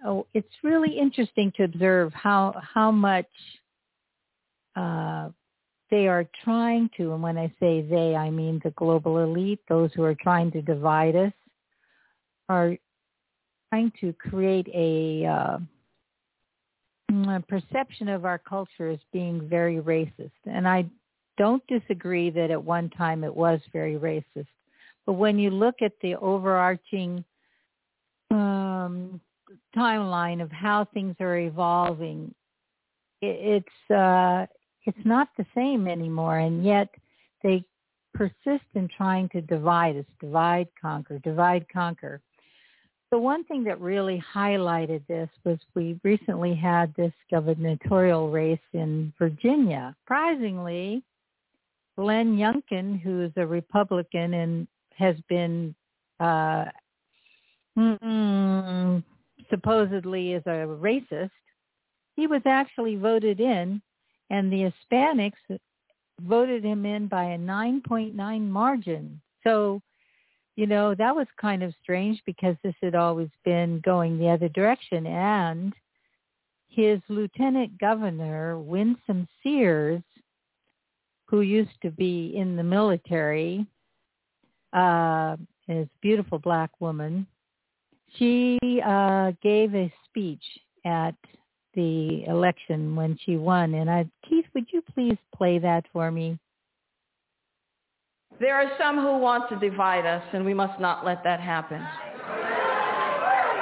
Oh, 0.05 0.25
it's 0.33 0.47
really 0.63 0.97
interesting 0.97 1.51
to 1.57 1.65
observe 1.65 2.13
how 2.13 2.55
how 2.73 2.89
much 2.89 3.27
uh, 4.77 5.27
they 5.91 6.07
are 6.07 6.25
trying 6.45 6.89
to, 6.95 7.11
and 7.13 7.21
when 7.21 7.37
I 7.37 7.53
say 7.59 7.81
they, 7.81 8.15
I 8.15 8.29
mean 8.29 8.61
the 8.63 8.71
global 8.71 9.19
elite, 9.19 9.59
those 9.67 9.91
who 9.93 10.03
are 10.03 10.15
trying 10.15 10.51
to 10.51 10.61
divide 10.61 11.17
us, 11.17 11.33
are 12.47 12.77
trying 13.69 13.91
to 13.99 14.13
create 14.13 14.69
a, 14.73 15.25
uh, 15.25 15.57
a 17.29 17.43
perception 17.49 18.07
of 18.07 18.23
our 18.23 18.37
culture 18.39 18.89
as 18.89 18.99
being 19.11 19.49
very 19.49 19.81
racist. 19.81 20.31
And 20.45 20.65
I 20.65 20.85
don't 21.37 21.65
disagree 21.67 22.29
that 22.29 22.51
at 22.51 22.63
one 22.63 22.89
time 22.89 23.25
it 23.25 23.35
was 23.35 23.59
very 23.73 23.95
racist. 23.95 24.47
But 25.05 25.13
when 25.13 25.39
you 25.39 25.49
look 25.49 25.75
at 25.81 25.93
the 26.01 26.15
overarching 26.15 27.23
um, 28.29 29.19
timeline 29.75 30.41
of 30.41 30.51
how 30.51 30.85
things 30.93 31.15
are 31.19 31.37
evolving, 31.37 32.33
it, 33.21 33.63
it's 33.65 33.91
uh, 33.95 34.45
it's 34.85 35.05
not 35.05 35.29
the 35.37 35.45
same 35.55 35.87
anymore, 35.87 36.39
and 36.39 36.63
yet 36.63 36.89
they 37.43 37.63
persist 38.13 38.65
in 38.75 38.87
trying 38.95 39.29
to 39.29 39.41
divide 39.41 39.97
us, 39.97 40.05
divide, 40.19 40.67
conquer, 40.79 41.19
divide, 41.19 41.65
conquer. 41.71 42.21
The 43.11 43.19
one 43.19 43.43
thing 43.43 43.63
that 43.65 43.79
really 43.81 44.23
highlighted 44.33 45.05
this 45.07 45.29
was 45.43 45.59
we 45.75 45.99
recently 46.03 46.55
had 46.55 46.93
this 46.95 47.11
gubernatorial 47.29 48.31
race 48.31 48.59
in 48.73 49.11
Virginia. 49.19 49.95
Surprisingly, 50.03 51.03
Glenn 51.97 52.37
Youngkin, 52.37 53.01
who 53.01 53.21
is 53.23 53.31
a 53.35 53.45
Republican 53.45 54.33
and 54.35 54.67
has 55.01 55.15
been 55.27 55.75
uh, 56.19 56.65
supposedly 59.49 60.33
is 60.33 60.43
a 60.45 60.65
racist, 60.67 61.31
he 62.15 62.27
was 62.27 62.41
actually 62.45 62.95
voted 62.95 63.39
in, 63.39 63.81
and 64.29 64.51
the 64.51 64.71
Hispanics 64.71 65.59
voted 66.21 66.63
him 66.63 66.85
in 66.85 67.07
by 67.07 67.23
a 67.23 67.37
9.9 67.37 68.41
margin. 68.47 69.21
So, 69.43 69.81
you 70.55 70.67
know, 70.67 70.93
that 70.95 71.15
was 71.15 71.27
kind 71.39 71.63
of 71.63 71.73
strange 71.81 72.21
because 72.25 72.55
this 72.63 72.75
had 72.81 72.95
always 72.95 73.29
been 73.43 73.81
going 73.83 74.19
the 74.19 74.29
other 74.29 74.49
direction. 74.49 75.07
And 75.07 75.73
his 76.69 76.99
lieutenant 77.09 77.77
governor, 77.79 78.59
Winsome 78.59 79.27
Sears, 79.41 80.03
who 81.27 81.41
used 81.41 81.81
to 81.81 81.89
be 81.89 82.33
in 82.35 82.55
the 82.55 82.63
military, 82.63 83.65
uh, 84.73 85.35
is 85.67 85.87
a 85.87 85.99
beautiful 86.01 86.39
black 86.39 86.71
woman. 86.79 87.27
She 88.17 88.59
uh, 88.85 89.31
gave 89.41 89.73
a 89.73 89.91
speech 90.05 90.43
at 90.85 91.15
the 91.73 92.25
election 92.27 92.95
when 92.95 93.17
she 93.25 93.37
won, 93.37 93.73
and 93.75 93.89
I, 93.89 94.05
Keith, 94.27 94.45
would 94.53 94.65
you 94.71 94.81
please 94.93 95.17
play 95.33 95.59
that 95.59 95.85
for 95.93 96.11
me? 96.11 96.37
There 98.39 98.55
are 98.55 98.71
some 98.79 98.97
who 98.97 99.17
want 99.17 99.49
to 99.49 99.55
divide 99.59 100.05
us, 100.05 100.23
and 100.33 100.43
we 100.43 100.53
must 100.53 100.79
not 100.79 101.05
let 101.05 101.23
that 101.23 101.39
happen. 101.39 101.81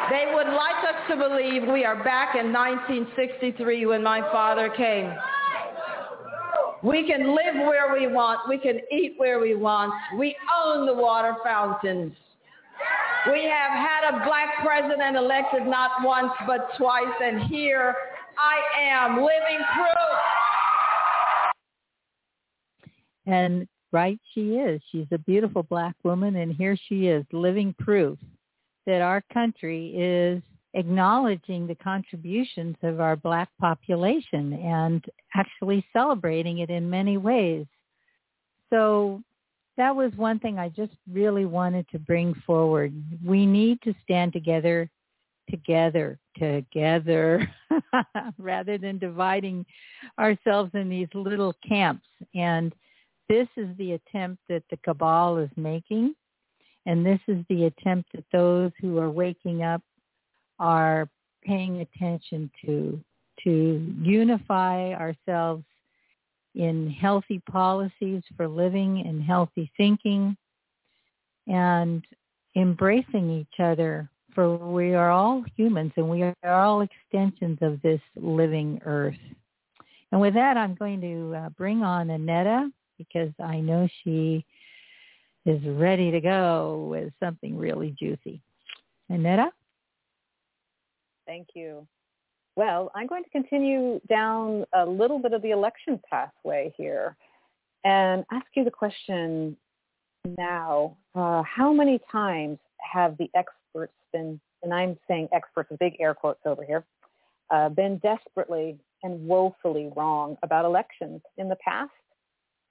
They 0.10 0.32
would 0.34 0.48
like 0.48 0.84
us 0.88 0.96
to 1.10 1.16
believe 1.18 1.68
we 1.72 1.86
are 1.86 2.04
back 2.04 2.36
in 2.36 2.52
1963 2.52 3.86
when 3.86 4.02
my 4.02 4.22
father 4.32 4.70
came. 4.70 5.14
We 6.82 7.06
can 7.08 7.36
live 7.36 7.56
where 7.68 7.94
we 7.94 8.08
want. 8.08 8.48
We 8.48 8.58
can 8.58 8.80
eat 8.92 9.16
where 9.18 9.40
we 9.40 9.56
want. 9.56 9.94
We 10.18 10.36
own 10.56 10.86
the 10.86 10.94
water 10.94 11.36
fountains. 11.44 12.14
We 13.32 13.44
have 13.44 13.72
had 13.72 14.10
a 14.10 14.26
black 14.26 14.50
president 14.66 15.18
elected 15.18 15.68
not 15.68 15.92
once 16.04 16.32
but 16.48 16.70
twice, 16.78 17.14
and 17.22 17.44
here 17.44 17.94
I 18.38 18.62
am 18.82 19.18
living 19.18 19.60
proof. 19.76 20.20
And 23.26 23.68
right 23.92 24.20
she 24.34 24.56
is. 24.56 24.82
She's 24.92 25.08
a 25.12 25.18
beautiful 25.18 25.64
black 25.64 25.96
woman, 26.04 26.38
and 26.38 26.54
here 26.54 26.78
she 26.88 27.08
is, 27.08 27.26
living 27.34 27.76
proof 27.78 28.18
that 28.86 29.02
our 29.02 29.22
country 29.34 29.94
is 29.96 30.42
acknowledging 30.74 31.66
the 31.66 31.76
contributions 31.76 32.76
of 32.84 33.00
our 33.00 33.16
black 33.16 33.50
population 33.60 34.54
and 34.54 35.04
actually 35.36 35.86
celebrating 35.92 36.60
it 36.60 36.70
in 36.70 36.90
many 36.90 37.18
ways. 37.18 37.66
So 38.70 39.24
that 39.78 39.96
was 39.96 40.12
one 40.16 40.40
thing 40.40 40.60
I 40.60 40.70
just 40.70 40.94
really 41.12 41.46
wanted 41.46 41.88
to 41.92 42.00
bring 42.00 42.34
forward. 42.46 42.94
We 43.26 43.46
need 43.46 43.82
to 43.84 43.96
stand 44.04 44.34
together, 44.34 44.90
together, 45.50 46.20
together, 46.38 47.50
rather 48.38 48.78
than 48.78 49.00
dividing 49.00 49.66
ourselves 50.20 50.72
in 50.76 50.90
these 50.90 51.08
little 51.14 51.56
camps. 51.68 52.08
And 52.36 52.76
this 53.28 53.48
is 53.58 53.70
the 53.78 53.94
attempt 53.94 54.42
that 54.50 54.64
the 54.70 54.78
cabal 54.78 55.38
is 55.38 55.50
making. 55.56 56.14
And 56.86 57.06
this 57.06 57.20
is 57.28 57.44
the 57.50 57.66
attempt 57.66 58.10
that 58.14 58.26
those 58.32 58.72
who 58.82 58.98
are 58.98 59.10
waking 59.10 59.64
up 59.64 59.82
are 60.60 61.10
paying 61.44 61.82
attention 61.82 62.52
to, 62.66 63.00
to 63.44 63.96
unify 64.02 64.94
ourselves 64.94 65.64
in 66.56 66.90
healthy 66.90 67.42
policies 67.50 68.24
for 68.36 68.48
living 68.48 69.04
and 69.08 69.24
healthy 69.24 69.72
thinking 69.78 70.36
and 71.48 72.04
embracing 72.56 73.30
each 73.30 73.60
other 73.60 74.10
for 74.34 74.58
we 74.58 74.94
are 74.94 75.10
all 75.10 75.44
humans 75.56 75.92
and 75.98 76.10
we 76.10 76.24
are 76.24 76.36
all 76.46 76.82
extensions 76.82 77.58
of 77.62 77.82
this 77.82 78.02
living 78.16 78.80
earth. 78.86 79.18
And 80.12 80.22
with 80.22 80.34
that, 80.36 80.58
I'm 80.58 80.76
going 80.76 81.02
to 81.02 81.36
uh, 81.36 81.50
bring 81.50 81.84
on 81.84 82.08
Anetta 82.08 82.72
because 82.98 83.32
I 83.44 83.60
know 83.60 83.88
she 84.04 84.46
is 85.46 85.62
ready 85.66 86.12
to 86.12 86.22
go 86.22 86.88
with 86.90 87.14
something 87.20 87.58
really 87.58 87.96
juicy. 88.00 88.42
Anetta? 89.12 89.50
Thank 91.30 91.50
you. 91.54 91.88
Well, 92.56 92.92
I'm 92.96 93.06
going 93.06 93.24
to 93.24 93.30
continue 93.30 94.02
down 94.10 94.66
a 94.74 94.84
little 94.84 95.20
bit 95.20 95.32
of 95.32 95.44
the 95.44 95.52
election 95.52 96.02
pathway 96.10 96.74
here 96.76 97.16
and 97.84 98.26
ask 98.32 98.48
you 98.56 98.64
the 98.64 98.72
question 98.72 99.56
now. 100.40 100.98
Uh, 101.14 101.44
how 101.44 101.72
many 101.72 102.00
times 102.12 102.58
have 102.80 103.16
the 103.20 103.30
experts 103.36 103.94
been, 104.12 104.40
and 104.64 104.74
I'm 104.74 104.98
saying 105.08 105.28
experts 105.32 105.70
with 105.70 105.78
big 105.78 105.98
air 106.00 106.16
quotes 106.16 106.42
over 106.48 106.66
here, 106.66 106.84
uh, 107.52 107.70
been 107.70 108.00
desperately 108.00 108.80
and 109.04 109.28
woefully 109.28 109.92
wrong 109.96 110.36
about 110.42 110.66
elections 110.66 111.22
in 111.38 111.48
the 111.48 111.58
past 111.58 111.92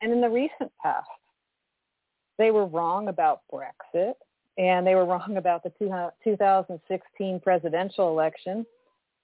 and 0.03 0.11
in 0.11 0.21
the 0.21 0.29
recent 0.29 0.73
past? 0.83 1.07
They 2.39 2.51
were 2.51 2.67
wrong 2.67 3.07
about 3.07 3.43
Brexit, 3.53 4.15
and 4.59 4.85
they 4.85 4.97
were 4.97 5.07
wrong 5.07 5.37
about 5.37 5.63
the 5.63 5.73
2016 5.79 7.41
presidential 7.41 8.09
election, 8.09 8.67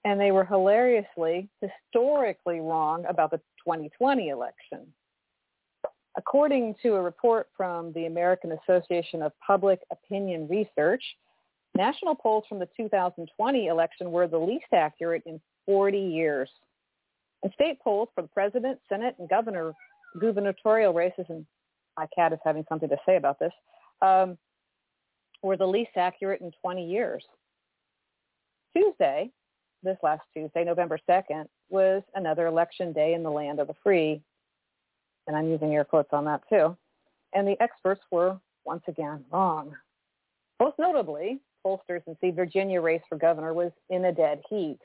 and 0.05 0.19
they 0.19 0.31
were 0.31 0.45
hilariously, 0.45 1.49
historically 1.61 2.61
wrong 2.61 3.05
about 3.07 3.31
the 3.31 3.37
2020 3.63 4.29
election. 4.29 4.87
According 6.17 6.75
to 6.81 6.95
a 6.95 7.01
report 7.01 7.49
from 7.57 7.91
the 7.91 8.05
American 8.05 8.53
Association 8.53 9.21
of 9.21 9.33
Public 9.45 9.81
Opinion 9.91 10.47
Research, 10.47 11.03
national 11.75 12.15
polls 12.15 12.45
from 12.47 12.59
the 12.59 12.69
2020 12.77 13.67
election 13.67 14.11
were 14.11 14.27
the 14.27 14.37
least 14.37 14.65
accurate 14.73 15.23
in 15.25 15.41
40 15.65 15.99
years. 15.99 16.49
And 17.43 17.51
state 17.53 17.81
polls 17.81 18.07
for 18.15 18.21
the 18.21 18.29
president, 18.29 18.79
senate, 18.87 19.15
and 19.19 19.27
governor 19.27 19.73
gubernatorial 20.21 20.93
races, 20.93 21.25
and 21.27 21.45
my 21.97 22.07
cat 22.15 22.31
is 22.31 22.39
having 22.45 22.63
something 22.69 22.87
to 22.87 22.97
say 23.05 23.17
about 23.17 23.37
this, 23.39 23.51
um, 24.01 24.37
were 25.45 25.55
the 25.55 25.65
least 25.65 25.91
accurate 25.95 26.41
in 26.41 26.51
20 26.61 26.85
years. 26.85 27.23
Tuesday, 28.75 29.29
this 29.83 29.97
last 30.01 30.23
Tuesday, 30.33 30.63
November 30.63 30.99
2nd, 31.07 31.45
was 31.69 32.01
another 32.15 32.47
election 32.47 32.91
day 32.91 33.13
in 33.13 33.23
the 33.23 33.29
land 33.29 33.59
of 33.59 33.67
the 33.67 33.75
free. 33.83 34.21
And 35.27 35.37
I'm 35.37 35.49
using 35.49 35.73
air 35.73 35.85
quotes 35.85 36.09
on 36.11 36.25
that 36.25 36.41
too. 36.49 36.75
And 37.33 37.47
the 37.47 37.61
experts 37.61 38.01
were 38.11 38.39
once 38.65 38.83
again 38.87 39.23
wrong. 39.31 39.75
Most 40.59 40.79
notably, 40.79 41.39
pollsters 41.65 42.01
in 42.07 42.17
the 42.21 42.31
Virginia 42.31 42.81
race 42.81 43.01
for 43.07 43.17
governor 43.17 43.53
was 43.53 43.71
in 43.89 44.05
a 44.05 44.11
dead 44.11 44.41
heat. 44.49 44.79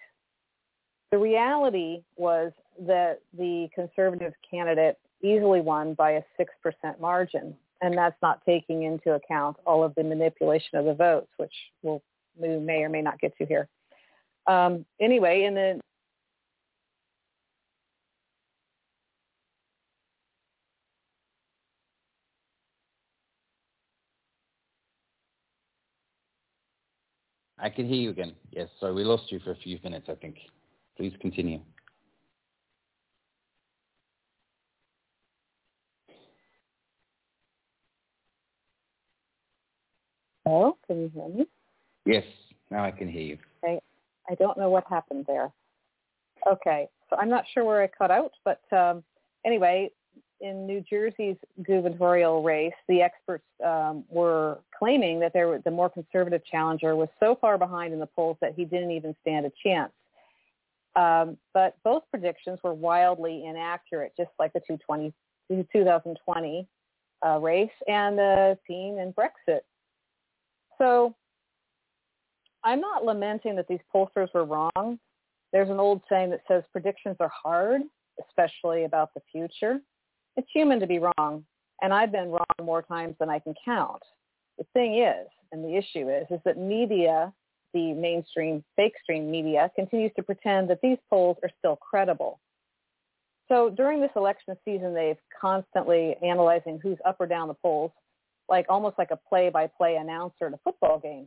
The 1.11 1.19
reality 1.19 2.03
was 2.17 2.53
that 2.87 3.21
the 3.37 3.69
conservative 3.75 4.35
candidate 4.49 4.99
easily 5.23 5.61
won 5.61 5.95
by 5.95 6.13
a 6.13 6.23
6% 6.39 7.01
margin. 7.01 7.57
And 7.83 7.97
that's 7.97 8.17
not 8.21 8.43
taking 8.45 8.83
into 8.83 9.15
account 9.15 9.57
all 9.67 9.83
of 9.83 9.95
the 9.95 10.05
manipulation 10.05 10.79
of 10.79 10.85
the 10.85 10.95
votes, 10.95 11.31
which 11.39 11.55
we'll, 11.83 12.03
we 12.37 12.59
may 12.59 12.83
or 12.83 12.89
may 12.89 13.03
not 13.03 13.19
get 13.19 13.37
to 13.39 13.47
here. 13.47 13.69
Um, 14.47 14.85
anyway, 15.01 15.45
in 15.45 15.55
the 15.55 15.81
I 27.61 27.69
can 27.69 27.87
hear 27.87 27.97
you 27.97 28.11
again. 28.11 28.33
Yes, 28.53 28.69
sorry, 28.81 28.95
we 28.95 29.05
lost 29.05 29.31
you 29.31 29.39
for 29.41 29.51
a 29.51 29.57
few 29.57 29.79
minutes, 29.85 30.07
I 30.09 30.15
think. 30.15 30.37
Please 30.97 31.13
continue. 31.21 31.61
Hello, 40.51 40.77
can 40.85 41.03
you 41.03 41.13
hear 41.15 41.29
me? 41.29 41.47
Yes, 42.05 42.25
now 42.73 42.85
I 42.85 42.91
can 42.91 43.09
hear 43.09 43.23
you. 43.23 43.39
Okay. 43.63 43.81
I 44.29 44.35
don't 44.35 44.59
know 44.59 44.69
what 44.69 44.83
happened 44.91 45.27
there. 45.29 45.53
Okay, 46.51 46.89
so 47.09 47.15
I'm 47.15 47.29
not 47.29 47.45
sure 47.55 47.65
where 47.65 47.81
I 47.81 47.87
cut 47.87 48.11
out, 48.11 48.33
but 48.45 48.61
um, 48.77 49.05
anyway, 49.47 49.93
in 50.41 50.67
New 50.67 50.81
Jersey's 50.81 51.37
gubernatorial 51.63 52.43
race, 52.43 52.73
the 52.89 53.01
experts 53.01 53.45
um, 53.65 54.03
were 54.09 54.59
claiming 54.77 55.21
that 55.21 55.33
there, 55.33 55.61
the 55.65 55.71
more 55.71 55.89
conservative 55.89 56.45
challenger 56.45 56.97
was 56.97 57.09
so 57.21 57.39
far 57.41 57.57
behind 57.57 57.95
in 57.95 58.01
the 58.01 58.07
polls 58.07 58.37
that 58.41 58.55
he 58.57 58.65
didn't 58.65 58.91
even 58.91 59.15
stand 59.21 59.47
a 59.47 59.53
chance. 59.63 59.93
Um, 60.97 61.37
but 61.55 61.77
both 61.85 62.03
predictions 62.11 62.59
were 62.65 62.75
wildly 62.75 63.47
inaccurate, 63.47 64.15
just 64.17 64.31
like 64.41 64.53
the 64.53 64.63
2020 64.67 66.67
uh, 67.25 67.39
race 67.39 67.71
and 67.87 68.19
the 68.19 68.59
team 68.67 68.99
in 68.99 69.13
Brexit 69.13 69.61
so 70.81 71.15
I'm 72.65 72.81
not 72.81 73.05
lamenting 73.05 73.57
that 73.57 73.69
these 73.69 73.81
pollsters 73.95 74.29
were 74.35 74.45
wrong. 74.45 74.99
There's 75.53 75.71
an 75.71 75.81
old 75.81 76.03
saying 76.09 76.31
that 76.31 76.43
says 76.47 76.63
predictions 76.73 77.17
are 77.21 77.31
hard, 77.31 77.83
especially 78.29 78.85
about 78.85 79.13
the 79.15 79.21
future. 79.33 79.81
It's 80.37 80.49
human 80.53 80.79
to 80.81 80.87
be 80.87 80.99
wrong, 80.99 81.45
and 81.83 81.93
I've 81.93 82.13
been 82.13 82.31
wrong 82.31 82.45
more 82.63 82.83
times 82.83 83.17
than 83.19 83.29
I 83.29 83.39
can 83.39 83.55
count. 83.65 84.03
The 84.59 84.65
thing 84.73 85.03
is, 85.03 85.27
and 85.53 85.65
the 85.65 85.77
issue 85.77 86.09
is, 86.09 86.27
is 86.31 86.41
that 86.45 86.59
media, 86.59 87.33
the 87.75 87.93
mainstream 87.93 88.63
fake 88.77 88.95
stream 89.03 89.31
media, 89.31 89.71
continues 89.75 90.13
to 90.17 90.23
pretend 90.23 90.71
that 90.71 90.81
these 90.83 90.99
polls 91.09 91.37
are 91.43 91.51
still 91.59 91.77
credible. 91.77 92.41
So 93.49 93.71
during 93.71 94.01
this 94.01 94.11
election 94.15 94.57
season, 94.65 94.95
they've 94.95 95.17
constantly 95.41 96.15
analyzing 96.23 96.79
who's 96.81 96.99
up 97.05 97.17
or 97.19 97.27
down 97.27 97.49
the 97.49 97.55
polls 97.55 97.91
like 98.51 98.67
almost 98.69 98.99
like 98.99 99.11
a 99.13 99.17
play-by-play 99.17 99.97
announcer 99.97 100.47
at 100.47 100.53
a 100.53 100.59
football 100.65 100.99
game. 100.99 101.27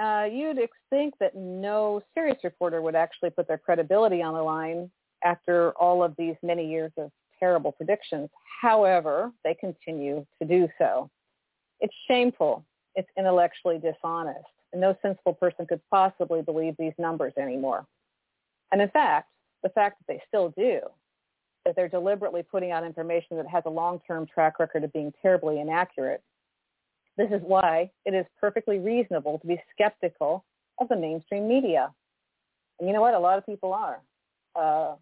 Uh, 0.00 0.28
you'd 0.30 0.58
think 0.90 1.14
that 1.18 1.34
no 1.34 2.02
serious 2.14 2.36
reporter 2.44 2.82
would 2.82 2.94
actually 2.94 3.30
put 3.30 3.48
their 3.48 3.58
credibility 3.58 4.22
on 4.22 4.34
the 4.34 4.42
line 4.42 4.90
after 5.24 5.72
all 5.72 6.04
of 6.04 6.14
these 6.18 6.36
many 6.42 6.68
years 6.70 6.92
of 6.98 7.10
terrible 7.40 7.72
predictions. 7.72 8.28
However, 8.60 9.32
they 9.42 9.54
continue 9.54 10.26
to 10.40 10.46
do 10.46 10.68
so. 10.78 11.10
It's 11.80 11.94
shameful. 12.06 12.64
It's 12.94 13.08
intellectually 13.16 13.78
dishonest. 13.78 14.46
And 14.72 14.80
no 14.80 14.96
sensible 15.00 15.34
person 15.34 15.66
could 15.66 15.80
possibly 15.90 16.42
believe 16.42 16.74
these 16.78 16.92
numbers 16.98 17.32
anymore. 17.38 17.86
And 18.72 18.82
in 18.82 18.90
fact, 18.90 19.30
the 19.62 19.68
fact 19.70 19.98
that 19.98 20.12
they 20.12 20.22
still 20.28 20.52
do 20.56 20.80
that 21.66 21.74
they're 21.74 21.88
deliberately 21.88 22.44
putting 22.44 22.70
out 22.70 22.84
information 22.84 23.36
that 23.36 23.46
has 23.48 23.64
a 23.66 23.70
long-term 23.70 24.26
track 24.32 24.60
record 24.60 24.84
of 24.84 24.92
being 24.92 25.12
terribly 25.20 25.60
inaccurate. 25.60 26.22
This 27.16 27.28
is 27.32 27.42
why 27.44 27.90
it 28.04 28.14
is 28.14 28.24
perfectly 28.40 28.78
reasonable 28.78 29.38
to 29.40 29.46
be 29.46 29.60
skeptical 29.74 30.44
of 30.78 30.88
the 30.88 30.96
mainstream 30.96 31.48
media. 31.48 31.90
And 32.78 32.88
you 32.88 32.94
know 32.94 33.00
what? 33.00 33.14
A 33.14 33.18
lot 33.18 33.36
of 33.36 33.44
people 33.44 33.72
are. 33.72 34.00
Uh, 34.54 34.94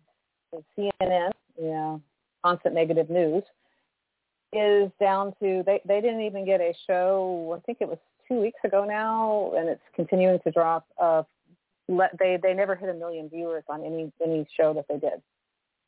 CNN, 0.78 1.32
you 1.58 1.68
know, 1.68 2.00
constant 2.42 2.74
negative 2.74 3.10
news, 3.10 3.42
is 4.52 4.90
down 5.00 5.34
to 5.42 5.62
they 5.66 5.80
they 5.84 6.00
didn't 6.00 6.22
even 6.22 6.46
get 6.46 6.60
a 6.60 6.72
show. 6.86 7.58
I 7.58 7.60
think 7.66 7.78
it 7.80 7.88
was 7.88 7.98
two 8.28 8.40
weeks 8.40 8.60
ago 8.64 8.84
now, 8.84 9.52
and 9.56 9.68
it's 9.68 9.82
continuing 9.94 10.38
to 10.44 10.50
drop. 10.52 10.86
Uh, 11.00 11.24
let, 11.88 12.16
they 12.18 12.38
they 12.40 12.54
never 12.54 12.76
hit 12.76 12.88
a 12.88 12.94
million 12.94 13.28
viewers 13.28 13.64
on 13.68 13.84
any 13.84 14.12
any 14.24 14.46
show 14.56 14.72
that 14.74 14.86
they 14.88 14.98
did. 14.98 15.20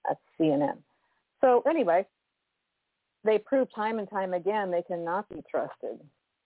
That's 0.06 0.20
CNN. 0.38 0.78
So 1.40 1.62
anyway, 1.68 2.06
they 3.24 3.38
prove 3.38 3.68
time 3.74 3.98
and 3.98 4.08
time 4.08 4.34
again 4.34 4.70
they 4.70 4.82
cannot 4.82 5.28
be 5.28 5.42
trusted, 5.50 6.00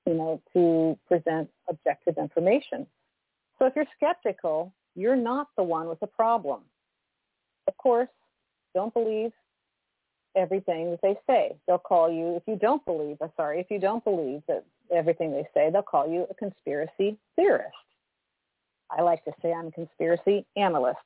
you 0.07 0.15
know, 0.15 0.43
to 0.53 0.99
present 1.07 1.49
objective 1.69 2.17
information. 2.19 2.87
So 3.59 3.67
if 3.67 3.75
you're 3.77 3.87
skeptical, 3.97 4.73
you're 4.97 5.17
not 5.17 5.49
the 5.57 5.63
one 5.63 5.89
with 5.89 6.01
the 6.01 6.07
problem. 6.07 6.61
Of 7.69 7.77
course, 7.77 8.09
don't 8.75 8.93
believe 8.95 9.33
everything 10.37 10.91
that 10.91 11.01
they 11.03 11.17
say. 11.27 11.57
They'll 11.67 11.79
call 11.79 12.11
you, 12.11 12.37
if 12.37 12.43
you 12.47 12.57
don't 12.57 12.85
believe, 12.85 13.19
I'm 13.21 13.31
sorry, 13.37 13.61
if 13.61 13.67
you 13.71 13.79
don't 13.79 14.03
believe 14.05 14.43
that 14.49 14.65
everything 14.93 15.33
they 15.33 15.47
say, 15.55 15.71
they'll 15.71 15.83
call 15.83 16.09
you 16.09 16.27
a 16.31 16.35
conspiracy 16.35 17.19
theorist. 17.37 17.75
I 18.91 19.03
like 19.03 19.25
to 19.25 19.33
say 19.43 19.53
I'm 19.53 19.69
a 19.69 19.73
conspiracy 19.73 20.47
analyst. 20.57 20.99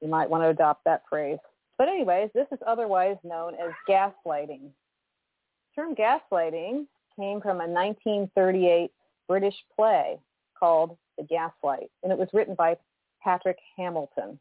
You 0.00 0.08
might 0.08 0.30
want 0.30 0.42
to 0.42 0.48
adopt 0.48 0.84
that 0.84 1.02
phrase. 1.08 1.38
But 1.80 1.88
anyways, 1.88 2.28
this 2.34 2.46
is 2.52 2.58
otherwise 2.66 3.16
known 3.24 3.54
as 3.54 3.72
gaslighting. 3.88 4.68
The 4.68 5.74
term 5.74 5.94
gaslighting 5.94 6.86
came 7.18 7.40
from 7.40 7.62
a 7.62 7.66
1938 7.66 8.90
British 9.26 9.54
play 9.74 10.18
called 10.58 10.98
The 11.16 11.24
Gaslight, 11.24 11.90
and 12.02 12.12
it 12.12 12.18
was 12.18 12.28
written 12.34 12.54
by 12.54 12.76
Patrick 13.22 13.56
Hamilton. 13.78 14.38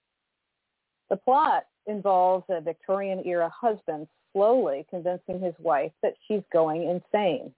The 1.09 1.15
plot 1.15 1.63
involves 1.87 2.43
a 2.49 2.59
Victorian 2.59 3.25
era 3.25 3.49
husband 3.57 4.09
slowly 4.33 4.85
convincing 4.89 5.39
his 5.39 5.55
wife 5.59 5.93
that 6.03 6.15
she's 6.27 6.43
going 6.51 6.89
insane. 6.89 7.53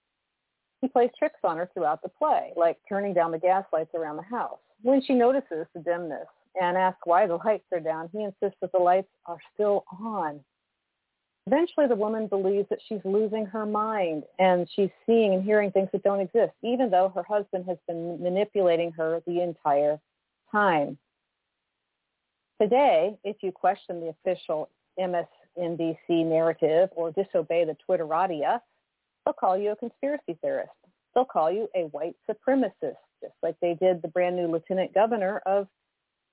He 0.81 0.89
plays 0.89 1.09
tricks 1.17 1.39
on 1.43 1.57
her 1.57 1.67
throughout 1.73 2.03
the 2.03 2.09
play, 2.09 2.53
like 2.55 2.77
turning 2.87 3.15
down 3.15 3.31
the 3.31 3.39
gas 3.39 3.65
lights 3.73 3.95
around 3.95 4.17
the 4.17 4.21
house. 4.21 4.59
When 4.83 5.01
she 5.01 5.15
notices 5.15 5.65
the 5.73 5.79
dimness 5.79 6.27
and 6.59 6.77
ask 6.77 6.97
why 7.05 7.27
the 7.27 7.35
lights 7.35 7.65
are 7.71 7.79
down, 7.79 8.09
he 8.11 8.23
insists 8.23 8.57
that 8.61 8.71
the 8.71 8.79
lights 8.79 9.09
are 9.25 9.39
still 9.53 9.85
on. 9.99 10.41
Eventually, 11.47 11.87
the 11.87 11.95
woman 11.95 12.27
believes 12.27 12.69
that 12.69 12.79
she's 12.87 12.99
losing 13.03 13.45
her 13.47 13.65
mind 13.65 14.23
and 14.37 14.69
she's 14.75 14.91
seeing 15.05 15.33
and 15.33 15.43
hearing 15.43 15.71
things 15.71 15.89
that 15.91 16.03
don't 16.03 16.19
exist, 16.19 16.53
even 16.63 16.91
though 16.91 17.11
her 17.15 17.23
husband 17.23 17.65
has 17.67 17.77
been 17.87 18.21
manipulating 18.21 18.91
her 18.91 19.21
the 19.25 19.41
entire 19.41 19.99
time. 20.51 20.97
Today, 22.61 23.17
if 23.23 23.37
you 23.41 23.51
question 23.51 23.99
the 23.99 24.09
official 24.09 24.69
MSNBC 24.99 26.25
narrative 26.25 26.89
or 26.95 27.11
disobey 27.11 27.65
the 27.65 27.75
Twitterati, 27.89 28.41
they'll 29.25 29.33
call 29.33 29.57
you 29.57 29.71
a 29.71 29.75
conspiracy 29.75 30.37
theorist. 30.43 30.69
They'll 31.15 31.25
call 31.25 31.51
you 31.51 31.67
a 31.75 31.85
white 31.85 32.15
supremacist, 32.29 33.01
just 33.19 33.33
like 33.41 33.55
they 33.61 33.73
did 33.73 34.03
the 34.03 34.07
brand 34.09 34.35
new 34.35 34.47
lieutenant 34.47 34.93
governor 34.93 35.41
of 35.47 35.67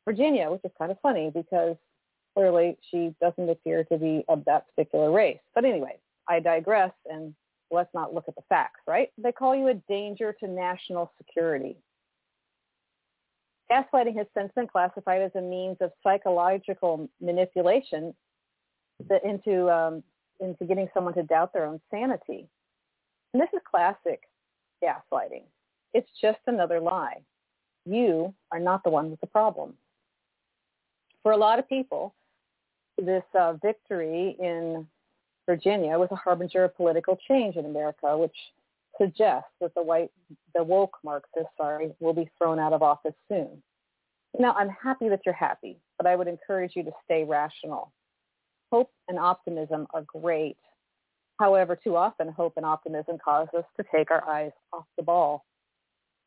Virginia, 0.09 0.51
which 0.51 0.63
is 0.65 0.71
kind 0.79 0.91
of 0.91 0.97
funny 1.03 1.31
because 1.35 1.77
clearly 2.35 2.79
she 2.91 3.15
doesn't 3.21 3.51
appear 3.51 3.85
to 3.85 3.99
be 3.99 4.25
of 4.29 4.43
that 4.47 4.65
particular 4.69 5.11
race. 5.11 5.41
But 5.55 5.67
anyway, 5.67 5.99
I 6.27 6.41
digress 6.41 6.93
and 7.11 7.35
let's 7.71 7.93
not 7.93 8.15
look 8.15 8.25
at 8.27 8.35
the 8.35 8.43
facts, 8.49 8.81
right? 8.87 9.11
They 9.19 9.33
call 9.33 9.55
you 9.55 9.69
a 9.69 9.75
danger 9.75 10.35
to 10.41 10.49
national 10.49 11.13
security. 11.19 11.77
Gaslighting 13.71 14.17
has 14.17 14.27
since 14.35 14.51
been 14.57 14.67
classified 14.67 15.21
as 15.21 15.31
a 15.35 15.43
means 15.43 15.77
of 15.83 15.91
psychological 16.03 17.11
manipulation 17.21 18.15
into 19.23 19.69
um, 19.71 20.03
into 20.41 20.65
getting 20.65 20.89
someone 20.95 21.13
to 21.15 21.23
doubt 21.23 21.53
their 21.53 21.67
own 21.67 21.81
sanity. 21.91 22.49
And 23.35 23.43
this 23.43 23.51
is 23.53 23.61
classic 23.71 24.23
gaslighting. 24.83 25.43
It's 25.93 26.09
just 26.23 26.39
another 26.47 26.81
lie. 26.81 27.19
You 27.85 28.33
are 28.53 28.59
not 28.59 28.85
the 28.85 28.91
one 28.91 29.11
with 29.11 29.21
the 29.21 29.27
problem. 29.27 29.75
For 31.29 31.33
a 31.33 31.37
lot 31.37 31.59
of 31.59 31.69
people, 31.69 32.15
this 32.97 33.23
uh, 33.39 33.53
victory 33.61 34.35
in 34.41 34.87
Virginia 35.45 35.99
was 35.99 36.09
a 36.11 36.17
harbinger 36.17 36.65
of 36.65 36.75
political 36.75 37.19
change 37.29 37.57
in 37.57 37.67
America, 37.67 38.17
which 38.17 38.35
suggests 38.97 39.51
that 39.61 39.75
the 39.75 39.83
white, 39.83 40.11
the 40.55 40.65
woke 40.65 40.97
Marxists, 41.05 41.51
sorry, 41.59 41.93
will 42.01 42.15
be 42.15 42.31
thrown 42.39 42.59
out 42.59 42.73
of 42.73 42.83
office 42.83 43.13
soon. 43.29 43.63
Now, 44.39 44.55
I'm 44.55 44.71
happy 44.71 45.11
that 45.11 45.21
you're 45.27 45.35
happy, 45.35 45.77
but 45.99 46.07
I 46.07 46.17
would 46.17 46.29
encourage 46.29 46.73
you 46.75 46.83
to 46.85 46.93
stay 47.05 47.25
rational. 47.25 47.93
Hope 48.73 48.91
and 49.09 49.19
optimism 49.19 49.87
are 49.93 50.05
great. 50.07 50.57
However, 51.39 51.77
too 51.77 51.95
often 51.95 52.33
hope 52.33 52.55
and 52.57 52.65
optimism 52.65 53.19
cause 53.23 53.49
us 53.55 53.65
to 53.77 53.85
take 53.95 54.11
our 54.11 54.27
eyes 54.27 54.53
off 54.73 54.87
the 54.97 55.03
ball. 55.03 55.45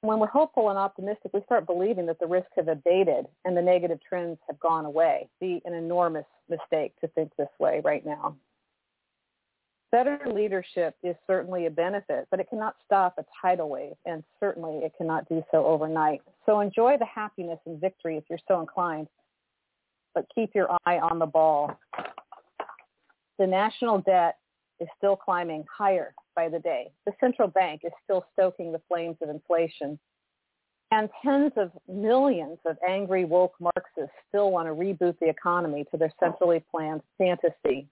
When 0.02 0.20
we're 0.20 0.28
hopeful 0.28 0.70
and 0.70 0.80
optimistic, 0.80 1.32
we 1.32 1.42
start 1.46 1.68
believing 1.68 2.08
that 2.08 2.20
the 2.20 2.26
risks 2.26 2.52
have 2.56 2.68
abated 2.68 3.28
and 3.46 3.56
the 3.56 3.62
negative 3.62 4.00
trends 4.08 4.40
have 4.48 4.60
gone 4.60 4.86
away. 4.86 5.30
Be 5.40 5.62
an 5.66 5.76
enormous 5.76 6.26
mistake 6.50 6.94
to 7.02 7.08
think 7.10 7.32
this 7.38 7.50
way 7.60 7.82
right 7.84 8.04
now. 8.04 8.36
Better 9.92 10.20
leadership 10.34 10.96
is 11.04 11.16
certainly 11.28 11.68
a 11.68 11.70
benefit, 11.70 12.26
but 12.32 12.40
it 12.40 12.50
cannot 12.50 12.78
stop 12.84 13.16
a 13.20 13.26
tidal 13.40 13.70
wave, 13.70 13.94
and 14.06 14.24
certainly 14.40 14.78
it 14.86 14.94
cannot 14.98 15.28
do 15.30 15.44
so 15.52 15.66
overnight. 15.66 16.22
So 16.46 16.62
enjoy 16.62 16.98
the 16.98 17.06
happiness 17.06 17.60
and 17.66 17.80
victory 17.80 18.18
if 18.18 18.24
you're 18.30 18.40
so 18.48 18.62
inclined, 18.62 19.08
but 20.16 20.26
keep 20.34 20.56
your 20.56 20.70
eye 20.86 20.98
on 20.98 21.20
the 21.20 21.26
ball. 21.26 21.78
The 23.38 23.46
national 23.46 24.00
debt 24.00 24.38
is 24.80 24.88
still 24.98 25.18
climbing 25.18 25.66
higher 25.78 26.16
by 26.36 26.50
the 26.50 26.60
day. 26.60 26.92
The 27.06 27.14
central 27.20 27.48
bank 27.48 27.82
is 27.84 27.92
still 28.04 28.26
stoking 28.34 28.72
the 28.72 28.82
flames 28.88 29.18
of 29.22 29.30
inflation. 29.30 30.00
And 30.92 31.10
tens 31.24 31.54
of 31.56 31.72
millions 31.88 32.58
of 32.66 32.78
angry 32.88 33.24
woke 33.24 33.54
Marxists 33.60 34.16
still 34.28 34.52
want 34.52 34.68
to 34.68 34.74
reboot 34.74 35.18
the 35.20 35.30
economy 35.30 35.86
to 35.92 35.98
their 35.98 36.12
centrally 36.20 36.64
planned 36.70 37.02
fantasy 37.18 37.88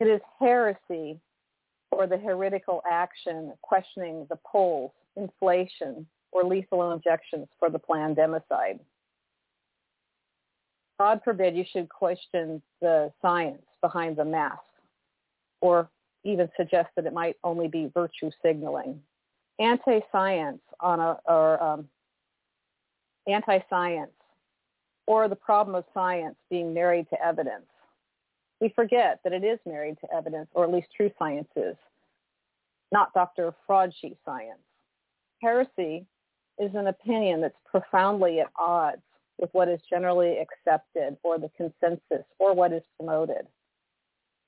it 0.00 0.08
is 0.08 0.20
heresy 0.38 1.20
for 1.90 2.06
the 2.06 2.16
heretical 2.16 2.82
action 2.90 3.52
questioning 3.62 4.26
the 4.30 4.38
polls, 4.50 4.92
inflation, 5.16 6.06
or 6.32 6.42
lethal 6.42 6.92
injections 6.92 7.46
for 7.58 7.68
the 7.68 7.78
planned 7.78 8.16
democide. 8.16 8.80
God 10.98 11.20
forbid 11.22 11.54
you 11.54 11.64
should 11.70 11.88
question 11.88 12.62
the 12.80 13.12
science 13.20 13.62
behind 13.82 14.16
the 14.16 14.24
mask 14.24 14.60
or 15.60 15.88
even 16.24 16.48
suggest 16.56 16.88
that 16.96 17.06
it 17.06 17.12
might 17.12 17.36
only 17.44 17.68
be 17.68 17.90
virtue 17.92 18.30
signaling. 18.44 19.00
Anti-science 19.58 20.60
on 20.80 21.00
a, 21.00 21.18
or 21.26 21.62
um, 21.62 21.88
anti-science 23.26 24.10
or 25.06 25.28
the 25.28 25.36
problem 25.36 25.74
of 25.74 25.84
science 25.92 26.36
being 26.50 26.72
married 26.72 27.06
to 27.10 27.22
evidence 27.24 27.64
we 28.60 28.68
forget 28.70 29.20
that 29.24 29.32
it 29.32 29.42
is 29.42 29.58
married 29.66 29.96
to 30.00 30.14
evidence, 30.14 30.48
or 30.52 30.64
at 30.64 30.72
least 30.72 30.88
true 30.94 31.10
science 31.18 31.48
is, 31.56 31.76
not 32.92 33.12
Dr. 33.14 33.54
Fraud-sheet 33.66 34.18
science. 34.24 34.60
Heresy 35.40 36.06
is 36.58 36.74
an 36.74 36.88
opinion 36.88 37.40
that's 37.40 37.56
profoundly 37.64 38.40
at 38.40 38.48
odds 38.58 39.00
with 39.38 39.48
what 39.52 39.68
is 39.68 39.80
generally 39.88 40.36
accepted 40.38 41.16
or 41.22 41.38
the 41.38 41.50
consensus 41.56 42.26
or 42.38 42.54
what 42.54 42.72
is 42.72 42.82
promoted. 42.98 43.46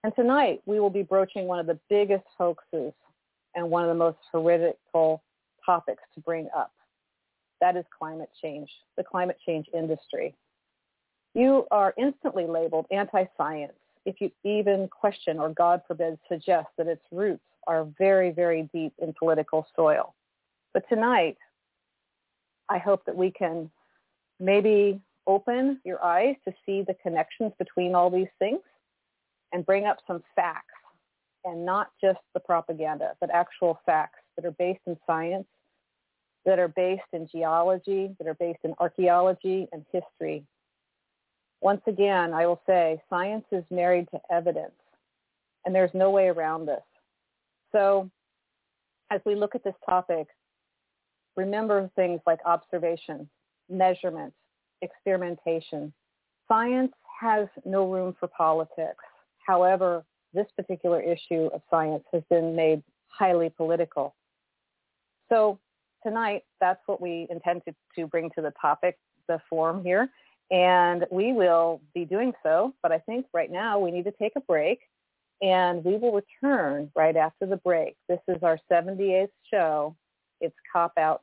And 0.05 0.13
tonight 0.17 0.63
we 0.67 0.81
will 0.81 0.91
be 0.91 1.03
broaching 1.03 1.47
one 1.47 1.61
of 1.61 1.67
the 1.67 1.79
biggest 1.89 2.25
hoaxes 2.37 2.93
and 3.55 3.71
one 3.71 3.85
of 3.85 3.89
the 3.89 3.95
most 3.95 4.19
heretical 4.33 5.23
topics 5.65 6.03
to 6.15 6.21
bring 6.21 6.49
up. 6.57 6.73
That 7.61 7.77
is 7.77 7.85
climate 7.97 8.31
change, 8.43 8.69
the 8.97 9.05
climate 9.05 9.39
change 9.47 9.67
industry. 9.73 10.35
You 11.35 11.67
are 11.71 11.95
instantly 11.97 12.47
labeled 12.47 12.87
anti-science 12.91 13.73
if 14.05 14.21
you 14.21 14.33
even 14.43 14.89
question 14.89 15.39
or 15.39 15.51
God 15.51 15.83
forbid 15.87 16.19
suggest 16.29 16.67
that 16.77 16.89
its 16.89 17.05
roots 17.13 17.45
are 17.69 17.87
very, 17.97 18.33
very 18.33 18.69
deep 18.75 18.93
in 18.99 19.15
political 19.17 19.67
soil. 19.77 20.15
But 20.75 20.83
tonight, 20.89 21.39
I 22.69 22.79
hope 22.79 23.05
that 23.07 23.17
we 23.17 23.31
can 23.31 23.71
maybe 24.41 25.01
open 25.29 25.81
your 25.85 26.05
eyes 26.05 26.35
to 26.45 26.53
see 26.67 26.83
the 26.83 26.95
connections 26.95 27.53
between 27.59 27.95
all 27.95 28.11
these 28.11 28.27
things 28.41 28.59
and 29.53 29.65
bring 29.67 29.87
up 29.87 29.99
some 30.07 30.23
facts 30.35 30.75
and 31.45 31.65
not 31.65 31.91
just 32.01 32.21
the 32.35 32.41
propaganda, 32.41 33.13
but 33.21 33.31
actual 33.31 33.79
facts 33.85 34.21
that 34.37 34.45
are 34.45 34.53
based 34.53 34.81
in 34.87 34.97
science, 35.07 35.47
that 36.45 36.59
are 36.59 36.69
based 36.69 37.03
in 37.13 37.29
geology, 37.29 38.15
that 38.19 38.29
are 38.29 38.35
based 38.35 38.61
in 38.65 38.75
archaeology 38.79 39.67
and 39.73 39.85
history, 39.93 40.45
once 41.63 41.83
again, 41.87 42.35
I 42.35 42.45
will 42.45 42.61
say 42.67 43.01
science 43.09 43.45
is 43.53 43.63
married 43.71 44.09
to 44.11 44.21
evidence, 44.33 44.75
and 45.65 45.73
there's 45.73 45.95
no 45.95 46.11
way 46.11 46.27
around 46.27 46.67
this. 46.67 46.83
So 47.71 48.11
as 49.13 49.21
we 49.25 49.37
look 49.37 49.55
at 49.55 49.63
this 49.63 49.77
topic, 49.89 50.27
remember 51.37 51.89
things 51.95 52.21
like 52.27 52.41
observation, 52.45 53.31
measurement, 53.71 54.35
experimentation. 54.83 55.93
Science 56.49 56.93
has 57.21 57.47
no 57.65 57.89
room 57.89 58.17
for 58.19 58.27
politics. 58.27 59.05
However, 59.47 60.05
this 60.33 60.47
particular 60.57 61.01
issue 61.01 61.51
of 61.53 61.61
science 61.71 62.05
has 62.13 62.23
been 62.31 62.57
made 62.57 62.83
highly 63.09 63.51
political. 63.51 64.15
So 65.31 65.59
tonight, 66.05 66.43
that's 66.61 66.81
what 66.87 67.01
we 67.01 67.27
intended 67.31 67.75
to 67.97 68.07
bring 68.07 68.31
to 68.37 68.43
the 68.43 68.53
topic, 68.61 68.99
the 69.29 69.41
forum 69.49 69.83
here. 69.83 70.09
And 70.51 71.07
we 71.11 71.33
will 71.33 71.81
be 71.95 72.05
doing 72.05 72.33
so, 72.43 72.75
but 72.83 72.93
I 72.93 72.99
think 72.99 73.27
right 73.33 73.51
now 73.51 73.79
we 73.79 73.91
need 73.91 74.05
to 74.05 74.13
take 74.13 74.33
a 74.37 74.41
break 74.41 74.81
and 75.41 75.85
we 75.85 75.97
will 75.97 76.13
return 76.13 76.91
right 76.95 77.17
after 77.17 77.47
the 77.47 77.57
break. 77.57 77.97
This 78.09 78.21
is 78.29 78.43
our 78.43 78.59
78th 78.71 79.29
show. 79.53 79.97
It's 80.41 80.55
Cop 80.73 80.93
Out 80.99 81.23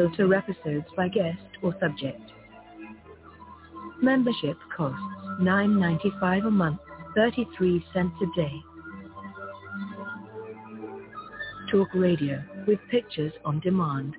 filter 0.00 0.32
episodes 0.34 0.86
by 0.96 1.08
guest 1.08 1.42
or 1.62 1.76
subject. 1.78 2.22
Membership 4.00 4.56
costs 4.74 5.02
$9.95 5.42 6.46
a 6.46 6.50
month, 6.50 6.78
33 7.14 7.84
cents 7.92 8.14
a 8.22 8.40
day. 8.40 8.54
Talk 11.70 11.88
radio 11.92 12.42
with 12.66 12.78
pictures 12.90 13.34
on 13.44 13.60
demand. 13.60 14.16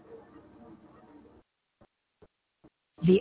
The 3.08 3.20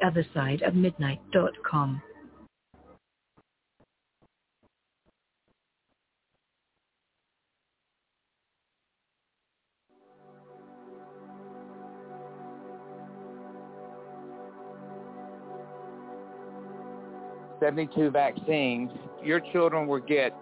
72 17.61 18.11
vaccines, 18.11 18.91
your 19.23 19.41
children 19.53 19.87
will 19.87 20.01
get, 20.01 20.35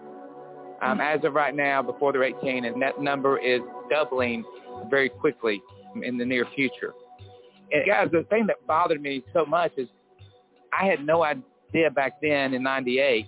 um, 0.81 0.99
as 1.01 1.23
of 1.23 1.33
right 1.33 1.55
now, 1.55 1.81
before 1.81 2.13
they're 2.13 2.23
18, 2.23 2.65
and 2.65 2.81
that 2.81 3.01
number 3.01 3.37
is 3.37 3.61
doubling 3.89 4.43
very 4.89 5.09
quickly 5.09 5.61
in 6.03 6.17
the 6.17 6.25
near 6.25 6.45
future. 6.55 6.93
And 7.71 7.85
guys, 7.85 8.09
the 8.11 8.23
thing 8.29 8.47
that 8.47 8.65
bothered 8.65 9.01
me 9.01 9.23
so 9.33 9.45
much 9.45 9.71
is 9.77 9.87
I 10.77 10.85
had 10.85 11.05
no 11.05 11.23
idea 11.23 11.91
back 11.93 12.21
then 12.21 12.53
in 12.53 12.63
98 12.63 13.27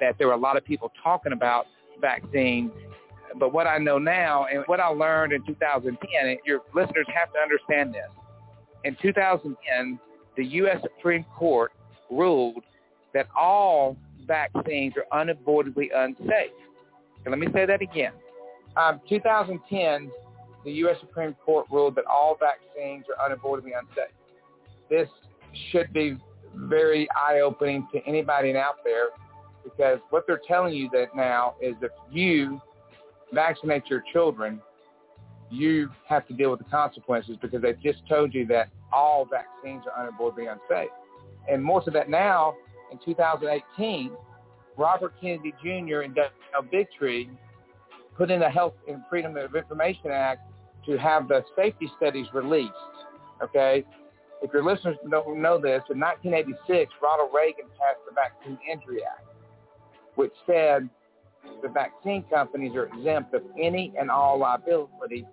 that 0.00 0.16
there 0.18 0.28
were 0.28 0.34
a 0.34 0.38
lot 0.38 0.56
of 0.56 0.64
people 0.64 0.92
talking 1.02 1.32
about 1.32 1.66
vaccines. 2.00 2.70
But 3.38 3.52
what 3.52 3.66
I 3.66 3.78
know 3.78 3.98
now 3.98 4.46
and 4.52 4.62
what 4.66 4.80
I 4.80 4.88
learned 4.88 5.32
in 5.32 5.44
2010, 5.46 5.98
and 6.28 6.38
your 6.44 6.60
listeners 6.74 7.06
have 7.14 7.32
to 7.32 7.38
understand 7.38 7.94
this. 7.94 8.08
In 8.84 8.96
2010, 9.02 9.98
the 10.36 10.44
U.S. 10.44 10.80
Supreme 10.82 11.24
Court 11.36 11.72
ruled 12.10 12.62
that 13.16 13.28
all 13.34 13.96
vaccines 14.26 14.92
are 14.98 15.18
unavoidably 15.18 15.90
unsafe. 15.94 16.50
And 17.24 17.32
let 17.32 17.38
me 17.38 17.46
say 17.50 17.64
that 17.64 17.80
again. 17.80 18.12
Um, 18.76 19.00
2010, 19.08 20.10
the 20.66 20.72
U.S. 20.72 20.96
Supreme 21.00 21.34
Court 21.42 21.64
ruled 21.70 21.94
that 21.94 22.04
all 22.04 22.36
vaccines 22.38 23.06
are 23.08 23.24
unavoidably 23.24 23.72
unsafe. 23.72 24.12
This 24.90 25.08
should 25.72 25.94
be 25.94 26.18
very 26.54 27.08
eye-opening 27.12 27.88
to 27.94 28.00
anybody 28.06 28.54
out 28.54 28.84
there 28.84 29.08
because 29.64 29.98
what 30.10 30.24
they're 30.26 30.42
telling 30.46 30.74
you 30.74 30.90
that 30.92 31.16
now 31.16 31.54
is 31.62 31.74
if 31.80 31.92
you 32.12 32.60
vaccinate 33.32 33.84
your 33.88 34.02
children, 34.12 34.60
you 35.50 35.88
have 36.06 36.28
to 36.28 36.34
deal 36.34 36.50
with 36.50 36.58
the 36.58 36.66
consequences 36.66 37.36
because 37.40 37.62
they've 37.62 37.80
just 37.82 38.06
told 38.10 38.34
you 38.34 38.46
that 38.48 38.68
all 38.92 39.24
vaccines 39.24 39.84
are 39.86 40.06
unavoidably 40.06 40.48
unsafe. 40.48 40.90
And 41.50 41.64
more 41.64 41.80
to 41.82 41.90
that 41.92 42.10
now, 42.10 42.54
in 42.90 42.98
2018, 43.04 44.10
Robert 44.76 45.14
Kennedy 45.20 45.52
Jr. 45.62 46.00
and 46.00 46.14
Del 46.14 46.30
Bigtree 46.72 47.28
put 48.16 48.30
in 48.30 48.40
the 48.40 48.48
Health 48.48 48.74
and 48.88 49.02
Freedom 49.08 49.36
of 49.36 49.54
Information 49.54 50.10
Act 50.10 50.40
to 50.86 50.96
have 50.98 51.28
the 51.28 51.42
safety 51.56 51.90
studies 51.96 52.26
released. 52.32 52.72
Okay, 53.42 53.84
if 54.42 54.52
your 54.52 54.64
listeners 54.64 54.96
don't 55.10 55.42
know 55.42 55.58
this, 55.60 55.82
in 55.90 56.00
1986, 56.00 56.92
Ronald 57.02 57.30
Reagan 57.34 57.66
passed 57.78 58.00
the 58.08 58.14
Vaccine 58.14 58.58
Injury 58.70 59.02
Act, 59.04 59.26
which 60.14 60.32
said 60.46 60.88
the 61.62 61.68
vaccine 61.68 62.24
companies 62.30 62.74
are 62.74 62.86
exempt 62.86 63.34
of 63.34 63.42
any 63.60 63.92
and 63.98 64.10
all 64.10 64.38
liability. 64.38 65.26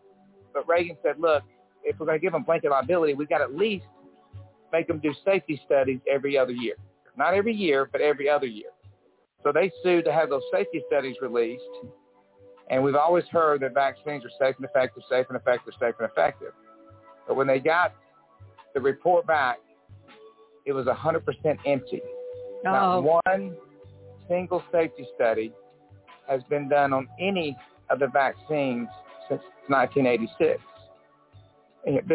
But 0.54 0.68
Reagan 0.68 0.98
said, 1.04 1.20
look, 1.20 1.44
if 1.84 2.00
we're 2.00 2.06
going 2.06 2.20
to 2.20 2.22
give 2.22 2.34
them 2.34 2.44
blanket 2.44 2.72
liability, 2.72 3.14
we've 3.14 3.30
got 3.30 3.40
to 3.40 3.46
at 3.46 3.56
least 3.56 3.86
make 4.72 4.88
them 4.88 5.00
do 5.00 5.14
safety 5.26 5.62
studies 5.66 6.00
every 6.12 6.38
other 6.38 6.52
year. 6.52 6.76
Not 7.18 7.34
every 7.34 7.54
year, 7.54 7.88
but 7.92 8.02
every 8.02 8.30
other 8.30 8.48
year. 8.48 8.70
So 9.44 9.52
they 9.52 9.72
sued 9.84 10.06
to 10.06 10.14
have 10.14 10.30
those 10.30 10.44
safety 10.52 10.82
studies 10.88 11.16
released. 11.22 11.64
And 12.70 12.84
we've 12.84 12.96
always 12.96 13.26
heard 13.30 13.62
that 13.62 13.74
vaccines 13.74 14.24
are 14.24 14.32
safe 14.40 14.56
and 14.58 14.66
effective, 14.66 15.04
safe 15.10 15.26
and 15.30 15.38
effective, 15.38 15.74
safe 15.80 15.96
and 16.00 16.10
effective. 16.10 16.54
But 17.28 17.36
when 17.36 17.48
they 17.48 17.60
got 17.60 17.94
the 18.74 18.82
report 18.82 19.28
back, 19.28 19.58
it 20.66 20.72
was 20.72 20.86
100% 20.86 21.58
empty. 21.66 22.02
Oh. 22.04 22.62
Not 22.64 23.04
one 23.26 23.56
single 24.30 24.64
safety 24.72 25.06
study 25.16 25.52
has 26.28 26.42
been 26.50 26.70
done 26.70 26.94
on 26.94 27.08
any 27.20 27.56
of 27.90 28.00
the 28.00 28.08
vaccines 28.08 28.88
since 29.28 29.42
1986. 29.68 30.62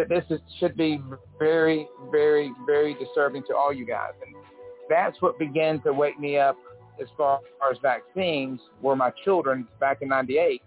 This 0.09 0.25
is, 0.31 0.41
should 0.59 0.79
be 0.79 0.99
very, 1.39 1.87
very, 2.11 2.51
very 2.65 2.95
disturbing 2.95 3.43
to 3.49 3.55
all 3.55 3.71
you 3.71 3.85
guys. 3.85 4.13
And 4.25 4.35
that's 4.89 5.21
what 5.21 5.39
began 5.39 5.81
to 5.83 5.93
wake 5.93 6.19
me 6.19 6.39
up 6.39 6.57
as 7.01 7.09
far 7.17 7.41
as 7.71 7.79
vaccines 7.83 8.61
were 8.83 8.97
my 8.97 9.11
children 9.25 9.67
back 9.81 10.03
in 10.03 10.09
98 10.09 10.63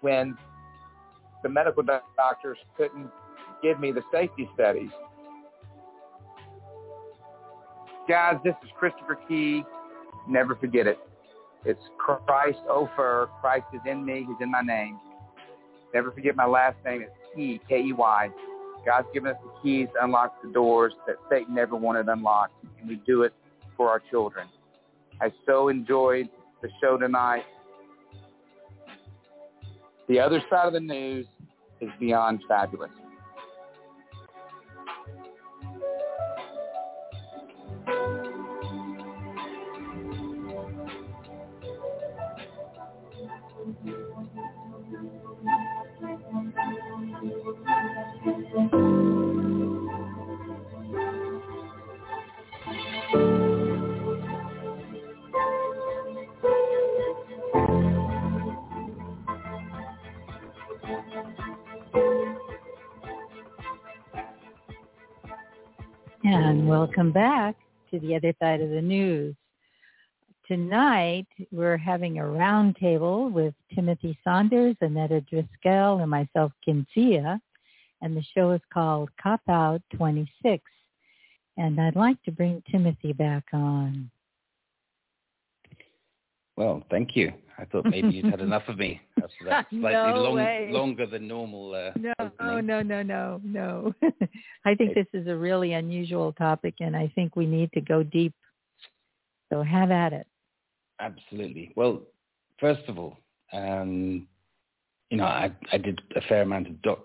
when 0.00 0.36
the 1.42 1.48
medical 1.48 1.82
doctors 1.82 2.58
couldn't 2.76 3.10
give 3.62 3.80
me 3.80 3.92
the 3.92 4.02
safety 4.12 4.48
studies. 4.54 4.90
Guys, 8.08 8.36
this 8.44 8.54
is 8.64 8.70
Christopher 8.78 9.18
Key. 9.28 9.62
Never 10.28 10.56
forget 10.56 10.86
it. 10.86 10.98
It's 11.64 11.82
Christ 11.98 12.58
oh, 12.68 12.88
Ofer. 12.92 13.28
Christ 13.40 13.66
is 13.72 13.80
in 13.86 14.04
me. 14.04 14.26
He's 14.26 14.36
in 14.40 14.50
my 14.50 14.62
name. 14.62 14.98
Never 15.94 16.10
forget 16.10 16.34
my 16.34 16.46
last 16.46 16.76
name. 16.84 17.02
It's 17.02 17.12
Key, 17.36 17.60
K-E-Y. 17.68 18.30
God's 18.84 19.08
given 19.14 19.30
us 19.30 19.36
the 19.42 19.50
keys 19.62 19.88
to 19.94 20.04
unlock 20.04 20.42
the 20.42 20.50
doors 20.52 20.92
that 21.06 21.16
Satan 21.30 21.54
never 21.54 21.76
wanted 21.76 22.08
unlocked, 22.08 22.54
and 22.80 22.88
we 22.88 22.96
do 23.06 23.22
it 23.22 23.32
for 23.76 23.88
our 23.88 24.02
children. 24.10 24.48
I 25.20 25.32
so 25.46 25.68
enjoyed 25.68 26.28
the 26.62 26.68
show 26.80 26.96
tonight. 26.96 27.44
The 30.08 30.18
other 30.18 30.42
side 30.50 30.66
of 30.66 30.72
the 30.72 30.80
news 30.80 31.26
is 31.80 31.90
beyond 32.00 32.40
fabulous. 32.48 32.90
Welcome 66.72 67.12
back 67.12 67.54
to 67.90 68.00
the 68.00 68.16
other 68.16 68.32
side 68.40 68.62
of 68.62 68.70
the 68.70 68.80
news. 68.80 69.36
Tonight, 70.48 71.26
we're 71.50 71.76
having 71.76 72.18
a 72.18 72.22
roundtable 72.22 73.30
with 73.30 73.52
Timothy 73.74 74.18
Saunders, 74.24 74.74
Annetta 74.80 75.20
Driscoll, 75.20 75.98
and 75.98 76.10
myself, 76.10 76.50
Kynthia. 76.66 77.38
And 78.00 78.16
the 78.16 78.24
show 78.34 78.52
is 78.52 78.62
called 78.72 79.10
Cop 79.22 79.42
Out 79.50 79.82
26. 79.94 80.64
And 81.58 81.78
I'd 81.78 81.94
like 81.94 82.20
to 82.22 82.32
bring 82.32 82.62
Timothy 82.70 83.12
back 83.12 83.44
on. 83.52 84.10
Well, 86.56 86.82
thank 86.90 87.16
you. 87.16 87.32
I 87.58 87.64
thought 87.66 87.84
maybe 87.86 88.08
you'd 88.08 88.26
had 88.26 88.40
enough 88.40 88.64
of 88.68 88.78
me 88.78 89.00
after 89.22 89.44
that 89.48 89.66
slightly 89.70 89.92
No 89.92 90.22
long, 90.22 90.34
way. 90.36 90.68
longer 90.70 91.06
than 91.06 91.28
normal. 91.28 91.74
Uh, 91.74 91.90
No, 91.98 92.12
opening. 92.18 92.32
oh, 92.40 92.60
no, 92.60 92.82
no, 92.82 93.02
no, 93.02 93.40
no. 93.44 93.94
I 94.64 94.74
think 94.74 94.94
this 94.94 95.06
is 95.12 95.26
a 95.28 95.36
really 95.36 95.72
unusual 95.74 96.32
topic, 96.32 96.74
and 96.80 96.96
I 96.96 97.10
think 97.14 97.36
we 97.36 97.46
need 97.46 97.70
to 97.72 97.80
go 97.80 98.02
deep. 98.02 98.34
So 99.52 99.62
have 99.62 99.90
at 99.90 100.12
it. 100.12 100.26
Absolutely. 101.00 101.72
Well, 101.76 102.02
first 102.58 102.82
of 102.88 102.98
all, 102.98 103.18
um, 103.52 104.26
you 105.10 105.18
know, 105.18 105.24
I, 105.24 105.52
I 105.72 105.78
did 105.78 106.00
a 106.16 106.22
fair 106.22 106.42
amount 106.42 106.68
of 106.68 106.80
dot 106.82 107.00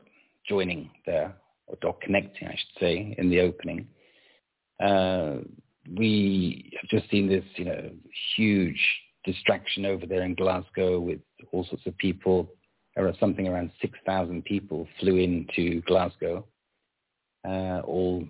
joining 0.47 0.89
there, 1.05 1.35
or 1.67 1.75
dot 1.81 1.99
connecting, 2.01 2.47
I 2.47 2.51
should 2.55 2.79
say, 2.79 3.15
in 3.17 3.29
the 3.29 3.41
opening. 3.41 3.87
Uh, 4.83 5.37
we 5.97 6.71
have 6.81 6.89
just 6.89 7.09
seen 7.11 7.27
this, 7.27 7.43
you 7.55 7.65
know, 7.65 7.89
huge 8.35 8.79
distraction 9.27 9.85
over 9.85 10.05
there 10.07 10.23
in 10.23 10.33
Glasgow 10.33 10.99
with 10.99 11.19
all 11.51 11.65
sorts 11.65 11.85
of 11.85 11.95
people. 11.97 12.49
There 12.95 13.07
are 13.07 13.13
something 13.19 13.47
around 13.47 13.71
6,000 13.81 14.43
people 14.45 14.87
flew 14.99 15.17
into 15.17 15.81
Glasgow, 15.81 16.47
uh, 17.47 17.81
all 17.85 18.25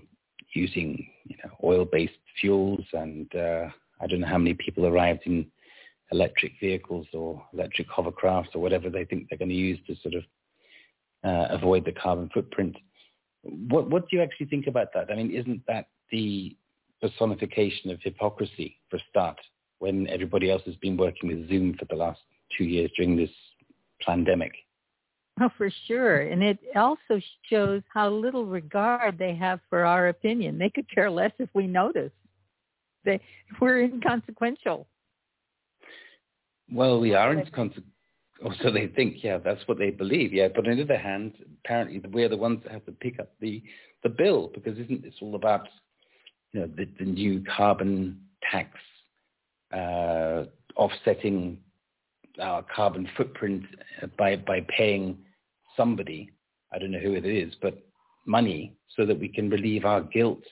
using, 0.53 1.07
you 1.25 1.37
know, 1.43 1.51
oil-based 1.63 2.13
fuels, 2.41 2.83
and 2.93 3.33
uh, 3.35 3.69
I 4.01 4.07
don't 4.07 4.21
know 4.21 4.27
how 4.27 4.39
many 4.39 4.55
people 4.55 4.87
arrived 4.87 5.21
in 5.25 5.45
electric 6.11 6.53
vehicles 6.59 7.05
or 7.13 7.45
electric 7.53 7.87
hovercrafts 7.89 8.55
or 8.55 8.61
whatever 8.61 8.89
they 8.89 9.05
think 9.05 9.27
they're 9.29 9.37
going 9.37 9.49
to 9.49 9.55
use 9.55 9.79
to 9.87 9.95
sort 10.01 10.15
of 10.15 10.23
uh, 11.23 11.53
avoid 11.53 11.85
the 11.85 11.91
carbon 11.91 12.29
footprint. 12.33 12.75
What, 13.43 13.89
what 13.89 14.09
do 14.09 14.17
you 14.17 14.23
actually 14.23 14.47
think 14.47 14.67
about 14.67 14.87
that? 14.93 15.11
I 15.11 15.15
mean, 15.15 15.31
isn't 15.31 15.61
that 15.67 15.87
the 16.11 16.55
personification 17.01 17.91
of 17.91 17.99
hypocrisy 18.01 18.77
for 18.89 18.99
start 19.09 19.37
when 19.79 20.07
everybody 20.09 20.49
else 20.49 20.63
has 20.65 20.75
been 20.75 20.97
working 20.97 21.29
with 21.29 21.47
Zoom 21.49 21.75
for 21.77 21.85
the 21.85 21.95
last 21.95 22.19
two 22.57 22.63
years 22.63 22.91
during 22.95 23.15
this 23.15 23.29
pandemic? 24.01 24.53
Oh, 25.39 25.49
for 25.57 25.69
sure. 25.85 26.21
And 26.21 26.41
it 26.41 26.57
also 26.75 27.21
shows 27.49 27.83
how 27.93 28.09
little 28.09 28.45
regard 28.45 29.19
they 29.19 29.35
have 29.35 29.59
for 29.69 29.85
our 29.85 30.07
opinion. 30.07 30.57
They 30.57 30.69
could 30.69 30.89
care 30.93 31.11
less 31.11 31.31
if 31.37 31.49
we 31.53 31.67
notice. 31.67 32.11
They, 33.05 33.21
we're 33.61 33.83
inconsequential. 33.83 34.87
Well, 36.71 36.99
we 36.99 37.13
are 37.13 37.31
inconsequential. 37.31 37.83
Or 38.43 38.51
oh, 38.51 38.55
so 38.61 38.71
they 38.71 38.87
think, 38.87 39.23
yeah, 39.23 39.37
that's 39.37 39.67
what 39.67 39.79
they 39.79 39.89
believe, 39.89 40.31
yeah. 40.31 40.47
But 40.53 40.67
on 40.67 40.77
the 40.77 40.83
other 40.83 40.97
hand, 40.97 41.33
apparently 41.63 41.99
we're 42.11 42.29
the 42.29 42.37
ones 42.37 42.61
that 42.63 42.71
have 42.71 42.85
to 42.85 42.91
pick 42.91 43.19
up 43.19 43.31
the, 43.39 43.63
the 44.03 44.09
bill 44.09 44.51
because 44.53 44.77
isn't 44.77 45.03
this 45.03 45.15
all 45.21 45.35
about, 45.35 45.67
you 46.51 46.61
know, 46.61 46.69
the, 46.75 46.87
the 46.99 47.05
new 47.05 47.43
carbon 47.55 48.19
tax 48.51 48.69
Uh, 49.73 50.45
offsetting 50.75 51.57
our 52.41 52.63
carbon 52.73 53.07
footprint 53.17 53.63
uh, 54.01 54.07
by 54.17 54.35
by 54.35 54.65
paying 54.69 55.17
somebody, 55.75 56.29
I 56.73 56.79
don't 56.79 56.91
know 56.91 56.99
who 56.99 57.13
it 57.13 57.25
is, 57.25 57.53
but 57.61 57.83
money 58.25 58.75
so 58.95 59.05
that 59.05 59.19
we 59.19 59.27
can 59.27 59.49
relieve 59.49 59.85
our 59.85 60.01
guilt 60.01 60.43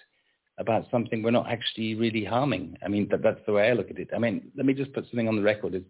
about 0.57 0.85
something 0.89 1.21
we're 1.21 1.31
not 1.31 1.49
actually 1.49 1.95
really 1.95 2.23
harming. 2.23 2.77
I 2.83 2.87
mean, 2.87 3.07
that, 3.11 3.21
that's 3.21 3.39
the 3.45 3.53
way 3.53 3.69
I 3.69 3.73
look 3.73 3.91
at 3.91 3.99
it. 3.99 4.09
I 4.15 4.19
mean, 4.19 4.51
let 4.55 4.65
me 4.65 4.73
just 4.73 4.93
put 4.93 5.05
something 5.05 5.27
on 5.27 5.35
the 5.35 5.41
record. 5.41 5.75
Is 5.75 5.83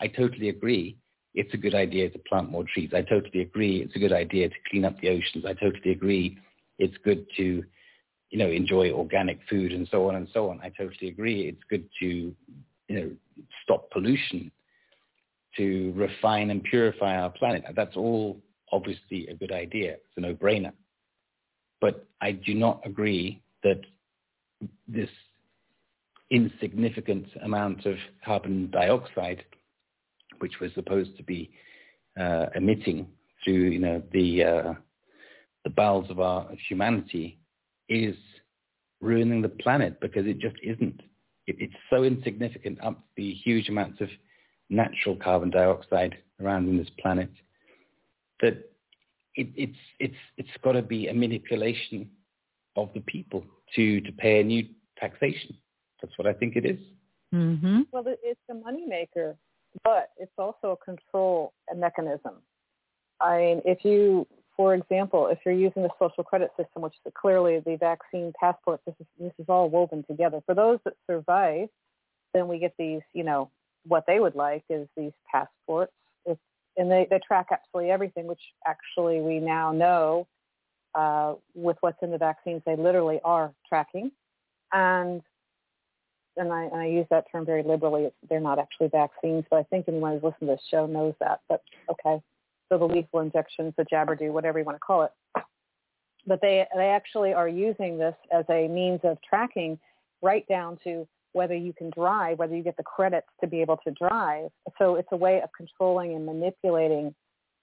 I 0.00 0.08
totally 0.08 0.48
agree. 0.48 0.96
It's 1.34 1.54
a 1.54 1.58
good 1.58 1.74
idea 1.74 2.10
to 2.10 2.18
plant 2.20 2.50
more 2.50 2.64
trees. 2.64 2.90
I 2.94 3.02
totally 3.02 3.42
agree. 3.42 3.82
It's 3.82 3.94
a 3.94 4.00
good 4.00 4.12
idea 4.12 4.48
to 4.48 4.54
clean 4.68 4.84
up 4.84 4.98
the 5.00 5.10
oceans. 5.10 5.44
I 5.46 5.52
totally 5.52 5.92
agree. 5.92 6.38
It's 6.78 6.96
good 7.04 7.26
to, 7.36 7.62
you 8.30 8.38
know, 8.38 8.48
enjoy 8.48 8.90
organic 8.92 9.40
food 9.48 9.72
and 9.72 9.88
so 9.90 10.08
on 10.08 10.14
and 10.14 10.28
so 10.32 10.50
on. 10.50 10.60
I 10.62 10.70
totally 10.70 11.08
agree. 11.08 11.48
It's 11.48 11.62
good 11.68 11.88
to, 12.00 12.06
you 12.06 12.34
know, 12.88 13.10
stop 13.62 13.90
pollution, 13.90 14.50
to 15.56 15.92
refine 15.96 16.50
and 16.50 16.62
purify 16.62 17.16
our 17.16 17.30
planet. 17.30 17.64
That's 17.74 17.96
all 17.96 18.40
obviously 18.72 19.26
a 19.26 19.34
good 19.34 19.52
idea. 19.52 19.94
It's 19.94 20.16
a 20.16 20.20
no-brainer. 20.20 20.72
But 21.80 22.06
I 22.20 22.32
do 22.32 22.54
not 22.54 22.80
agree 22.84 23.42
that 23.64 23.80
this 24.86 25.08
insignificant 26.30 27.26
amount 27.42 27.86
of 27.86 27.96
carbon 28.24 28.70
dioxide, 28.70 29.44
which 30.38 30.52
we're 30.60 30.72
supposed 30.74 31.16
to 31.16 31.24
be 31.24 31.50
uh, 32.20 32.46
emitting 32.54 33.08
through, 33.42 33.70
you 33.70 33.78
know, 33.80 34.02
the 34.12 34.44
uh, 34.44 34.74
the 35.64 35.70
bowels 35.70 36.10
of 36.10 36.20
our 36.20 36.48
humanity, 36.68 37.39
is 37.90 38.16
ruining 39.00 39.42
the 39.42 39.48
planet 39.48 40.00
because 40.00 40.26
it 40.26 40.38
just 40.38 40.56
isn't. 40.62 41.00
It, 41.46 41.56
it's 41.58 41.74
so 41.90 42.04
insignificant 42.04 42.82
up 42.82 43.04
the 43.16 43.32
huge 43.32 43.68
amounts 43.68 44.00
of 44.00 44.08
natural 44.70 45.16
carbon 45.16 45.50
dioxide 45.50 46.16
around 46.40 46.68
in 46.68 46.78
this 46.78 46.88
planet 47.00 47.30
that 48.40 48.70
it, 49.34 49.48
it's 49.56 49.78
it's 49.98 50.14
it's 50.38 50.48
got 50.62 50.72
to 50.72 50.82
be 50.82 51.08
a 51.08 51.14
manipulation 51.14 52.08
of 52.76 52.88
the 52.94 53.00
people 53.00 53.44
to 53.74 54.00
to 54.00 54.12
pay 54.12 54.40
a 54.40 54.44
new 54.44 54.66
taxation. 54.98 55.56
That's 56.00 56.16
what 56.16 56.26
I 56.26 56.32
think 56.32 56.56
it 56.56 56.64
is. 56.64 56.78
Mm-hmm. 57.34 57.82
Well, 57.92 58.04
it's 58.06 58.40
a 58.50 58.54
moneymaker, 58.54 59.36
but 59.84 60.10
it's 60.16 60.32
also 60.38 60.72
a 60.80 60.84
control 60.84 61.52
mechanism. 61.76 62.34
I 63.20 63.38
mean, 63.38 63.62
if 63.64 63.84
you, 63.84 64.26
for 64.60 64.74
example, 64.74 65.28
if 65.28 65.38
you're 65.46 65.54
using 65.54 65.82
the 65.84 65.88
social 65.98 66.22
credit 66.22 66.50
system, 66.54 66.82
which 66.82 66.92
is 67.06 67.12
clearly 67.18 67.60
the 67.64 67.78
vaccine 67.78 68.30
passport, 68.38 68.82
this 68.84 68.94
is 69.00 69.06
this 69.18 69.32
is 69.38 69.46
all 69.48 69.70
woven 69.70 70.04
together. 70.06 70.42
For 70.44 70.54
those 70.54 70.78
that 70.84 70.92
survive, 71.06 71.68
then 72.34 72.46
we 72.46 72.58
get 72.58 72.74
these, 72.78 73.00
you 73.14 73.24
know, 73.24 73.50
what 73.86 74.04
they 74.06 74.20
would 74.20 74.34
like 74.34 74.62
is 74.68 74.86
these 74.98 75.12
passports, 75.32 75.94
and 76.26 76.90
they, 76.90 77.06
they 77.08 77.18
track 77.26 77.46
absolutely 77.50 77.90
everything, 77.90 78.26
which 78.26 78.42
actually 78.66 79.22
we 79.22 79.38
now 79.38 79.72
know 79.72 80.26
uh, 80.94 81.36
with 81.54 81.78
what's 81.80 82.02
in 82.02 82.10
the 82.10 82.18
vaccines, 82.18 82.60
they 82.66 82.76
literally 82.76 83.18
are 83.24 83.54
tracking. 83.66 84.12
And 84.74 85.22
and 86.36 86.52
I, 86.52 86.64
and 86.64 86.82
I 86.82 86.86
use 86.86 87.06
that 87.08 87.24
term 87.32 87.46
very 87.46 87.62
liberally. 87.62 88.02
It's, 88.02 88.16
they're 88.28 88.40
not 88.40 88.58
actually 88.58 88.88
vaccines, 88.88 89.46
but 89.48 89.56
I 89.56 89.62
think 89.62 89.86
anyone 89.88 90.12
who's 90.12 90.22
listened 90.22 90.50
to 90.50 90.56
this 90.56 90.60
show 90.70 90.84
knows 90.84 91.14
that. 91.20 91.40
But 91.48 91.62
okay, 91.90 92.22
so 92.70 92.78
the 92.78 92.84
lethal 92.84 93.20
injections, 93.20 93.74
the 93.76 93.84
jabber, 93.84 94.16
jabberdo, 94.16 94.32
whatever 94.32 94.58
you 94.58 94.64
want 94.64 94.76
to 94.76 94.80
call 94.80 95.02
it. 95.02 95.12
But 96.26 96.40
they 96.40 96.66
they 96.76 96.88
actually 96.88 97.32
are 97.32 97.48
using 97.48 97.98
this 97.98 98.14
as 98.32 98.44
a 98.50 98.68
means 98.68 99.00
of 99.04 99.18
tracking, 99.28 99.78
right 100.22 100.46
down 100.48 100.78
to 100.84 101.06
whether 101.32 101.54
you 101.54 101.72
can 101.72 101.90
drive, 101.90 102.38
whether 102.38 102.56
you 102.56 102.62
get 102.62 102.76
the 102.76 102.82
credits 102.82 103.28
to 103.40 103.46
be 103.46 103.60
able 103.60 103.78
to 103.78 103.92
drive. 103.92 104.50
So 104.78 104.96
it's 104.96 105.08
a 105.12 105.16
way 105.16 105.40
of 105.40 105.50
controlling 105.56 106.14
and 106.14 106.26
manipulating 106.26 107.14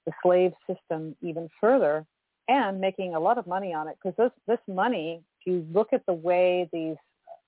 the 0.05 0.11
slave 0.23 0.53
system 0.65 1.15
even 1.21 1.49
further 1.59 2.05
and 2.47 2.79
making 2.79 3.13
a 3.13 3.19
lot 3.19 3.37
of 3.37 3.45
money 3.45 3.73
on 3.73 3.87
it 3.87 3.97
because 4.01 4.15
this 4.17 4.31
this 4.47 4.73
money, 4.73 5.21
if 5.39 5.51
you 5.51 5.67
look 5.73 5.89
at 5.93 6.05
the 6.05 6.13
way 6.13 6.69
these 6.71 6.95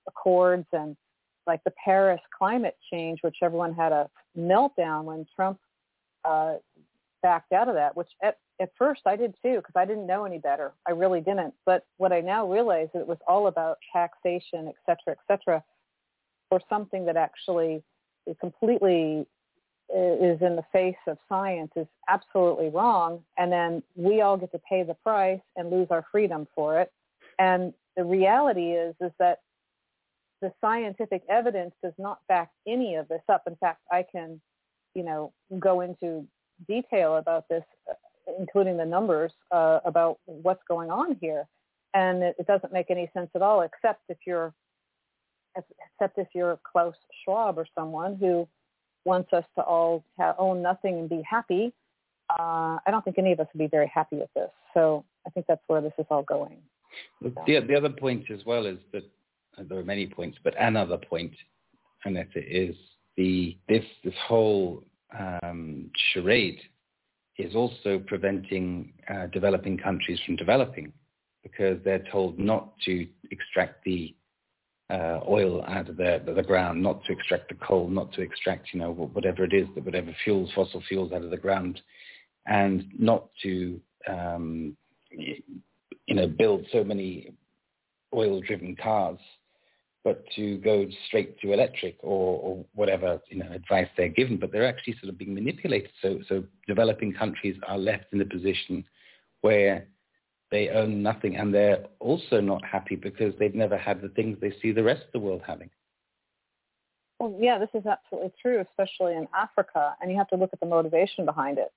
accords 0.08 0.66
and 0.74 0.96
like 1.48 1.64
the 1.64 1.74
Paris 1.84 2.22
climate 2.38 2.78
change, 2.92 3.20
which 3.22 3.38
everyone 3.42 3.74
had 3.74 3.92
a 3.92 4.10
meltdown 4.38 5.06
when 5.06 5.26
Trump 5.36 5.58
uh, 6.26 6.56
backed 7.22 7.52
out 7.52 7.70
of 7.70 7.76
that, 7.76 7.96
which 7.96 8.10
at, 8.24 8.38
at 8.62 8.72
first 8.78 9.02
I 9.06 9.16
did 9.16 9.36
too, 9.42 9.58
because 9.58 9.76
I 9.76 9.86
didn't 9.86 10.08
know 10.08 10.26
any 10.26 10.38
better. 10.38 10.74
I 10.88 10.92
really 10.92 11.22
didn't. 11.22 11.54
But 11.66 11.86
what 11.98 12.12
I 12.12 12.22
now 12.22 12.52
realize 12.52 12.90
is 12.94 13.02
it 13.02 13.08
was 13.08 13.18
all 13.28 13.48
about 13.48 13.78
taxation, 13.94 14.68
et 14.68 14.76
cetera, 14.86 15.16
et 15.18 15.20
cetera, 15.28 15.64
for 16.50 16.62
something 16.70 17.06
that 17.06 17.18
actually 17.18 17.84
is 18.26 18.36
completely 18.40 19.26
is 19.92 20.40
in 20.42 20.56
the 20.56 20.66
face 20.72 20.96
of 21.08 21.18
science 21.28 21.72
is 21.76 21.88
absolutely 22.08 22.70
wrong. 22.70 23.24
And 23.40 23.52
then 23.52 23.82
we 23.96 24.22
all 24.22 24.38
get 24.38 24.52
to 24.52 24.60
pay 24.60 24.84
the 24.84 24.94
price 24.94 25.42
and 25.56 25.72
lose 25.72 25.88
our 25.90 26.06
freedom 26.12 26.48
for 26.54 26.80
it. 26.80 26.92
And 27.40 27.74
the 27.98 28.04
reality 28.04 28.74
is, 28.74 28.94
is 29.02 29.12
that 29.18 29.40
the 30.42 30.54
scientific 30.62 31.24
evidence 31.28 31.74
does 31.84 31.94
not 31.98 32.20
back 32.28 32.52
any 32.68 32.96
of 32.96 33.08
this 33.08 33.24
up. 33.30 33.44
In 33.48 33.56
fact, 33.56 33.82
I 33.92 34.06
can, 34.10 34.40
you 34.94 35.04
know, 35.04 35.34
go 35.58 35.82
into 35.82 36.28
detail 36.68 37.18
about 37.18 37.48
this, 37.50 37.64
including 38.40 38.78
the 38.78 38.86
numbers 38.86 39.32
uh, 39.52 39.80
about 39.86 40.20
what's 40.26 40.62
going 40.68 40.90
on 40.90 41.18
here. 41.22 41.48
And 41.94 42.22
it, 42.22 42.36
it, 42.38 42.48
doesn't 42.48 42.72
make 42.72 42.92
any 42.92 43.10
sense 43.14 43.30
at 43.36 43.42
all, 43.42 43.62
except 43.62 44.02
if 44.10 44.18
you're, 44.26 44.54
except 45.56 46.18
if 46.20 46.28
you're 46.36 46.60
Klaus 46.72 46.94
Schwab 47.24 47.58
or 47.58 47.66
someone 47.76 48.16
who 48.18 48.48
wants 49.06 49.34
us 49.34 49.44
to 49.56 49.64
all 49.64 50.04
have, 50.20 50.36
own 50.38 50.62
nothing 50.62 51.00
and 51.00 51.10
be 51.10 51.24
happy. 51.28 51.74
Uh, 52.30 52.78
I 52.86 52.92
don't 52.92 53.04
think 53.04 53.18
any 53.18 53.32
of 53.32 53.40
us 53.40 53.48
would 53.54 53.60
be 53.60 53.68
very 53.68 53.92
happy 53.92 54.18
with 54.18 54.30
this. 54.36 54.52
So 54.76 55.04
I 55.26 55.32
think 55.32 55.48
that's 55.48 55.64
where 55.68 55.82
this 55.82 55.94
is 55.98 56.06
all 56.12 56.24
going. 56.24 56.58
The, 57.22 57.66
the 57.68 57.76
other 57.76 57.90
point 57.90 58.30
as 58.32 58.46
well 58.46 58.66
is 58.66 58.78
that 58.94 59.04
uh, 59.58 59.64
there 59.68 59.80
are 59.80 59.84
many 59.84 60.08
points, 60.08 60.38
but 60.44 60.54
another 60.60 60.98
point, 60.98 61.34
and 62.06 62.16
that 62.16 62.28
is 62.36 62.76
the 63.18 63.58
this 63.68 63.84
this 64.04 64.14
whole 64.28 64.84
um, 65.18 65.90
charade 66.14 66.60
is 67.38 67.56
also 67.56 68.00
preventing 68.06 68.94
uh, 69.10 69.28
developing 69.28 69.78
countries 69.78 70.20
from 70.26 70.36
developing 70.36 70.92
because 71.44 71.80
they're 71.84 72.04
told 72.12 72.38
not 72.38 72.74
to 72.86 73.08
extract 73.32 73.84
the 73.86 74.14
uh, 74.90 75.20
oil 75.28 75.64
out 75.68 75.88
of 75.88 75.98
the, 75.98 76.22
the 76.36 76.44
ground, 76.44 76.82
not 76.82 77.04
to 77.06 77.14
extract 77.14 77.48
the 77.50 77.56
coal, 77.56 77.88
not 77.88 78.12
to 78.14 78.22
extract, 78.22 78.68
you 78.74 78.80
know, 78.80 78.92
whatever 78.92 79.44
it 79.44 79.54
is, 79.54 79.68
whatever 79.76 80.14
fuels, 80.24 80.52
fossil 80.54 80.82
fuels 80.88 81.12
out 81.14 81.24
of 81.24 81.30
the 81.30 81.38
ground, 81.38 81.80
and 82.48 82.86
not 82.98 83.30
to, 83.44 83.80
um, 84.08 84.76
you 85.12 86.16
know, 86.16 86.28
build 86.28 86.66
so 86.72 86.84
many 86.84 87.32
oil-driven 88.14 88.76
cars 88.76 89.20
but 90.04 90.24
to 90.36 90.58
go 90.58 90.86
straight 91.08 91.40
to 91.42 91.52
electric 91.52 91.98
or, 92.02 92.40
or 92.40 92.66
whatever 92.74 93.20
you 93.30 93.38
know 93.38 93.52
advice 93.52 93.88
they're 93.98 94.10
given. 94.10 94.38
But 94.38 94.52
they're 94.52 94.68
actually 94.68 94.96
sort 95.02 95.10
of 95.10 95.18
being 95.18 95.34
manipulated. 95.34 95.92
So 96.02 96.20
so 96.28 96.44
developing 96.68 97.14
countries 97.14 97.58
are 97.68 97.78
left 97.78 98.06
in 98.14 98.22
a 98.22 98.26
position 98.26 98.86
where 99.42 99.88
they 100.52 100.70
own 100.70 101.04
nothing, 101.04 101.36
and 101.36 101.54
they're 101.54 101.86
also 102.00 102.42
not 102.42 102.64
happy 102.66 102.96
because 102.96 103.34
they've 103.38 103.54
never 103.54 103.78
had 103.78 104.02
the 104.02 104.10
things 104.10 104.38
they 104.42 104.54
see 104.62 104.72
the 104.72 104.84
rest 104.84 105.04
of 105.04 105.12
the 105.14 105.20
world 105.20 105.42
having. 105.46 105.70
Well, 107.20 107.36
yeah, 107.38 107.60
this 107.60 107.70
is 107.74 107.86
absolutely 107.86 108.32
true, 108.42 108.62
especially 108.62 109.14
in 109.14 109.28
Africa, 109.36 109.96
and 110.02 110.10
you 110.10 110.18
have 110.18 110.30
to 110.30 110.38
look 110.38 110.52
at 110.54 110.60
the 110.60 110.66
motivation 110.66 111.26
behind 111.26 111.58
it. 111.58 111.72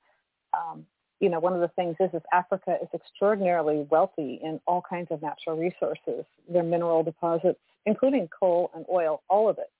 Um, 0.54 0.86
you 1.20 1.28
know, 1.28 1.40
one 1.40 1.52
of 1.52 1.60
the 1.60 1.68
things 1.68 1.96
is, 2.00 2.10
is 2.14 2.22
Africa 2.32 2.76
is 2.80 2.88
extraordinarily 2.94 3.86
wealthy 3.90 4.40
in 4.42 4.60
all 4.66 4.82
kinds 4.88 5.08
of 5.10 5.20
natural 5.20 5.56
resources. 5.56 6.24
Their 6.48 6.62
mineral 6.62 7.02
deposits, 7.02 7.60
including 7.86 8.28
coal 8.28 8.70
and 8.74 8.84
oil, 8.90 9.22
all 9.28 9.48
of 9.48 9.58
it. 9.58 9.70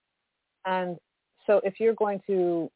And 0.65 0.99
so 1.47 1.61
if 1.65 1.81
you're 1.81 1.95
going 1.95 2.21
to 2.27 2.71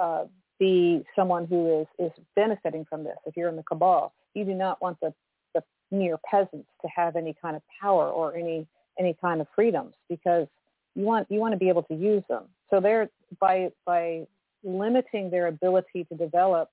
uh, 0.00 0.24
be 0.58 1.04
someone 1.16 1.46
who 1.46 1.82
is, 1.82 1.86
is 1.98 2.24
benefiting 2.36 2.86
from 2.88 3.04
this, 3.04 3.16
if 3.26 3.36
you're 3.36 3.48
in 3.48 3.56
the 3.56 3.62
cabal, 3.62 4.12
you 4.34 4.44
do 4.44 4.54
not 4.54 4.80
want 4.80 4.98
the, 5.00 5.12
the 5.54 5.62
mere 5.90 6.18
peasants 6.30 6.68
to 6.82 6.88
have 6.94 7.16
any 7.16 7.34
kind 7.40 7.56
of 7.56 7.62
power 7.80 8.08
or 8.08 8.34
any, 8.36 8.66
any 8.98 9.16
kind 9.20 9.40
of 9.40 9.46
freedoms 9.54 9.94
because 10.08 10.46
you 10.94 11.04
want, 11.04 11.26
you 11.30 11.40
want 11.40 11.52
to 11.52 11.58
be 11.58 11.68
able 11.68 11.82
to 11.84 11.94
use 11.94 12.22
them. 12.28 12.44
So 12.70 12.80
they're, 12.80 13.08
by, 13.40 13.70
by 13.86 14.26
limiting 14.62 15.30
their 15.30 15.48
ability 15.48 16.04
to 16.04 16.16
develop 16.16 16.70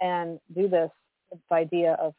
and 0.00 0.38
do 0.54 0.68
this, 0.68 0.90
this 1.30 1.40
idea 1.52 1.94
of 1.94 2.14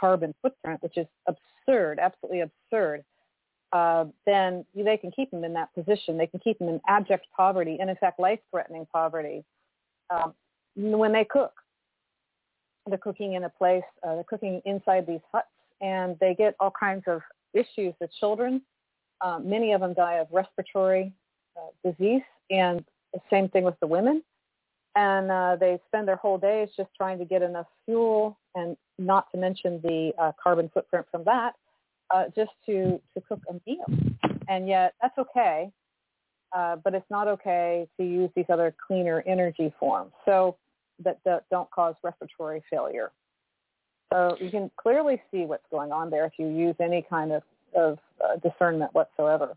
carbon 0.00 0.34
footprint, 0.42 0.82
which 0.82 0.96
is 0.96 1.06
absurd, 1.26 1.98
absolutely 1.98 2.40
absurd, 2.40 3.04
uh, 3.74 4.04
then 4.24 4.64
they 4.74 4.96
can 4.96 5.10
keep 5.10 5.30
them 5.32 5.42
in 5.42 5.52
that 5.52 5.74
position. 5.74 6.16
They 6.16 6.28
can 6.28 6.38
keep 6.38 6.58
them 6.60 6.68
in 6.68 6.80
abject 6.86 7.26
poverty 7.36 7.76
and, 7.80 7.90
in 7.90 7.96
fact, 7.96 8.20
life-threatening 8.20 8.86
poverty 8.92 9.44
um, 10.10 10.32
when 10.76 11.12
they 11.12 11.24
cook. 11.24 11.52
They're 12.86 12.98
cooking 12.98 13.32
in 13.32 13.44
a 13.44 13.48
place, 13.48 13.82
uh, 14.02 14.14
they're 14.14 14.24
cooking 14.24 14.62
inside 14.64 15.06
these 15.06 15.24
huts, 15.32 15.48
and 15.80 16.16
they 16.20 16.34
get 16.34 16.54
all 16.60 16.72
kinds 16.78 17.02
of 17.06 17.20
issues. 17.52 17.94
The 18.00 18.08
children, 18.20 18.62
uh, 19.20 19.40
many 19.42 19.72
of 19.72 19.80
them 19.80 19.94
die 19.94 20.18
of 20.18 20.28
respiratory 20.30 21.12
uh, 21.56 21.90
disease, 21.90 22.22
and 22.50 22.84
the 23.12 23.20
same 23.30 23.48
thing 23.48 23.64
with 23.64 23.78
the 23.80 23.86
women. 23.86 24.22
And 24.94 25.32
uh, 25.32 25.56
they 25.58 25.80
spend 25.88 26.06
their 26.06 26.16
whole 26.16 26.38
days 26.38 26.68
just 26.76 26.90
trying 26.96 27.18
to 27.18 27.24
get 27.24 27.42
enough 27.42 27.66
fuel, 27.86 28.38
and 28.54 28.76
not 28.98 29.32
to 29.32 29.38
mention 29.38 29.80
the 29.82 30.12
uh, 30.16 30.32
carbon 30.40 30.70
footprint 30.72 31.06
from 31.10 31.24
that, 31.24 31.54
uh, 32.10 32.24
just 32.34 32.50
to, 32.66 33.00
to 33.14 33.20
cook 33.28 33.40
a 33.48 33.54
meal. 33.66 33.84
And 34.48 34.68
yet 34.68 34.94
that's 35.00 35.16
okay, 35.18 35.70
uh, 36.56 36.76
but 36.76 36.94
it's 36.94 37.10
not 37.10 37.28
okay 37.28 37.88
to 37.98 38.04
use 38.04 38.30
these 38.36 38.44
other 38.52 38.74
cleaner 38.86 39.22
energy 39.26 39.72
forms 39.78 40.12
so 40.24 40.56
that, 41.02 41.18
that 41.24 41.44
don't 41.50 41.70
cause 41.70 41.94
respiratory 42.02 42.62
failure. 42.70 43.10
So 44.12 44.36
you 44.40 44.50
can 44.50 44.70
clearly 44.76 45.20
see 45.30 45.44
what's 45.44 45.64
going 45.70 45.90
on 45.90 46.10
there 46.10 46.24
if 46.26 46.32
you 46.38 46.46
use 46.46 46.76
any 46.80 47.04
kind 47.08 47.32
of, 47.32 47.42
of 47.74 47.98
uh, 48.22 48.36
discernment 48.48 48.94
whatsoever. 48.94 49.56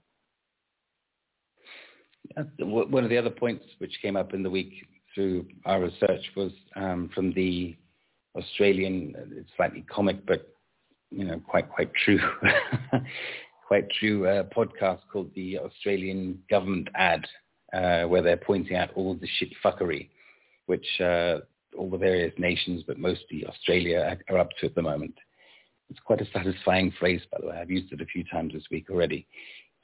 One 2.60 3.04
of 3.04 3.10
the 3.10 3.18
other 3.18 3.30
points 3.30 3.64
which 3.78 3.94
came 4.02 4.16
up 4.16 4.34
in 4.34 4.44
the 4.44 4.50
week 4.50 4.74
through 5.14 5.46
our 5.66 5.82
research 5.82 6.24
was 6.36 6.52
um, 6.76 7.10
from 7.14 7.34
the 7.34 7.76
Australian, 8.36 9.16
it's 9.32 9.50
slightly 9.56 9.86
comic, 9.90 10.26
but 10.26 10.54
you 11.12 11.26
know, 11.26 11.40
quite 11.48 11.70
quite 11.70 11.92
true, 12.06 12.20
quite 13.68 13.90
true 14.00 14.28
uh, 14.28 14.44
podcast 14.44 15.00
called 15.12 15.32
the 15.36 15.60
Australian 15.60 16.42
Government 16.50 16.90
Ad, 16.96 17.26
uh, 17.74 18.04
where 18.04 18.22
they're 18.22 18.38
pointing 18.38 18.76
out 18.76 18.90
all 18.96 19.14
the 19.16 19.28
shit 19.38 19.50
fuckery, 19.64 20.10
which 20.66 20.86
uh, 21.00 21.40
all 21.78 21.90
the 21.90 21.98
various 21.98 22.34
nations, 22.38 22.84
but 22.86 22.98
mostly 22.98 23.46
Australia, 23.46 24.18
are 24.30 24.38
up 24.38 24.50
to 24.60 24.66
at 24.66 24.76
the 24.76 24.82
moment. 24.82 25.16
It's 25.90 26.00
quite 26.00 26.22
a 26.22 26.28
satisfying 26.34 26.92
phrase, 27.00 27.22
by 27.32 27.38
the 27.40 27.48
way. 27.48 27.58
I've 27.58 27.72
used 27.72 27.94
it 27.94 28.02
a 28.02 28.06
few 28.06 28.24
times 28.26 28.54
this 28.54 28.66
week 28.70 28.90
already. 28.90 29.28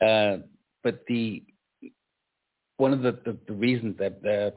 Uh, 0.06 0.38
but 0.84 1.04
the 1.08 1.44
one 2.78 2.92
of 2.92 3.02
the, 3.02 3.12
the, 3.24 3.38
the 3.48 3.54
reasons 3.54 3.98
that 4.00 4.22
they're, 4.22 4.52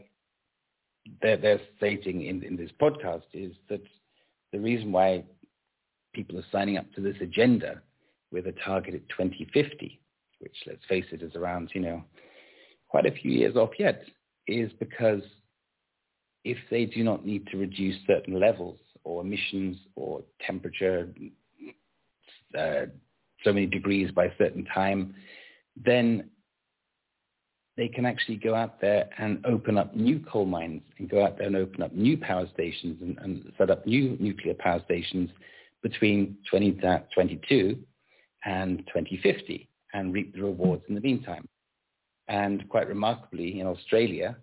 they're, 1.23 1.37
they're 1.37 1.61
stating 1.77 2.27
in, 2.27 2.43
in 2.43 2.57
this 2.57 2.71
podcast 2.81 3.23
is 3.35 3.53
that 3.69 3.83
the 4.53 4.59
reason 4.59 4.91
why 4.91 5.23
people 6.17 6.39
are 6.39 6.45
signing 6.51 6.79
up 6.79 6.91
to 6.95 7.03
this 7.03 7.17
agenda 7.21 7.83
with 8.33 8.47
a 8.47 8.55
target 8.65 8.95
at 8.95 9.09
2050, 9.11 10.01
which 10.41 10.57
let's 10.67 10.85
face 10.89 11.05
it 11.13 11.23
is 11.23 11.37
around, 11.37 11.71
you 11.75 11.83
know, 11.83 12.03
quite 12.89 13.05
a 13.05 13.13
few 13.13 13.31
years 13.31 13.55
off 13.55 13.71
yet, 13.79 14.03
is 14.49 14.73
because 14.81 15.21
if 16.45 16.57
they 16.71 16.87
do 16.87 17.05
not 17.05 17.27
need 17.27 17.47
to 17.49 17.59
reduce 17.59 17.97
certain 18.07 18.41
levels 18.41 18.79
or 19.05 19.21
emissions 19.21 19.77
or 19.95 20.23
temperature 20.45 21.09
uh, 22.59 22.87
so 23.45 23.53
many 23.53 23.67
degrees 23.67 24.11
by 24.11 24.25
a 24.25 24.37
certain 24.39 24.65
time, 24.75 25.15
then 25.85 26.31
they 27.77 27.89
can 27.89 28.07
actually 28.07 28.37
go 28.37 28.55
out 28.55 28.81
there 28.81 29.11
and 29.19 29.45
open 29.45 29.77
up 29.77 29.95
new 29.95 30.19
coal 30.21 30.47
mines 30.47 30.81
and 30.99 31.11
go 31.11 31.23
out 31.23 31.37
there 31.37 31.47
and 31.47 31.57
open 31.57 31.83
up 31.83 31.93
new 31.93 32.17
power 32.17 32.47
stations 32.55 32.97
and, 33.03 33.19
and 33.19 33.53
set 33.59 33.71
up 33.71 33.87
new 33.87 34.17
nuclear 34.19 34.55
power 34.55 34.81
stations 34.87 35.29
between 35.89 36.37
2022 36.51 37.79
uh, 37.79 38.51
and 38.51 38.79
2050 38.89 39.69
and 39.95 40.13
reap 40.13 40.35
the 40.35 40.43
rewards 40.43 40.83
in 40.89 40.97
the 40.97 41.01
meantime. 41.01 41.47
And 42.27 42.69
quite 42.69 42.89
remarkably, 42.89 43.61
in 43.61 43.69
Australia, 43.69 44.37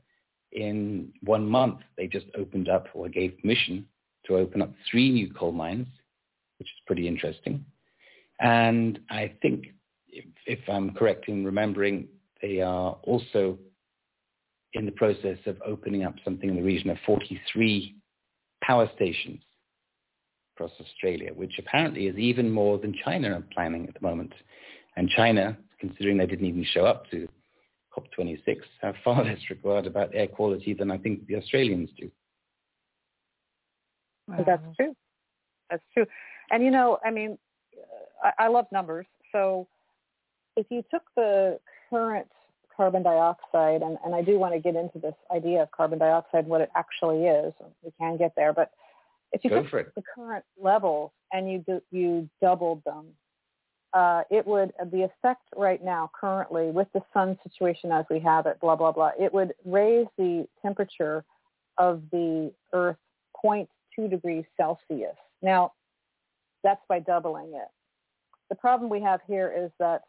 in 0.53 1.11
one 1.21 1.45
month, 1.45 1.79
they 1.97 2.07
just 2.07 2.27
opened 2.37 2.69
up 2.69 2.87
or 2.93 3.09
gave 3.09 3.37
permission 3.41 3.85
to 4.25 4.37
open 4.37 4.61
up 4.61 4.71
three 4.89 5.11
new 5.11 5.33
coal 5.33 5.51
mines, 5.51 5.87
which 6.59 6.69
is 6.69 6.81
pretty 6.87 7.09
interesting. 7.09 7.65
And 8.39 8.99
I 9.09 9.33
think, 9.41 9.65
if, 10.07 10.23
if 10.45 10.59
I'm 10.69 10.93
correct 10.93 11.27
in 11.27 11.43
remembering, 11.43 12.07
they 12.41 12.61
are 12.61 12.97
also 13.03 13.57
in 14.71 14.85
the 14.85 14.93
process 14.93 15.39
of 15.45 15.57
opening 15.65 16.05
up 16.05 16.15
something 16.23 16.49
in 16.49 16.55
the 16.55 16.63
region 16.63 16.89
of 16.89 16.97
43 17.05 17.95
power 18.63 18.89
stations 18.95 19.41
across 20.55 20.71
Australia, 20.79 21.31
which 21.33 21.53
apparently 21.59 22.07
is 22.07 22.17
even 22.17 22.51
more 22.51 22.77
than 22.77 22.93
China 23.03 23.31
are 23.31 23.43
planning 23.53 23.87
at 23.87 23.93
the 23.93 24.01
moment. 24.01 24.33
And 24.95 25.09
China, 25.09 25.57
considering 25.79 26.17
they 26.17 26.25
didn't 26.25 26.45
even 26.45 26.65
show 26.73 26.85
up 26.85 27.09
to 27.11 27.27
COP26, 27.95 28.57
have 28.81 28.95
far 29.03 29.23
less 29.25 29.39
regard 29.49 29.85
about 29.85 30.11
air 30.13 30.27
quality 30.27 30.73
than 30.73 30.91
I 30.91 30.97
think 30.97 31.25
the 31.27 31.35
Australians 31.35 31.89
do. 31.97 32.11
Wow. 34.27 34.43
That's 34.45 34.75
true. 34.75 34.95
That's 35.69 35.83
true. 35.93 36.05
And 36.51 36.63
you 36.63 36.71
know, 36.71 36.99
I 37.03 37.11
mean, 37.11 37.37
I, 38.23 38.45
I 38.45 38.47
love 38.47 38.65
numbers. 38.71 39.05
So 39.31 39.67
if 40.55 40.67
you 40.69 40.83
took 40.91 41.03
the 41.15 41.59
current 41.89 42.27
carbon 42.75 43.03
dioxide, 43.03 43.81
and, 43.81 43.97
and 44.05 44.15
I 44.15 44.21
do 44.21 44.39
want 44.39 44.53
to 44.53 44.59
get 44.59 44.75
into 44.75 44.99
this 44.99 45.15
idea 45.35 45.63
of 45.63 45.71
carbon 45.71 45.99
dioxide, 45.99 46.47
what 46.47 46.61
it 46.61 46.69
actually 46.75 47.25
is, 47.25 47.53
we 47.83 47.91
can 47.99 48.17
get 48.17 48.33
there, 48.35 48.53
but 48.53 48.71
if 49.33 49.43
you 49.43 49.49
Go 49.49 49.63
took 49.63 49.93
the 49.95 50.03
current 50.15 50.45
levels 50.61 51.11
and 51.33 51.51
you 51.51 51.63
do, 51.67 51.81
you 51.91 52.29
doubled 52.41 52.83
them, 52.85 53.07
uh, 53.93 54.21
it 54.29 54.45
would 54.45 54.71
the 54.91 55.03
effect 55.03 55.41
right 55.55 55.83
now 55.83 56.09
currently 56.19 56.67
with 56.67 56.87
the 56.93 57.01
sun 57.13 57.37
situation 57.43 57.91
as 57.91 58.05
we 58.09 58.19
have 58.19 58.45
it, 58.45 58.59
blah 58.61 58.75
blah 58.75 58.91
blah. 58.91 59.11
It 59.19 59.33
would 59.33 59.53
raise 59.65 60.07
the 60.17 60.47
temperature 60.61 61.25
of 61.77 62.01
the 62.11 62.51
Earth 62.73 62.97
0.2 63.43 64.09
degrees 64.09 64.45
Celsius. 64.55 65.17
Now, 65.41 65.73
that's 66.63 66.81
by 66.87 66.99
doubling 66.99 67.53
it. 67.55 67.67
The 68.49 68.55
problem 68.55 68.89
we 68.89 69.01
have 69.01 69.19
here 69.27 69.51
is 69.55 69.71
that 69.79 70.03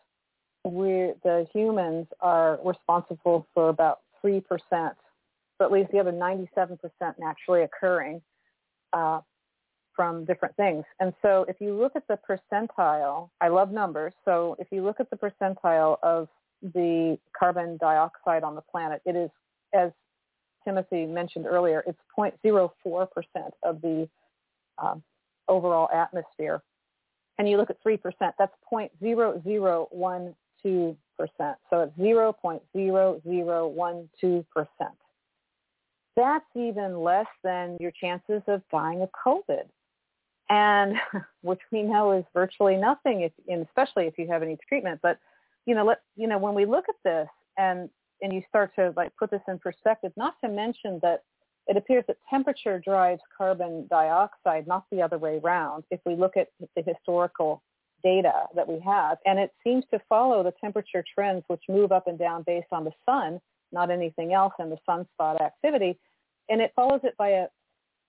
we 0.64 1.12
the 1.22 1.46
humans 1.52 2.06
are 2.20 2.58
responsible 2.62 3.46
for 3.54 3.70
about 3.70 4.00
three 4.20 4.40
percent, 4.40 4.96
so 5.56 5.64
at 5.64 5.72
least 5.72 5.90
the 5.92 5.98
other 5.98 6.12
97 6.12 6.76
percent 6.76 7.16
naturally 7.18 7.62
occurring 7.62 8.20
uh, 8.94 9.20
from 9.94 10.24
different 10.24 10.56
things. 10.56 10.84
And 11.00 11.12
so 11.22 11.44
if 11.48 11.60
you 11.60 11.74
look 11.74 11.92
at 11.94 12.08
the 12.08 12.18
percentile, 12.28 13.30
I 13.40 13.48
love 13.48 13.70
numbers, 13.70 14.12
so 14.24 14.56
if 14.58 14.68
you 14.70 14.82
look 14.82 15.00
at 15.00 15.08
the 15.10 15.16
percentile 15.16 15.98
of 16.02 16.28
the 16.62 17.18
carbon 17.38 17.76
dioxide 17.78 18.42
on 18.42 18.54
the 18.54 18.62
planet, 18.62 19.02
it 19.04 19.16
is, 19.16 19.30
as 19.74 19.90
Timothy 20.64 21.04
mentioned 21.06 21.46
earlier, 21.46 21.84
it's 21.86 21.98
0.04% 22.18 23.08
of 23.62 23.82
the 23.82 24.08
um, 24.78 25.02
overall 25.48 25.88
atmosphere. 25.92 26.62
And 27.38 27.48
you 27.48 27.56
look 27.56 27.70
at 27.70 27.82
3%, 27.84 27.98
that's 28.38 28.52
0.0012%. 28.72 30.26
So 31.70 31.80
it's 31.80 31.96
0.0012%. 31.98 34.44
That's 36.16 36.44
even 36.54 37.02
less 37.02 37.26
than 37.42 37.76
your 37.80 37.90
chances 37.90 38.42
of 38.46 38.62
dying 38.70 39.02
of 39.02 39.10
COVID 39.26 39.64
and 40.50 40.94
which 41.42 41.60
we 41.72 41.82
know 41.82 42.12
is 42.12 42.24
virtually 42.34 42.76
nothing, 42.76 43.22
if, 43.22 43.32
and 43.48 43.66
especially 43.66 44.06
if 44.06 44.18
you 44.18 44.26
have 44.28 44.42
any 44.42 44.58
treatment. 44.68 45.00
But 45.02 45.18
you 45.66 45.74
know, 45.74 45.84
let 45.84 46.00
you 46.16 46.26
know 46.26 46.38
when 46.38 46.54
we 46.54 46.66
look 46.66 46.84
at 46.88 46.96
this 47.04 47.28
and 47.56 47.88
and 48.22 48.32
you 48.32 48.42
start 48.48 48.74
to 48.76 48.92
like 48.96 49.12
put 49.16 49.30
this 49.30 49.42
in 49.48 49.58
perspective. 49.58 50.12
Not 50.16 50.34
to 50.42 50.48
mention 50.48 50.98
that 51.02 51.24
it 51.66 51.76
appears 51.76 52.04
that 52.08 52.16
temperature 52.28 52.78
drives 52.78 53.22
carbon 53.36 53.86
dioxide, 53.88 54.66
not 54.66 54.84
the 54.90 55.00
other 55.00 55.18
way 55.18 55.40
around. 55.42 55.84
If 55.90 56.00
we 56.04 56.14
look 56.14 56.36
at 56.36 56.48
the 56.76 56.82
historical 56.82 57.62
data 58.02 58.44
that 58.54 58.68
we 58.68 58.78
have, 58.80 59.16
and 59.24 59.38
it 59.38 59.50
seems 59.64 59.84
to 59.90 59.98
follow 60.08 60.42
the 60.42 60.52
temperature 60.60 61.02
trends, 61.14 61.42
which 61.46 61.62
move 61.68 61.90
up 61.90 62.06
and 62.06 62.18
down 62.18 62.42
based 62.46 62.66
on 62.70 62.84
the 62.84 62.92
sun, 63.06 63.40
not 63.74 63.90
anything 63.90 64.32
else, 64.32 64.54
and 64.58 64.72
the 64.72 64.78
sunspot 64.88 65.40
activity, 65.40 65.98
and 66.48 66.60
it 66.60 66.72
follows 66.74 67.00
it 67.04 67.14
by 67.18 67.28
a 67.30 67.46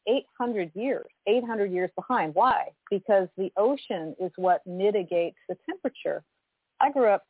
800 0.07 0.71
years, 0.75 1.05
800 1.27 1.71
years 1.71 1.89
behind. 1.95 2.35
Why? 2.35 2.67
Because 2.89 3.27
the 3.37 3.51
ocean 3.57 4.15
is 4.19 4.31
what 4.35 4.61
mitigates 4.65 5.37
the 5.49 5.57
temperature. 5.65 6.23
I 6.79 6.91
grew 6.91 7.07
up, 7.07 7.23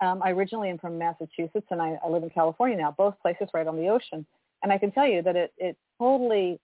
um, 0.00 0.22
I 0.22 0.30
originally 0.30 0.68
am 0.68 0.78
from 0.78 0.98
Massachusetts 0.98 1.66
and 1.70 1.80
I, 1.80 1.98
I 2.04 2.08
live 2.08 2.22
in 2.22 2.30
California 2.30 2.76
now, 2.76 2.94
both 2.96 3.14
places 3.22 3.48
right 3.54 3.66
on 3.66 3.76
the 3.76 3.88
ocean. 3.88 4.26
And 4.62 4.72
I 4.72 4.78
can 4.78 4.90
tell 4.90 5.06
you 5.06 5.22
that 5.22 5.36
it, 5.36 5.52
it 5.56 5.76
totally 5.98 6.60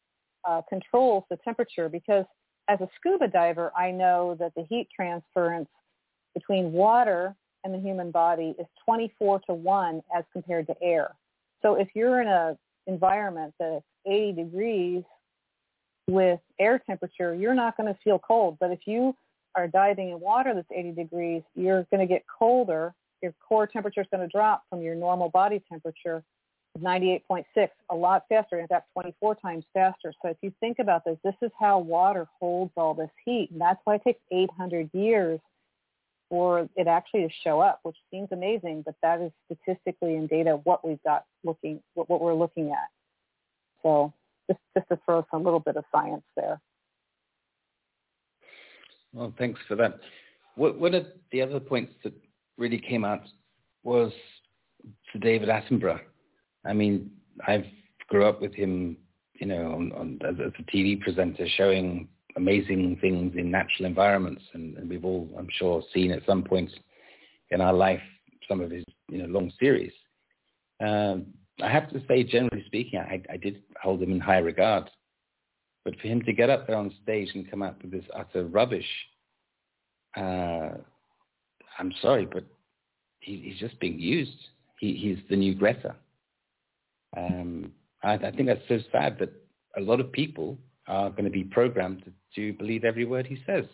uh, 0.46 0.62
controls 0.68 1.24
the 1.30 1.38
temperature 1.44 1.88
because 1.88 2.24
as 2.68 2.80
a 2.80 2.88
scuba 2.96 3.28
diver, 3.28 3.72
I 3.76 3.90
know 3.90 4.36
that 4.38 4.52
the 4.54 4.64
heat 4.68 4.88
transference 4.94 5.68
between 6.34 6.72
water 6.72 7.34
and 7.64 7.74
the 7.74 7.78
human 7.78 8.10
body 8.10 8.54
is 8.58 8.66
24 8.84 9.40
to 9.40 9.54
1 9.54 10.02
as 10.16 10.24
compared 10.32 10.66
to 10.68 10.74
air. 10.82 11.14
So 11.62 11.74
if 11.74 11.88
you're 11.94 12.20
in 12.20 12.28
a 12.28 12.56
environment 12.86 13.54
that's 13.58 13.84
80 14.06 14.32
degrees 14.32 15.02
with 16.06 16.40
air 16.58 16.80
temperature, 16.84 17.34
you're 17.34 17.54
not 17.54 17.76
going 17.76 17.92
to 17.92 17.98
feel 18.02 18.18
cold. 18.18 18.56
But 18.58 18.70
if 18.70 18.80
you 18.86 19.14
are 19.54 19.68
diving 19.68 20.10
in 20.10 20.20
water 20.20 20.54
that's 20.54 20.70
80 20.74 20.92
degrees, 20.92 21.42
you're 21.54 21.86
going 21.90 22.00
to 22.00 22.06
get 22.06 22.24
colder. 22.26 22.94
Your 23.22 23.34
core 23.46 23.66
temperature 23.66 24.00
is 24.00 24.06
going 24.10 24.26
to 24.26 24.28
drop 24.28 24.64
from 24.70 24.82
your 24.82 24.94
normal 24.94 25.28
body 25.28 25.62
temperature 25.68 26.22
of 26.74 26.80
98.6 26.80 27.44
a 27.90 27.94
lot 27.94 28.24
faster, 28.28 28.58
in 28.58 28.66
fact 28.66 28.88
24 28.94 29.34
times 29.36 29.64
faster. 29.74 30.12
So 30.22 30.28
if 30.28 30.36
you 30.40 30.52
think 30.60 30.78
about 30.78 31.04
this, 31.04 31.18
this 31.22 31.34
is 31.42 31.50
how 31.58 31.78
water 31.80 32.26
holds 32.38 32.72
all 32.76 32.94
this 32.94 33.10
heat. 33.24 33.50
And 33.52 33.60
that's 33.60 33.80
why 33.84 33.96
it 33.96 34.04
takes 34.04 34.20
800 34.30 34.90
years 34.94 35.40
for 36.30 36.68
it 36.76 36.86
actually 36.86 37.22
to 37.22 37.34
show 37.44 37.60
up, 37.60 37.80
which 37.82 37.96
seems 38.10 38.28
amazing, 38.32 38.82
but 38.86 38.94
that 39.02 39.20
is 39.20 39.32
statistically 39.46 40.14
in 40.14 40.26
data 40.28 40.60
what 40.64 40.86
we've 40.86 41.02
got 41.02 41.24
looking, 41.44 41.82
what, 41.94 42.08
what 42.08 42.22
we're 42.22 42.34
looking 42.34 42.70
at. 42.70 42.88
So 43.82 44.14
just, 44.48 44.60
just 44.74 44.88
to 44.88 44.98
throw 45.04 45.26
some 45.30 45.44
little 45.44 45.60
bit 45.60 45.76
of 45.76 45.84
science 45.92 46.22
there. 46.36 46.60
Well, 49.12 49.34
thanks 49.36 49.60
for 49.66 49.74
that. 49.76 49.98
What, 50.54 50.78
one 50.78 50.94
of 50.94 51.06
the 51.32 51.42
other 51.42 51.60
points 51.60 51.92
that 52.04 52.14
really 52.56 52.78
came 52.78 53.04
out 53.04 53.22
was 53.82 54.12
to 55.12 55.18
David 55.18 55.48
Attenborough. 55.48 56.00
I 56.64 56.72
mean, 56.72 57.10
I've 57.46 57.66
grew 58.08 58.26
up 58.26 58.40
with 58.40 58.54
him, 58.54 58.96
you 59.34 59.46
know, 59.46 59.72
on, 59.72 59.92
on, 59.92 60.18
as 60.28 60.34
a 60.38 60.76
TV 60.76 61.00
presenter 61.00 61.46
showing 61.56 62.08
amazing 62.40 62.96
things 63.00 63.34
in 63.36 63.50
natural 63.50 63.86
environments, 63.86 64.42
and, 64.54 64.76
and 64.78 64.88
we've 64.88 65.04
all, 65.04 65.28
I'm 65.38 65.48
sure, 65.58 65.82
seen 65.94 66.10
at 66.10 66.24
some 66.26 66.42
point 66.42 66.70
in 67.50 67.60
our 67.60 67.72
life 67.72 68.00
some 68.48 68.60
of 68.60 68.70
his, 68.70 68.84
you 69.10 69.18
know, 69.18 69.26
long 69.26 69.52
series. 69.60 69.92
Um, 70.80 71.26
I 71.62 71.70
have 71.70 71.90
to 71.90 72.00
say, 72.08 72.24
generally 72.24 72.64
speaking, 72.66 72.98
I, 72.98 73.22
I 73.30 73.36
did 73.36 73.62
hold 73.82 74.02
him 74.02 74.12
in 74.12 74.20
high 74.20 74.38
regard. 74.38 74.88
But 75.84 75.94
for 76.00 76.08
him 76.08 76.22
to 76.22 76.32
get 76.32 76.50
up 76.50 76.66
there 76.66 76.76
on 76.76 76.92
stage 77.02 77.30
and 77.34 77.50
come 77.50 77.62
out 77.62 77.80
with 77.82 77.90
this 77.92 78.04
utter 78.14 78.46
rubbish, 78.46 78.90
uh, 80.16 80.70
I'm 81.78 81.92
sorry, 82.00 82.26
but 82.26 82.44
he, 83.20 83.36
he's 83.44 83.58
just 83.58 83.78
being 83.80 83.98
used. 83.98 84.36
He, 84.78 84.94
he's 84.94 85.18
the 85.28 85.36
new 85.36 85.54
Greta. 85.54 85.94
Um, 87.16 87.72
I, 88.02 88.14
I 88.14 88.30
think 88.30 88.46
that's 88.46 88.68
so 88.68 88.78
sad 88.92 89.18
that 89.18 89.32
a 89.76 89.80
lot 89.80 90.00
of 90.00 90.10
people 90.12 90.58
are 90.90 91.08
going 91.10 91.24
to 91.24 91.30
be 91.30 91.44
programmed 91.44 92.04
to, 92.04 92.12
to 92.34 92.58
believe 92.58 92.84
every 92.84 93.04
word 93.04 93.26
he 93.26 93.38
says, 93.46 93.64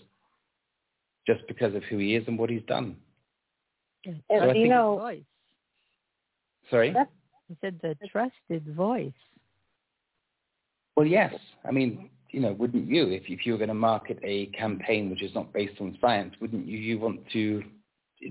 just 1.26 1.40
because 1.48 1.74
of 1.74 1.82
who 1.84 1.98
he 1.98 2.14
is 2.14 2.24
and 2.28 2.38
what 2.38 2.50
he's 2.50 2.62
done. 2.68 2.96
And 4.04 4.22
So 4.28 4.46
you 4.46 4.52
think- 4.52 4.68
know, 4.68 4.98
voice. 4.98 5.22
Sorry. 6.70 6.94
He 7.48 7.56
said 7.60 7.78
the 7.82 7.96
trusted 8.10 8.74
voice. 8.74 9.12
Well, 10.96 11.06
yes. 11.06 11.32
I 11.64 11.70
mean, 11.70 12.10
you 12.30 12.40
know, 12.40 12.52
wouldn't 12.52 12.88
you, 12.88 13.08
if, 13.08 13.22
if 13.28 13.46
you 13.46 13.52
were 13.52 13.58
going 13.58 13.68
to 13.68 13.74
market 13.74 14.18
a 14.22 14.46
campaign 14.46 15.10
which 15.10 15.22
is 15.22 15.34
not 15.34 15.52
based 15.52 15.80
on 15.80 15.96
science, 16.00 16.34
wouldn't 16.40 16.66
you, 16.66 16.78
you 16.78 16.98
want 16.98 17.20
to 17.32 17.62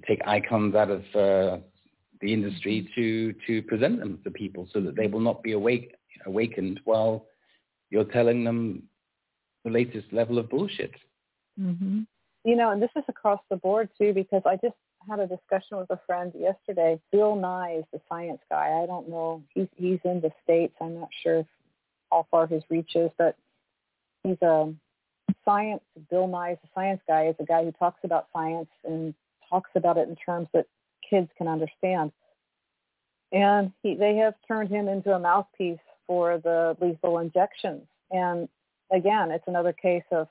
take 0.07 0.19
icons 0.27 0.75
out 0.75 0.89
of 0.89 1.01
uh, 1.15 1.57
the 2.21 2.33
industry 2.33 2.89
to, 2.95 3.33
to 3.47 3.61
present 3.63 3.99
them 3.99 4.19
to 4.23 4.31
people 4.31 4.67
so 4.73 4.81
that 4.81 4.95
they 4.95 5.07
will 5.07 5.21
not 5.21 5.41
be 5.43 5.53
awake, 5.53 5.95
awakened 6.25 6.81
while 6.83 7.25
you're 7.89 8.05
telling 8.05 8.43
them 8.43 8.83
the 9.63 9.71
latest 9.71 10.11
level 10.11 10.39
of 10.39 10.49
bullshit? 10.49 10.93
Mm-hmm. 11.59 12.01
You 12.43 12.55
know, 12.55 12.71
and 12.71 12.81
this 12.81 12.91
is 12.95 13.03
across 13.07 13.41
the 13.49 13.57
board 13.57 13.89
too, 13.97 14.13
because 14.13 14.43
I 14.45 14.55
just 14.57 14.75
had 15.07 15.19
a 15.19 15.27
discussion 15.27 15.77
with 15.77 15.89
a 15.89 15.99
friend 16.05 16.31
yesterday. 16.37 16.99
Bill 17.11 17.35
Nye 17.35 17.77
is 17.79 17.85
the 17.91 18.01
science 18.09 18.41
guy. 18.49 18.81
I 18.81 18.85
don't 18.85 19.09
know. 19.09 19.43
He's 19.53 19.67
he's 19.75 19.99
in 20.03 20.21
the 20.21 20.31
states. 20.43 20.75
I'm 20.81 20.99
not 20.99 21.09
sure 21.23 21.45
how 22.11 22.27
far 22.29 22.47
his 22.47 22.63
reach 22.69 22.95
is, 22.95 23.09
but 23.17 23.35
he's 24.23 24.41
a 24.41 24.73
science. 25.43 25.81
Bill 26.09 26.27
Nye 26.27 26.51
is 26.51 26.57
a 26.63 26.67
science 26.73 27.01
guy. 27.07 27.27
Is 27.27 27.35
a 27.39 27.45
guy 27.45 27.63
who 27.63 27.71
talks 27.71 27.99
about 28.03 28.27
science 28.33 28.69
and 28.83 29.13
talks 29.49 29.71
about 29.75 29.97
it 29.97 30.07
in 30.07 30.15
terms 30.15 30.47
that 30.53 30.67
kids 31.07 31.29
can 31.37 31.47
understand. 31.47 32.11
And 33.31 33.71
he, 33.81 33.95
they 33.95 34.15
have 34.17 34.35
turned 34.47 34.69
him 34.69 34.87
into 34.87 35.13
a 35.13 35.19
mouthpiece 35.19 35.79
for 36.07 36.37
the 36.37 36.75
lethal 36.79 37.19
injections. 37.19 37.83
And 38.11 38.47
again, 38.91 39.31
it's 39.31 39.47
another 39.47 39.73
case 39.73 40.03
of 40.11 40.27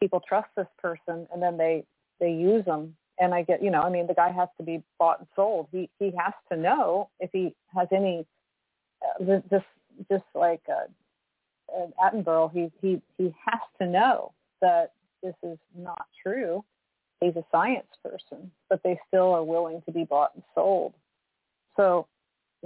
people 0.00 0.22
trust 0.26 0.48
this 0.56 0.66
person 0.78 1.26
and 1.32 1.42
then 1.42 1.56
they 1.56 1.84
they 2.20 2.32
use 2.32 2.64
them. 2.64 2.96
And 3.18 3.32
i 3.34 3.42
get 3.42 3.62
you 3.62 3.70
know 3.70 3.80
i 3.80 3.88
mean 3.88 4.06
the 4.06 4.14
guy 4.14 4.30
has 4.30 4.48
to 4.58 4.62
be 4.62 4.82
bought 4.98 5.20
and 5.20 5.28
sold. 5.34 5.68
He 5.72 5.88
he 5.98 6.12
has 6.18 6.34
to 6.50 6.56
know 6.56 7.08
if 7.20 7.30
he 7.32 7.54
has 7.74 7.88
any 7.92 8.26
uh, 9.02 9.40
this 9.50 9.62
just 10.10 10.24
like 10.34 10.62
uh, 10.68 11.86
attenborough 12.02 12.52
he 12.52 12.70
he 12.82 13.00
he 13.16 13.34
has 13.46 13.60
to 13.80 13.86
know 13.86 14.32
that 14.60 14.92
this 15.22 15.34
is 15.42 15.58
not 15.74 16.06
true. 16.22 16.64
He's 17.20 17.36
a 17.36 17.44
science 17.50 17.86
person 18.04 18.50
but 18.68 18.82
they 18.82 18.98
still 19.08 19.32
are 19.32 19.44
willing 19.44 19.82
to 19.86 19.92
be 19.92 20.04
bought 20.04 20.32
and 20.34 20.44
sold. 20.54 20.92
So 21.76 22.06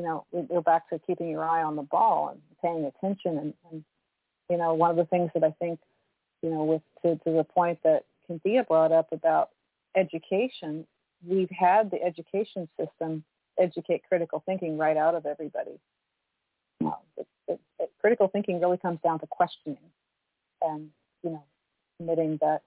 you 0.01 0.07
know 0.07 0.25
we 0.33 0.43
go 0.43 0.61
back 0.61 0.89
to 0.91 0.99
keeping 1.07 1.29
your 1.29 1.45
eye 1.45 1.63
on 1.63 1.77
the 1.77 1.83
ball 1.83 2.31
and 2.31 2.41
paying 2.63 2.85
attention 2.85 3.39
and, 3.39 3.55
and 3.71 3.85
you 4.51 4.57
know, 4.57 4.75
one 4.75 4.91
of 4.91 4.97
the 4.97 5.05
things 5.05 5.31
that 5.33 5.45
I 5.45 5.53
think, 5.53 5.79
you 6.43 6.51
know, 6.51 6.65
with 6.65 6.83
to, 7.03 7.17
to 7.25 7.37
the 7.37 7.45
point 7.45 7.79
that 7.85 8.05
Kynthia 8.29 8.67
brought 8.67 8.93
up 8.93 9.13
about 9.13 9.51
education, 9.97 10.87
we've 11.27 11.51
had 11.51 11.91
the 11.91 12.03
education 12.03 12.69
system 12.79 13.23
educate 13.59 14.03
critical 14.09 14.43
thinking 14.45 14.77
right 14.77 14.97
out 14.97 15.15
of 15.15 15.25
everybody. 15.25 15.79
Um, 16.85 16.95
it, 17.17 17.29
it, 17.47 17.61
it, 17.79 17.93
critical 18.01 18.29
thinking 18.29 18.61
really 18.61 18.79
comes 18.79 18.99
down 19.05 19.21
to 19.21 19.27
questioning 19.27 19.79
and, 20.63 20.89
you 21.23 21.31
know, 21.31 21.45
committing 21.99 22.39
that 22.41 22.63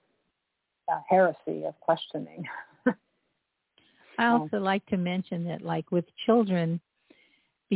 uh, 0.90 1.00
heresy 1.08 1.64
of 1.66 1.78
questioning. 1.80 2.44
I 4.18 4.26
also 4.28 4.58
like 4.58 4.86
to 4.86 4.96
mention 4.96 5.44
that, 5.44 5.62
like 5.62 5.90
with 5.90 6.04
children, 6.24 6.80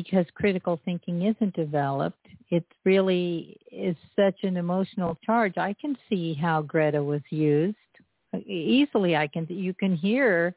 because 0.03 0.27
critical 0.35 0.81
thinking 0.85 1.23
isn't 1.23 1.53
developed, 1.55 2.25
it 2.51 2.65
really 2.85 3.57
is 3.73 3.97
such 4.15 4.45
an 4.45 4.57
emotional 4.57 5.19
charge. 5.27 5.59
I 5.59 5.75
can 5.81 5.99
see 6.09 6.35
how 6.35 6.63
Greta 6.63 7.03
was 7.03 7.21
used 7.31 7.75
easily. 8.47 9.17
I 9.17 9.27
can 9.27 9.45
you 9.49 9.75
can 9.75 9.97
hear 9.97 10.55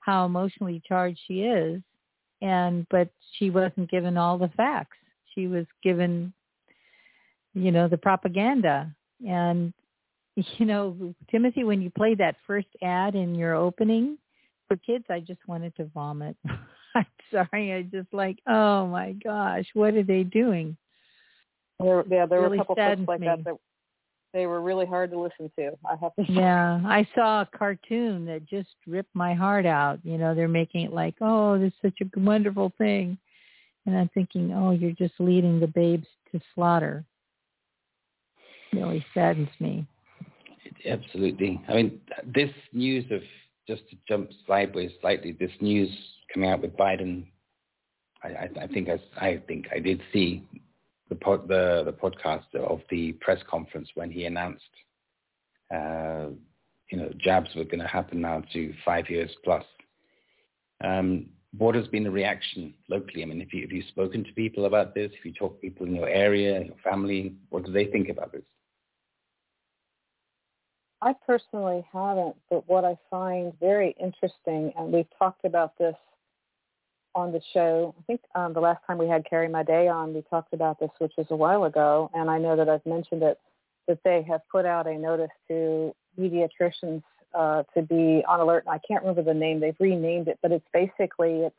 how 0.00 0.26
emotionally 0.26 0.82
charged 0.86 1.18
she 1.26 1.44
is, 1.44 1.80
and 2.42 2.86
but 2.90 3.08
she 3.38 3.48
wasn't 3.48 3.90
given 3.90 4.18
all 4.18 4.36
the 4.36 4.50
facts. 4.54 4.98
She 5.34 5.46
was 5.46 5.64
given, 5.82 6.30
you 7.54 7.72
know, 7.72 7.88
the 7.88 7.96
propaganda. 7.96 8.94
And 9.26 9.72
you 10.36 10.66
know, 10.66 11.14
Timothy, 11.30 11.64
when 11.64 11.80
you 11.80 11.88
played 11.88 12.18
that 12.18 12.36
first 12.46 12.68
ad 12.82 13.14
in 13.14 13.34
your 13.34 13.54
opening 13.54 14.18
for 14.66 14.76
kids, 14.76 15.06
I 15.08 15.20
just 15.20 15.40
wanted 15.48 15.74
to 15.76 15.86
vomit. 15.86 16.36
I'm 17.32 17.48
sorry. 17.50 17.72
I 17.72 17.82
just 17.82 18.12
like, 18.12 18.38
oh 18.46 18.86
my 18.86 19.12
gosh, 19.12 19.66
what 19.74 19.94
are 19.94 20.02
they 20.02 20.22
doing? 20.22 20.76
There, 21.80 22.04
yeah, 22.10 22.26
there 22.26 22.40
really 22.40 22.58
were 22.58 22.62
a 22.62 22.66
couple 22.66 22.74
clips 22.74 23.02
like 23.06 23.20
me. 23.20 23.26
that 23.26 23.44
that 23.44 23.54
they 24.34 24.46
were 24.46 24.60
really 24.60 24.86
hard 24.86 25.10
to 25.12 25.18
listen 25.18 25.50
to. 25.58 25.72
I 25.88 25.96
have 26.00 26.14
to 26.16 26.24
say. 26.26 26.34
Yeah, 26.34 26.80
I 26.84 27.06
saw 27.14 27.42
a 27.42 27.48
cartoon 27.56 28.26
that 28.26 28.46
just 28.46 28.68
ripped 28.86 29.14
my 29.14 29.34
heart 29.34 29.66
out. 29.66 30.00
You 30.02 30.18
know, 30.18 30.34
they're 30.34 30.48
making 30.48 30.82
it 30.82 30.92
like, 30.92 31.14
oh, 31.20 31.58
this 31.58 31.72
is 31.72 31.92
such 31.92 32.00
a 32.02 32.20
wonderful 32.20 32.72
thing, 32.78 33.16
and 33.86 33.96
I'm 33.96 34.10
thinking, 34.14 34.52
oh, 34.52 34.72
you're 34.72 34.92
just 34.92 35.14
leading 35.18 35.60
the 35.60 35.66
babes 35.66 36.06
to 36.32 36.40
slaughter. 36.54 37.04
It 38.72 38.76
really 38.76 39.04
saddens 39.14 39.48
me. 39.60 39.86
Absolutely. 40.86 41.60
I 41.68 41.74
mean, 41.74 42.00
this 42.26 42.50
news 42.72 43.04
of 43.10 43.22
just 43.66 43.88
to 43.90 43.96
jump 44.06 44.30
sideways 44.46 44.90
slightly, 45.00 45.32
this 45.32 45.50
news 45.60 45.90
coming 46.32 46.50
out 46.50 46.62
with 46.62 46.76
Biden, 46.76 47.26
I, 48.22 48.28
I, 48.28 48.48
I 48.62 48.66
think 48.66 48.88
I, 48.88 48.98
I 49.24 49.42
think 49.46 49.66
I 49.74 49.78
did 49.78 50.00
see 50.12 50.46
the 51.08 51.14
the 51.14 51.82
the 51.84 51.92
podcast 51.92 52.54
of 52.54 52.80
the 52.90 53.12
press 53.12 53.40
conference 53.48 53.88
when 53.94 54.10
he 54.10 54.24
announced, 54.24 54.70
uh, 55.74 56.26
you 56.90 56.98
know, 56.98 57.10
jabs 57.18 57.50
were 57.54 57.64
going 57.64 57.80
to 57.80 57.86
happen 57.86 58.20
now 58.20 58.42
to 58.52 58.74
five 58.84 59.08
years 59.08 59.30
plus. 59.44 59.64
Um, 60.84 61.26
what 61.56 61.74
has 61.74 61.88
been 61.88 62.04
the 62.04 62.10
reaction 62.10 62.74
locally? 62.88 63.22
I 63.22 63.26
mean, 63.26 63.40
if 63.40 63.52
you 63.54 63.62
have 63.62 63.72
you 63.72 63.82
spoken 63.88 64.22
to 64.24 64.32
people 64.32 64.66
about 64.66 64.94
this? 64.94 65.10
If 65.18 65.24
you 65.24 65.32
talk 65.32 65.54
to 65.54 65.60
people 65.60 65.86
in 65.86 65.94
your 65.94 66.08
area, 66.08 66.62
your 66.64 66.76
family, 66.84 67.34
what 67.48 67.64
do 67.64 67.72
they 67.72 67.86
think 67.86 68.08
about 68.10 68.32
this? 68.32 68.42
I 71.00 71.14
personally 71.26 71.86
haven't, 71.92 72.34
but 72.50 72.68
what 72.68 72.84
I 72.84 72.98
find 73.08 73.52
very 73.60 73.94
interesting, 74.00 74.72
and 74.76 74.92
we've 74.92 75.06
talked 75.16 75.44
about 75.44 75.78
this 75.78 75.94
on 77.14 77.32
the 77.32 77.40
show. 77.52 77.94
I 77.98 78.02
think 78.02 78.20
um, 78.34 78.52
the 78.52 78.60
last 78.60 78.80
time 78.86 78.98
we 78.98 79.08
had 79.08 79.24
Carrie 79.28 79.48
Madej 79.48 79.92
on, 79.92 80.14
we 80.14 80.22
talked 80.30 80.52
about 80.52 80.78
this, 80.78 80.90
which 80.98 81.12
was 81.16 81.26
a 81.30 81.36
while 81.36 81.64
ago, 81.64 82.10
and 82.14 82.30
I 82.30 82.38
know 82.38 82.56
that 82.56 82.68
I've 82.68 82.84
mentioned 82.86 83.22
it, 83.22 83.38
that 83.86 83.98
they 84.04 84.22
have 84.28 84.40
put 84.50 84.66
out 84.66 84.86
a 84.86 84.96
notice 84.96 85.30
to 85.48 85.94
pediatricians 86.18 87.02
uh, 87.34 87.62
to 87.74 87.82
be 87.82 88.22
on 88.28 88.40
alert. 88.40 88.64
And 88.66 88.74
I 88.74 88.80
can't 88.86 89.02
remember 89.02 89.22
the 89.22 89.38
name; 89.38 89.60
they've 89.60 89.76
renamed 89.80 90.28
it, 90.28 90.38
but 90.42 90.52
it's 90.52 90.66
basically 90.72 91.40
it's 91.40 91.56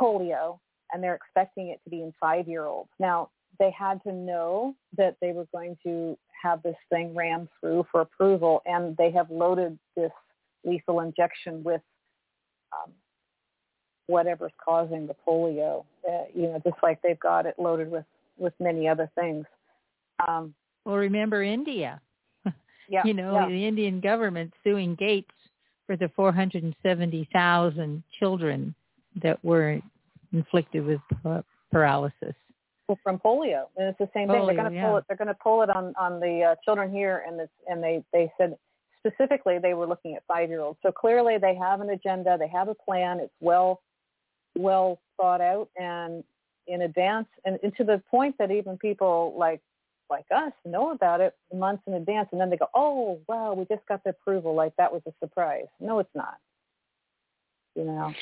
polio, 0.00 0.58
and 0.92 1.02
they're 1.02 1.14
expecting 1.14 1.68
it 1.68 1.80
to 1.84 1.90
be 1.90 2.02
in 2.02 2.12
five-year-olds. 2.20 2.90
Now 2.98 3.30
they 3.58 3.70
had 3.70 4.02
to 4.02 4.12
know 4.12 4.74
that 4.98 5.16
they 5.20 5.32
were 5.32 5.46
going 5.52 5.76
to 5.82 6.16
have 6.42 6.62
this 6.62 6.76
thing 6.90 7.14
ran 7.14 7.48
through 7.60 7.86
for 7.90 8.02
approval, 8.02 8.62
and 8.66 8.96
they 8.96 9.10
have 9.10 9.30
loaded 9.30 9.78
this 9.96 10.12
lethal 10.64 11.00
injection 11.00 11.62
with 11.64 11.80
um, 12.72 12.92
whatever's 14.06 14.52
causing 14.62 15.06
the 15.06 15.16
polio. 15.26 15.84
Uh, 16.08 16.24
you 16.34 16.42
know, 16.42 16.60
just 16.64 16.76
like 16.82 17.00
they've 17.02 17.20
got 17.20 17.46
it 17.46 17.54
loaded 17.58 17.90
with 17.90 18.04
with 18.38 18.52
many 18.60 18.88
other 18.88 19.10
things. 19.14 19.44
Um, 20.26 20.54
well, 20.84 20.96
remember 20.96 21.42
India. 21.42 22.00
Yeah, 22.88 23.02
you 23.04 23.14
know, 23.14 23.32
yeah. 23.34 23.48
the 23.48 23.66
Indian 23.66 23.98
government 23.98 24.54
suing 24.62 24.94
Gates 24.94 25.32
for 25.88 25.96
the 25.96 26.08
470,000 26.14 28.02
children 28.16 28.76
that 29.22 29.44
were 29.44 29.80
inflicted 30.32 30.86
with 30.86 31.00
paralysis. 31.72 32.34
Well, 32.86 32.98
from 33.02 33.18
polio, 33.18 33.64
and 33.76 33.88
it's 33.88 33.98
the 33.98 34.08
same 34.14 34.28
thing. 34.28 34.46
They're 34.46 34.54
going 34.54 34.70
to 34.70 34.76
yeah. 34.76 34.86
pull 34.86 34.96
it. 34.98 35.04
They're 35.08 35.16
going 35.16 35.26
to 35.26 35.34
pull 35.34 35.62
it 35.62 35.70
on 35.70 35.92
on 35.98 36.20
the 36.20 36.52
uh, 36.52 36.54
children 36.64 36.92
here, 36.92 37.24
and 37.26 37.40
it's, 37.40 37.52
and 37.66 37.82
they 37.82 38.04
they 38.12 38.30
said 38.38 38.56
specifically 39.04 39.58
they 39.58 39.74
were 39.74 39.86
looking 39.86 40.14
at 40.14 40.22
five 40.28 40.48
year 40.48 40.60
olds. 40.60 40.78
So 40.82 40.92
clearly 40.92 41.38
they 41.38 41.56
have 41.56 41.80
an 41.80 41.90
agenda. 41.90 42.36
They 42.38 42.48
have 42.48 42.68
a 42.68 42.74
plan. 42.74 43.18
It's 43.18 43.34
well 43.40 43.80
well 44.56 44.98
thought 45.16 45.40
out 45.40 45.68
and 45.76 46.24
in 46.66 46.82
advance, 46.82 47.28
and, 47.44 47.58
and 47.62 47.74
to 47.76 47.84
the 47.84 48.02
point 48.10 48.36
that 48.38 48.50
even 48.50 48.76
people 48.78 49.34
like 49.38 49.60
like 50.08 50.26
us 50.34 50.52
know 50.64 50.92
about 50.92 51.20
it 51.20 51.34
months 51.52 51.82
in 51.86 51.94
advance, 51.94 52.28
and 52.32 52.40
then 52.40 52.50
they 52.50 52.56
go, 52.56 52.68
"Oh, 52.74 53.20
wow, 53.28 53.54
we 53.54 53.64
just 53.64 53.86
got 53.88 54.02
the 54.04 54.10
approval. 54.10 54.54
Like 54.54 54.74
that 54.76 54.92
was 54.92 55.02
a 55.06 55.12
surprise." 55.20 55.66
No, 55.80 55.98
it's 55.98 56.14
not. 56.14 56.38
You 57.74 57.84
know. 57.84 58.12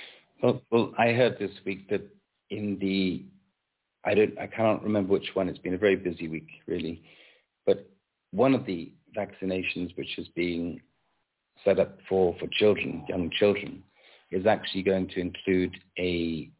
Well, 0.42 0.62
well, 0.70 0.92
I 0.98 1.12
heard 1.12 1.38
this 1.38 1.52
week 1.64 1.88
that 1.90 2.02
in 2.50 2.78
the, 2.80 3.24
I 4.04 4.14
don't, 4.14 4.38
I 4.38 4.46
cannot 4.46 4.82
remember 4.82 5.12
which 5.12 5.30
one. 5.34 5.48
It's 5.48 5.58
been 5.58 5.74
a 5.74 5.78
very 5.78 5.96
busy 5.96 6.28
week, 6.28 6.48
really, 6.66 7.02
but 7.66 7.88
one 8.32 8.54
of 8.54 8.66
the 8.66 8.92
vaccinations 9.16 9.96
which 9.96 10.18
is 10.18 10.26
being 10.34 10.80
set 11.64 11.78
up 11.78 11.98
for 12.08 12.34
for 12.38 12.48
children, 12.58 13.04
young 13.08 13.30
children, 13.38 13.82
is 14.34 14.46
actually 14.46 14.82
going 14.82 15.06
to 15.14 15.20
include 15.20 15.74
a 15.98 16.50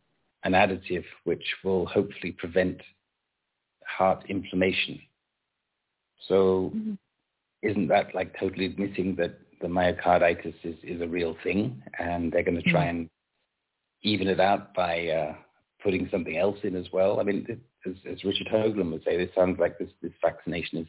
an 0.46 0.52
additive 0.52 1.04
which 1.24 1.46
will 1.64 1.86
hopefully 1.86 2.32
prevent 2.42 2.78
heart 3.96 4.20
inflammation. 4.28 4.96
So 6.28 6.70
Mm-hmm. 6.74 6.94
isn't 7.70 7.88
that 7.88 8.14
like 8.14 8.30
totally 8.38 8.66
admitting 8.66 9.08
that 9.16 9.34
the 9.62 9.68
myocarditis 9.68 10.54
is, 10.70 10.76
is 10.82 11.00
a 11.00 11.06
real 11.18 11.34
thing 11.42 11.82
and 11.98 12.30
they're 12.30 12.42
going 12.50 12.62
to 12.62 12.70
try 12.74 12.84
and 12.92 13.08
even 14.02 14.28
it 14.28 14.40
out 14.40 14.74
by 14.74 14.94
uh, 15.08 15.34
putting 15.82 16.08
something 16.10 16.36
else 16.36 16.58
in 16.62 16.74
as 16.76 16.86
well? 16.92 17.20
I 17.20 17.22
mean, 17.22 17.46
it, 17.48 17.58
as, 17.88 17.96
as 18.12 18.24
Richard 18.24 18.48
Hoagland 18.52 18.92
would 18.92 19.04
say, 19.04 19.16
this 19.16 19.34
sounds 19.34 19.58
like 19.58 19.78
this, 19.78 19.88
this 20.02 20.12
vaccination 20.22 20.78
is 20.84 20.88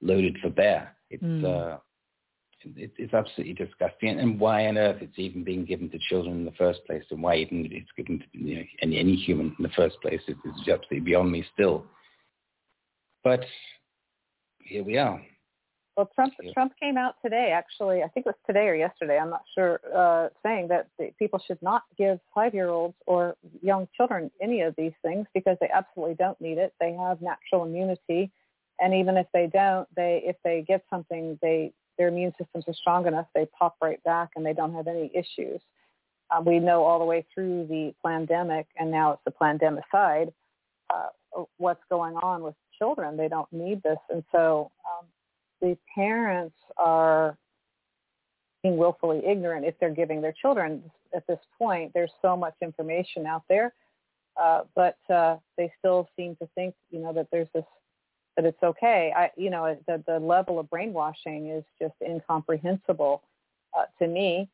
loaded 0.00 0.36
for 0.42 0.50
bear. 0.50 0.96
It's, 1.10 1.22
Mm. 1.22 1.44
uh, 1.44 1.78
it, 2.76 2.92
it's 2.96 3.14
absolutely 3.14 3.54
disgusting. 3.54 4.18
And 4.18 4.38
why 4.38 4.66
on 4.66 4.78
earth 4.78 5.00
it's 5.00 5.18
even 5.18 5.44
being 5.44 5.64
given 5.64 5.90
to 5.90 5.98
children 6.08 6.36
in 6.36 6.44
the 6.44 6.52
first 6.52 6.80
place 6.86 7.04
and 7.10 7.22
why 7.22 7.36
even 7.36 7.68
it's 7.70 7.90
given 7.96 8.18
to 8.18 8.24
you 8.32 8.56
know, 8.56 8.62
any, 8.80 8.98
any 8.98 9.16
human 9.16 9.54
in 9.58 9.62
the 9.62 9.70
first 9.76 9.96
place 10.02 10.20
is, 10.28 10.36
is 10.44 10.68
absolutely 10.68 11.00
beyond 11.00 11.30
me 11.30 11.44
still. 11.52 11.84
But 13.24 13.44
here 14.64 14.84
we 14.84 14.98
are. 14.98 15.20
Well, 15.96 16.08
Trump 16.14 16.32
Yeah. 16.40 16.52
Trump 16.52 16.72
came 16.80 16.96
out 16.96 17.16
today. 17.22 17.52
Actually, 17.52 18.02
I 18.02 18.08
think 18.08 18.24
it 18.24 18.30
was 18.30 18.36
today 18.46 18.66
or 18.66 18.74
yesterday. 18.74 19.18
I'm 19.18 19.28
not 19.28 19.44
sure. 19.54 19.80
Uh, 19.94 20.28
saying 20.42 20.68
that 20.68 20.88
the, 20.98 21.12
people 21.18 21.38
should 21.46 21.60
not 21.60 21.82
give 21.98 22.18
five-year-olds 22.34 22.94
or 23.06 23.36
young 23.60 23.86
children 23.94 24.30
any 24.40 24.62
of 24.62 24.74
these 24.76 24.94
things 25.02 25.26
because 25.34 25.58
they 25.60 25.68
absolutely 25.68 26.14
don't 26.14 26.40
need 26.40 26.56
it. 26.56 26.72
They 26.80 26.94
have 26.94 27.20
natural 27.20 27.64
immunity, 27.64 28.32
and 28.80 28.94
even 28.94 29.18
if 29.18 29.26
they 29.34 29.48
don't, 29.52 29.86
they 29.94 30.22
if 30.24 30.36
they 30.44 30.64
get 30.66 30.82
something, 30.88 31.38
they 31.42 31.74
their 32.02 32.08
immune 32.08 32.32
systems 32.36 32.64
are 32.66 32.74
strong 32.74 33.06
enough. 33.06 33.26
They 33.32 33.46
pop 33.58 33.76
right 33.80 34.02
back, 34.02 34.30
and 34.34 34.44
they 34.44 34.52
don't 34.52 34.74
have 34.74 34.88
any 34.88 35.08
issues. 35.14 35.60
Uh, 36.30 36.40
we 36.44 36.58
know 36.58 36.82
all 36.82 36.98
the 36.98 37.04
way 37.04 37.24
through 37.32 37.66
the 37.68 37.94
pandemic, 38.04 38.66
and 38.76 38.90
now 38.90 39.12
it's 39.12 39.22
the 39.24 39.30
pandemicide. 39.30 40.32
Uh, 40.92 41.44
what's 41.58 41.82
going 41.88 42.16
on 42.16 42.42
with 42.42 42.54
children? 42.76 43.16
They 43.16 43.28
don't 43.28 43.52
need 43.52 43.82
this, 43.82 43.98
and 44.10 44.24
so. 44.32 44.70
Um, 44.84 45.06
the 45.62 45.78
parents 45.94 46.56
are 46.76 47.38
being 48.62 48.76
willfully 48.76 49.22
ignorant 49.24 49.64
if 49.64 49.74
they're 49.78 49.94
giving 49.94 50.20
their 50.20 50.32
children 50.32 50.82
at 51.14 51.26
this 51.26 51.38
point. 51.56 51.92
There's 51.94 52.10
so 52.20 52.36
much 52.36 52.54
information 52.60 53.26
out 53.26 53.44
there, 53.48 53.72
uh, 54.36 54.62
but 54.74 54.98
uh, 55.08 55.36
they 55.56 55.72
still 55.78 56.08
seem 56.16 56.36
to 56.36 56.48
think, 56.54 56.74
you 56.90 56.98
know, 56.98 57.12
that 57.12 57.28
there's 57.30 57.48
this 57.54 57.64
that 58.36 58.44
it's 58.44 58.62
okay. 58.62 59.12
I, 59.16 59.30
you 59.36 59.50
know, 59.50 59.76
the 59.86 60.02
the 60.06 60.18
level 60.18 60.58
of 60.58 60.70
brainwashing 60.70 61.50
is 61.50 61.64
just 61.80 61.94
incomprehensible 62.02 63.22
uh, 63.76 63.84
to 64.00 64.08
me. 64.08 64.48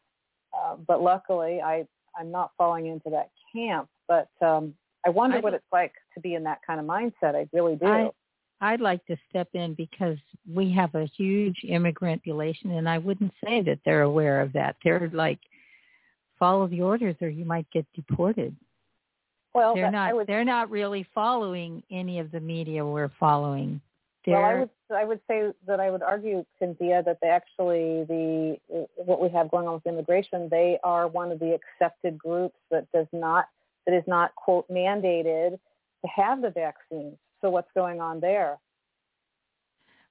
Uh, 0.57 0.77
but 0.87 1.03
luckily, 1.03 1.61
I 1.61 1.87
I'm 2.19 2.31
not 2.31 2.53
falling 2.59 2.87
into 2.87 3.11
that 3.11 3.31
camp. 3.53 3.89
But 4.09 4.29
um, 4.41 4.75
I 5.07 5.11
wonder 5.11 5.37
I- 5.37 5.41
what 5.41 5.55
it's 5.55 5.65
like 5.73 5.93
to 6.15 6.21
be 6.21 6.35
in 6.35 6.43
that 6.45 6.61
kind 6.67 6.81
of 6.81 6.87
mindset. 6.87 7.35
I 7.35 7.49
really 7.53 7.77
do. 7.77 7.87
I, 7.87 8.11
I'd 8.61 8.81
like 8.81 9.05
to 9.07 9.17
step 9.31 9.49
in 9.55 9.75
because 9.75 10.17
we 10.53 10.73
have 10.73 10.95
a 10.95 11.07
huge 11.17 11.59
immigrant 11.69 12.23
population, 12.23 12.73
and 12.73 12.89
I 12.89 12.99
wouldn't 12.99 13.33
say 13.45 13.63
that 13.63 13.79
they're 13.85 14.03
aware 14.03 14.41
of 14.41 14.53
that. 14.55 14.77
They're 14.83 15.09
like, 15.13 15.39
follow 16.39 16.67
the 16.67 16.83
orders, 16.83 17.15
or 17.21 17.29
you 17.29 17.45
might 17.45 17.71
get 17.71 17.87
deported. 17.95 18.57
Well, 19.59 19.74
they're 19.74 19.90
not. 19.90 20.14
Would- 20.14 20.26
They're 20.26 20.44
not 20.44 20.70
really 20.70 21.02
following 21.14 21.82
any 21.90 22.18
of 22.18 22.30
the 22.30 22.40
media 22.40 22.85
we're 22.85 23.10
following. 23.20 23.80
Well, 24.26 24.44
I 24.44 24.55
would 24.59 24.70
I 24.94 25.05
would 25.05 25.20
say 25.26 25.52
that 25.66 25.80
I 25.80 25.90
would 25.90 26.02
argue, 26.02 26.44
Kynthia, 26.60 27.02
that 27.05 27.18
they 27.22 27.28
actually 27.28 28.05
the 28.05 28.59
what 28.97 29.22
we 29.22 29.30
have 29.30 29.51
going 29.51 29.66
on 29.66 29.74
with 29.74 29.86
immigration, 29.86 30.48
they 30.51 30.78
are 30.85 31.09
one 31.09 31.32
of 31.32 31.39
the 31.39 31.55
accepted 31.55 32.18
groups 32.18 32.56
that 32.70 32.90
does 32.93 33.06
not 33.12 33.47
that 33.86 33.97
is 33.97 34.05
not 34.06 34.35
quote 34.35 34.68
mandated 34.68 35.52
to 35.52 36.09
have 36.14 36.43
the 36.43 36.51
vaccine. 36.51 37.16
So 37.40 37.48
what's 37.48 37.70
going 37.74 38.01
on 38.01 38.20
there? 38.20 38.59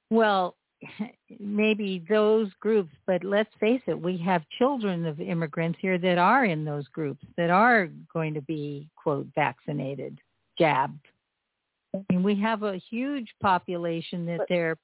Well, 0.09 0.55
maybe 1.39 2.03
those 2.09 2.49
groups, 2.59 2.91
but 3.05 3.23
let's 3.23 3.49
face 3.59 3.81
it, 3.87 3.99
we 3.99 4.17
have 4.17 4.43
children 4.57 5.05
of 5.05 5.19
immigrants 5.19 5.79
here 5.81 5.97
that 5.97 6.17
are 6.17 6.45
in 6.45 6.65
those 6.65 6.87
groups 6.89 7.23
that 7.37 7.49
are 7.49 7.89
going 8.13 8.33
to 8.33 8.41
be, 8.41 8.87
quote, 8.95 9.27
vaccinated, 9.35 10.19
jabbed. 10.57 11.05
I 11.95 12.03
mean, 12.09 12.23
we 12.23 12.39
have 12.41 12.63
a 12.63 12.77
huge 12.89 13.33
population 13.41 14.25
that 14.27 14.41
they're 14.49 14.77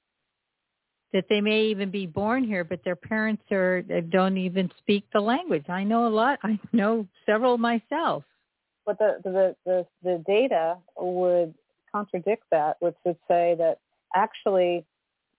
that 1.12 1.26
they 1.28 1.40
may 1.40 1.66
even 1.66 1.92
be 1.92 2.06
born 2.06 2.42
here, 2.42 2.64
but 2.64 2.80
their 2.84 2.96
parents 2.96 3.44
are 3.52 3.84
they 3.86 4.00
don't 4.00 4.36
even 4.36 4.68
speak 4.78 5.04
the 5.12 5.20
language. 5.20 5.64
I 5.68 5.84
know 5.84 6.08
a 6.08 6.10
lot. 6.10 6.40
I 6.42 6.58
know 6.72 7.06
several 7.24 7.56
myself. 7.56 8.24
But 8.84 8.98
the 8.98 9.18
the 9.22 9.56
the, 9.64 9.86
the 10.02 10.24
data 10.26 10.76
would 10.98 11.54
contradict 11.92 12.42
that, 12.50 12.78
which 12.80 12.96
would 13.04 13.18
say 13.28 13.54
that 13.58 13.78
actually 14.16 14.84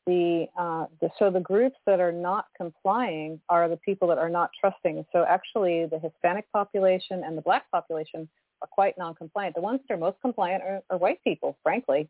the, 0.05 0.45
uh, 0.57 0.85
the 1.01 1.09
so 1.17 1.31
the 1.31 1.39
groups 1.39 1.77
that 1.85 1.99
are 1.99 2.11
not 2.11 2.45
complying 2.55 3.41
are 3.49 3.67
the 3.67 3.77
people 3.77 4.07
that 4.09 4.17
are 4.17 4.29
not 4.29 4.51
trusting. 4.59 5.05
So 5.11 5.25
actually, 5.27 5.85
the 5.85 5.99
Hispanic 5.99 6.51
population 6.51 7.23
and 7.23 7.37
the 7.37 7.41
Black 7.41 7.69
population 7.71 8.29
are 8.61 8.67
quite 8.71 8.97
non-compliant. 8.97 9.55
The 9.55 9.61
ones 9.61 9.79
that 9.87 9.93
are 9.93 9.97
most 9.97 10.17
compliant 10.21 10.63
are, 10.63 10.81
are 10.89 10.97
white 10.97 11.23
people, 11.23 11.57
frankly, 11.63 12.07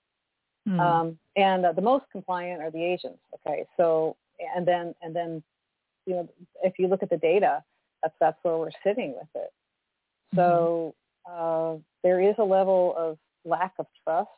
Hmm. 0.67 0.79
um, 0.79 1.19
and 1.35 1.65
uh, 1.65 1.71
the 1.73 1.81
most 1.81 2.05
compliant 2.11 2.61
are 2.61 2.71
the 2.71 2.83
Asians. 2.83 3.19
Okay, 3.35 3.65
so 3.77 4.15
and 4.55 4.67
then 4.67 4.95
and 5.01 5.15
then 5.15 5.43
you 6.05 6.15
know 6.15 6.29
if 6.63 6.73
you 6.79 6.87
look 6.87 7.03
at 7.03 7.09
the 7.09 7.17
data, 7.17 7.63
that's 8.01 8.15
that's 8.19 8.37
where 8.43 8.57
we're 8.57 8.71
sitting 8.83 9.13
with 9.13 9.27
it. 9.35 9.53
So 10.35 10.95
uh, 11.29 11.75
there 12.03 12.19
is 12.19 12.35
a 12.39 12.43
level 12.43 12.93
of 12.97 13.17
lack 13.45 13.73
of 13.79 13.85
trust 14.03 14.29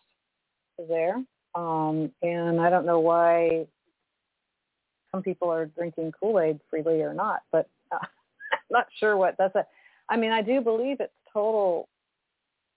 there, 0.89 1.23
um, 1.57 2.11
and 2.21 2.61
I 2.61 2.69
don't 2.69 2.85
know 2.85 2.99
why 2.99 3.65
some 5.11 5.23
people 5.23 5.49
are 5.49 5.65
drinking 5.65 6.11
Kool-Aid 6.19 6.59
freely 6.69 7.01
or 7.01 7.15
not, 7.15 7.41
but 7.51 7.67
uh, 7.91 7.97
not 8.69 8.85
sure 8.99 9.17
what 9.17 9.35
that's. 9.39 9.55
A, 9.55 9.65
I 10.07 10.17
mean, 10.17 10.31
I 10.31 10.43
do 10.43 10.61
believe 10.61 10.97
it's 10.99 11.11
total. 11.33 11.89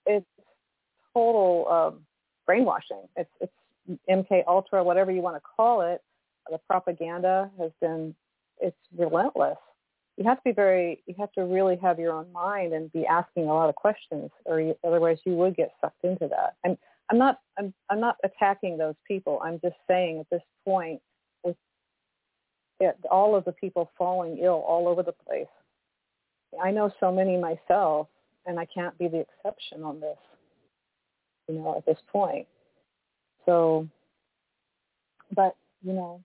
It's 0.07 0.27
total 1.13 1.67
um, 1.69 2.07
brainwashing. 2.47 3.03
It's 3.17 3.31
it's 3.41 3.53
MK 4.09 4.45
Ultra, 4.49 4.83
whatever 4.83 5.11
you 5.11 5.21
want 5.21 5.37
to 5.37 5.43
call 5.57 5.83
it. 5.83 6.03
The 6.51 6.59
propaganda 6.67 7.51
has 7.59 7.73
been 7.83 8.15
it's 8.63 8.77
relentless. 8.97 9.59
You 10.17 10.25
have 10.25 10.39
to 10.39 10.43
be 10.45 10.53
very. 10.53 11.03
You 11.07 11.15
have 11.19 11.33
to 11.33 11.45
really 11.45 11.77
have 11.83 11.99
your 11.99 12.13
own 12.15 12.33
mind 12.33 12.73
and 12.73 12.91
be 12.93 13.05
asking 13.05 13.45
a 13.45 13.55
lot 13.55 13.69
of 13.69 13.75
questions, 13.75 14.31
or 14.47 14.59
you, 14.59 14.75
otherwise 14.85 15.19
you 15.27 15.35
would 15.35 15.55
get 15.55 15.75
sucked 15.83 16.03
into 16.03 16.29
that. 16.29 16.55
And 16.65 16.79
I'm 17.11 17.19
not. 17.19 17.41
I'm 17.59 17.75
I'm 17.91 18.01
not 18.01 18.17
attacking 18.25 18.79
those 18.79 18.95
people. 19.07 19.41
I'm 19.45 19.61
just 19.61 19.77
saying 19.89 20.21
at 20.21 20.31
this 20.31 20.43
point, 20.65 21.01
with 21.43 21.57
it, 22.79 22.97
all 23.11 23.35
of 23.35 23.45
the 23.45 23.53
people 23.53 23.91
falling 23.99 24.39
ill 24.39 24.65
all 24.67 24.89
over 24.89 25.03
the 25.03 25.15
place. 25.27 25.47
I 26.63 26.71
know 26.71 26.93
so 27.01 27.13
many 27.13 27.37
myself, 27.37 28.09
and 28.47 28.59
I 28.59 28.67
can't 28.67 28.97
be 28.99 29.09
the 29.09 29.21
exception 29.21 29.83
on 29.83 30.01
this. 30.01 30.19
You 31.49 31.57
know, 31.57 31.77
at 31.77 31.87
this 31.87 31.99
point. 32.13 32.47
So, 33.45 33.89
but 35.35 35.57
you 35.83 35.93
know, 35.93 36.23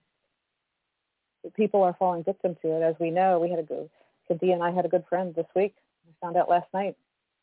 people 1.54 1.82
are 1.82 1.96
falling 1.98 2.22
victim 2.22 2.56
to 2.62 2.68
it. 2.76 2.82
As 2.82 2.94
we 3.00 3.10
know, 3.10 3.40
we 3.40 3.50
had 3.50 3.58
a 3.58 3.64
good, 3.64 3.90
Kadia 4.30 4.52
and 4.52 4.62
I 4.62 4.70
had 4.70 4.84
a 4.84 4.88
good 4.88 5.04
friend 5.08 5.34
this 5.34 5.46
week. 5.56 5.74
We 6.06 6.12
found 6.20 6.36
out 6.36 6.48
last 6.48 6.68
night, 6.72 6.96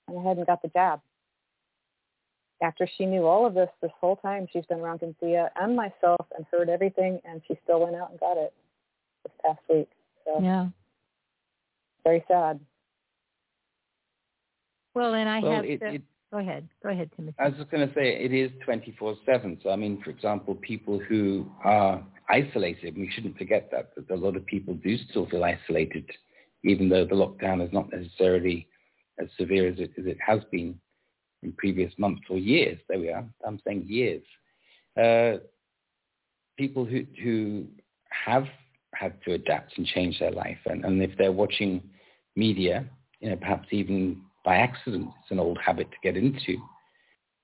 and 0.08 0.18
I 0.18 0.24
hadn't 0.24 0.48
got 0.48 0.62
the 0.62 0.70
jab. 0.70 1.02
After 2.64 2.88
she 2.98 3.06
knew 3.06 3.26
all 3.28 3.46
of 3.46 3.54
this 3.54 3.70
this 3.82 3.92
whole 4.00 4.16
time, 4.16 4.48
she's 4.52 4.66
been 4.68 4.80
around 4.80 5.02
Kynthia 5.02 5.50
and 5.58 5.76
myself 5.76 6.26
and 6.36 6.46
heard 6.50 6.70
everything, 6.70 7.20
and 7.26 7.42
she 7.46 7.60
still 7.64 7.82
went 7.82 7.96
out 7.98 8.10
and 8.10 8.20
got 8.22 8.38
it 8.38 8.54
this 9.24 9.34
past 9.44 9.60
week. 9.70 9.90
So 10.24 10.40
Yeah. 10.42 10.70
very 12.06 12.24
sad. 12.30 12.62
Well, 14.96 15.14
and 15.14 15.28
I 15.28 15.42
Well, 15.42 15.52
have 15.52 15.66
it- 15.66 15.80
to. 15.82 15.94
it- 15.96 16.02
go 16.32 16.38
ahead. 16.38 16.70
Go 16.82 16.90
ahead, 16.90 17.12
Timothy. 17.12 17.36
I 17.38 17.50
was 17.50 17.58
just 17.58 17.70
going 17.70 17.86
to 17.88 17.94
say 17.94 18.16
it 18.24 18.32
is 18.32 18.52
24/7. 18.62 19.60
So 19.62 19.70
I 19.70 19.76
mean, 19.76 20.02
for 20.02 20.10
example, 20.12 20.56
people 20.56 21.00
who 21.00 21.52
are 21.66 22.02
isolated, 22.30 22.98
we 22.98 23.10
shouldn't 23.10 23.38
forget 23.38 23.72
that 23.72 23.94
that 23.96 24.10
a 24.10 24.16
lot 24.16 24.38
of 24.38 24.46
people 24.46 24.76
do 24.76 24.98
still 24.98 25.26
feel 25.26 25.44
isolated, 25.44 26.10
even 26.64 26.88
though 26.88 27.04
the 27.04 27.16
lockdown 27.16 27.62
is 27.62 27.74
not 27.74 27.92
necessarily 27.92 28.70
as 29.20 29.30
severe 29.34 29.68
as 29.68 29.80
it, 29.80 29.92
as 29.98 30.06
it 30.06 30.20
has 30.22 30.44
been 30.46 30.80
in 31.44 31.54
previous 31.54 31.94
months 31.98 32.24
or 32.30 32.38
years. 32.38 32.80
There 32.90 33.00
we 33.00 33.10
are. 33.10 33.26
I'm 33.46 33.60
saying 33.66 33.86
years. 33.88 34.24
Uh, 35.00 35.44
people 36.58 36.86
who 36.86 37.06
who 37.22 37.66
have 38.10 38.46
had 38.94 39.22
to 39.24 39.34
adapt 39.34 39.78
and 39.78 39.88
change 39.88 40.20
their 40.20 40.32
life, 40.32 40.60
and, 40.66 40.86
and 40.86 41.02
if 41.02 41.18
they're 41.18 41.32
watching 41.32 41.82
media, 42.36 42.86
you 43.20 43.30
know, 43.30 43.36
perhaps 43.36 43.68
even 43.72 44.22
by 44.46 44.58
accident, 44.58 45.10
it's 45.22 45.32
an 45.32 45.40
old 45.40 45.58
habit 45.58 45.90
to 45.90 45.98
get 46.04 46.18
into, 46.18 46.58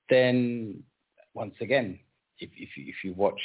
then 0.09 0.83
once 1.33 1.55
again, 1.61 1.99
if 2.39 2.49
if 2.55 2.69
you, 2.77 2.85
if 2.87 2.95
you 3.03 3.13
watch, 3.13 3.41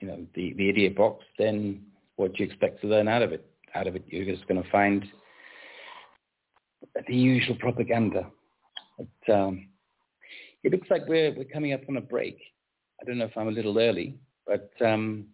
you 0.00 0.08
know, 0.08 0.26
the 0.34 0.52
the 0.54 0.68
idiot 0.68 0.96
box, 0.96 1.24
then 1.38 1.82
what 2.16 2.34
do 2.34 2.42
you 2.42 2.50
expect 2.50 2.80
to 2.80 2.88
learn 2.88 3.08
out 3.08 3.22
of 3.22 3.32
it? 3.32 3.44
Out 3.74 3.86
of 3.86 3.96
it, 3.96 4.04
you're 4.08 4.24
just 4.24 4.46
going 4.48 4.62
to 4.62 4.70
find 4.70 5.04
the 7.06 7.14
usual 7.14 7.56
propaganda. 7.56 8.26
But, 8.98 9.34
um, 9.34 9.68
it 10.62 10.72
looks 10.72 10.90
like 10.90 11.06
we're 11.06 11.32
we're 11.32 11.44
coming 11.44 11.72
up 11.72 11.82
on 11.88 11.96
a 11.96 12.00
break. 12.00 12.38
I 13.00 13.04
don't 13.04 13.18
know 13.18 13.26
if 13.26 13.36
I'm 13.36 13.46
a 13.46 13.52
little 13.52 13.78
early, 13.78 14.18
but 14.46 14.70
um, 14.84 15.26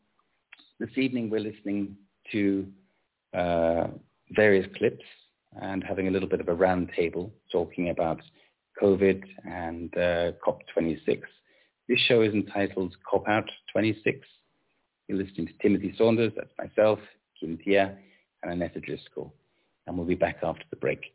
this 0.79 0.91
evening 0.97 1.31
we're 1.31 1.41
listening 1.41 1.97
to 2.33 2.67
uh, 3.33 3.87
various 4.31 4.67
clips 4.77 5.05
and 5.61 5.83
having 5.83 6.09
a 6.09 6.11
little 6.11 6.29
bit 6.29 6.41
of 6.41 6.49
a 6.49 6.55
round 6.55 6.91
table 6.95 7.33
talking 7.51 7.91
about 7.91 8.21
COVID 8.81 9.23
and 9.45 9.97
uh, 9.97 10.33
COP26. 10.47 11.23
This 11.89 11.99
show 12.01 12.23
is 12.23 12.35
entitled 12.35 12.95
Cop 13.09 13.29
Out 13.29 13.51
26. 13.73 14.27
You're 15.09 15.19
listening 15.19 15.47
to 15.47 15.53
Timothy 15.61 15.95
Saunders, 15.97 16.33
that's 16.37 16.53
myself, 16.59 16.99
Kynthia, 17.41 17.97
and 18.43 18.53
Annette 18.53 18.81
Driscoll. 18.83 19.35
And 19.87 19.97
we'll 19.97 20.07
be 20.07 20.15
back 20.15 20.39
after 20.43 20.65
the 20.71 20.77
break. 20.77 21.15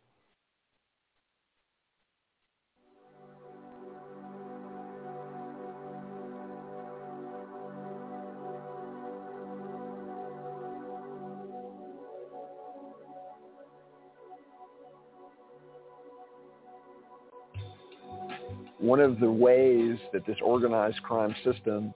One 18.88 19.02
of 19.02 19.20
the 19.20 19.30
ways 19.30 19.98
that 20.14 20.26
this 20.26 20.38
organized 20.42 21.04
crime 21.04 21.36
system 21.44 21.94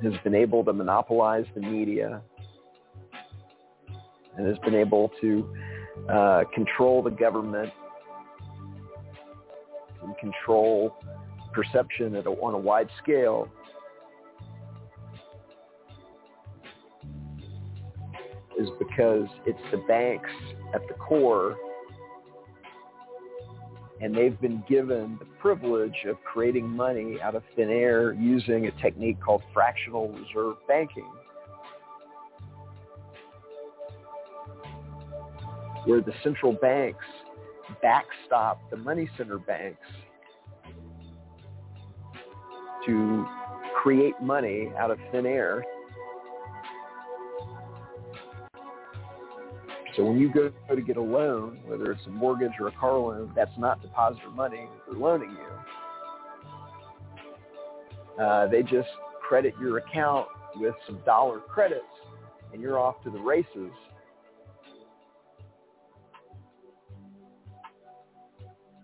has 0.00 0.12
been 0.22 0.34
able 0.34 0.64
to 0.64 0.72
monopolize 0.72 1.44
the 1.56 1.60
media 1.60 2.22
and 4.36 4.46
has 4.46 4.56
been 4.58 4.76
able 4.76 5.10
to 5.20 5.52
uh, 6.08 6.44
control 6.54 7.02
the 7.02 7.10
government 7.10 7.72
and 10.04 10.16
control 10.18 10.96
perception 11.52 12.14
a, 12.14 12.20
on 12.20 12.54
a 12.54 12.58
wide 12.58 12.88
scale 13.02 13.48
is 18.56 18.68
because 18.78 19.26
it's 19.46 19.58
the 19.72 19.82
banks 19.88 20.30
at 20.72 20.86
the 20.86 20.94
core 20.94 21.56
and 24.00 24.14
they've 24.14 24.40
been 24.40 24.62
given 24.68 25.16
the 25.18 25.26
privilege 25.40 26.06
of 26.08 26.16
creating 26.24 26.66
money 26.66 27.18
out 27.22 27.34
of 27.34 27.42
thin 27.54 27.68
air 27.68 28.12
using 28.14 28.66
a 28.66 28.70
technique 28.82 29.20
called 29.20 29.42
fractional 29.52 30.08
reserve 30.08 30.56
banking, 30.66 31.08
where 35.84 36.00
the 36.00 36.12
central 36.22 36.52
banks 36.52 37.04
backstop 37.82 38.58
the 38.70 38.76
money 38.76 39.08
center 39.16 39.38
banks 39.38 39.86
to 42.86 43.26
create 43.82 44.14
money 44.22 44.70
out 44.78 44.90
of 44.90 44.98
thin 45.12 45.26
air. 45.26 45.62
So 49.96 50.04
when 50.04 50.18
you 50.18 50.32
go 50.32 50.52
to 50.74 50.80
get 50.80 50.96
a 50.96 51.02
loan, 51.02 51.58
whether 51.66 51.90
it's 51.90 52.06
a 52.06 52.10
mortgage 52.10 52.52
or 52.60 52.68
a 52.68 52.72
car 52.72 52.98
loan, 52.98 53.32
that's 53.34 53.56
not 53.58 53.82
depositor 53.82 54.30
money 54.30 54.68
they're 54.86 54.98
loaning 54.98 55.30
you. 55.30 55.46
Uh, 58.22 58.46
they 58.48 58.62
just 58.62 58.88
credit 59.26 59.54
your 59.60 59.78
account 59.78 60.26
with 60.56 60.74
some 60.86 60.98
dollar 61.04 61.38
credits 61.40 61.84
and 62.52 62.60
you're 62.60 62.78
off 62.78 63.02
to 63.04 63.10
the 63.10 63.18
races. 63.18 63.72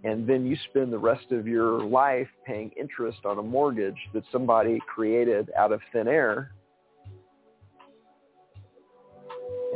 And 0.05 0.29
then 0.29 0.47
you 0.47 0.57
spend 0.71 0.93
the 0.93 0.99
rest 0.99 1.33
of 1.33 1.49
your 1.49 1.83
life 1.83 2.29
paying 2.47 2.71
interest 2.79 3.19
on 3.25 3.39
a 3.39 3.43
mortgage 3.43 3.99
that 4.15 4.23
somebody 4.31 4.79
created 4.87 5.51
out 5.59 5.73
of 5.73 5.81
thin 5.93 6.07
air. 6.07 6.53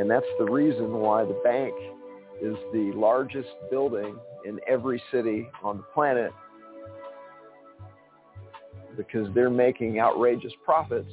And 0.01 0.10
that's 0.10 0.24
the 0.39 0.47
reason 0.47 0.94
why 0.94 1.27
the 1.27 1.39
bank 1.44 1.74
is 2.40 2.56
the 2.72 2.90
largest 2.94 3.51
building 3.70 4.16
in 4.47 4.59
every 4.66 5.01
city 5.12 5.47
on 5.62 5.77
the 5.77 5.82
planet 5.82 6.32
because 8.97 9.28
they're 9.35 9.51
making 9.51 10.01
outrageous 10.01 10.55
profits 10.64 11.12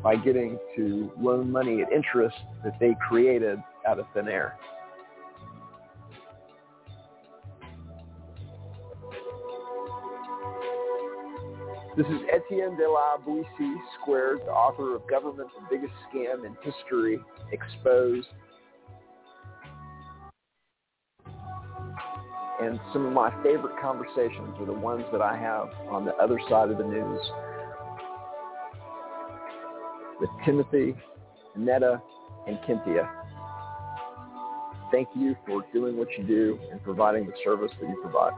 by 0.00 0.14
getting 0.14 0.60
to 0.76 1.10
loan 1.20 1.50
money 1.50 1.82
at 1.82 1.90
interest 1.92 2.36
that 2.62 2.78
they 2.78 2.94
created 3.08 3.58
out 3.84 3.98
of 3.98 4.06
thin 4.14 4.28
air. 4.28 4.56
This 11.98 12.06
is 12.06 12.20
Etienne 12.32 12.76
de 12.76 12.88
la 12.88 13.16
Boetie 13.26 13.74
Squared, 14.00 14.38
the 14.46 14.52
author 14.52 14.94
of 14.94 15.04
Government, 15.10 15.48
the 15.58 15.66
Biggest 15.68 15.92
Scam 16.06 16.46
in 16.46 16.56
History, 16.62 17.18
Exposed. 17.50 18.28
And 22.62 22.78
some 22.92 23.04
of 23.04 23.12
my 23.12 23.32
favorite 23.42 23.74
conversations 23.82 24.54
are 24.60 24.66
the 24.66 24.72
ones 24.72 25.06
that 25.10 25.20
I 25.20 25.36
have 25.38 25.70
on 25.90 26.04
the 26.04 26.14
other 26.22 26.38
side 26.48 26.70
of 26.70 26.78
the 26.78 26.84
news 26.84 27.20
with 30.20 30.30
Timothy, 30.44 30.94
Netta, 31.56 32.00
and 32.46 32.58
Kynthia. 32.64 33.10
Thank 34.92 35.08
you 35.16 35.34
for 35.44 35.64
doing 35.72 35.96
what 35.96 36.06
you 36.16 36.22
do 36.22 36.60
and 36.70 36.80
providing 36.84 37.26
the 37.26 37.34
service 37.42 37.72
that 37.80 37.88
you 37.88 37.98
provide. 38.00 38.34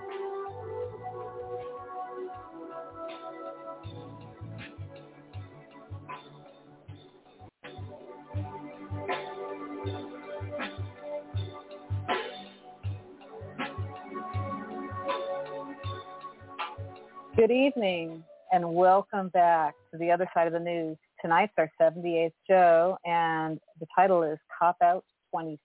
Good 17.51 17.66
evening 17.66 18.22
and 18.52 18.77
welcome 18.77 19.28
back 19.31 19.74
to 19.90 19.98
the 19.98 20.09
other 20.12 20.31
side 20.32 20.47
of 20.47 20.52
the 20.52 20.60
news. 20.60 20.97
Tonight's 21.20 21.52
our 21.59 21.68
78th 21.82 22.31
show 22.48 22.97
and 23.05 23.59
the 23.81 23.89
title 23.93 24.22
is 24.22 24.39
Cop 24.56 24.77
Out 24.81 25.05
26. 25.32 25.59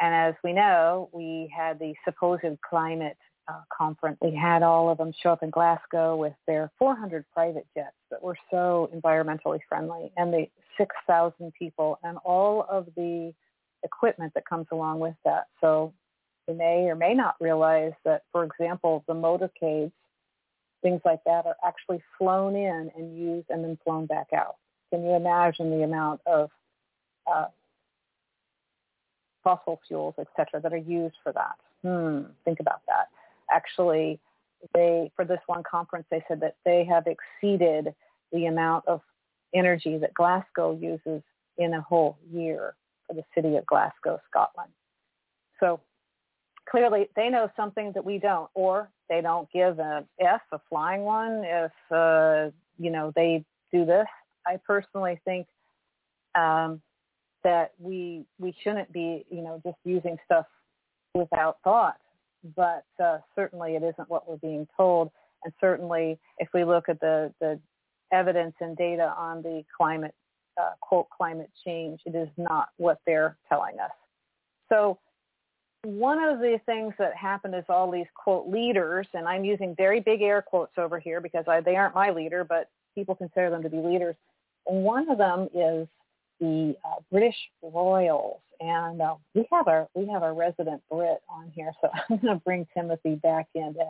And 0.00 0.14
as 0.14 0.32
we 0.42 0.54
know, 0.54 1.10
we 1.12 1.52
had 1.54 1.78
the 1.78 1.92
supposed 2.06 2.46
climate 2.66 3.18
uh, 3.46 3.60
conference. 3.76 4.16
We 4.22 4.34
had 4.34 4.62
all 4.62 4.88
of 4.88 4.96
them 4.96 5.12
show 5.22 5.32
up 5.32 5.42
in 5.42 5.50
Glasgow 5.50 6.16
with 6.16 6.32
their 6.46 6.72
400 6.78 7.26
private 7.34 7.66
jets 7.76 7.96
that 8.10 8.22
were 8.22 8.38
so 8.50 8.88
environmentally 8.96 9.58
friendly 9.68 10.12
and 10.16 10.32
the 10.32 10.46
6,000 10.78 11.52
people 11.58 11.98
and 12.02 12.16
all 12.24 12.66
of 12.70 12.86
the 12.96 13.34
equipment 13.82 14.32
that 14.34 14.48
comes 14.48 14.68
along 14.72 15.00
with 15.00 15.14
that. 15.26 15.48
So 15.60 15.92
we 16.48 16.54
may 16.54 16.86
or 16.88 16.94
may 16.94 17.12
not 17.12 17.34
realize 17.38 17.92
that, 18.06 18.22
for 18.32 18.44
example, 18.44 19.04
the 19.06 19.12
motorcades 19.12 19.92
things 20.84 21.00
like 21.04 21.24
that 21.24 21.46
are 21.46 21.56
actually 21.66 22.00
flown 22.18 22.54
in 22.54 22.90
and 22.94 23.18
used 23.18 23.46
and 23.48 23.64
then 23.64 23.78
flown 23.82 24.04
back 24.04 24.28
out. 24.34 24.56
Can 24.90 25.02
you 25.02 25.14
imagine 25.14 25.70
the 25.70 25.82
amount 25.82 26.20
of 26.26 26.50
uh, 27.26 27.46
fossil 29.42 29.80
fuels, 29.88 30.14
et 30.18 30.28
cetera, 30.36 30.60
that 30.60 30.74
are 30.74 30.76
used 30.76 31.16
for 31.22 31.32
that? 31.32 31.56
Hmm, 31.82 32.30
think 32.44 32.60
about 32.60 32.82
that. 32.86 33.08
Actually, 33.50 34.20
they 34.74 35.10
for 35.16 35.24
this 35.24 35.40
one 35.46 35.62
conference, 35.68 36.06
they 36.10 36.22
said 36.28 36.40
that 36.40 36.56
they 36.66 36.84
have 36.84 37.06
exceeded 37.06 37.94
the 38.30 38.46
amount 38.46 38.84
of 38.86 39.00
energy 39.54 39.96
that 39.98 40.12
Glasgow 40.12 40.76
uses 40.78 41.22
in 41.56 41.72
a 41.74 41.80
whole 41.80 42.18
year 42.30 42.74
for 43.06 43.14
the 43.14 43.24
city 43.34 43.56
of 43.56 43.64
Glasgow, 43.64 44.20
Scotland. 44.30 44.70
So 45.60 45.80
clearly 46.68 47.08
they 47.16 47.30
know 47.30 47.50
something 47.56 47.92
that 47.94 48.04
we 48.04 48.18
don't, 48.18 48.50
or 48.54 48.90
they 49.08 49.20
don't 49.20 49.50
give 49.52 49.78
a 49.78 50.04
F, 50.20 50.40
a 50.52 50.60
flying 50.68 51.02
one, 51.02 51.42
if, 51.44 51.72
uh, 51.90 52.50
you 52.78 52.90
know, 52.90 53.12
they 53.14 53.44
do 53.72 53.84
this. 53.84 54.06
I 54.46 54.58
personally 54.66 55.20
think 55.24 55.46
um, 56.34 56.80
that 57.42 57.72
we 57.78 58.24
we 58.38 58.54
shouldn't 58.62 58.92
be, 58.92 59.24
you 59.30 59.42
know, 59.42 59.60
just 59.64 59.76
using 59.84 60.16
stuff 60.24 60.46
without 61.14 61.58
thought. 61.64 61.98
But 62.56 62.84
uh, 63.02 63.18
certainly 63.34 63.76
it 63.76 63.82
isn't 63.82 64.10
what 64.10 64.28
we're 64.28 64.36
being 64.36 64.66
told. 64.76 65.10
And 65.44 65.52
certainly 65.60 66.18
if 66.38 66.48
we 66.52 66.64
look 66.64 66.88
at 66.88 67.00
the, 67.00 67.32
the 67.40 67.58
evidence 68.12 68.54
and 68.60 68.76
data 68.76 69.14
on 69.16 69.42
the 69.42 69.62
climate, 69.74 70.14
uh, 70.60 70.70
quote, 70.80 71.08
climate 71.10 71.50
change, 71.64 72.00
it 72.04 72.14
is 72.14 72.28
not 72.36 72.68
what 72.76 72.98
they're 73.06 73.36
telling 73.48 73.78
us. 73.80 73.90
So 74.70 74.98
one 75.84 76.22
of 76.22 76.38
the 76.38 76.58
things 76.66 76.94
that 76.98 77.14
happened 77.14 77.54
is 77.54 77.64
all 77.68 77.90
these 77.90 78.06
quote 78.14 78.48
leaders, 78.48 79.06
and 79.14 79.28
I'm 79.28 79.44
using 79.44 79.74
very 79.76 80.00
big 80.00 80.22
air 80.22 80.42
quotes 80.42 80.72
over 80.78 80.98
here 80.98 81.20
because 81.20 81.44
I, 81.46 81.60
they 81.60 81.76
aren't 81.76 81.94
my 81.94 82.10
leader, 82.10 82.44
but 82.44 82.70
people 82.94 83.14
consider 83.14 83.50
them 83.50 83.62
to 83.62 83.68
be 83.68 83.78
leaders. 83.78 84.16
And 84.66 84.82
one 84.82 85.10
of 85.10 85.18
them 85.18 85.48
is 85.54 85.86
the 86.40 86.74
uh, 86.84 87.00
British 87.10 87.36
Royals, 87.62 88.40
and 88.60 89.00
uh, 89.00 89.16
we 89.34 89.46
have 89.52 89.68
our 89.68 89.88
we 89.94 90.08
have 90.08 90.22
our 90.22 90.34
resident 90.34 90.82
Brit 90.90 91.18
on 91.28 91.52
here, 91.54 91.72
so 91.80 91.88
I'm 92.10 92.18
going 92.18 92.38
to 92.38 92.44
bring 92.44 92.66
Timothy 92.74 93.16
back 93.16 93.48
in 93.54 93.74
to 93.74 93.84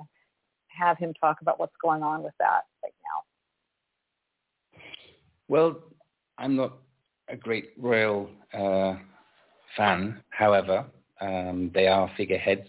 have 0.69 0.99
him 0.99 1.15
talk 1.15 1.41
about 1.41 1.61
what's 1.61 1.77
going 1.83 2.03
on 2.03 2.23
with 2.23 2.35
that 2.41 2.63
right 2.83 2.95
now. 4.75 4.81
Well, 5.49 5.77
I'm 6.39 6.57
not 6.57 6.79
a 7.29 7.37
great 7.37 7.71
royal 7.79 8.29
uh, 8.53 8.95
fan. 9.77 10.21
However, 10.31 10.85
um, 11.21 11.71
they 11.75 11.87
are 11.87 12.11
figureheads 12.17 12.69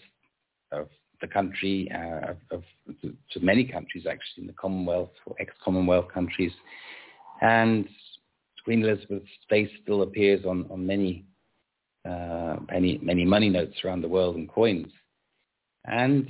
of 0.72 0.88
the 1.22 1.28
country, 1.28 1.90
uh, 1.94 2.34
of, 2.52 2.64
to, 3.02 3.40
many 3.40 3.66
countries 3.66 4.06
actually 4.06 4.42
in 4.44 4.48
the 4.48 4.54
Commonwealth 4.54 5.12
or 5.26 5.36
ex-Commonwealth 5.40 6.08
countries. 6.14 6.52
And 7.42 7.88
Queen 8.64 8.84
Elizabeth's 8.84 9.30
face 9.50 9.70
still 9.84 10.02
appears 10.02 10.46
on, 10.46 10.66
on 10.72 10.86
many, 10.86 11.26
uh, 12.08 12.58
many, 12.72 13.00
many 13.02 13.26
money 13.26 13.50
notes 13.50 13.78
around 13.84 14.02
the 14.02 14.08
world 14.08 14.36
and 14.36 14.50
coins. 14.50 14.92
And, 15.86 16.28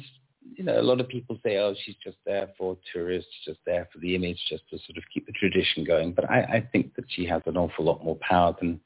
you 0.56 0.64
know, 0.64 0.80
a 0.80 0.84
lot 0.84 1.00
of 1.00 1.08
people 1.08 1.40
say, 1.44 1.58
oh, 1.58 1.74
she's 1.86 1.96
just 2.04 2.18
there 2.26 2.50
for 2.58 2.78
tourists, 2.94 3.32
just 3.46 3.60
there 3.66 3.88
for 3.92 4.00
the 4.00 4.16
image, 4.16 4.40
just 4.50 4.70
to 4.70 4.78
sort 4.78 4.98
of 4.98 5.04
keep 5.14 5.26
the 5.26 5.34
tradition 5.34 5.86
going. 5.86 6.12
But 6.14 6.30
I, 6.30 6.42
I 6.42 6.70
think 6.72 6.96
that 6.96 7.06
she 7.10 7.26
has 7.26 7.42
an 7.46 7.58
awful 7.58 7.86
lot 7.86 8.04
more 8.04 8.18
power 8.22 8.54
than 8.60 8.80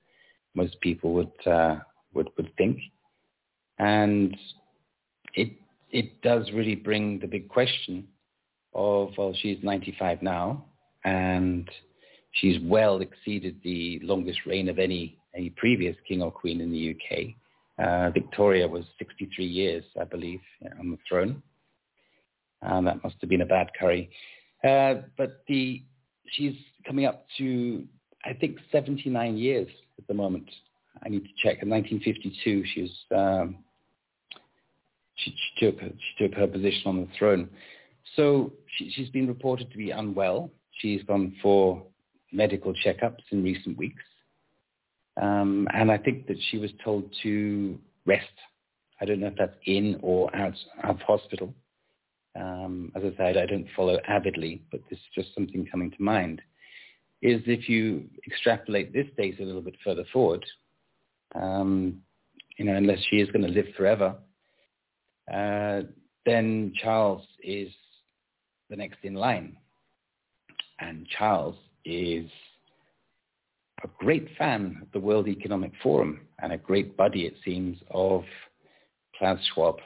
most 0.55 0.79
people 0.81 1.13
would, 1.13 1.47
uh, 1.47 1.77
would, 2.13 2.29
would 2.37 2.51
think. 2.57 2.79
And 3.79 4.35
it 5.33 5.51
it 5.91 6.21
does 6.21 6.51
really 6.53 6.75
bring 6.75 7.19
the 7.19 7.27
big 7.27 7.49
question 7.49 8.07
of, 8.73 9.09
well, 9.17 9.33
she's 9.41 9.57
95 9.63 10.21
now, 10.21 10.65
and 11.03 11.69
she's 12.33 12.57
well 12.63 13.01
exceeded 13.01 13.59
the 13.63 13.99
longest 14.03 14.39
reign 14.45 14.69
of 14.69 14.77
any, 14.77 15.17
any 15.35 15.49
previous 15.51 15.95
king 16.07 16.21
or 16.21 16.31
queen 16.31 16.61
in 16.61 16.71
the 16.71 16.95
UK. 16.95 17.33
Uh, 17.83 18.11
Victoria 18.11 18.67
was 18.67 18.83
63 18.99 19.45
years, 19.45 19.83
I 19.99 20.03
believe, 20.03 20.41
on 20.79 20.91
the 20.91 20.97
throne. 21.07 21.41
Um, 22.61 22.85
that 22.85 23.01
must 23.03 23.15
have 23.21 23.29
been 23.29 23.41
a 23.41 23.45
bad 23.45 23.69
curry. 23.79 24.11
Uh, 24.63 24.95
but 25.17 25.43
the 25.47 25.81
she's 26.33 26.55
coming 26.85 27.05
up 27.05 27.25
to, 27.37 27.85
I 28.25 28.33
think, 28.33 28.57
79 28.71 29.37
years 29.37 29.67
at 29.97 30.05
the 30.07 30.13
moment. 30.13 30.49
I 31.03 31.09
need 31.09 31.23
to 31.23 31.29
check. 31.41 31.63
In 31.63 31.69
1952, 31.69 32.63
she 32.73 32.81
was 32.81 32.91
um, 33.15 33.57
she, 35.23 35.31
she, 35.31 35.65
took 35.65 35.79
she 35.79 36.27
took 36.27 36.37
her 36.37 36.47
position 36.47 36.83
on 36.85 37.01
the 37.01 37.07
throne. 37.17 37.49
So 38.15 38.53
she, 38.77 38.91
she's 38.91 39.09
been 39.09 39.27
reported 39.27 39.71
to 39.71 39.77
be 39.77 39.91
unwell. 39.91 40.51
She's 40.79 41.03
gone 41.03 41.35
for 41.41 41.83
medical 42.31 42.73
checkups 42.85 43.23
in 43.31 43.43
recent 43.43 43.77
weeks, 43.77 44.03
um, 45.21 45.67
and 45.73 45.91
I 45.91 45.97
think 45.97 46.27
that 46.27 46.37
she 46.49 46.57
was 46.57 46.71
told 46.83 47.13
to 47.23 47.77
rest. 48.05 48.25
I 49.01 49.05
don't 49.05 49.19
know 49.19 49.27
if 49.27 49.35
that's 49.37 49.55
in 49.65 49.97
or 50.01 50.33
out 50.35 50.55
of 50.83 50.99
hospital. 50.99 51.53
um, 52.35 52.91
as 52.95 53.03
I 53.03 53.15
said, 53.17 53.37
I 53.37 53.45
don't 53.45 53.67
follow 53.75 53.97
avidly, 54.07 54.61
but 54.71 54.81
this 54.89 54.99
is 54.99 55.05
just 55.15 55.33
something 55.35 55.65
coming 55.69 55.91
to 55.91 56.01
mind, 56.01 56.41
is 57.21 57.41
if 57.45 57.67
you 57.67 58.05
extrapolate 58.27 58.93
this 58.93 59.07
data 59.17 59.43
a 59.43 59.45
little 59.45 59.61
bit 59.61 59.75
further 59.83 60.05
forward, 60.13 60.45
um, 61.35 62.01
you 62.57 62.65
know, 62.65 62.75
unless 62.75 62.99
she 63.09 63.17
is 63.17 63.29
going 63.31 63.45
to 63.45 63.51
live 63.51 63.67
forever, 63.75 64.15
uh, 65.33 65.81
then 66.25 66.73
Charles 66.81 67.25
is 67.43 67.69
the 68.69 68.75
next 68.75 68.99
in 69.03 69.15
line. 69.15 69.57
And 70.79 71.07
Charles 71.17 71.55
is 71.85 72.29
a 73.83 73.87
great 73.97 74.27
fan 74.37 74.79
of 74.81 74.87
the 74.91 74.99
World 74.99 75.27
Economic 75.27 75.71
Forum 75.81 76.21
and 76.41 76.53
a 76.53 76.57
great 76.57 76.95
buddy, 76.95 77.25
it 77.25 77.35
seems, 77.43 77.77
of 77.91 78.23
Klaus 79.17 79.39
Schwab. 79.53 79.77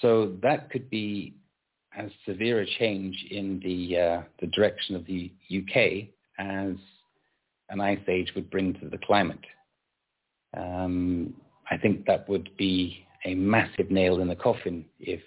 So 0.00 0.32
that 0.42 0.70
could 0.70 0.90
be 0.90 1.34
as 1.96 2.10
severe 2.26 2.60
a 2.60 2.66
change 2.78 3.16
in 3.30 3.60
the, 3.64 3.98
uh, 3.98 4.22
the 4.40 4.48
direction 4.48 4.96
of 4.96 5.06
the 5.06 5.32
UK 5.50 6.08
as 6.38 6.76
an 7.70 7.80
ice 7.80 8.00
age 8.08 8.32
would 8.34 8.50
bring 8.50 8.74
to 8.74 8.88
the 8.88 8.98
climate. 8.98 9.44
Um, 10.56 11.34
I 11.70 11.76
think 11.78 12.06
that 12.06 12.28
would 12.28 12.50
be 12.56 13.03
a 13.24 13.34
massive 13.34 13.90
nail 13.90 14.20
in 14.20 14.28
the 14.28 14.36
coffin 14.36 14.84
if 15.00 15.20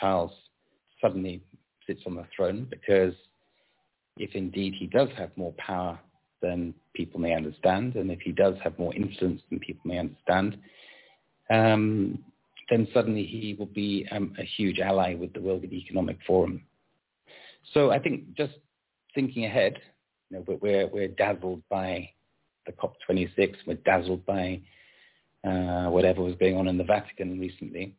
Charles 0.00 0.32
suddenly 1.00 1.42
sits 1.86 2.00
on 2.06 2.14
the 2.14 2.26
throne 2.34 2.66
because 2.70 3.14
if 4.16 4.34
indeed 4.34 4.74
he 4.78 4.86
does 4.86 5.08
have 5.16 5.30
more 5.36 5.54
power 5.58 5.98
than 6.40 6.74
people 6.94 7.20
may 7.20 7.34
understand, 7.34 7.94
and 7.94 8.10
if 8.10 8.20
he 8.20 8.32
does 8.32 8.54
have 8.62 8.78
more 8.78 8.94
influence 8.94 9.40
than 9.48 9.58
people 9.60 9.82
may 9.84 9.98
understand, 9.98 10.58
um, 11.50 12.18
then 12.68 12.88
suddenly 12.92 13.24
he 13.24 13.54
will 13.58 13.66
be 13.66 14.06
um, 14.10 14.34
a 14.38 14.44
huge 14.44 14.80
ally 14.80 15.14
with 15.14 15.32
the 15.32 15.40
World 15.40 15.64
Economic 15.64 16.18
Forum. 16.26 16.62
So 17.72 17.90
I 17.90 17.98
think 17.98 18.34
just 18.36 18.54
thinking 19.14 19.44
ahead, 19.44 19.78
you 20.30 20.38
know, 20.38 20.58
we're, 20.60 20.86
we're 20.88 21.08
dazzled 21.08 21.62
by 21.70 22.10
the 22.66 22.72
COP26, 22.72 23.54
we're 23.66 23.74
dazzled 23.74 24.24
by 24.26 24.60
uh, 25.44 25.86
whatever 25.86 26.22
was 26.22 26.34
going 26.36 26.56
on 26.56 26.68
in 26.68 26.78
the 26.78 26.84
Vatican 26.84 27.38
recently. 27.38 27.94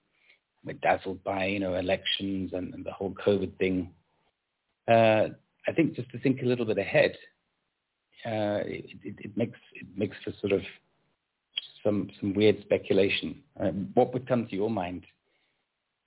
We're 0.65 0.74
dazzled 0.74 1.24
by, 1.24 1.45
you 1.45 1.60
know, 1.60 1.76
elections 1.76 2.52
and, 2.53 2.74
and 2.74 2.86
the 2.86 2.91
whole 2.91 3.14
COVID 3.26 3.57
thing. 3.57 3.90
Uh, 4.88 5.30
I 5.68 5.72
think 5.76 5.95
just 5.95 6.10
to 6.11 6.20
think 6.20 6.41
a 6.41 6.45
little 6.45 6.65
bit 6.65 6.78
ahead, 6.78 7.18
uh, 8.26 8.64
it, 8.65 8.86
it, 9.03 9.15
it, 9.20 9.38
makes 9.38 9.60
it 9.74 9.88
makes 9.95 10.15
for 10.24 10.32
sort 10.40 10.53
of 10.53 10.61
some 11.84 12.10
some 12.20 12.34
weird 12.34 12.61
speculation. 12.61 13.41
Uh, 13.60 13.72
what 13.94 14.14
would 14.14 14.28
come 14.28 14.48
to 14.48 14.56
your 14.56 14.70
mind 14.70 15.03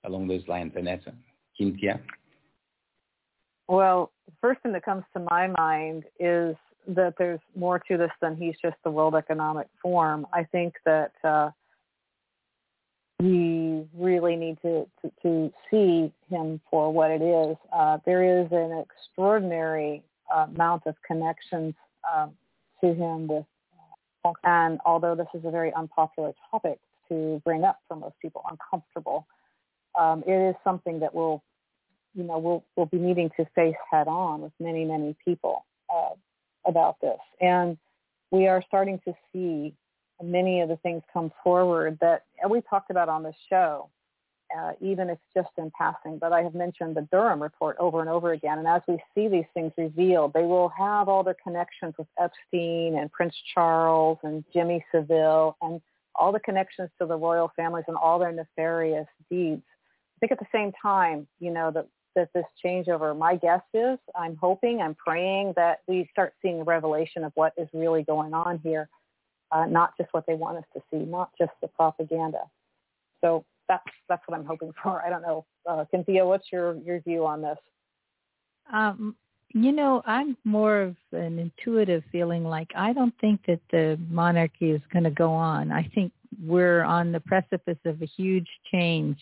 along 0.03 0.27
those 0.27 0.47
lines, 0.47 0.73
Annetta? 0.75 1.13
Kynthia? 1.59 1.99
Well, 3.67 4.11
the 4.25 4.33
first 4.41 4.61
thing 4.61 4.73
that 4.73 4.85
comes 4.85 5.03
to 5.13 5.25
my 5.29 5.47
mind 5.47 6.05
is 6.19 6.55
that 6.87 7.15
there's 7.17 7.39
more 7.55 7.79
to 7.79 7.97
this 7.97 8.11
than 8.21 8.35
he's 8.35 8.55
just 8.61 8.77
the 8.83 8.91
World 8.91 9.15
Economic 9.15 9.67
Forum. 9.81 10.25
I 10.33 10.43
think 10.43 10.75
that 10.85 11.11
uh, 11.23 11.51
we 13.19 13.85
really 13.95 14.35
need 14.35 14.57
to, 14.61 14.87
to, 15.01 15.11
to, 15.23 15.53
see 15.69 16.11
him 16.29 16.61
for 16.69 16.93
what 16.93 17.11
it 17.11 17.21
is. 17.21 17.57
Uh, 17.73 17.97
there 18.05 18.41
is 18.41 18.47
an 18.51 18.83
extraordinary 18.85 20.03
amount 20.33 20.83
of 20.85 20.95
connections 21.05 21.73
um, 22.13 22.31
to 22.81 22.93
him 22.93 23.27
with, 23.27 23.45
uh, 24.23 24.33
and 24.43 24.79
although 24.85 25.15
this 25.15 25.27
is 25.33 25.43
a 25.45 25.51
very 25.51 25.73
unpopular 25.73 26.33
topic 26.51 26.79
to 27.09 27.41
bring 27.43 27.63
up 27.63 27.79
for 27.87 27.97
most 27.97 28.15
people, 28.21 28.43
uncomfortable, 28.49 29.25
um, 29.99 30.23
it 30.27 30.49
is 30.49 30.55
something 30.63 30.99
that 30.99 31.13
we'll, 31.13 31.41
you 32.13 32.23
know, 32.23 32.37
we'll, 32.37 32.63
we'll 32.75 32.85
be 32.85 32.97
needing 32.97 33.31
to 33.35 33.45
face 33.55 33.75
head 33.89 34.07
on 34.07 34.41
with 34.41 34.51
many, 34.59 34.85
many 34.85 35.15
people 35.25 35.65
uh, 35.89 36.09
about 36.67 36.99
this. 37.01 37.19
And 37.41 37.77
we 38.31 38.47
are 38.47 38.63
starting 38.67 38.99
to 39.05 39.13
see 39.31 39.73
many 40.21 40.61
of 40.61 40.69
the 40.69 40.77
things 40.77 41.03
come 41.13 41.31
forward 41.43 41.97
that 42.01 42.23
we 42.49 42.61
talked 42.61 42.91
about 42.91 43.09
on 43.09 43.23
this 43.23 43.35
show, 43.49 43.89
uh, 44.57 44.71
even 44.81 45.09
if 45.09 45.17
just 45.35 45.49
in 45.57 45.71
passing. 45.77 46.17
But 46.17 46.33
I 46.33 46.41
have 46.41 46.55
mentioned 46.55 46.95
the 46.95 47.07
Durham 47.11 47.41
report 47.41 47.77
over 47.79 48.01
and 48.01 48.09
over 48.09 48.31
again. 48.31 48.57
And 48.57 48.67
as 48.67 48.81
we 48.87 48.97
see 49.13 49.27
these 49.27 49.45
things 49.53 49.71
revealed, 49.77 50.33
they 50.33 50.43
will 50.43 50.69
have 50.69 51.07
all 51.07 51.23
their 51.23 51.37
connections 51.41 51.93
with 51.97 52.07
Epstein 52.19 52.97
and 52.97 53.11
Prince 53.11 53.35
Charles 53.53 54.17
and 54.23 54.43
Jimmy 54.53 54.83
Savile 54.91 55.55
and 55.61 55.81
all 56.15 56.31
the 56.31 56.39
connections 56.39 56.89
to 56.99 57.05
the 57.05 57.15
royal 57.15 57.51
families 57.55 57.85
and 57.87 57.95
all 57.95 58.17
their 58.17 58.31
nefarious 58.31 59.07
deeds. 59.29 59.61
I 60.15 60.19
think 60.19 60.31
at 60.31 60.39
the 60.39 60.47
same 60.51 60.71
time, 60.81 61.27
you 61.39 61.51
know, 61.51 61.69
that 61.71 61.87
that 62.17 62.29
this 62.33 62.43
changeover, 62.63 63.17
my 63.17 63.37
guess 63.37 63.61
is, 63.73 63.97
I'm 64.13 64.35
hoping, 64.35 64.81
I'm 64.81 64.95
praying 64.95 65.53
that 65.55 65.79
we 65.87 66.09
start 66.11 66.33
seeing 66.41 66.59
a 66.59 66.63
revelation 66.65 67.23
of 67.23 67.31
what 67.35 67.53
is 67.57 67.69
really 67.73 68.03
going 68.03 68.33
on 68.33 68.59
here 68.61 68.89
uh, 69.51 69.65
not 69.65 69.95
just 69.97 70.13
what 70.13 70.25
they 70.27 70.33
want 70.33 70.57
us 70.57 70.63
to 70.73 70.81
see, 70.91 71.05
not 71.05 71.31
just 71.37 71.51
the 71.61 71.67
propaganda. 71.67 72.41
So 73.21 73.45
that's 73.67 73.83
that's 74.09 74.21
what 74.27 74.39
I'm 74.39 74.45
hoping 74.45 74.73
for. 74.83 75.01
I 75.05 75.09
don't 75.09 75.21
know, 75.21 75.45
uh, 75.69 75.85
Kynthia, 75.93 76.25
what's 76.25 76.47
your 76.51 76.75
your 76.77 76.99
view 77.01 77.25
on 77.25 77.41
this? 77.41 77.57
Um, 78.71 79.15
you 79.53 79.71
know, 79.71 80.03
I'm 80.05 80.35
more 80.43 80.81
of 80.81 80.95
an 81.13 81.39
intuitive 81.39 82.03
feeling 82.11 82.43
like 82.43 82.69
I 82.75 82.93
don't 82.93 83.13
think 83.19 83.41
that 83.47 83.61
the 83.71 83.97
monarchy 84.09 84.71
is 84.71 84.81
going 84.91 85.05
to 85.05 85.11
go 85.11 85.31
on. 85.31 85.71
I 85.71 85.89
think 85.95 86.11
we're 86.43 86.83
on 86.83 87.11
the 87.11 87.21
precipice 87.21 87.77
of 87.85 88.01
a 88.01 88.05
huge 88.05 88.47
change. 88.71 89.17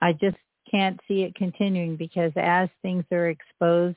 I 0.00 0.12
just 0.12 0.36
can't 0.74 0.98
see 1.06 1.22
it 1.22 1.34
continuing 1.34 1.96
because 1.96 2.32
as 2.36 2.68
things 2.82 3.04
are 3.12 3.28
exposed, 3.28 3.96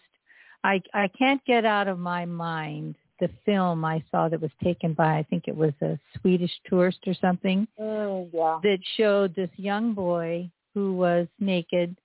I 0.64 0.82
I 0.94 1.08
can't 1.18 1.44
get 1.46 1.66
out 1.66 1.88
of 1.88 1.98
my 1.98 2.26
mind 2.26 2.96
the 3.20 3.30
film 3.46 3.84
I 3.84 4.04
saw 4.12 4.30
that 4.30 4.42
was 4.42 4.52
taken 4.64 4.94
by 4.94 5.18
I 5.18 5.24
think 5.24 5.48
it 5.48 5.56
was 5.56 5.74
a 5.82 5.98
Swedish 6.20 6.52
tourist 6.68 7.00
or 7.08 7.16
something 7.16 7.68
mm, 7.80 8.30
yeah. 8.32 8.60
that 8.62 8.80
showed 8.96 9.36
this 9.36 9.50
young 9.56 9.94
boy 9.94 10.50
who 10.74 10.94
was 10.94 11.28
naked, 11.40 11.98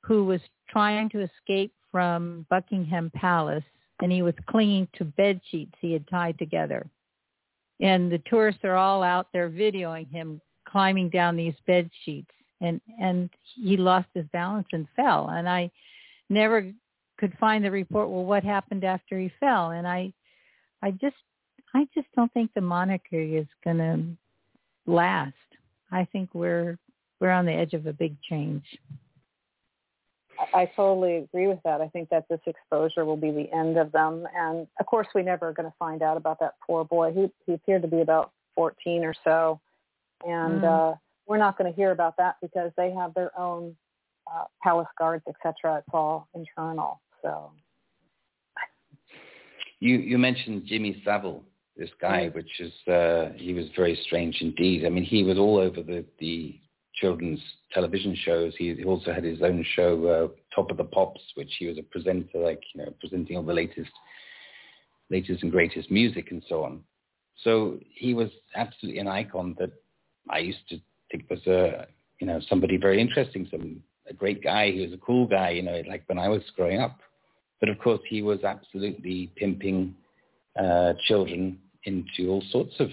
who 0.00 0.24
was 0.24 0.40
trying 0.70 1.10
to 1.10 1.20
escape 1.20 1.74
from 1.92 2.46
Buckingham 2.48 3.10
Palace, 3.14 3.64
and 4.00 4.10
he 4.10 4.22
was 4.22 4.34
clinging 4.46 4.88
to 4.94 5.04
bed 5.04 5.40
sheets 5.50 5.74
he 5.80 5.92
had 5.92 6.08
tied 6.08 6.38
together. 6.38 6.86
And 7.80 8.10
the 8.10 8.22
tourists 8.26 8.64
are 8.64 8.76
all 8.76 9.02
out 9.02 9.28
there 9.34 9.50
videoing 9.50 10.10
him 10.10 10.40
climbing 10.66 11.10
down 11.10 11.36
these 11.36 11.54
bed 11.66 11.90
sheets, 12.04 12.30
and 12.60 12.80
and 13.00 13.30
he 13.54 13.76
lost 13.76 14.08
his 14.14 14.26
balance 14.32 14.66
and 14.72 14.86
fell. 14.96 15.28
And 15.28 15.48
I 15.48 15.70
never 16.28 16.72
could 17.18 17.36
find 17.38 17.64
the 17.64 17.70
report. 17.70 18.08
Well, 18.08 18.24
what 18.24 18.44
happened 18.44 18.84
after 18.84 19.18
he 19.18 19.30
fell? 19.40 19.70
And 19.70 19.86
I 19.86 20.12
I 20.82 20.92
just 20.92 21.16
I 21.74 21.86
just 21.94 22.08
don't 22.14 22.32
think 22.32 22.52
the 22.54 22.60
monarchy 22.60 23.36
is 23.36 23.46
going 23.64 23.78
to 23.78 24.90
last. 24.90 25.34
I 25.92 26.06
think 26.12 26.30
we're 26.34 26.78
we're 27.20 27.30
on 27.30 27.46
the 27.46 27.52
edge 27.52 27.74
of 27.74 27.86
a 27.86 27.92
big 27.92 28.16
change. 28.22 28.64
I 30.54 30.70
totally 30.76 31.16
agree 31.16 31.46
with 31.46 31.60
that. 31.64 31.80
I 31.80 31.88
think 31.88 32.10
that 32.10 32.26
this 32.28 32.40
exposure 32.46 33.04
will 33.04 33.16
be 33.16 33.30
the 33.30 33.50
end 33.52 33.78
of 33.78 33.90
them. 33.92 34.26
And 34.36 34.66
of 34.78 34.86
course, 34.86 35.06
we 35.14 35.22
never 35.22 35.48
are 35.48 35.52
going 35.52 35.68
to 35.68 35.74
find 35.78 36.02
out 36.02 36.16
about 36.16 36.40
that 36.40 36.54
poor 36.66 36.84
boy. 36.84 37.12
He, 37.12 37.30
he 37.46 37.54
appeared 37.54 37.82
to 37.82 37.88
be 37.88 38.00
about 38.02 38.32
14 38.54 39.04
or 39.04 39.14
so. 39.24 39.60
And 40.26 40.62
mm. 40.62 40.92
uh, 40.92 40.96
we're 41.26 41.38
not 41.38 41.58
going 41.58 41.70
to 41.70 41.76
hear 41.76 41.90
about 41.90 42.16
that 42.18 42.36
because 42.40 42.70
they 42.76 42.90
have 42.92 43.14
their 43.14 43.36
own 43.38 43.76
uh, 44.32 44.44
palace 44.62 44.88
guards, 44.98 45.24
etc. 45.28 45.78
It's 45.78 45.88
all 45.92 46.28
internal. 46.34 47.00
So 47.22 47.50
you 49.80 49.96
you 49.96 50.18
mentioned 50.18 50.64
Jimmy 50.66 51.02
Savile, 51.04 51.42
this 51.76 51.90
guy, 52.00 52.28
which 52.28 52.60
is 52.60 52.72
uh, 52.88 53.30
he 53.36 53.52
was 53.52 53.66
very 53.76 53.98
strange 54.06 54.38
indeed. 54.40 54.84
I 54.84 54.88
mean, 54.88 55.04
he 55.04 55.22
was 55.22 55.38
all 55.38 55.58
over 55.58 55.82
the 55.82 56.04
the 56.18 56.58
children's 56.94 57.40
television 57.72 58.16
shows. 58.24 58.54
He 58.56 58.82
also 58.84 59.12
had 59.12 59.24
his 59.24 59.42
own 59.42 59.64
show, 59.74 60.06
uh, 60.06 60.54
Top 60.54 60.70
of 60.70 60.78
the 60.78 60.84
Pops, 60.84 61.20
which 61.34 61.52
he 61.58 61.66
was 61.66 61.78
a 61.78 61.82
presenter, 61.82 62.38
like 62.38 62.62
you 62.74 62.84
know, 62.84 62.94
presenting 63.00 63.36
all 63.36 63.42
the 63.42 63.52
latest 63.52 63.90
latest 65.10 65.42
and 65.42 65.52
greatest 65.52 65.90
music 65.90 66.30
and 66.30 66.42
so 66.48 66.64
on. 66.64 66.82
So 67.44 67.78
he 67.94 68.14
was 68.14 68.30
absolutely 68.54 69.00
an 69.00 69.08
icon 69.08 69.54
that 69.58 69.70
I 70.30 70.38
used 70.38 70.66
to 70.70 70.78
think 71.10 71.28
was 71.30 71.46
a 71.46 71.86
you 72.20 72.26
know 72.26 72.40
somebody 72.48 72.76
very 72.76 73.00
interesting, 73.00 73.46
some 73.50 73.82
a 74.08 74.14
great 74.14 74.42
guy. 74.42 74.70
He 74.70 74.80
was 74.80 74.92
a 74.92 74.98
cool 74.98 75.26
guy, 75.26 75.50
you 75.50 75.62
know, 75.62 75.82
like 75.88 76.04
when 76.06 76.18
I 76.18 76.28
was 76.28 76.42
growing 76.56 76.80
up. 76.80 76.98
But 77.60 77.68
of 77.68 77.78
course, 77.78 78.00
he 78.08 78.22
was 78.22 78.44
absolutely 78.44 79.32
pimping 79.36 79.94
uh, 80.58 80.92
children 81.06 81.58
into 81.84 82.30
all 82.30 82.42
sorts 82.50 82.74
of 82.78 82.88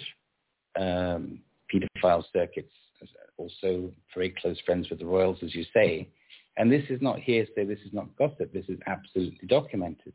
um, 0.79 1.39
pedophile 1.71 2.23
circuits. 2.31 2.71
Also, 3.37 3.91
very 4.13 4.33
close 4.41 4.59
friends 4.65 4.89
with 4.89 4.99
the 4.99 5.05
royals, 5.05 5.39
as 5.43 5.53
you 5.55 5.65
say. 5.73 6.07
And 6.55 6.71
this 6.71 6.83
is 6.89 7.01
not 7.01 7.19
hearsay. 7.19 7.65
This 7.65 7.79
is 7.79 7.91
not 7.91 8.15
gossip. 8.15 8.53
This 8.53 8.65
is 8.69 8.79
absolutely 8.85 9.47
documented. 9.47 10.13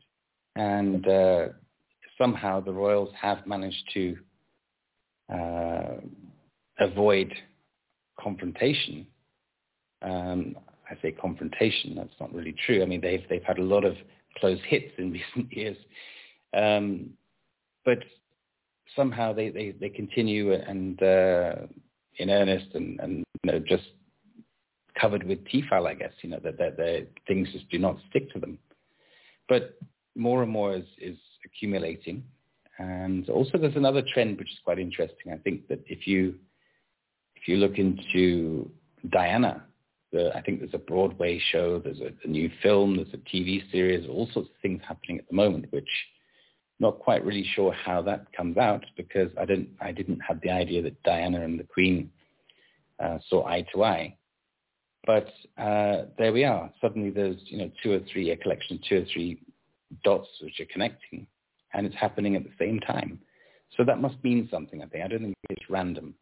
And 0.55 1.05
uh, 1.07 1.47
somehow 2.17 2.61
the 2.61 2.71
royals 2.71 3.09
have 3.19 3.45
managed 3.45 3.83
to 3.93 4.17
uh, 5.31 5.97
avoid 6.79 7.33
confrontation. 8.21 9.07
Um, 10.01 10.55
I 10.89 10.99
say 11.01 11.11
confrontation. 11.11 11.95
That's 11.95 12.13
not 12.19 12.33
really 12.33 12.55
true. 12.65 12.81
I 12.81 12.85
mean, 12.85 13.01
they've 13.01 13.23
they've 13.29 13.43
had 13.43 13.59
a 13.59 13.63
lot 13.63 13.85
of 13.85 13.95
close 14.37 14.59
hits 14.67 14.91
in 14.97 15.11
recent 15.35 15.51
years, 15.51 15.77
um, 16.53 17.11
but 17.85 17.99
somehow 18.95 19.33
they, 19.33 19.49
they, 19.49 19.71
they 19.71 19.89
continue 19.89 20.53
and 20.53 21.01
uh, 21.01 21.55
in 22.17 22.29
earnest 22.29 22.67
and, 22.73 22.99
and 22.99 23.23
you 23.43 23.51
know 23.51 23.59
just 23.59 23.83
covered 24.99 25.23
with 25.23 25.39
Tefal, 25.45 25.87
I 25.87 25.93
guess. 25.93 26.11
You 26.21 26.31
know 26.31 26.39
that 26.43 26.57
that 26.57 27.07
things 27.27 27.49
just 27.51 27.69
do 27.69 27.77
not 27.77 27.97
stick 28.09 28.31
to 28.33 28.39
them. 28.39 28.57
But 29.47 29.79
more 30.15 30.43
and 30.43 30.51
more 30.51 30.75
is, 30.75 30.85
is 30.99 31.17
accumulating, 31.45 32.23
and 32.77 33.29
also 33.29 33.57
there's 33.57 33.75
another 33.75 34.03
trend 34.13 34.37
which 34.37 34.51
is 34.51 34.59
quite 34.63 34.79
interesting. 34.79 35.31
I 35.33 35.37
think 35.37 35.67
that 35.67 35.83
if 35.87 36.07
you 36.07 36.35
if 37.41 37.47
you 37.47 37.57
look 37.57 37.77
into 37.77 38.69
Diana, 39.09 39.63
the, 40.11 40.31
I 40.35 40.41
think 40.41 40.59
there's 40.59 40.73
a 40.73 40.79
Broadway 40.79 41.41
show, 41.51 41.79
there's 41.79 42.01
a, 42.01 42.11
a 42.23 42.27
new 42.27 42.49
film, 42.61 42.97
there's 42.97 43.13
a 43.13 43.17
TV 43.17 43.69
series, 43.71 44.07
all 44.09 44.29
sorts 44.33 44.49
of 44.49 44.61
things 44.61 44.81
happening 44.87 45.19
at 45.19 45.27
the 45.29 45.35
moment, 45.35 45.67
which 45.71 45.87
not 46.79 46.99
quite 46.99 47.23
really 47.25 47.45
sure 47.55 47.73
how 47.73 48.01
that 48.01 48.31
comes 48.33 48.57
out 48.57 48.85
because 48.95 49.29
I 49.39 49.45
didn't 49.45 49.69
I 49.81 49.91
didn't 49.91 50.19
have 50.19 50.39
the 50.41 50.49
idea 50.49 50.81
that 50.83 51.01
Diana 51.03 51.41
and 51.41 51.59
the 51.59 51.65
Queen 51.65 52.09
uh, 52.99 53.19
saw 53.29 53.45
eye 53.45 53.65
to 53.73 53.83
eye. 53.83 54.15
But 55.05 55.27
uh, 55.57 56.05
there 56.17 56.31
we 56.33 56.45
are. 56.45 56.71
Suddenly 56.81 57.09
there's 57.09 57.37
you 57.45 57.57
know 57.57 57.71
two 57.83 57.91
or 57.91 57.99
three 58.11 58.31
a 58.31 58.37
collection 58.37 58.77
of 58.77 58.83
two 58.87 58.97
or 58.97 59.05
three 59.13 59.41
dots 60.03 60.27
which 60.41 60.59
are 60.59 60.71
connecting, 60.71 61.27
and 61.73 61.85
it's 61.85 61.95
happening 61.95 62.35
at 62.35 62.43
the 62.43 62.51
same 62.57 62.79
time. 62.79 63.19
So 63.77 63.83
that 63.85 64.01
must 64.01 64.15
mean 64.23 64.47
something. 64.51 64.81
I 64.81 64.85
think 64.87 65.03
I 65.03 65.07
don't 65.07 65.21
think 65.21 65.35
it's 65.49 65.69
random. 65.69 66.15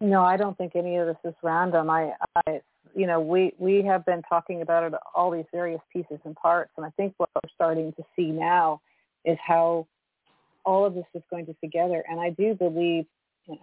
No, 0.00 0.22
I 0.22 0.36
don't 0.36 0.56
think 0.58 0.76
any 0.76 0.96
of 0.96 1.06
this 1.06 1.16
is 1.24 1.34
random. 1.42 1.88
I, 1.88 2.12
I 2.46 2.60
you 2.94 3.06
know, 3.06 3.20
we 3.20 3.52
we 3.58 3.82
have 3.82 4.04
been 4.04 4.22
talking 4.28 4.62
about 4.62 4.84
it 4.84 4.98
all 5.14 5.30
these 5.30 5.44
various 5.52 5.80
pieces 5.92 6.18
and 6.24 6.34
parts, 6.34 6.72
and 6.76 6.84
I 6.84 6.90
think 6.90 7.14
what 7.16 7.30
we're 7.34 7.50
starting 7.54 7.92
to 7.94 8.02
see 8.14 8.30
now 8.30 8.80
is 9.24 9.38
how 9.44 9.86
all 10.64 10.84
of 10.84 10.94
this 10.94 11.04
is 11.14 11.22
going 11.30 11.46
to 11.46 11.54
together. 11.62 12.04
And 12.08 12.20
I 12.20 12.30
do 12.30 12.54
believe, 12.54 13.04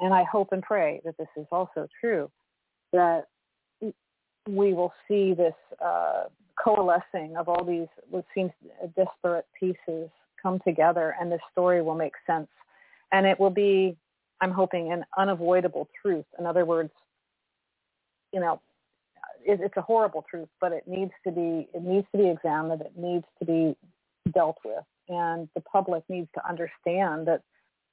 and 0.02 0.14
I 0.14 0.24
hope 0.24 0.50
and 0.52 0.62
pray 0.62 1.02
that 1.06 1.18
this 1.18 1.28
is 1.36 1.46
also 1.52 1.88
true, 2.00 2.32
that 2.92 3.28
we 4.48 4.74
will 4.74 4.94
see 5.08 5.34
this 5.34 5.54
uh, 5.84 6.24
coalescing 6.64 7.36
of 7.38 7.48
all 7.50 7.64
these 7.64 7.88
what 8.10 8.26
seems 8.36 8.52
disparate 8.96 9.46
pieces 9.60 10.10
come 10.42 10.60
together, 10.66 11.16
and 11.20 11.32
this 11.32 11.42
story 11.52 11.82
will 11.82 11.96
make 11.96 12.14
sense, 12.28 12.50
and 13.12 13.26
it 13.26 13.40
will 13.40 13.50
be 13.50 13.96
I'm 14.42 14.52
hoping, 14.52 14.92
an 14.92 15.06
unavoidable 15.18 15.88
truth. 16.02 16.26
In 16.38 16.46
other 16.46 16.66
words, 16.66 16.92
you 18.34 18.40
know, 18.40 18.60
it, 19.46 19.60
it's 19.62 19.78
a 19.78 19.82
horrible 19.82 20.26
truth, 20.30 20.50
but 20.60 20.72
it 20.72 20.84
needs 20.88 21.12
to 21.26 21.32
be 21.32 21.68
it 21.74 21.84
needs 21.84 22.08
to 22.12 22.18
be 22.18 22.30
examined. 22.30 22.82
It 22.82 22.94
needs 22.98 23.26
to 23.40 23.46
be 23.46 23.76
dealt 24.34 24.58
with, 24.66 24.84
and 25.10 25.48
the 25.56 25.62
public 25.62 26.04
needs 26.10 26.28
to 26.36 26.48
understand 26.48 27.28
that 27.28 27.42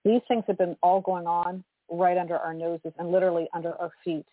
these 0.04 0.22
things 0.28 0.44
have 0.46 0.58
been 0.58 0.76
all 0.82 1.00
going 1.00 1.26
on 1.26 1.62
right 1.90 2.16
under 2.16 2.36
our 2.36 2.54
noses 2.54 2.92
and 2.98 3.10
literally 3.10 3.48
under 3.52 3.74
our 3.74 3.90
feet. 4.04 4.26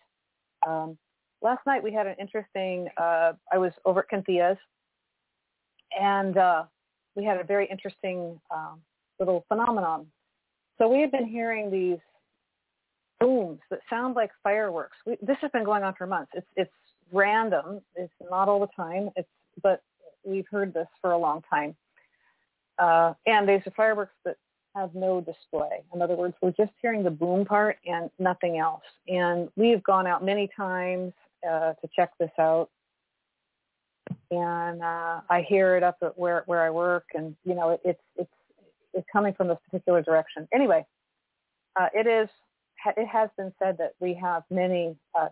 Um, 0.66 0.96
last 1.42 1.60
night 1.66 1.82
we 1.82 1.92
had 1.92 2.06
an 2.06 2.16
interesting. 2.18 2.88
Uh, 2.96 3.32
I 3.52 3.58
was 3.58 3.72
over 3.84 4.00
at 4.00 4.10
Kynthia's, 4.10 4.58
and 5.98 6.36
uh, 6.36 6.64
we 7.14 7.24
had 7.24 7.38
a 7.38 7.44
very 7.44 7.66
interesting 7.66 8.40
um, 8.50 8.80
little 9.18 9.44
phenomenon. 9.48 10.06
So 10.78 10.88
we 10.88 11.00
have 11.00 11.10
been 11.10 11.26
hearing 11.26 11.70
these 11.70 11.98
booms 13.20 13.58
that 13.70 13.80
sound 13.90 14.14
like 14.14 14.30
fireworks. 14.42 14.96
We, 15.04 15.16
this 15.20 15.36
has 15.40 15.50
been 15.50 15.64
going 15.64 15.82
on 15.82 15.94
for 15.94 16.06
months. 16.06 16.30
It's 16.34 16.46
it's 16.56 16.70
random. 17.12 17.80
It's 17.96 18.12
not 18.30 18.48
all 18.48 18.60
the 18.60 18.68
time. 18.76 19.10
It's 19.16 19.28
but 19.62 19.82
we've 20.24 20.46
heard 20.50 20.72
this 20.72 20.86
for 21.00 21.12
a 21.12 21.18
long 21.18 21.42
time. 21.50 21.74
Uh, 22.78 23.14
and 23.26 23.48
these 23.48 23.60
are 23.66 23.72
fireworks 23.76 24.14
that 24.24 24.36
have 24.76 24.94
no 24.94 25.20
display. 25.20 25.82
In 25.92 26.00
other 26.00 26.14
words, 26.14 26.34
we're 26.40 26.52
just 26.52 26.70
hearing 26.80 27.02
the 27.02 27.10
boom 27.10 27.44
part 27.44 27.78
and 27.86 28.10
nothing 28.20 28.58
else. 28.58 28.82
And 29.08 29.48
we've 29.56 29.82
gone 29.82 30.06
out 30.06 30.24
many 30.24 30.48
times 30.56 31.12
uh, 31.48 31.72
to 31.72 31.88
check 31.96 32.10
this 32.20 32.30
out. 32.38 32.70
And 34.30 34.82
uh, 34.82 35.22
I 35.28 35.44
hear 35.48 35.76
it 35.76 35.82
up 35.82 35.96
at 36.02 36.16
where 36.18 36.42
where 36.46 36.62
I 36.62 36.70
work, 36.70 37.06
and 37.14 37.34
you 37.44 37.54
know 37.54 37.70
it, 37.70 37.80
it's 37.84 38.00
it's 38.16 38.30
it's 38.94 39.06
coming 39.12 39.34
from 39.34 39.48
this 39.48 39.58
particular 39.64 40.02
direction. 40.02 40.48
Anyway, 40.52 40.84
uh, 41.78 41.88
it 41.94 42.06
is 42.06 42.28
it 42.96 43.06
has 43.06 43.28
been 43.36 43.52
said 43.58 43.76
that 43.78 43.94
we 44.00 44.14
have 44.14 44.44
many 44.50 44.96
uh, 45.18 45.28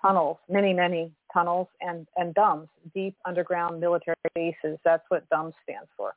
tunnels, 0.00 0.38
many, 0.48 0.72
many 0.72 1.12
tunnels 1.32 1.68
and, 1.80 2.06
and 2.16 2.34
DUMBs, 2.34 2.68
deep 2.94 3.16
underground 3.26 3.80
military 3.80 4.16
bases. 4.34 4.78
That's 4.84 5.04
what 5.08 5.28
DUMBs 5.30 5.54
stands 5.62 5.88
for. 5.96 6.14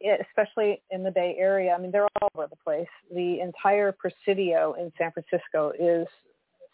It, 0.00 0.24
especially 0.28 0.82
in 0.90 1.02
the 1.02 1.10
Bay 1.10 1.36
Area, 1.38 1.72
I 1.72 1.80
mean, 1.80 1.90
they're 1.90 2.08
all 2.20 2.28
over 2.36 2.46
the 2.48 2.56
place. 2.56 2.88
The 3.12 3.40
entire 3.40 3.92
Presidio 3.92 4.74
in 4.74 4.92
San 4.98 5.12
Francisco 5.12 5.72
is 5.78 6.06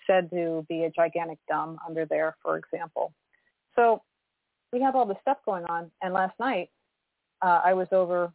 said 0.06 0.30
to 0.30 0.64
be 0.68 0.84
a 0.84 0.90
gigantic 0.90 1.38
DUMB 1.50 1.76
under 1.86 2.06
there, 2.06 2.36
for 2.42 2.56
example. 2.56 3.12
So 3.76 4.02
we 4.72 4.80
have 4.80 4.96
all 4.96 5.06
this 5.06 5.18
stuff 5.22 5.38
going 5.44 5.64
on. 5.66 5.90
And 6.02 6.14
last 6.14 6.38
night, 6.40 6.70
uh, 7.42 7.60
I 7.64 7.74
was 7.74 7.88
over 7.92 8.32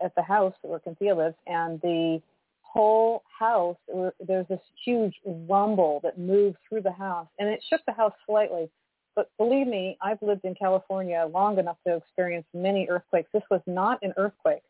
at, 0.00 0.14
the 0.14 0.22
house 0.22 0.54
where 0.62 0.78
Kynthia 0.78 1.16
lives, 1.16 1.36
and 1.46 1.80
the 1.80 2.20
whole 2.62 3.22
house, 3.38 3.76
there 3.88 4.12
was 4.28 4.46
this 4.48 4.60
huge 4.84 5.14
rumble 5.24 6.00
that 6.02 6.18
moved 6.18 6.58
through 6.68 6.82
the 6.82 6.92
house, 6.92 7.28
and 7.38 7.48
it 7.48 7.62
shook 7.68 7.80
the 7.86 7.92
house 7.92 8.12
slightly. 8.26 8.70
But 9.16 9.30
believe 9.36 9.66
me, 9.66 9.98
I've 10.00 10.22
lived 10.22 10.44
in 10.44 10.54
California 10.54 11.28
long 11.32 11.58
enough 11.58 11.78
to 11.86 11.96
experience 11.96 12.46
many 12.54 12.86
earthquakes. 12.88 13.28
This 13.32 13.42
was 13.50 13.60
not 13.66 13.98
an 14.02 14.12
earthquake 14.16 14.62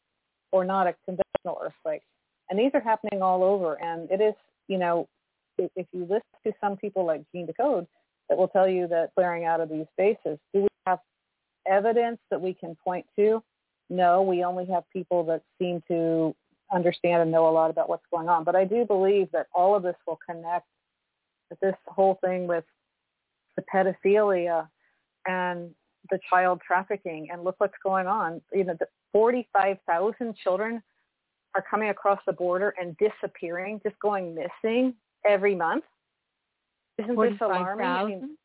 or 0.52 0.64
not 0.64 0.86
a 0.86 0.94
conventional 1.04 1.60
earthquake. 1.62 2.02
And 2.48 2.58
these 2.58 2.70
are 2.72 2.80
happening 2.80 3.20
all 3.20 3.44
over. 3.44 3.74
And 3.74 4.10
it 4.10 4.22
is, 4.22 4.32
you 4.68 4.78
know, 4.78 5.06
if, 5.58 5.70
if 5.76 5.86
you 5.92 6.02
listen 6.02 6.22
to 6.46 6.52
some 6.62 6.78
people 6.78 7.04
like 7.04 7.22
Gene 7.30 7.44
Decode 7.44 7.86
that 8.28 8.38
will 8.38 8.48
tell 8.48 8.66
you 8.66 8.86
that 8.88 9.10
clearing 9.14 9.44
out 9.44 9.60
of 9.60 9.68
these 9.68 9.86
bases, 9.98 10.38
do 10.54 10.62
we 10.62 10.68
have 10.86 11.00
evidence 11.66 12.18
that 12.30 12.40
we 12.40 12.54
can 12.54 12.74
point 12.82 13.04
to? 13.16 13.42
No, 13.90 14.22
we 14.22 14.44
only 14.44 14.66
have 14.66 14.84
people 14.92 15.24
that 15.24 15.42
seem 15.58 15.82
to 15.88 16.34
understand 16.72 17.22
and 17.22 17.32
know 17.32 17.48
a 17.48 17.50
lot 17.50 17.70
about 17.70 17.88
what's 17.88 18.04
going 18.12 18.28
on. 18.28 18.44
But 18.44 18.54
I 18.54 18.64
do 18.64 18.84
believe 18.84 19.30
that 19.32 19.46
all 19.54 19.74
of 19.74 19.82
this 19.82 19.96
will 20.06 20.18
connect 20.28 20.66
with 21.48 21.58
this 21.60 21.74
whole 21.86 22.18
thing 22.22 22.46
with 22.46 22.64
the 23.56 23.62
pedophilia 23.62 24.68
and 25.26 25.70
the 26.10 26.18
child 26.28 26.60
trafficking. 26.66 27.28
And 27.32 27.44
look 27.44 27.56
what's 27.58 27.78
going 27.82 28.06
on. 28.06 28.42
You 28.52 28.64
know, 28.64 28.76
45,000 29.12 30.36
children 30.36 30.82
are 31.54 31.64
coming 31.68 31.88
across 31.88 32.20
the 32.26 32.32
border 32.34 32.74
and 32.78 32.94
disappearing, 32.98 33.80
just 33.82 33.98
going 34.00 34.34
missing 34.34 34.94
every 35.24 35.54
month. 35.54 35.84
Isn't 36.98 37.14
45, 37.14 37.38
this 37.38 37.46
alarming? 37.46 37.86
000? 37.86 37.96
I 37.96 38.04
mean, 38.04 38.36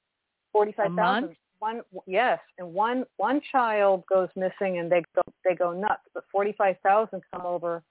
45,000. 0.54 1.36
One 1.64 1.80
yes, 2.08 2.40
and 2.58 2.74
one 2.74 3.06
one 3.16 3.40
child 3.50 4.04
goes 4.14 4.28
missing 4.36 4.80
and 4.80 4.92
they 4.92 5.02
go 5.16 5.22
they 5.46 5.56
go 5.56 5.72
nuts, 5.72 6.02
but 6.14 6.26
45,000 6.30 7.22
come 7.34 7.46
over 7.46 7.82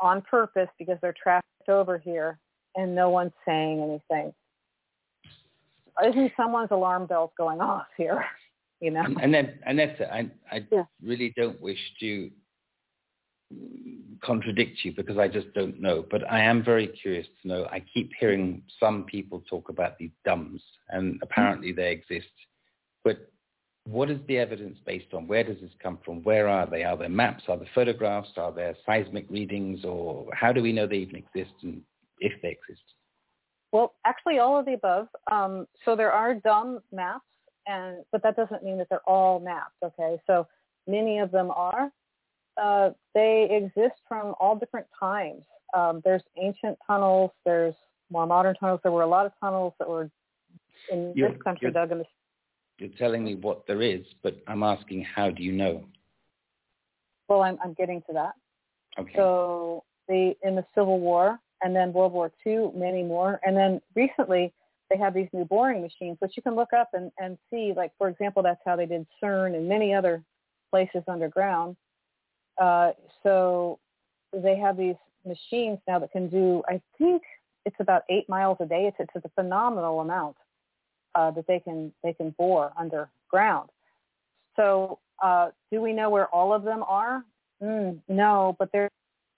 on 0.00 0.20
purpose 0.22 0.66
because 0.80 0.98
they're 1.00 1.14
trafficked 1.22 1.68
over 1.68 1.96
here 1.96 2.40
and 2.74 2.96
no 2.96 3.08
one's 3.08 3.30
saying 3.46 4.00
anything. 4.10 4.34
Isn't 6.04 6.32
someone's 6.36 6.72
alarm 6.72 7.06
bells 7.06 7.30
going 7.38 7.60
off 7.60 7.86
here? 7.96 8.24
You 8.80 8.92
know. 8.92 9.02
And, 9.02 9.20
and 9.20 9.34
then 9.34 9.58
Annette, 9.66 10.00
I 10.12 10.30
I 10.52 10.64
yeah. 10.70 10.84
really 11.02 11.34
don't 11.36 11.60
wish 11.60 11.80
to 11.98 12.30
contradict 14.24 14.84
you 14.84 14.92
because 14.94 15.18
I 15.18 15.26
just 15.26 15.52
don't 15.52 15.80
know. 15.80 16.04
But 16.08 16.22
I 16.30 16.40
am 16.44 16.64
very 16.64 16.86
curious 16.86 17.26
to 17.42 17.48
know. 17.48 17.64
I 17.72 17.82
keep 17.92 18.12
hearing 18.20 18.62
some 18.78 19.02
people 19.02 19.42
talk 19.50 19.68
about 19.68 19.98
these 19.98 20.12
DUMBs, 20.24 20.60
and 20.90 21.18
apparently 21.22 21.72
they 21.72 21.90
exist. 21.90 22.30
But 23.04 23.30
what 23.84 24.10
is 24.10 24.18
the 24.28 24.38
evidence 24.38 24.78
based 24.84 25.14
on? 25.14 25.26
Where 25.26 25.44
does 25.44 25.60
this 25.60 25.70
come 25.82 25.98
from? 26.04 26.22
Where 26.22 26.48
are 26.48 26.68
they? 26.68 26.84
Are 26.84 26.96
there 26.96 27.08
maps? 27.08 27.44
Are 27.48 27.56
there 27.56 27.68
photographs? 27.74 28.28
Are 28.36 28.52
there 28.52 28.76
seismic 28.84 29.26
readings? 29.30 29.84
Or 29.84 30.26
how 30.34 30.52
do 30.52 30.62
we 30.62 30.72
know 30.72 30.86
they 30.86 30.96
even 30.96 31.16
exist 31.16 31.54
and 31.62 31.80
if 32.20 32.32
they 32.42 32.48
exist? 32.48 32.82
Well, 33.72 33.94
actually, 34.06 34.38
all 34.38 34.58
of 34.58 34.66
the 34.66 34.74
above. 34.74 35.08
Um, 35.30 35.66
so 35.84 35.94
there 35.94 36.12
are 36.12 36.34
DUMB 36.34 36.80
maps, 36.92 37.24
and 37.66 37.98
but 38.12 38.22
that 38.22 38.36
doesn't 38.36 38.62
mean 38.64 38.78
that 38.78 38.88
they're 38.88 39.06
all 39.06 39.40
maps. 39.40 39.74
Okay, 39.84 40.16
so 40.26 40.46
many 40.86 41.18
of 41.18 41.30
them 41.30 41.50
are. 41.50 41.90
Uh, 42.60 42.90
they 43.14 43.48
exist 43.50 44.00
from 44.08 44.34
all 44.40 44.56
different 44.56 44.86
times. 44.98 45.42
Um, 45.74 46.00
there's 46.04 46.22
ancient 46.42 46.78
tunnels. 46.86 47.30
There's 47.44 47.74
more 48.10 48.26
modern 48.26 48.54
tunnels. 48.54 48.80
There 48.82 48.92
were 48.92 49.02
a 49.02 49.08
lot 49.08 49.26
of 49.26 49.32
tunnels 49.40 49.74
that 49.78 49.88
were 49.88 50.10
in 50.90 51.12
you're, 51.14 51.30
this 51.32 51.42
country 51.42 51.70
dug 51.70 51.92
in 51.92 51.98
the 51.98 52.04
you're 52.78 52.90
telling 52.98 53.24
me 53.24 53.34
what 53.34 53.66
there 53.66 53.82
is, 53.82 54.02
but 54.22 54.36
I'm 54.46 54.62
asking 54.62 55.02
how 55.04 55.30
do 55.30 55.42
you 55.42 55.52
know? 55.52 55.84
Well, 57.28 57.42
I'm, 57.42 57.58
I'm 57.62 57.74
getting 57.74 58.02
to 58.02 58.12
that. 58.14 58.32
Okay. 58.98 59.12
So 59.14 59.84
the 60.08 60.34
in 60.42 60.56
the 60.56 60.64
Civil 60.74 61.00
War 61.00 61.38
and 61.62 61.74
then 61.74 61.92
World 61.92 62.12
War 62.12 62.30
II, 62.46 62.70
many 62.74 63.02
more, 63.02 63.40
and 63.44 63.56
then 63.56 63.80
recently 63.94 64.52
they 64.90 64.96
have 64.96 65.12
these 65.12 65.28
new 65.32 65.44
boring 65.44 65.82
machines, 65.82 66.16
which 66.20 66.32
you 66.36 66.42
can 66.42 66.54
look 66.54 66.72
up 66.72 66.90
and, 66.94 67.10
and 67.18 67.36
see. 67.50 67.72
Like, 67.76 67.92
for 67.98 68.08
example, 68.08 68.42
that's 68.42 68.60
how 68.64 68.76
they 68.76 68.86
did 68.86 69.06
CERN 69.22 69.54
and 69.54 69.68
many 69.68 69.92
other 69.92 70.22
places 70.70 71.02
underground. 71.06 71.76
Uh, 72.60 72.92
so 73.22 73.78
they 74.32 74.56
have 74.56 74.76
these 74.76 74.96
machines 75.26 75.78
now 75.86 75.98
that 75.98 76.10
can 76.10 76.28
do, 76.28 76.62
I 76.68 76.80
think 76.96 77.22
it's 77.66 77.76
about 77.80 78.02
eight 78.08 78.28
miles 78.28 78.56
a 78.60 78.66
day. 78.66 78.90
It's, 78.98 79.10
it's 79.14 79.24
a 79.24 79.28
phenomenal 79.34 80.00
amount 80.00 80.36
uh, 81.18 81.32
that 81.32 81.46
they 81.48 81.58
can 81.58 81.92
they 82.04 82.12
can 82.12 82.30
bore 82.38 82.72
underground. 82.78 83.68
So 84.54 85.00
uh, 85.22 85.50
do 85.72 85.80
we 85.80 85.92
know 85.92 86.10
where 86.10 86.28
all 86.28 86.52
of 86.52 86.62
them 86.62 86.84
are? 86.86 87.24
Mm, 87.60 87.98
no, 88.08 88.54
but 88.58 88.70
there, 88.72 88.88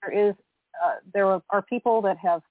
there 0.01 0.29
is 0.29 0.35
uh, 0.83 0.95
there 1.13 1.25
are, 1.25 1.61
people 1.63 2.01
that 2.03 2.17
have 2.17 2.41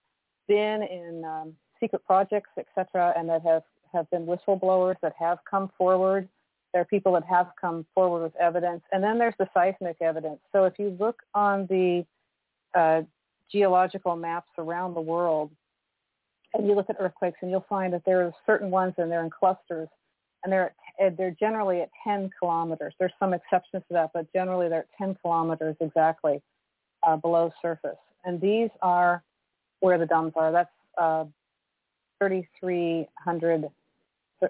been 0.49 0.83
in 0.83 1.25
um, 1.25 1.55
secret 1.79 2.05
projects, 2.05 2.51
etc., 2.59 3.15
and 3.17 3.29
that 3.29 3.43
have 3.43 3.63
have 3.93 4.11
been 4.11 4.27
whistleblowers 4.27 4.97
that 5.03 5.15
have 5.19 5.39
come 5.49 5.71
forward. 5.79 6.29
There 6.73 6.83
are 6.83 6.87
people 6.97 7.13
that 7.13 7.25
have 7.25 7.49
come 7.61 7.87
forward 7.95 8.23
with 8.23 8.37
evidence, 8.37 8.83
and 8.93 9.03
then 9.03 9.17
there's 9.19 9.35
the 9.39 9.49
seismic 9.55 9.97
evidence. 10.01 10.41
So 10.53 10.65
if 10.65 10.75
you 10.79 10.97
look 10.99 11.23
on 11.35 11.67
the 11.67 12.05
uh, 12.75 13.03
geological 13.51 14.17
maps 14.17 14.51
around 14.59 14.95
the 14.95 15.01
world, 15.01 15.51
and 16.55 16.67
you 16.67 16.75
look 16.75 16.91
at 16.91 16.97
earthquakes, 16.99 17.39
and 17.43 17.51
you'll 17.51 17.67
find 17.69 17.93
that 17.93 18.03
there 18.05 18.23
are 18.23 18.33
certain 18.47 18.71
ones, 18.71 18.95
and 18.99 19.11
they're 19.11 19.25
in 19.25 19.31
clusters, 19.31 19.89
and 20.45 20.53
they're 20.53 20.75
they're 21.17 21.37
generally 21.39 21.81
at 21.81 21.89
10 22.05 22.31
kilometers. 22.39 22.93
There's 22.99 23.13
some 23.19 23.33
exceptions 23.33 23.83
to 23.89 23.95
that, 23.95 24.11
but 24.13 24.31
generally 24.35 24.69
they're 24.69 24.81
at 24.81 24.99
10 24.99 25.17
kilometers 25.23 25.77
exactly 25.81 26.43
uh, 27.07 27.17
below 27.17 27.51
surface. 27.63 27.97
And 28.25 28.39
these 28.41 28.69
are 28.83 29.23
where 29.81 29.97
the 29.97 30.05
domes 30.05 30.35
are. 30.37 30.53
That's 30.53 30.71
uh, 30.99 31.25
3,300, 32.19 33.71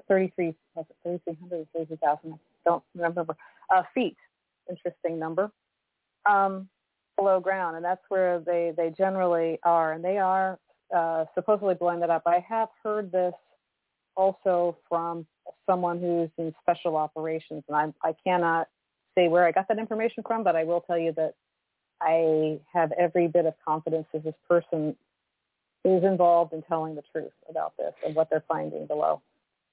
33, 0.08 0.54
3,300 0.74 1.66
30,000, 1.76 2.38
don't 2.64 2.82
remember, 2.96 3.36
uh, 3.74 3.82
feet. 3.94 4.16
Interesting 4.68 5.18
number. 5.18 5.52
Um, 6.28 6.68
below 7.16 7.38
ground, 7.38 7.76
and 7.76 7.84
that's 7.84 8.02
where 8.08 8.40
they, 8.40 8.72
they 8.76 8.90
generally 8.90 9.58
are. 9.62 9.92
And 9.92 10.02
they 10.02 10.18
are 10.18 10.58
uh, 10.94 11.24
supposedly 11.34 11.74
blowing 11.74 12.00
that 12.00 12.10
up. 12.10 12.22
I 12.26 12.44
have 12.48 12.68
heard 12.82 13.12
this 13.12 13.34
also 14.16 14.76
from 14.88 15.26
someone 15.66 16.00
who's 16.00 16.30
in 16.38 16.54
special 16.62 16.96
operations, 16.96 17.64
and 17.68 17.76
I, 17.76 18.08
I 18.08 18.14
cannot 18.24 18.68
say 19.16 19.28
where 19.28 19.46
I 19.46 19.52
got 19.52 19.68
that 19.68 19.78
information 19.78 20.22
from, 20.26 20.44
but 20.44 20.56
I 20.56 20.64
will 20.64 20.80
tell 20.82 20.98
you 20.98 21.12
that 21.12 21.34
I 22.00 22.58
have 22.72 22.92
every 22.98 23.28
bit 23.28 23.46
of 23.46 23.54
confidence 23.64 24.06
that 24.12 24.24
this 24.24 24.34
person 24.48 24.96
is 25.84 26.04
involved 26.04 26.52
in 26.52 26.62
telling 26.62 26.94
the 26.94 27.02
truth 27.12 27.32
about 27.48 27.76
this 27.78 27.92
and 28.04 28.14
what 28.14 28.28
they're 28.30 28.44
finding 28.48 28.86
below. 28.86 29.20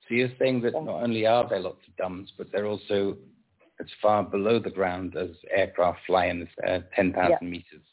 So 0.07 0.15
you're 0.15 0.31
saying 0.39 0.61
that 0.61 0.73
not 0.73 1.03
only 1.03 1.25
are 1.25 1.47
there 1.47 1.59
lots 1.59 1.81
of 1.87 1.95
DUMBs, 1.97 2.29
but 2.37 2.47
they're 2.51 2.65
also 2.65 3.17
as 3.79 3.87
far 4.01 4.23
below 4.23 4.59
the 4.59 4.69
ground 4.69 5.15
as 5.15 5.29
aircraft 5.51 5.99
fly 6.07 6.27
in 6.27 6.47
uh, 6.67 6.79
10,000 6.95 7.13
yeah. 7.13 7.37
meters. 7.41 7.83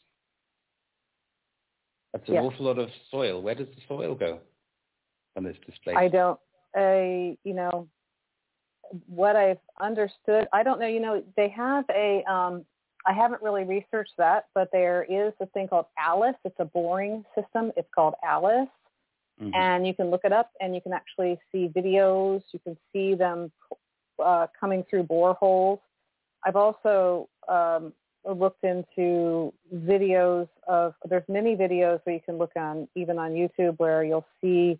That's 2.14 2.28
an 2.28 2.34
yeah. 2.34 2.42
awful 2.42 2.66
lot 2.66 2.78
of 2.78 2.88
soil. 3.10 3.42
Where 3.42 3.56
does 3.56 3.66
the 3.66 3.82
soil 3.88 4.14
go 4.14 4.38
on 5.36 5.42
this 5.42 5.56
display? 5.66 5.94
I 5.94 6.06
don't, 6.06 6.38
I, 6.76 7.36
you 7.42 7.54
know, 7.54 7.88
what 9.08 9.34
I've 9.34 9.58
understood, 9.82 10.46
I 10.52 10.62
don't 10.62 10.78
know, 10.78 10.86
you 10.86 11.00
know, 11.00 11.24
they 11.36 11.48
have 11.48 11.84
a, 11.90 12.22
um, 12.30 12.64
I 13.04 13.12
haven't 13.12 13.42
really 13.42 13.64
researched 13.64 14.12
that, 14.16 14.44
but 14.54 14.68
there 14.72 15.04
is 15.10 15.32
a 15.40 15.46
thing 15.46 15.66
called 15.66 15.86
ALICE. 15.98 16.36
It's 16.44 16.54
a 16.60 16.64
boring 16.64 17.24
system. 17.34 17.72
It's 17.76 17.88
called 17.92 18.14
ALICE. 18.22 18.68
Mm-hmm. 19.42 19.50
And 19.52 19.84
you 19.84 19.92
can 19.92 20.10
look 20.10 20.20
it 20.22 20.32
up 20.32 20.52
and 20.60 20.72
you 20.72 20.80
can 20.80 20.92
actually 20.92 21.36
see 21.50 21.68
videos. 21.74 22.42
You 22.52 22.60
can 22.60 22.76
see 22.92 23.16
them 23.16 23.50
uh, 24.24 24.46
coming 24.58 24.84
through 24.88 25.02
boreholes. 25.02 25.80
I've 26.46 26.54
also 26.54 27.28
um, 27.48 27.92
looked 28.24 28.64
into 28.64 29.52
videos 29.74 30.48
of, 30.66 30.94
there's 31.08 31.24
many 31.28 31.56
videos 31.56 32.00
where 32.04 32.14
you 32.14 32.22
can 32.24 32.38
look 32.38 32.52
on, 32.56 32.88
even 32.94 33.18
on 33.18 33.32
YouTube, 33.32 33.78
where 33.78 34.02
you'll 34.04 34.26
see 34.40 34.78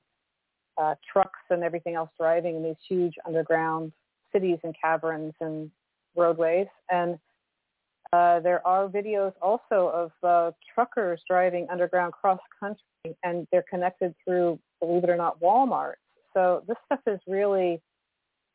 uh, 0.78 0.94
trucks 1.12 1.40
and 1.50 1.62
everything 1.62 1.94
else 1.94 2.10
driving 2.18 2.56
in 2.56 2.62
these 2.62 2.76
huge 2.88 3.14
underground 3.26 3.92
cities 4.32 4.58
and 4.64 4.74
caverns 4.80 5.34
and 5.40 5.70
roadways. 6.16 6.66
And 6.90 7.18
uh, 8.12 8.40
there 8.40 8.66
are 8.66 8.88
videos 8.88 9.32
also 9.42 9.90
of 9.92 10.12
uh, 10.22 10.52
truckers 10.74 11.20
driving 11.28 11.66
underground 11.70 12.12
cross 12.12 12.40
country, 12.58 13.16
and 13.22 13.46
they're 13.50 13.64
connected 13.68 14.14
through, 14.24 14.58
believe 14.80 15.04
it 15.04 15.10
or 15.10 15.16
not, 15.16 15.40
Walmart. 15.40 15.94
So 16.32 16.64
this 16.66 16.76
stuff 16.86 17.00
is 17.06 17.20
really 17.26 17.80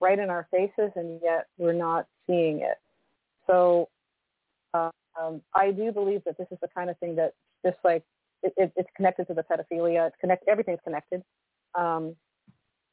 right 0.01 0.17
in 0.17 0.29
our 0.29 0.47
faces, 0.51 0.91
and 0.95 1.19
yet 1.23 1.47
we're 1.57 1.73
not 1.73 2.07
seeing 2.25 2.61
it. 2.61 2.77
So 3.47 3.89
um, 4.73 5.41
I 5.53 5.71
do 5.71 5.91
believe 5.91 6.21
that 6.25 6.37
this 6.37 6.47
is 6.51 6.57
the 6.61 6.67
kind 6.75 6.89
of 6.89 6.97
thing 6.99 7.15
that 7.15 7.33
just 7.65 7.77
like 7.83 8.03
it, 8.43 8.53
it, 8.57 8.71
it's 8.75 8.89
connected 8.95 9.27
to 9.27 9.33
the 9.33 9.43
pedophilia. 9.43 10.07
It's 10.07 10.15
connect 10.21 10.47
everything's 10.47 10.79
connected. 10.83 11.23
Um, 11.75 12.15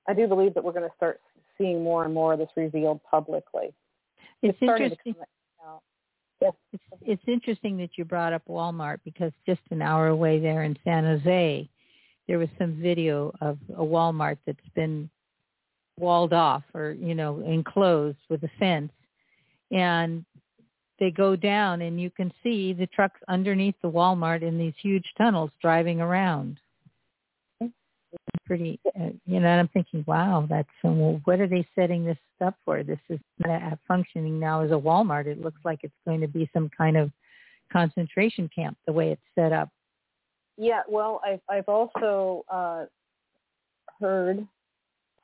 I 0.08 0.14
do 0.14 0.26
believe 0.26 0.54
that 0.54 0.64
we're 0.64 0.72
going 0.72 0.88
to 0.88 0.96
start 0.96 1.20
seeing 1.58 1.82
more 1.82 2.04
and 2.04 2.14
more 2.14 2.34
of 2.34 2.38
this 2.38 2.48
revealed 2.56 3.00
publicly. 3.10 3.74
It's, 4.42 4.56
it's 4.60 4.62
interesting. 4.62 5.14
Yes. 6.40 6.52
It's, 6.72 6.82
it's 7.00 7.22
interesting 7.26 7.78
that 7.78 7.90
you 7.96 8.04
brought 8.04 8.34
up 8.34 8.42
Walmart 8.46 8.98
because 9.04 9.32
just 9.46 9.62
an 9.70 9.80
hour 9.80 10.08
away 10.08 10.38
there 10.38 10.64
in 10.64 10.76
San 10.84 11.04
Jose, 11.04 11.68
there 12.28 12.38
was 12.38 12.48
some 12.58 12.74
video 12.74 13.32
of 13.40 13.58
a 13.74 13.82
Walmart 13.82 14.36
that's 14.46 14.58
been 14.74 15.08
walled 15.98 16.34
off 16.34 16.62
or, 16.74 16.94
you 17.00 17.14
know, 17.14 17.40
enclosed 17.40 18.18
with 18.28 18.42
a 18.42 18.50
fence. 18.58 18.92
And 19.70 20.26
they 20.98 21.10
go 21.10 21.36
down 21.36 21.82
and 21.82 22.00
you 22.00 22.10
can 22.10 22.32
see 22.42 22.72
the 22.72 22.86
trucks 22.86 23.20
underneath 23.28 23.74
the 23.82 23.90
Walmart 23.90 24.42
in 24.42 24.58
these 24.58 24.74
huge 24.80 25.04
tunnels 25.18 25.50
driving 25.60 26.00
around. 26.00 26.58
Pretty, 28.46 28.78
uh, 28.86 29.10
you 29.26 29.40
know, 29.40 29.48
and 29.48 29.60
I'm 29.60 29.68
thinking, 29.68 30.04
wow, 30.06 30.46
that's, 30.48 30.68
well, 30.82 31.20
what 31.24 31.40
are 31.40 31.48
they 31.48 31.66
setting 31.74 32.04
this 32.04 32.16
up 32.44 32.54
for? 32.64 32.82
This 32.82 33.00
is 33.08 33.18
not 33.44 33.78
functioning 33.86 34.38
now 34.38 34.62
as 34.62 34.70
a 34.70 34.74
Walmart. 34.74 35.26
It 35.26 35.40
looks 35.40 35.60
like 35.64 35.80
it's 35.82 35.92
going 36.06 36.20
to 36.20 36.28
be 36.28 36.48
some 36.54 36.70
kind 36.76 36.96
of 36.96 37.10
concentration 37.72 38.48
camp 38.54 38.78
the 38.86 38.92
way 38.92 39.10
it's 39.10 39.20
set 39.34 39.52
up. 39.52 39.68
Yeah, 40.56 40.82
well, 40.88 41.20
I've, 41.26 41.40
I've 41.50 41.68
also 41.68 42.44
uh, 42.48 42.84
heard 44.00 44.46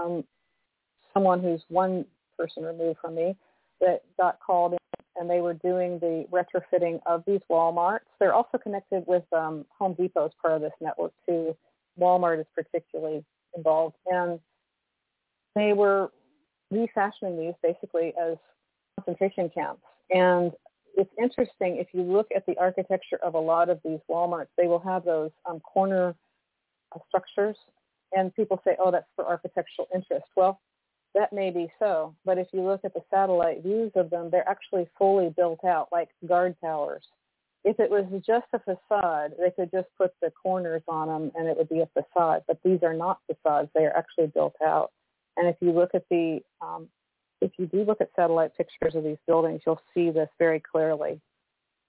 um, 0.00 0.24
someone 1.14 1.40
who's 1.40 1.62
one 1.68 2.04
person 2.36 2.64
removed 2.64 2.98
from 3.00 3.14
me 3.14 3.36
that 3.80 4.02
got 4.18 4.38
called 4.44 4.72
in 4.72 4.78
and 5.16 5.28
they 5.28 5.40
were 5.40 5.54
doing 5.54 5.98
the 5.98 6.26
retrofitting 6.30 7.00
of 7.06 7.22
these 7.26 7.40
Walmarts. 7.50 8.00
They're 8.18 8.34
also 8.34 8.58
connected 8.58 9.04
with 9.06 9.24
um, 9.32 9.66
Home 9.78 9.94
Depot 9.94 10.26
as 10.26 10.32
part 10.40 10.54
of 10.54 10.62
this 10.62 10.72
network 10.80 11.12
too. 11.28 11.56
Walmart 11.98 12.40
is 12.40 12.46
particularly 12.54 13.24
involved, 13.56 13.96
and 14.06 14.40
they 15.54 15.72
were 15.72 16.10
refashioning 16.70 17.38
these 17.38 17.54
basically 17.62 18.14
as 18.20 18.36
concentration 18.98 19.50
camps. 19.54 19.82
And 20.10 20.52
it's 20.96 21.10
interesting 21.22 21.76
if 21.76 21.88
you 21.92 22.02
look 22.02 22.28
at 22.34 22.44
the 22.46 22.56
architecture 22.58 23.18
of 23.22 23.34
a 23.34 23.38
lot 23.38 23.68
of 23.68 23.80
these 23.84 24.00
Walmarts, 24.10 24.48
they 24.56 24.66
will 24.66 24.80
have 24.80 25.04
those 25.04 25.30
um, 25.48 25.60
corner 25.60 26.14
uh, 26.94 26.98
structures, 27.08 27.56
and 28.12 28.34
people 28.34 28.60
say, 28.64 28.76
"Oh, 28.78 28.90
that's 28.90 29.06
for 29.16 29.26
architectural 29.26 29.88
interest." 29.94 30.26
Well, 30.36 30.60
that 31.14 31.32
may 31.32 31.50
be 31.50 31.70
so, 31.78 32.14
but 32.24 32.38
if 32.38 32.48
you 32.52 32.62
look 32.62 32.80
at 32.84 32.94
the 32.94 33.02
satellite 33.10 33.62
views 33.62 33.92
of 33.96 34.10
them, 34.10 34.30
they're 34.30 34.48
actually 34.48 34.88
fully 34.98 35.28
built 35.36 35.64
out, 35.64 35.88
like 35.92 36.08
guard 36.26 36.56
towers. 36.60 37.04
If 37.64 37.78
it 37.78 37.90
was 37.90 38.04
just 38.26 38.46
a 38.54 38.58
facade, 38.58 39.34
they 39.38 39.50
could 39.50 39.70
just 39.70 39.88
put 39.96 40.12
the 40.20 40.30
corners 40.30 40.82
on 40.88 41.08
them 41.08 41.30
and 41.36 41.48
it 41.48 41.56
would 41.56 41.68
be 41.68 41.80
a 41.80 41.88
facade. 41.92 42.42
But 42.48 42.58
these 42.64 42.80
are 42.82 42.94
not 42.94 43.20
facades; 43.26 43.68
they 43.74 43.84
are 43.84 43.96
actually 43.96 44.28
built 44.28 44.54
out. 44.64 44.90
And 45.36 45.46
if 45.48 45.56
you 45.60 45.70
look 45.70 45.90
at 45.94 46.04
the, 46.10 46.40
um, 46.60 46.88
if 47.40 47.52
you 47.58 47.66
do 47.66 47.84
look 47.84 48.00
at 48.00 48.10
satellite 48.16 48.56
pictures 48.56 48.94
of 48.94 49.04
these 49.04 49.18
buildings, 49.26 49.62
you'll 49.66 49.80
see 49.94 50.10
this 50.10 50.28
very 50.38 50.60
clearly. 50.60 51.20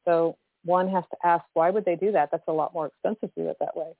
So 0.05 0.37
one 0.63 0.89
has 0.89 1.03
to 1.11 1.27
ask, 1.27 1.43
why 1.53 1.69
would 1.69 1.85
they 1.85 1.95
do 1.95 2.11
that? 2.11 2.29
That's 2.31 2.47
a 2.47 2.53
lot 2.53 2.73
more 2.73 2.87
expensive 2.87 3.33
to 3.35 3.43
do 3.43 3.49
it 3.49 3.57
that 3.59 3.75
way. 3.75 3.91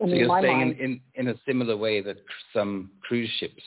so 0.00 0.06
you're 0.06 0.28
saying 0.42 0.58
mind, 0.58 0.80
in, 0.80 1.00
in 1.14 1.28
a 1.28 1.34
similar 1.46 1.76
way 1.76 2.00
that 2.00 2.16
some 2.52 2.90
cruise 3.02 3.30
ships 3.38 3.62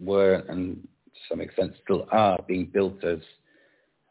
were 0.00 0.44
and 0.48 0.86
to 1.14 1.20
some 1.28 1.40
extent 1.40 1.72
still 1.82 2.06
are 2.10 2.38
being 2.46 2.66
built 2.66 3.02
as 3.04 3.18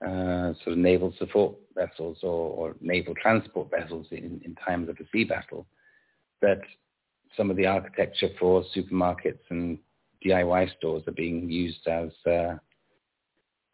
uh, 0.05 0.53
sort 0.63 0.73
of 0.73 0.77
naval 0.77 1.13
support 1.17 1.55
vessels 1.75 2.17
or, 2.23 2.49
or 2.69 2.75
naval 2.81 3.13
transport 3.21 3.69
vessels 3.71 4.05
in, 4.11 4.41
in, 4.43 4.55
times 4.55 4.89
of 4.89 4.97
a 4.99 5.03
sea 5.11 5.23
battle, 5.23 5.65
that 6.41 6.59
some 7.37 7.49
of 7.49 7.57
the 7.57 7.65
architecture 7.65 8.29
for 8.39 8.63
supermarkets 8.75 9.39
and 9.49 9.79
DIY 10.25 10.75
stores 10.77 11.03
are 11.07 11.13
being 11.13 11.49
used 11.49 11.87
as 11.87 12.09
uh, 12.25 12.55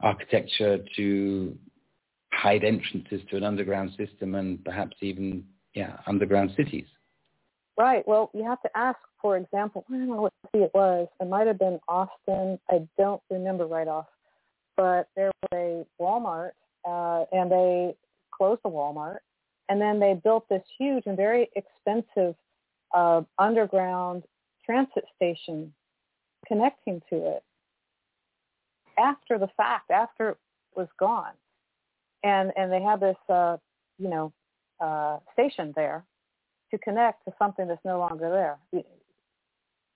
architecture 0.02 0.80
to 0.96 1.58
hide 2.32 2.64
entrances 2.64 3.22
to 3.30 3.38
an 3.38 3.44
underground 3.44 3.92
system 3.98 4.36
and 4.36 4.64
perhaps 4.64 4.96
even 5.02 5.44
yeah 5.74 5.98
underground 6.08 6.52
cities. 6.56 6.86
Right. 7.80 8.06
Well, 8.06 8.30
you 8.34 8.44
have 8.44 8.62
to 8.64 8.70
ask, 8.76 9.00
for 9.22 9.38
example, 9.38 9.86
I 9.90 9.94
don't 9.94 10.10
know 10.10 10.24
what 10.24 10.34
city 10.52 10.66
it 10.66 10.72
was. 10.74 11.08
It 11.22 11.30
might 11.30 11.48
have 11.48 11.58
been 11.58 11.80
Austin. 11.88 12.60
I 12.70 12.86
don't 12.98 13.22
remember 13.30 13.68
right 13.68 13.88
off. 13.88 14.08
But 14.76 15.08
there 15.16 15.32
was 15.50 15.86
a 16.00 16.04
Walmart, 16.04 16.52
uh, 16.86 17.24
and 17.32 17.50
they 17.50 17.96
closed 18.32 18.60
the 18.66 18.70
Walmart, 18.70 19.20
and 19.70 19.80
then 19.80 19.98
they 19.98 20.20
built 20.22 20.50
this 20.50 20.62
huge 20.78 21.04
and 21.06 21.16
very 21.16 21.50
expensive 21.56 22.36
uh, 22.94 23.22
underground 23.38 24.24
transit 24.66 25.06
station 25.16 25.74
connecting 26.48 27.02
to 27.10 27.16
it 27.16 27.44
after 28.98 29.38
the 29.38 29.50
fact, 29.56 29.90
after 29.90 30.32
it 30.32 30.38
was 30.76 30.88
gone. 31.00 31.34
And 32.24 32.52
and 32.58 32.70
they 32.72 32.82
had 32.82 33.00
this, 33.00 33.16
uh, 33.30 33.56
you 33.98 34.10
know, 34.10 34.34
uh, 34.82 35.20
station 35.34 35.72
there 35.78 36.04
to 36.72 36.78
connect 36.78 37.26
to 37.26 37.34
something 37.40 37.68
that's 37.68 37.84
no 37.84 38.00
longer 38.00 38.30
there. 38.30 38.58
You, 38.72 38.84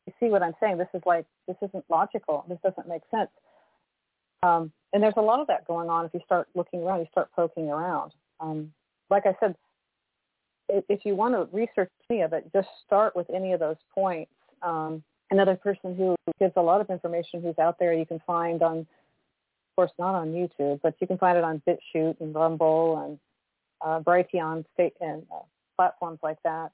you 0.05 0.13
see 0.19 0.29
what 0.29 0.43
I'm 0.43 0.53
saying? 0.59 0.77
This 0.77 0.87
is 0.93 1.01
like 1.05 1.25
this 1.47 1.57
isn't 1.61 1.85
logical. 1.89 2.45
This 2.49 2.59
doesn't 2.63 2.87
make 2.87 3.01
sense. 3.11 3.29
Um, 4.43 4.71
and 4.91 5.01
there's 5.01 5.13
a 5.17 5.21
lot 5.21 5.39
of 5.39 5.47
that 5.47 5.65
going 5.65 5.89
on 5.89 6.05
if 6.05 6.13
you 6.13 6.19
start 6.25 6.47
looking 6.53 6.81
around, 6.81 6.99
you 6.99 7.07
start 7.11 7.29
poking 7.35 7.69
around. 7.69 8.11
Um, 8.39 8.71
like 9.09 9.25
I 9.25 9.35
said, 9.39 9.55
if, 10.69 10.83
if 10.89 11.05
you 11.05 11.15
want 11.15 11.33
to 11.33 11.55
research 11.55 11.89
any 12.09 12.21
of 12.21 12.33
it, 12.33 12.49
just 12.53 12.67
start 12.85 13.15
with 13.15 13.27
any 13.33 13.53
of 13.53 13.59
those 13.59 13.77
points. 13.93 14.31
Um, 14.61 15.03
another 15.31 15.55
person 15.55 15.95
who 15.95 16.15
gives 16.39 16.53
a 16.57 16.61
lot 16.61 16.81
of 16.81 16.89
information 16.89 17.41
who's 17.41 17.57
out 17.57 17.77
there 17.79 17.93
you 17.93 18.05
can 18.05 18.19
find 18.27 18.61
on, 18.61 18.79
of 18.79 19.75
course, 19.75 19.91
not 19.97 20.13
on 20.13 20.33
YouTube, 20.33 20.79
but 20.83 20.95
you 20.99 21.07
can 21.07 21.17
find 21.17 21.37
it 21.37 21.43
on 21.43 21.61
BitChute 21.67 22.19
and 22.19 22.35
Rumble 22.35 23.03
and 23.05 23.19
uh, 23.81 23.99
Brighteon 24.01 24.65
state 24.73 24.93
and 25.01 25.23
uh, 25.33 25.39
platforms 25.83 26.19
like 26.23 26.37
that. 26.43 26.71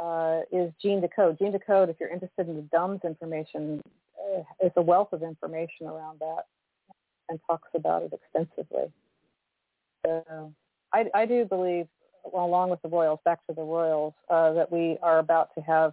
Uh, 0.00 0.42
is 0.52 0.72
Gene 0.80 1.00
Decode. 1.00 1.38
Gene 1.38 1.50
Decode, 1.52 1.88
if 1.90 1.96
you're 1.98 2.08
interested 2.08 2.48
in 2.48 2.56
the 2.56 2.62
DUMBs 2.76 3.04
information, 3.04 3.82
uh, 4.16 4.42
is 4.64 4.70
a 4.76 4.82
wealth 4.82 5.12
of 5.12 5.22
information 5.22 5.86
around 5.86 6.20
that 6.20 6.44
and 7.28 7.40
talks 7.46 7.68
about 7.74 8.02
it 8.02 8.12
extensively. 8.12 8.92
So 10.06 10.54
I, 10.94 11.06
I 11.14 11.26
do 11.26 11.44
believe, 11.44 11.88
along 12.32 12.70
with 12.70 12.80
the 12.82 12.88
Royals, 12.88 13.18
back 13.24 13.44
to 13.48 13.54
the 13.54 13.62
Royals, 13.62 14.14
uh, 14.30 14.52
that 14.52 14.70
we 14.70 14.98
are 15.02 15.18
about 15.18 15.48
to 15.56 15.60
have 15.62 15.92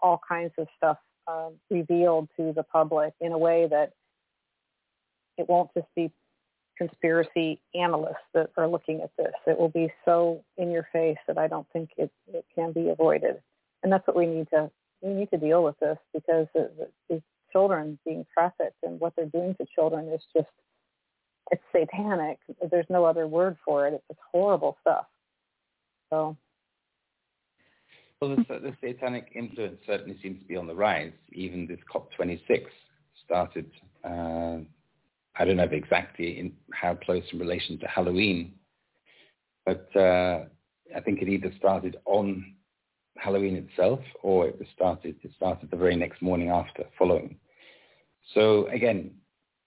all 0.00 0.20
kinds 0.28 0.52
of 0.58 0.68
stuff 0.76 0.98
uh, 1.26 1.48
revealed 1.70 2.28
to 2.36 2.52
the 2.52 2.62
public 2.62 3.14
in 3.22 3.32
a 3.32 3.38
way 3.38 3.66
that 3.68 3.92
it 5.38 5.48
won't 5.48 5.70
just 5.74 5.88
be 5.96 6.12
conspiracy 6.76 7.60
analysts 7.74 8.26
that 8.34 8.50
are 8.56 8.68
looking 8.68 9.00
at 9.02 9.10
this. 9.16 9.32
It 9.46 9.58
will 9.58 9.68
be 9.68 9.92
so 10.04 10.44
in 10.56 10.70
your 10.70 10.88
face 10.92 11.18
that 11.26 11.38
I 11.38 11.48
don't 11.48 11.66
think 11.72 11.90
it, 11.96 12.10
it 12.32 12.44
can 12.54 12.72
be 12.72 12.88
avoided. 12.88 13.36
And 13.82 13.92
that's 13.92 14.06
what 14.06 14.16
we 14.16 14.26
need 14.26 14.48
to 14.50 14.70
we 15.02 15.12
need 15.12 15.30
to 15.30 15.36
deal 15.36 15.62
with 15.62 15.78
this 15.78 15.98
because 16.14 16.46
these 17.08 17.20
children 17.52 17.98
being 18.04 18.24
trafficked 18.32 18.82
and 18.82 18.98
what 18.98 19.14
they're 19.14 19.26
doing 19.26 19.54
to 19.60 19.66
children 19.74 20.08
is 20.08 20.20
just 20.34 20.48
it's 21.50 21.62
satanic. 21.72 22.38
There's 22.70 22.86
no 22.88 23.04
other 23.04 23.26
word 23.26 23.56
for 23.64 23.86
it. 23.86 23.94
It's 23.94 24.04
just 24.08 24.20
horrible 24.32 24.76
stuff. 24.80 25.06
So. 26.10 26.36
Well, 28.20 28.36
the, 28.36 28.44
the 28.58 28.76
satanic 28.82 29.30
influence 29.34 29.78
certainly 29.86 30.18
seems 30.22 30.40
to 30.40 30.46
be 30.46 30.56
on 30.56 30.66
the 30.66 30.74
rise. 30.74 31.12
Even 31.32 31.66
this 31.66 31.78
COP26 31.92 32.64
started, 33.24 33.70
uh, 34.02 34.58
I 35.38 35.44
don't 35.44 35.56
know 35.56 35.68
exactly 35.70 36.38
in 36.38 36.52
how 36.72 36.94
close 36.94 37.24
in 37.32 37.38
relation 37.38 37.78
to 37.80 37.86
Halloween, 37.86 38.54
but 39.64 39.88
uh, 39.94 40.44
I 40.94 41.00
think 41.04 41.20
it 41.20 41.28
either 41.28 41.52
started 41.58 41.96
on 42.06 42.54
Halloween 43.18 43.56
itself 43.56 44.00
or 44.22 44.46
it 44.46 44.58
was 44.58 44.68
started, 44.74 45.16
it 45.22 45.30
started 45.36 45.70
the 45.70 45.76
very 45.76 45.96
next 45.96 46.22
morning 46.22 46.50
after, 46.50 46.84
following. 46.98 47.36
So 48.34 48.66
again, 48.68 49.10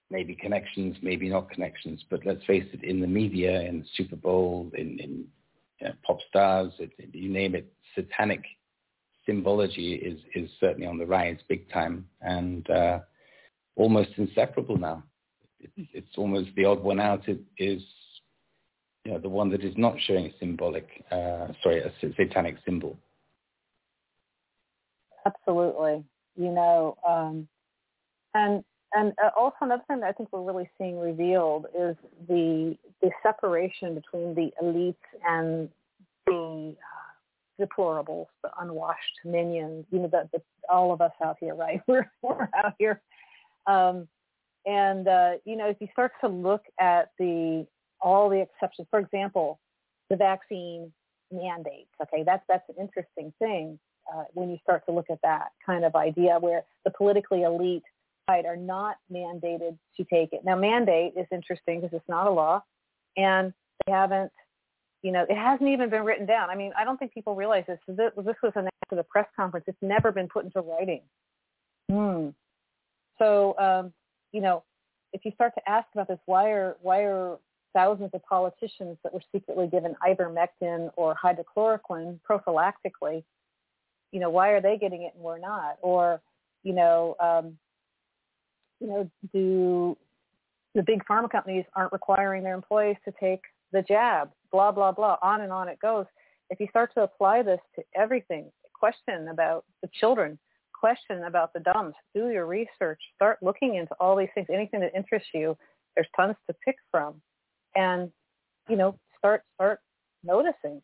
maybe 0.09 0.35
connections, 0.35 0.97
maybe 1.01 1.29
not 1.29 1.49
connections, 1.51 2.03
but 2.09 2.25
let's 2.25 2.43
face 2.45 2.65
it, 2.73 2.83
in 2.83 2.99
the 2.99 3.07
media, 3.07 3.61
in 3.61 3.79
the 3.79 3.85
Super 3.95 4.15
Bowl, 4.15 4.71
in, 4.75 4.99
in 4.99 5.25
you 5.81 5.87
know, 5.87 5.93
pop 6.05 6.17
stars, 6.29 6.71
it, 6.79 6.91
you 7.13 7.29
name 7.29 7.55
it, 7.55 7.71
satanic 7.95 8.43
symbology 9.25 9.93
is, 9.93 10.19
is 10.33 10.49
certainly 10.59 10.87
on 10.87 10.97
the 10.97 11.05
rise 11.05 11.37
big 11.47 11.69
time 11.71 12.05
and 12.21 12.69
uh, 12.69 12.99
almost 13.75 14.09
inseparable 14.17 14.77
now. 14.77 15.03
It's, 15.59 16.17
almost 16.17 16.49
the 16.55 16.65
odd 16.65 16.81
one 16.81 16.99
out 16.99 17.27
it 17.27 17.39
is 17.57 17.81
you 19.05 19.11
know, 19.13 19.19
the 19.19 19.29
one 19.29 19.49
that 19.49 19.63
is 19.63 19.73
not 19.77 19.95
showing 20.05 20.27
a 20.27 20.33
symbolic, 20.39 20.87
uh, 21.11 21.47
sorry, 21.63 21.81
a 21.81 21.91
satanic 22.15 22.57
symbol. 22.65 22.97
Absolutely. 25.25 26.03
You 26.35 26.51
know, 26.51 26.97
um, 27.07 27.47
and 28.33 28.63
and 28.93 29.13
uh, 29.23 29.29
also 29.37 29.57
another 29.61 29.83
thing 29.87 29.99
that 29.99 30.07
I 30.07 30.11
think 30.13 30.29
we're 30.31 30.41
really 30.41 30.69
seeing 30.77 30.99
revealed 30.99 31.67
is 31.77 31.95
the 32.27 32.77
the 33.01 33.11
separation 33.23 33.95
between 33.95 34.33
the 34.35 34.51
elites 34.61 34.95
and 35.27 35.69
the 36.25 36.75
uh, 36.77 37.65
deplorables, 37.65 38.27
the 38.43 38.49
unwashed 38.59 39.19
minions. 39.25 39.85
You 39.91 39.99
know, 39.99 40.29
all 40.69 40.91
of 40.91 41.01
us 41.01 41.11
out 41.23 41.37
here, 41.39 41.55
right? 41.55 41.81
We're 41.87 42.09
we're 42.21 42.49
out 42.55 42.73
here, 42.79 43.01
um, 43.67 44.07
and 44.65 45.07
uh, 45.07 45.31
you 45.45 45.55
know, 45.55 45.67
if 45.67 45.77
you 45.79 45.87
start 45.91 46.11
to 46.21 46.27
look 46.27 46.63
at 46.79 47.11
the 47.17 47.65
all 48.01 48.29
the 48.29 48.41
exceptions, 48.41 48.87
for 48.89 48.99
example, 48.99 49.59
the 50.09 50.15
vaccine 50.15 50.91
mandates. 51.31 51.89
Okay, 52.01 52.23
that's 52.23 52.43
that's 52.47 52.67
an 52.69 52.75
interesting 52.79 53.33
thing 53.39 53.79
uh, 54.13 54.23
when 54.33 54.49
you 54.49 54.57
start 54.63 54.85
to 54.87 54.91
look 54.91 55.09
at 55.09 55.19
that 55.23 55.49
kind 55.65 55.85
of 55.85 55.95
idea 55.95 56.37
where 56.39 56.63
the 56.85 56.91
politically 56.91 57.43
elite 57.43 57.83
are 58.29 58.55
not 58.55 58.97
mandated 59.11 59.77
to 59.97 60.03
take 60.03 60.33
it. 60.33 60.41
Now, 60.43 60.55
mandate 60.55 61.13
is 61.17 61.25
interesting 61.31 61.81
because 61.81 61.95
it's 61.95 62.07
not 62.07 62.27
a 62.27 62.29
law, 62.29 62.61
and 63.17 63.53
they 63.85 63.91
haven't, 63.91 64.31
you 65.01 65.11
know, 65.11 65.25
it 65.27 65.35
hasn't 65.35 65.67
even 65.69 65.89
been 65.89 66.03
written 66.03 66.25
down. 66.25 66.49
I 66.49 66.55
mean, 66.55 66.71
I 66.77 66.83
don't 66.83 66.97
think 66.97 67.13
people 67.13 67.35
realize 67.35 67.63
this. 67.67 67.79
This, 67.87 68.11
this 68.17 68.35
was 68.43 68.51
announced 68.55 68.69
at 68.91 68.99
a 68.99 69.03
press 69.03 69.27
conference. 69.35 69.65
It's 69.67 69.77
never 69.81 70.11
been 70.11 70.27
put 70.27 70.45
into 70.45 70.61
writing. 70.61 71.01
Hmm. 71.91 72.29
So, 73.17 73.57
um, 73.57 73.93
you 74.31 74.41
know, 74.41 74.63
if 75.13 75.25
you 75.25 75.31
start 75.33 75.53
to 75.55 75.69
ask 75.69 75.87
about 75.93 76.07
this, 76.07 76.19
why 76.25 76.51
are 76.51 76.77
why 76.81 76.99
are 77.03 77.37
thousands 77.73 78.11
of 78.13 78.23
politicians 78.23 78.97
that 79.03 79.13
were 79.13 79.21
secretly 79.31 79.67
given 79.67 79.95
ivermectin 80.07 80.91
or 80.95 81.15
hydrochloroquine 81.15 82.19
prophylactically, 82.29 83.23
you 84.11 84.19
know, 84.19 84.29
why 84.29 84.49
are 84.49 84.61
they 84.61 84.77
getting 84.77 85.03
it 85.03 85.13
and 85.15 85.23
we're 85.23 85.39
not? 85.39 85.77
Or, 85.81 86.21
you 86.63 86.73
know, 86.73 87.15
um, 87.19 87.57
you 88.79 88.87
know, 88.87 89.09
do 89.33 89.97
the 90.75 90.83
big 90.83 91.03
pharma 91.05 91.29
companies 91.29 91.65
aren't 91.75 91.91
requiring 91.91 92.43
their 92.43 92.53
employees 92.53 92.97
to 93.05 93.13
take 93.19 93.41
the 93.71 93.81
jab, 93.81 94.31
blah, 94.51 94.71
blah, 94.71 94.91
blah, 94.91 95.17
on 95.21 95.41
and 95.41 95.51
on 95.51 95.67
it 95.67 95.79
goes. 95.79 96.05
If 96.49 96.59
you 96.59 96.67
start 96.69 96.93
to 96.95 97.01
apply 97.01 97.43
this 97.43 97.59
to 97.75 97.83
everything, 97.95 98.51
question 98.73 99.27
about 99.27 99.65
the 99.81 99.89
children, 99.99 100.39
question 100.79 101.23
about 101.23 101.53
the 101.53 101.59
DUMBS, 101.59 101.93
do 102.13 102.29
your 102.29 102.45
research, 102.45 102.99
start 103.15 103.37
looking 103.41 103.75
into 103.75 103.93
all 103.99 104.15
these 104.15 104.29
things, 104.33 104.47
anything 104.53 104.79
that 104.81 104.95
interests 104.95 105.29
you, 105.33 105.57
there's 105.95 106.07
tons 106.15 106.35
to 106.47 106.55
pick 106.65 106.75
from. 106.91 107.21
And, 107.75 108.11
you 108.69 108.75
know, 108.75 108.97
start, 109.17 109.43
start 109.55 109.79
noticing. 110.23 110.81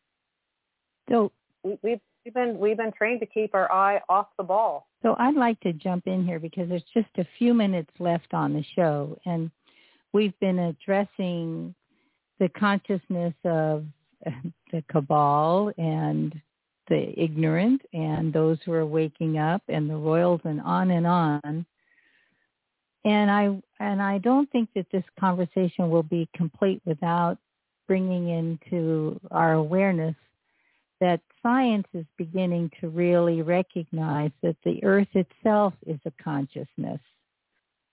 So 1.09 1.31
we, 1.63 1.77
we've, 1.81 1.99
we've 2.23 2.33
been, 2.33 2.59
we've 2.59 2.77
been 2.77 2.91
trained 2.97 3.21
to 3.21 3.25
keep 3.25 3.55
our 3.55 3.71
eye 3.71 4.01
off 4.09 4.27
the 4.37 4.43
ball. 4.43 4.87
So 5.01 5.15
I'd 5.19 5.35
like 5.35 5.59
to 5.61 5.73
jump 5.73 6.07
in 6.07 6.25
here 6.25 6.39
because 6.39 6.67
there's 6.67 6.83
just 6.93 7.09
a 7.17 7.27
few 7.37 7.53
minutes 7.53 7.91
left 7.99 8.33
on 8.33 8.53
the 8.53 8.63
show, 8.75 9.17
and 9.25 9.51
we've 10.13 10.37
been 10.39 10.59
addressing 10.59 11.75
the 12.39 12.49
consciousness 12.49 13.33
of 13.43 13.85
the 14.71 14.83
cabal 14.89 15.71
and 15.77 16.41
the 16.87 17.13
ignorant 17.19 17.81
and 17.93 18.31
those 18.31 18.57
who 18.65 18.73
are 18.73 18.85
waking 18.85 19.37
up 19.37 19.61
and 19.67 19.89
the 19.89 19.95
royals 19.95 20.41
and 20.43 20.61
on 20.61 20.91
and 20.91 21.07
on. 21.07 21.65
And 23.03 23.31
I 23.31 23.61
and 23.79 24.01
I 24.01 24.17
don't 24.17 24.49
think 24.51 24.69
that 24.75 24.87
this 24.91 25.03
conversation 25.19 25.89
will 25.89 26.03
be 26.03 26.27
complete 26.35 26.81
without 26.85 27.37
bringing 27.87 28.29
into 28.29 29.19
our 29.31 29.53
awareness 29.53 30.15
that 31.01 31.21
science 31.43 31.87
is 31.93 32.05
beginning 32.17 32.71
to 32.79 32.89
really 32.89 33.41
recognize 33.41 34.31
that 34.41 34.55
the 34.63 34.83
earth 34.83 35.07
itself 35.13 35.73
is 35.85 35.99
a 36.05 36.23
consciousness, 36.23 36.99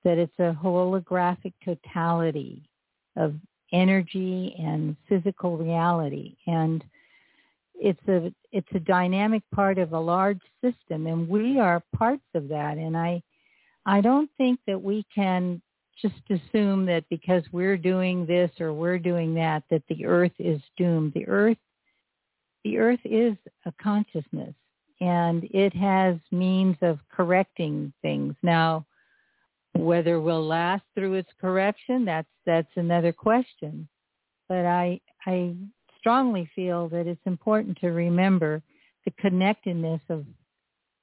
that 0.04 0.18
it's 0.18 0.38
a 0.38 0.56
holographic 0.62 1.52
totality 1.64 2.62
of 3.16 3.34
energy 3.72 4.54
and 4.58 4.96
physical 5.08 5.56
reality. 5.56 6.36
And 6.46 6.84
it's 7.82 8.08
a 8.08 8.32
it's 8.52 8.68
a 8.74 8.80
dynamic 8.80 9.42
part 9.52 9.76
of 9.76 9.92
a 9.92 9.98
large 9.98 10.40
system 10.62 11.06
and 11.08 11.28
we 11.28 11.58
are 11.58 11.82
parts 11.94 12.22
of 12.34 12.48
that 12.48 12.78
and 12.78 12.96
I 12.96 13.22
I 13.84 14.00
don't 14.00 14.30
think 14.38 14.60
that 14.66 14.80
we 14.80 15.04
can 15.12 15.60
just 16.00 16.22
assume 16.30 16.86
that 16.86 17.04
because 17.10 17.42
we're 17.52 17.76
doing 17.76 18.24
this 18.24 18.50
or 18.60 18.72
we're 18.72 18.98
doing 18.98 19.34
that 19.34 19.64
that 19.70 19.82
the 19.88 20.06
earth 20.06 20.32
is 20.38 20.60
doomed. 20.76 21.12
The 21.14 21.26
earth 21.26 21.58
the 22.64 22.78
earth 22.78 23.00
is 23.04 23.34
a 23.66 23.72
consciousness 23.82 24.54
and 25.00 25.44
it 25.50 25.74
has 25.74 26.16
means 26.30 26.76
of 26.80 27.00
correcting 27.10 27.92
things. 28.02 28.36
Now, 28.42 28.86
whether 29.72 30.20
we'll 30.20 30.46
last 30.46 30.84
through 30.94 31.14
its 31.14 31.30
correction, 31.40 32.04
that's 32.04 32.28
that's 32.46 32.70
another 32.76 33.12
question. 33.12 33.88
But 34.48 34.66
I 34.66 35.00
I 35.26 35.56
strongly 36.02 36.50
feel 36.52 36.88
that 36.88 37.06
it's 37.06 37.26
important 37.26 37.78
to 37.78 37.90
remember 37.90 38.60
the 39.04 39.12
connectedness 39.12 40.00
of 40.08 40.26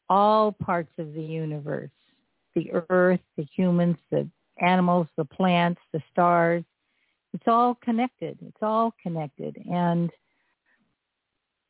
all 0.10 0.52
parts 0.52 0.92
of 0.98 1.14
the 1.14 1.24
universe, 1.24 1.90
the 2.54 2.70
earth, 2.90 3.22
the 3.38 3.48
humans, 3.56 3.96
the 4.12 4.28
animals, 4.60 5.08
the 5.16 5.24
plants, 5.24 5.80
the 5.94 6.02
stars. 6.12 6.66
It's 7.34 7.48
all 7.48 7.76
connected. 7.82 8.38
It's 8.46 8.62
all 8.62 8.94
connected. 9.02 9.56
And 9.72 10.10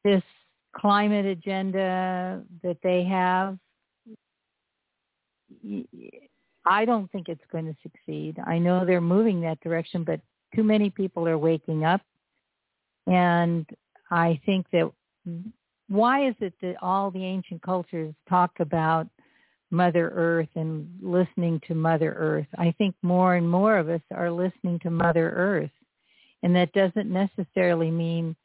this 0.03 0.23
climate 0.75 1.25
agenda 1.25 2.41
that 2.63 2.77
they 2.81 3.03
have, 3.03 3.59
I 6.65 6.85
don't 6.85 7.11
think 7.11 7.29
it's 7.29 7.45
going 7.51 7.65
to 7.65 7.75
succeed. 7.83 8.37
I 8.47 8.57
know 8.57 8.85
they're 8.85 9.01
moving 9.01 9.41
that 9.41 9.59
direction, 9.59 10.03
but 10.03 10.19
too 10.55 10.63
many 10.63 10.89
people 10.89 11.27
are 11.27 11.37
waking 11.37 11.85
up. 11.85 12.01
And 13.09 13.65
I 14.11 14.39
think 14.45 14.67
that 14.71 14.89
why 15.87 16.27
is 16.27 16.35
it 16.39 16.53
that 16.61 16.75
all 16.81 17.09
the 17.09 17.25
ancient 17.25 17.61
cultures 17.61 18.13
talk 18.29 18.51
about 18.59 19.07
Mother 19.71 20.11
Earth 20.13 20.49
and 20.55 20.87
listening 21.01 21.59
to 21.67 21.73
Mother 21.73 22.13
Earth? 22.17 22.47
I 22.57 22.73
think 22.77 22.95
more 23.01 23.35
and 23.35 23.49
more 23.49 23.77
of 23.77 23.89
us 23.89 24.01
are 24.13 24.29
listening 24.29 24.79
to 24.79 24.91
Mother 24.91 25.31
Earth. 25.31 25.71
And 26.43 26.55
that 26.55 26.71
doesn't 26.73 27.09
necessarily 27.09 27.91
mean 27.91 28.35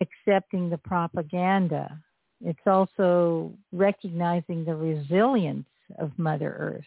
accepting 0.00 0.68
the 0.68 0.78
propaganda. 0.78 1.98
It's 2.44 2.66
also 2.66 3.52
recognizing 3.72 4.64
the 4.64 4.74
resilience 4.74 5.66
of 5.98 6.12
Mother 6.18 6.54
Earth. 6.58 6.84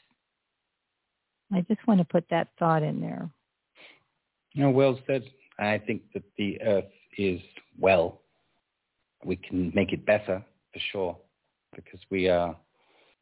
I 1.52 1.61
just 1.61 1.86
want 1.88 1.99
to 1.99 2.06
put 2.06 2.26
that 2.30 2.49
thought 2.57 2.84
in 2.84 3.02
there. 3.02 3.30
You 4.53 4.64
know, 4.64 4.70
well 4.70 4.99
said. 5.07 5.24
I 5.60 5.78
think 5.78 6.02
that 6.14 6.24
the 6.38 6.62
Earth 6.62 6.86
is 7.18 7.40
well. 7.80 8.22
We 9.24 9.36
can 9.36 9.72
make 9.74 9.94
it 9.94 10.06
better 10.06 10.44
for 10.74 10.80
sure, 10.92 11.18
because 11.76 12.00
we 12.10 12.28
are 12.28 12.56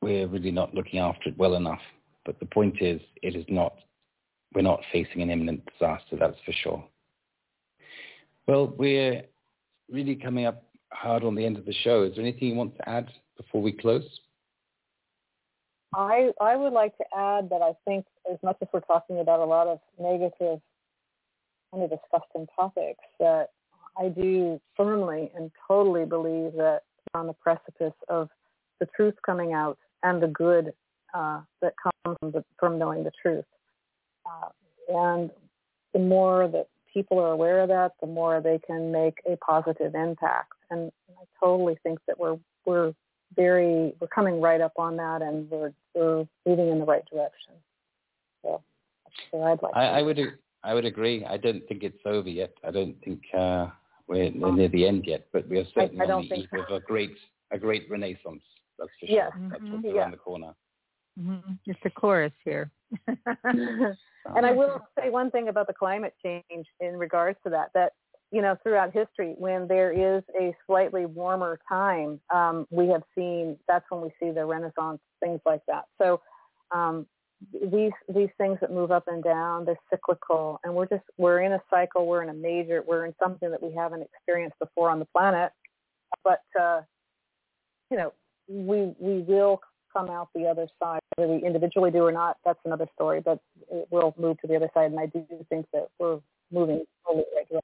we're 0.02 0.28
really 0.28 0.52
not 0.52 0.74
looking 0.74 1.00
after 1.00 1.30
it 1.30 1.38
well 1.38 1.56
enough. 1.56 1.82
But 2.26 2.40
the 2.40 2.46
point 2.46 2.82
is, 2.82 3.02
it 3.22 3.36
is 3.36 3.46
not. 3.50 3.76
We're 4.54 4.62
not 4.62 4.82
facing 4.92 5.22
an 5.22 5.30
imminent 5.30 5.64
disaster. 5.66 6.18
That's 6.20 6.38
for 6.46 6.52
sure. 6.52 6.84
Well, 8.48 8.74
we're 8.78 9.24
really 9.90 10.16
coming 10.16 10.46
up 10.46 10.64
hard 10.92 11.24
on 11.24 11.36
the 11.36 11.46
end 11.46 11.58
of 11.58 11.66
the 11.66 11.74
show. 11.84 12.04
Is 12.04 12.16
there 12.16 12.24
anything 12.24 12.50
you 12.50 12.56
want 12.56 12.76
to 12.78 12.90
add 12.90 13.10
before 13.38 13.62
we 13.62 13.72
close? 13.72 14.04
I 15.94 16.32
I 16.40 16.56
would 16.56 16.74
like 16.74 16.98
to 16.98 17.06
add 17.16 17.50
that 17.50 17.62
I 17.62 17.74
think 17.86 18.06
as 18.32 18.38
much 18.44 18.58
as 18.62 18.68
we're 18.74 18.80
talking 18.82 19.20
about 19.20 19.40
a 19.40 19.46
lot 19.46 19.68
of 19.68 19.80
negative 20.00 20.62
kind 21.72 21.84
of 21.84 21.90
disgusting 21.90 22.48
topics, 22.60 23.04
that 23.20 23.50
I 23.98 24.10
do 24.10 24.60
firmly 24.76 25.32
and 25.36 25.52
totally 25.68 26.06
believe 26.06 26.54
that 26.54 26.82
we're 27.14 27.22
on 27.22 27.28
the 27.28 27.34
precipice 27.34 27.94
of 28.08 28.30
the 28.80 28.88
truth 28.96 29.16
coming 29.26 29.54
out 29.54 29.78
and 30.04 30.22
the 30.22 30.28
good 30.28 30.74
uh, 31.14 31.42
that 31.62 31.74
comes 31.82 32.18
from, 32.20 32.32
the, 32.32 32.44
from 32.60 32.80
knowing 32.80 33.04
the 33.04 33.12
truth. 33.22 33.46
Uh, 34.26 34.50
and 34.90 35.30
the 35.94 36.00
more 36.00 36.48
that 36.48 36.68
people 36.94 37.20
are 37.20 37.32
aware 37.32 37.60
of 37.60 37.70
that, 37.70 37.94
the 38.02 38.08
more 38.08 38.42
they 38.42 38.60
can 38.66 38.92
make 38.92 39.18
a 39.30 39.36
positive 39.38 39.96
impact. 39.96 40.54
And 40.70 40.92
I 41.10 41.24
totally 41.44 41.78
think 41.84 42.00
that 42.08 42.20
we're 42.20 42.38
we're 42.66 42.94
very 43.36 43.94
we're 44.00 44.08
coming 44.08 44.42
right 44.42 44.62
up 44.62 44.74
on 44.78 44.98
that, 44.98 45.22
and 45.22 45.50
we're 45.50 45.74
we're 45.94 46.26
moving 46.46 46.70
in 46.70 46.80
the 46.80 46.86
right 46.86 47.04
direction. 47.12 47.54
So 48.44 48.62
that's 49.34 49.44
I'd 49.44 49.62
like. 49.62 49.76
I, 49.76 50.00
I 50.00 50.02
would 50.02 50.20
I 50.64 50.74
would 50.74 50.86
agree. 50.86 51.26
I 51.26 51.38
don't 51.38 51.68
think 51.68 51.84
it's 51.84 52.00
over 52.06 52.30
yet. 52.30 52.54
I 52.64 52.72
don't 52.72 52.96
think 53.04 53.22
uh, 53.38 53.68
we're 54.08 54.30
near 54.32 54.68
the 54.68 54.88
end 54.88 55.06
yet, 55.08 55.28
but 55.34 55.48
we 55.48 55.58
are 55.58 55.66
certainly 55.74 56.02
I, 56.02 56.06
I 56.06 56.12
on 56.12 56.28
the 56.30 56.36
eve 56.36 56.50
so. 56.54 56.62
of 56.62 56.70
a 56.70 56.80
great 56.86 57.16
a 57.52 57.58
great 57.58 57.90
renaissance. 57.90 58.44
That's 58.80 58.92
for 59.00 59.06
yes. 59.06 59.32
sure. 59.34 59.50
That's 59.50 59.64
what's 59.64 59.86
yeah. 59.86 59.92
around 59.92 60.12
the 60.12 60.18
corner. 60.18 60.54
Mm-hmm. 61.20 61.54
Just 61.68 61.80
a 61.86 61.90
chorus 61.90 62.32
here. 62.44 62.72
and 63.08 64.46
I 64.46 64.52
will 64.52 64.82
say 64.98 65.10
one 65.10 65.32
thing 65.32 65.50
about 65.50 65.68
the 65.68 65.74
climate 65.74 66.14
change 66.24 66.66
in 66.80 66.98
regards 66.98 67.38
to 67.44 67.50
that, 67.50 67.70
that, 67.74 67.94
you 68.32 68.42
know, 68.42 68.56
throughout 68.64 68.94
history, 68.94 69.36
when 69.38 69.68
there 69.68 69.92
is 69.92 70.24
a 70.40 70.56
slightly 70.66 71.06
warmer 71.06 71.60
time, 71.68 72.20
um, 72.34 72.66
we 72.70 72.88
have 72.88 73.04
seen, 73.16 73.58
that's 73.68 73.86
when 73.90 74.02
we 74.02 74.10
see 74.20 74.32
the 74.32 74.46
renaissance, 74.46 75.00
things 75.20 75.42
like 75.46 75.62
that. 75.68 75.86
So 76.02 76.22
um, 76.72 77.06
these, 77.72 77.92
these 78.14 78.30
things 78.38 78.58
that 78.62 78.72
move 78.72 78.92
up 78.92 79.06
and 79.08 79.24
down, 79.24 79.66
they're 79.66 79.80
cyclical, 79.90 80.60
and 80.64 80.74
we're 80.74 80.86
just, 80.86 81.04
we're 81.18 81.42
in 81.42 81.54
a 81.54 81.62
cycle, 81.70 82.06
we're 82.06 82.24
in 82.24 82.30
a 82.30 82.34
major, 82.34 82.84
we're 82.88 83.06
in 83.06 83.16
something 83.22 83.50
that 83.50 83.62
we 83.62 83.74
haven't 83.74 84.02
experienced 84.04 84.58
before 84.60 84.90
on 84.90 85.00
the 85.00 85.06
planet. 85.06 85.52
But, 86.24 86.44
uh, 86.60 86.82
you 87.90 87.98
know, 87.98 88.14
we, 88.48 88.94
we 89.00 89.22
will 89.22 89.62
come 89.92 90.10
out 90.10 90.30
the 90.36 90.46
other 90.46 90.68
side. 90.82 91.00
Whether 91.16 91.34
we 91.34 91.44
individually 91.44 91.92
do 91.92 92.04
or 92.04 92.12
not, 92.12 92.38
that's 92.46 92.60
another 92.66 92.88
story, 92.94 93.22
but 93.24 93.40
it 93.72 93.88
will 93.92 94.14
move 94.18 94.40
to 94.42 94.48
the 94.48 94.56
other 94.56 94.70
side. 94.74 94.92
And 94.92 95.00
I 95.00 95.08
do 95.08 95.26
think 95.50 95.66
that 95.74 95.88
we're 96.00 96.20
moving 96.52 96.84
totally 97.06 97.26
right 97.36 97.48
direction. 97.50 97.62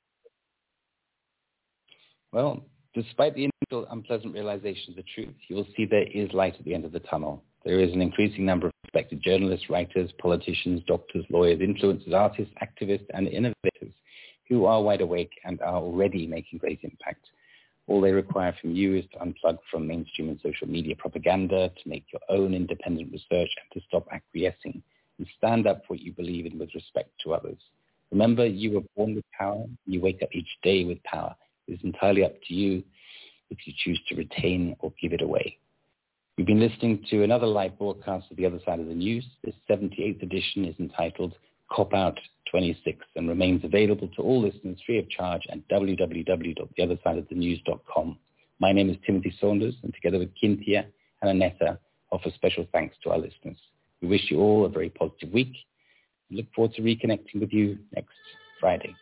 Well, 2.31 2.63
despite 2.93 3.35
the 3.35 3.49
initial 3.69 3.87
unpleasant 3.91 4.33
realization 4.33 4.91
of 4.91 4.95
the 4.95 5.03
truth, 5.15 5.35
you 5.47 5.55
will 5.55 5.67
see 5.75 5.85
there 5.85 6.07
is 6.13 6.31
light 6.33 6.55
at 6.57 6.65
the 6.65 6.73
end 6.73 6.85
of 6.85 6.91
the 6.91 6.99
tunnel. 6.99 7.43
There 7.67 7.81
is 7.81 7.91
an 7.91 8.01
increasing 8.01 8.45
number 8.45 8.67
of 8.67 8.73
respected 8.85 9.21
journalists, 9.21 9.69
writers, 9.69 10.09
politicians, 10.19 10.81
doctors, 10.87 11.25
lawyers, 11.29 11.59
influencers, 11.59 12.13
artists, 12.13 12.53
activists, 12.63 13.07
and 13.13 13.27
innovators 13.27 13.91
who 14.47 14.63
are 14.63 14.81
wide 14.81 15.01
awake 15.01 15.31
and 15.43 15.59
are 15.59 15.75
already 15.75 16.27
making 16.27 16.59
great 16.59 16.79
impact. 16.83 17.25
All 17.87 17.99
they 17.99 18.13
require 18.13 18.55
from 18.61 18.73
you 18.73 18.95
is 18.95 19.03
to 19.11 19.19
unplug 19.19 19.57
from 19.69 19.85
mainstream 19.85 20.29
and 20.29 20.39
social 20.41 20.65
media 20.65 20.95
propaganda, 20.95 21.67
to 21.67 21.89
make 21.89 22.05
your 22.13 22.21
own 22.29 22.53
independent 22.53 23.11
research, 23.11 23.51
and 23.59 23.69
to 23.73 23.81
stop 23.85 24.07
acquiescing 24.13 24.81
and 25.17 25.27
stand 25.37 25.67
up 25.67 25.81
for 25.81 25.95
what 25.95 26.01
you 26.01 26.13
believe 26.13 26.45
in 26.45 26.57
with 26.57 26.73
respect 26.73 27.09
to 27.25 27.33
others. 27.33 27.59
Remember, 28.11 28.45
you 28.45 28.75
were 28.75 28.83
born 28.95 29.13
with 29.13 29.25
power. 29.37 29.65
You 29.85 29.99
wake 29.99 30.23
up 30.23 30.29
each 30.31 30.57
day 30.63 30.85
with 30.85 31.03
power. 31.03 31.35
It 31.67 31.73
is 31.73 31.79
entirely 31.83 32.23
up 32.23 32.41
to 32.47 32.53
you 32.53 32.81
if 33.49 33.57
you 33.65 33.73
choose 33.75 33.99
to 34.07 34.15
retain 34.15 34.77
or 34.79 34.93
give 35.01 35.11
it 35.11 35.21
away. 35.21 35.57
You've 36.37 36.45
been 36.45 36.59
listening 36.59 37.03
to 37.09 37.23
another 37.23 37.47
live 37.47 37.79
broadcast 37.79 38.29
of 38.29 38.37
The 38.37 38.45
Other 38.45 38.59
Side 38.63 38.79
of 38.79 38.85
the 38.85 38.93
News. 38.93 39.25
This 39.43 39.55
78th 39.67 40.21
edition 40.21 40.65
is 40.65 40.75
entitled 40.77 41.33
Cop 41.71 41.95
Out 41.95 42.19
26 42.51 43.03
and 43.15 43.27
remains 43.27 43.63
available 43.63 44.07
to 44.15 44.21
all 44.21 44.43
listeners 44.43 44.77
free 44.85 44.99
of 44.99 45.09
charge 45.09 45.41
at 45.51 45.67
www.theothersideofthenews.com. 45.67 48.19
My 48.59 48.71
name 48.71 48.91
is 48.91 48.97
Timothy 49.03 49.33
Saunders, 49.41 49.73
and 49.81 49.91
together 49.95 50.19
with 50.19 50.29
Kynthia 50.39 50.85
and 51.23 51.31
Aneta, 51.31 51.79
offer 52.11 52.29
special 52.35 52.67
thanks 52.71 52.95
to 53.03 53.09
our 53.09 53.17
listeners. 53.17 53.57
We 54.03 54.07
wish 54.07 54.29
you 54.29 54.39
all 54.39 54.65
a 54.65 54.69
very 54.69 54.89
positive 54.89 55.33
week 55.33 55.55
and 56.29 56.37
look 56.37 56.45
forward 56.55 56.75
to 56.75 56.83
reconnecting 56.83 57.39
with 57.39 57.51
you 57.51 57.79
next 57.95 58.13
Friday. 58.59 58.93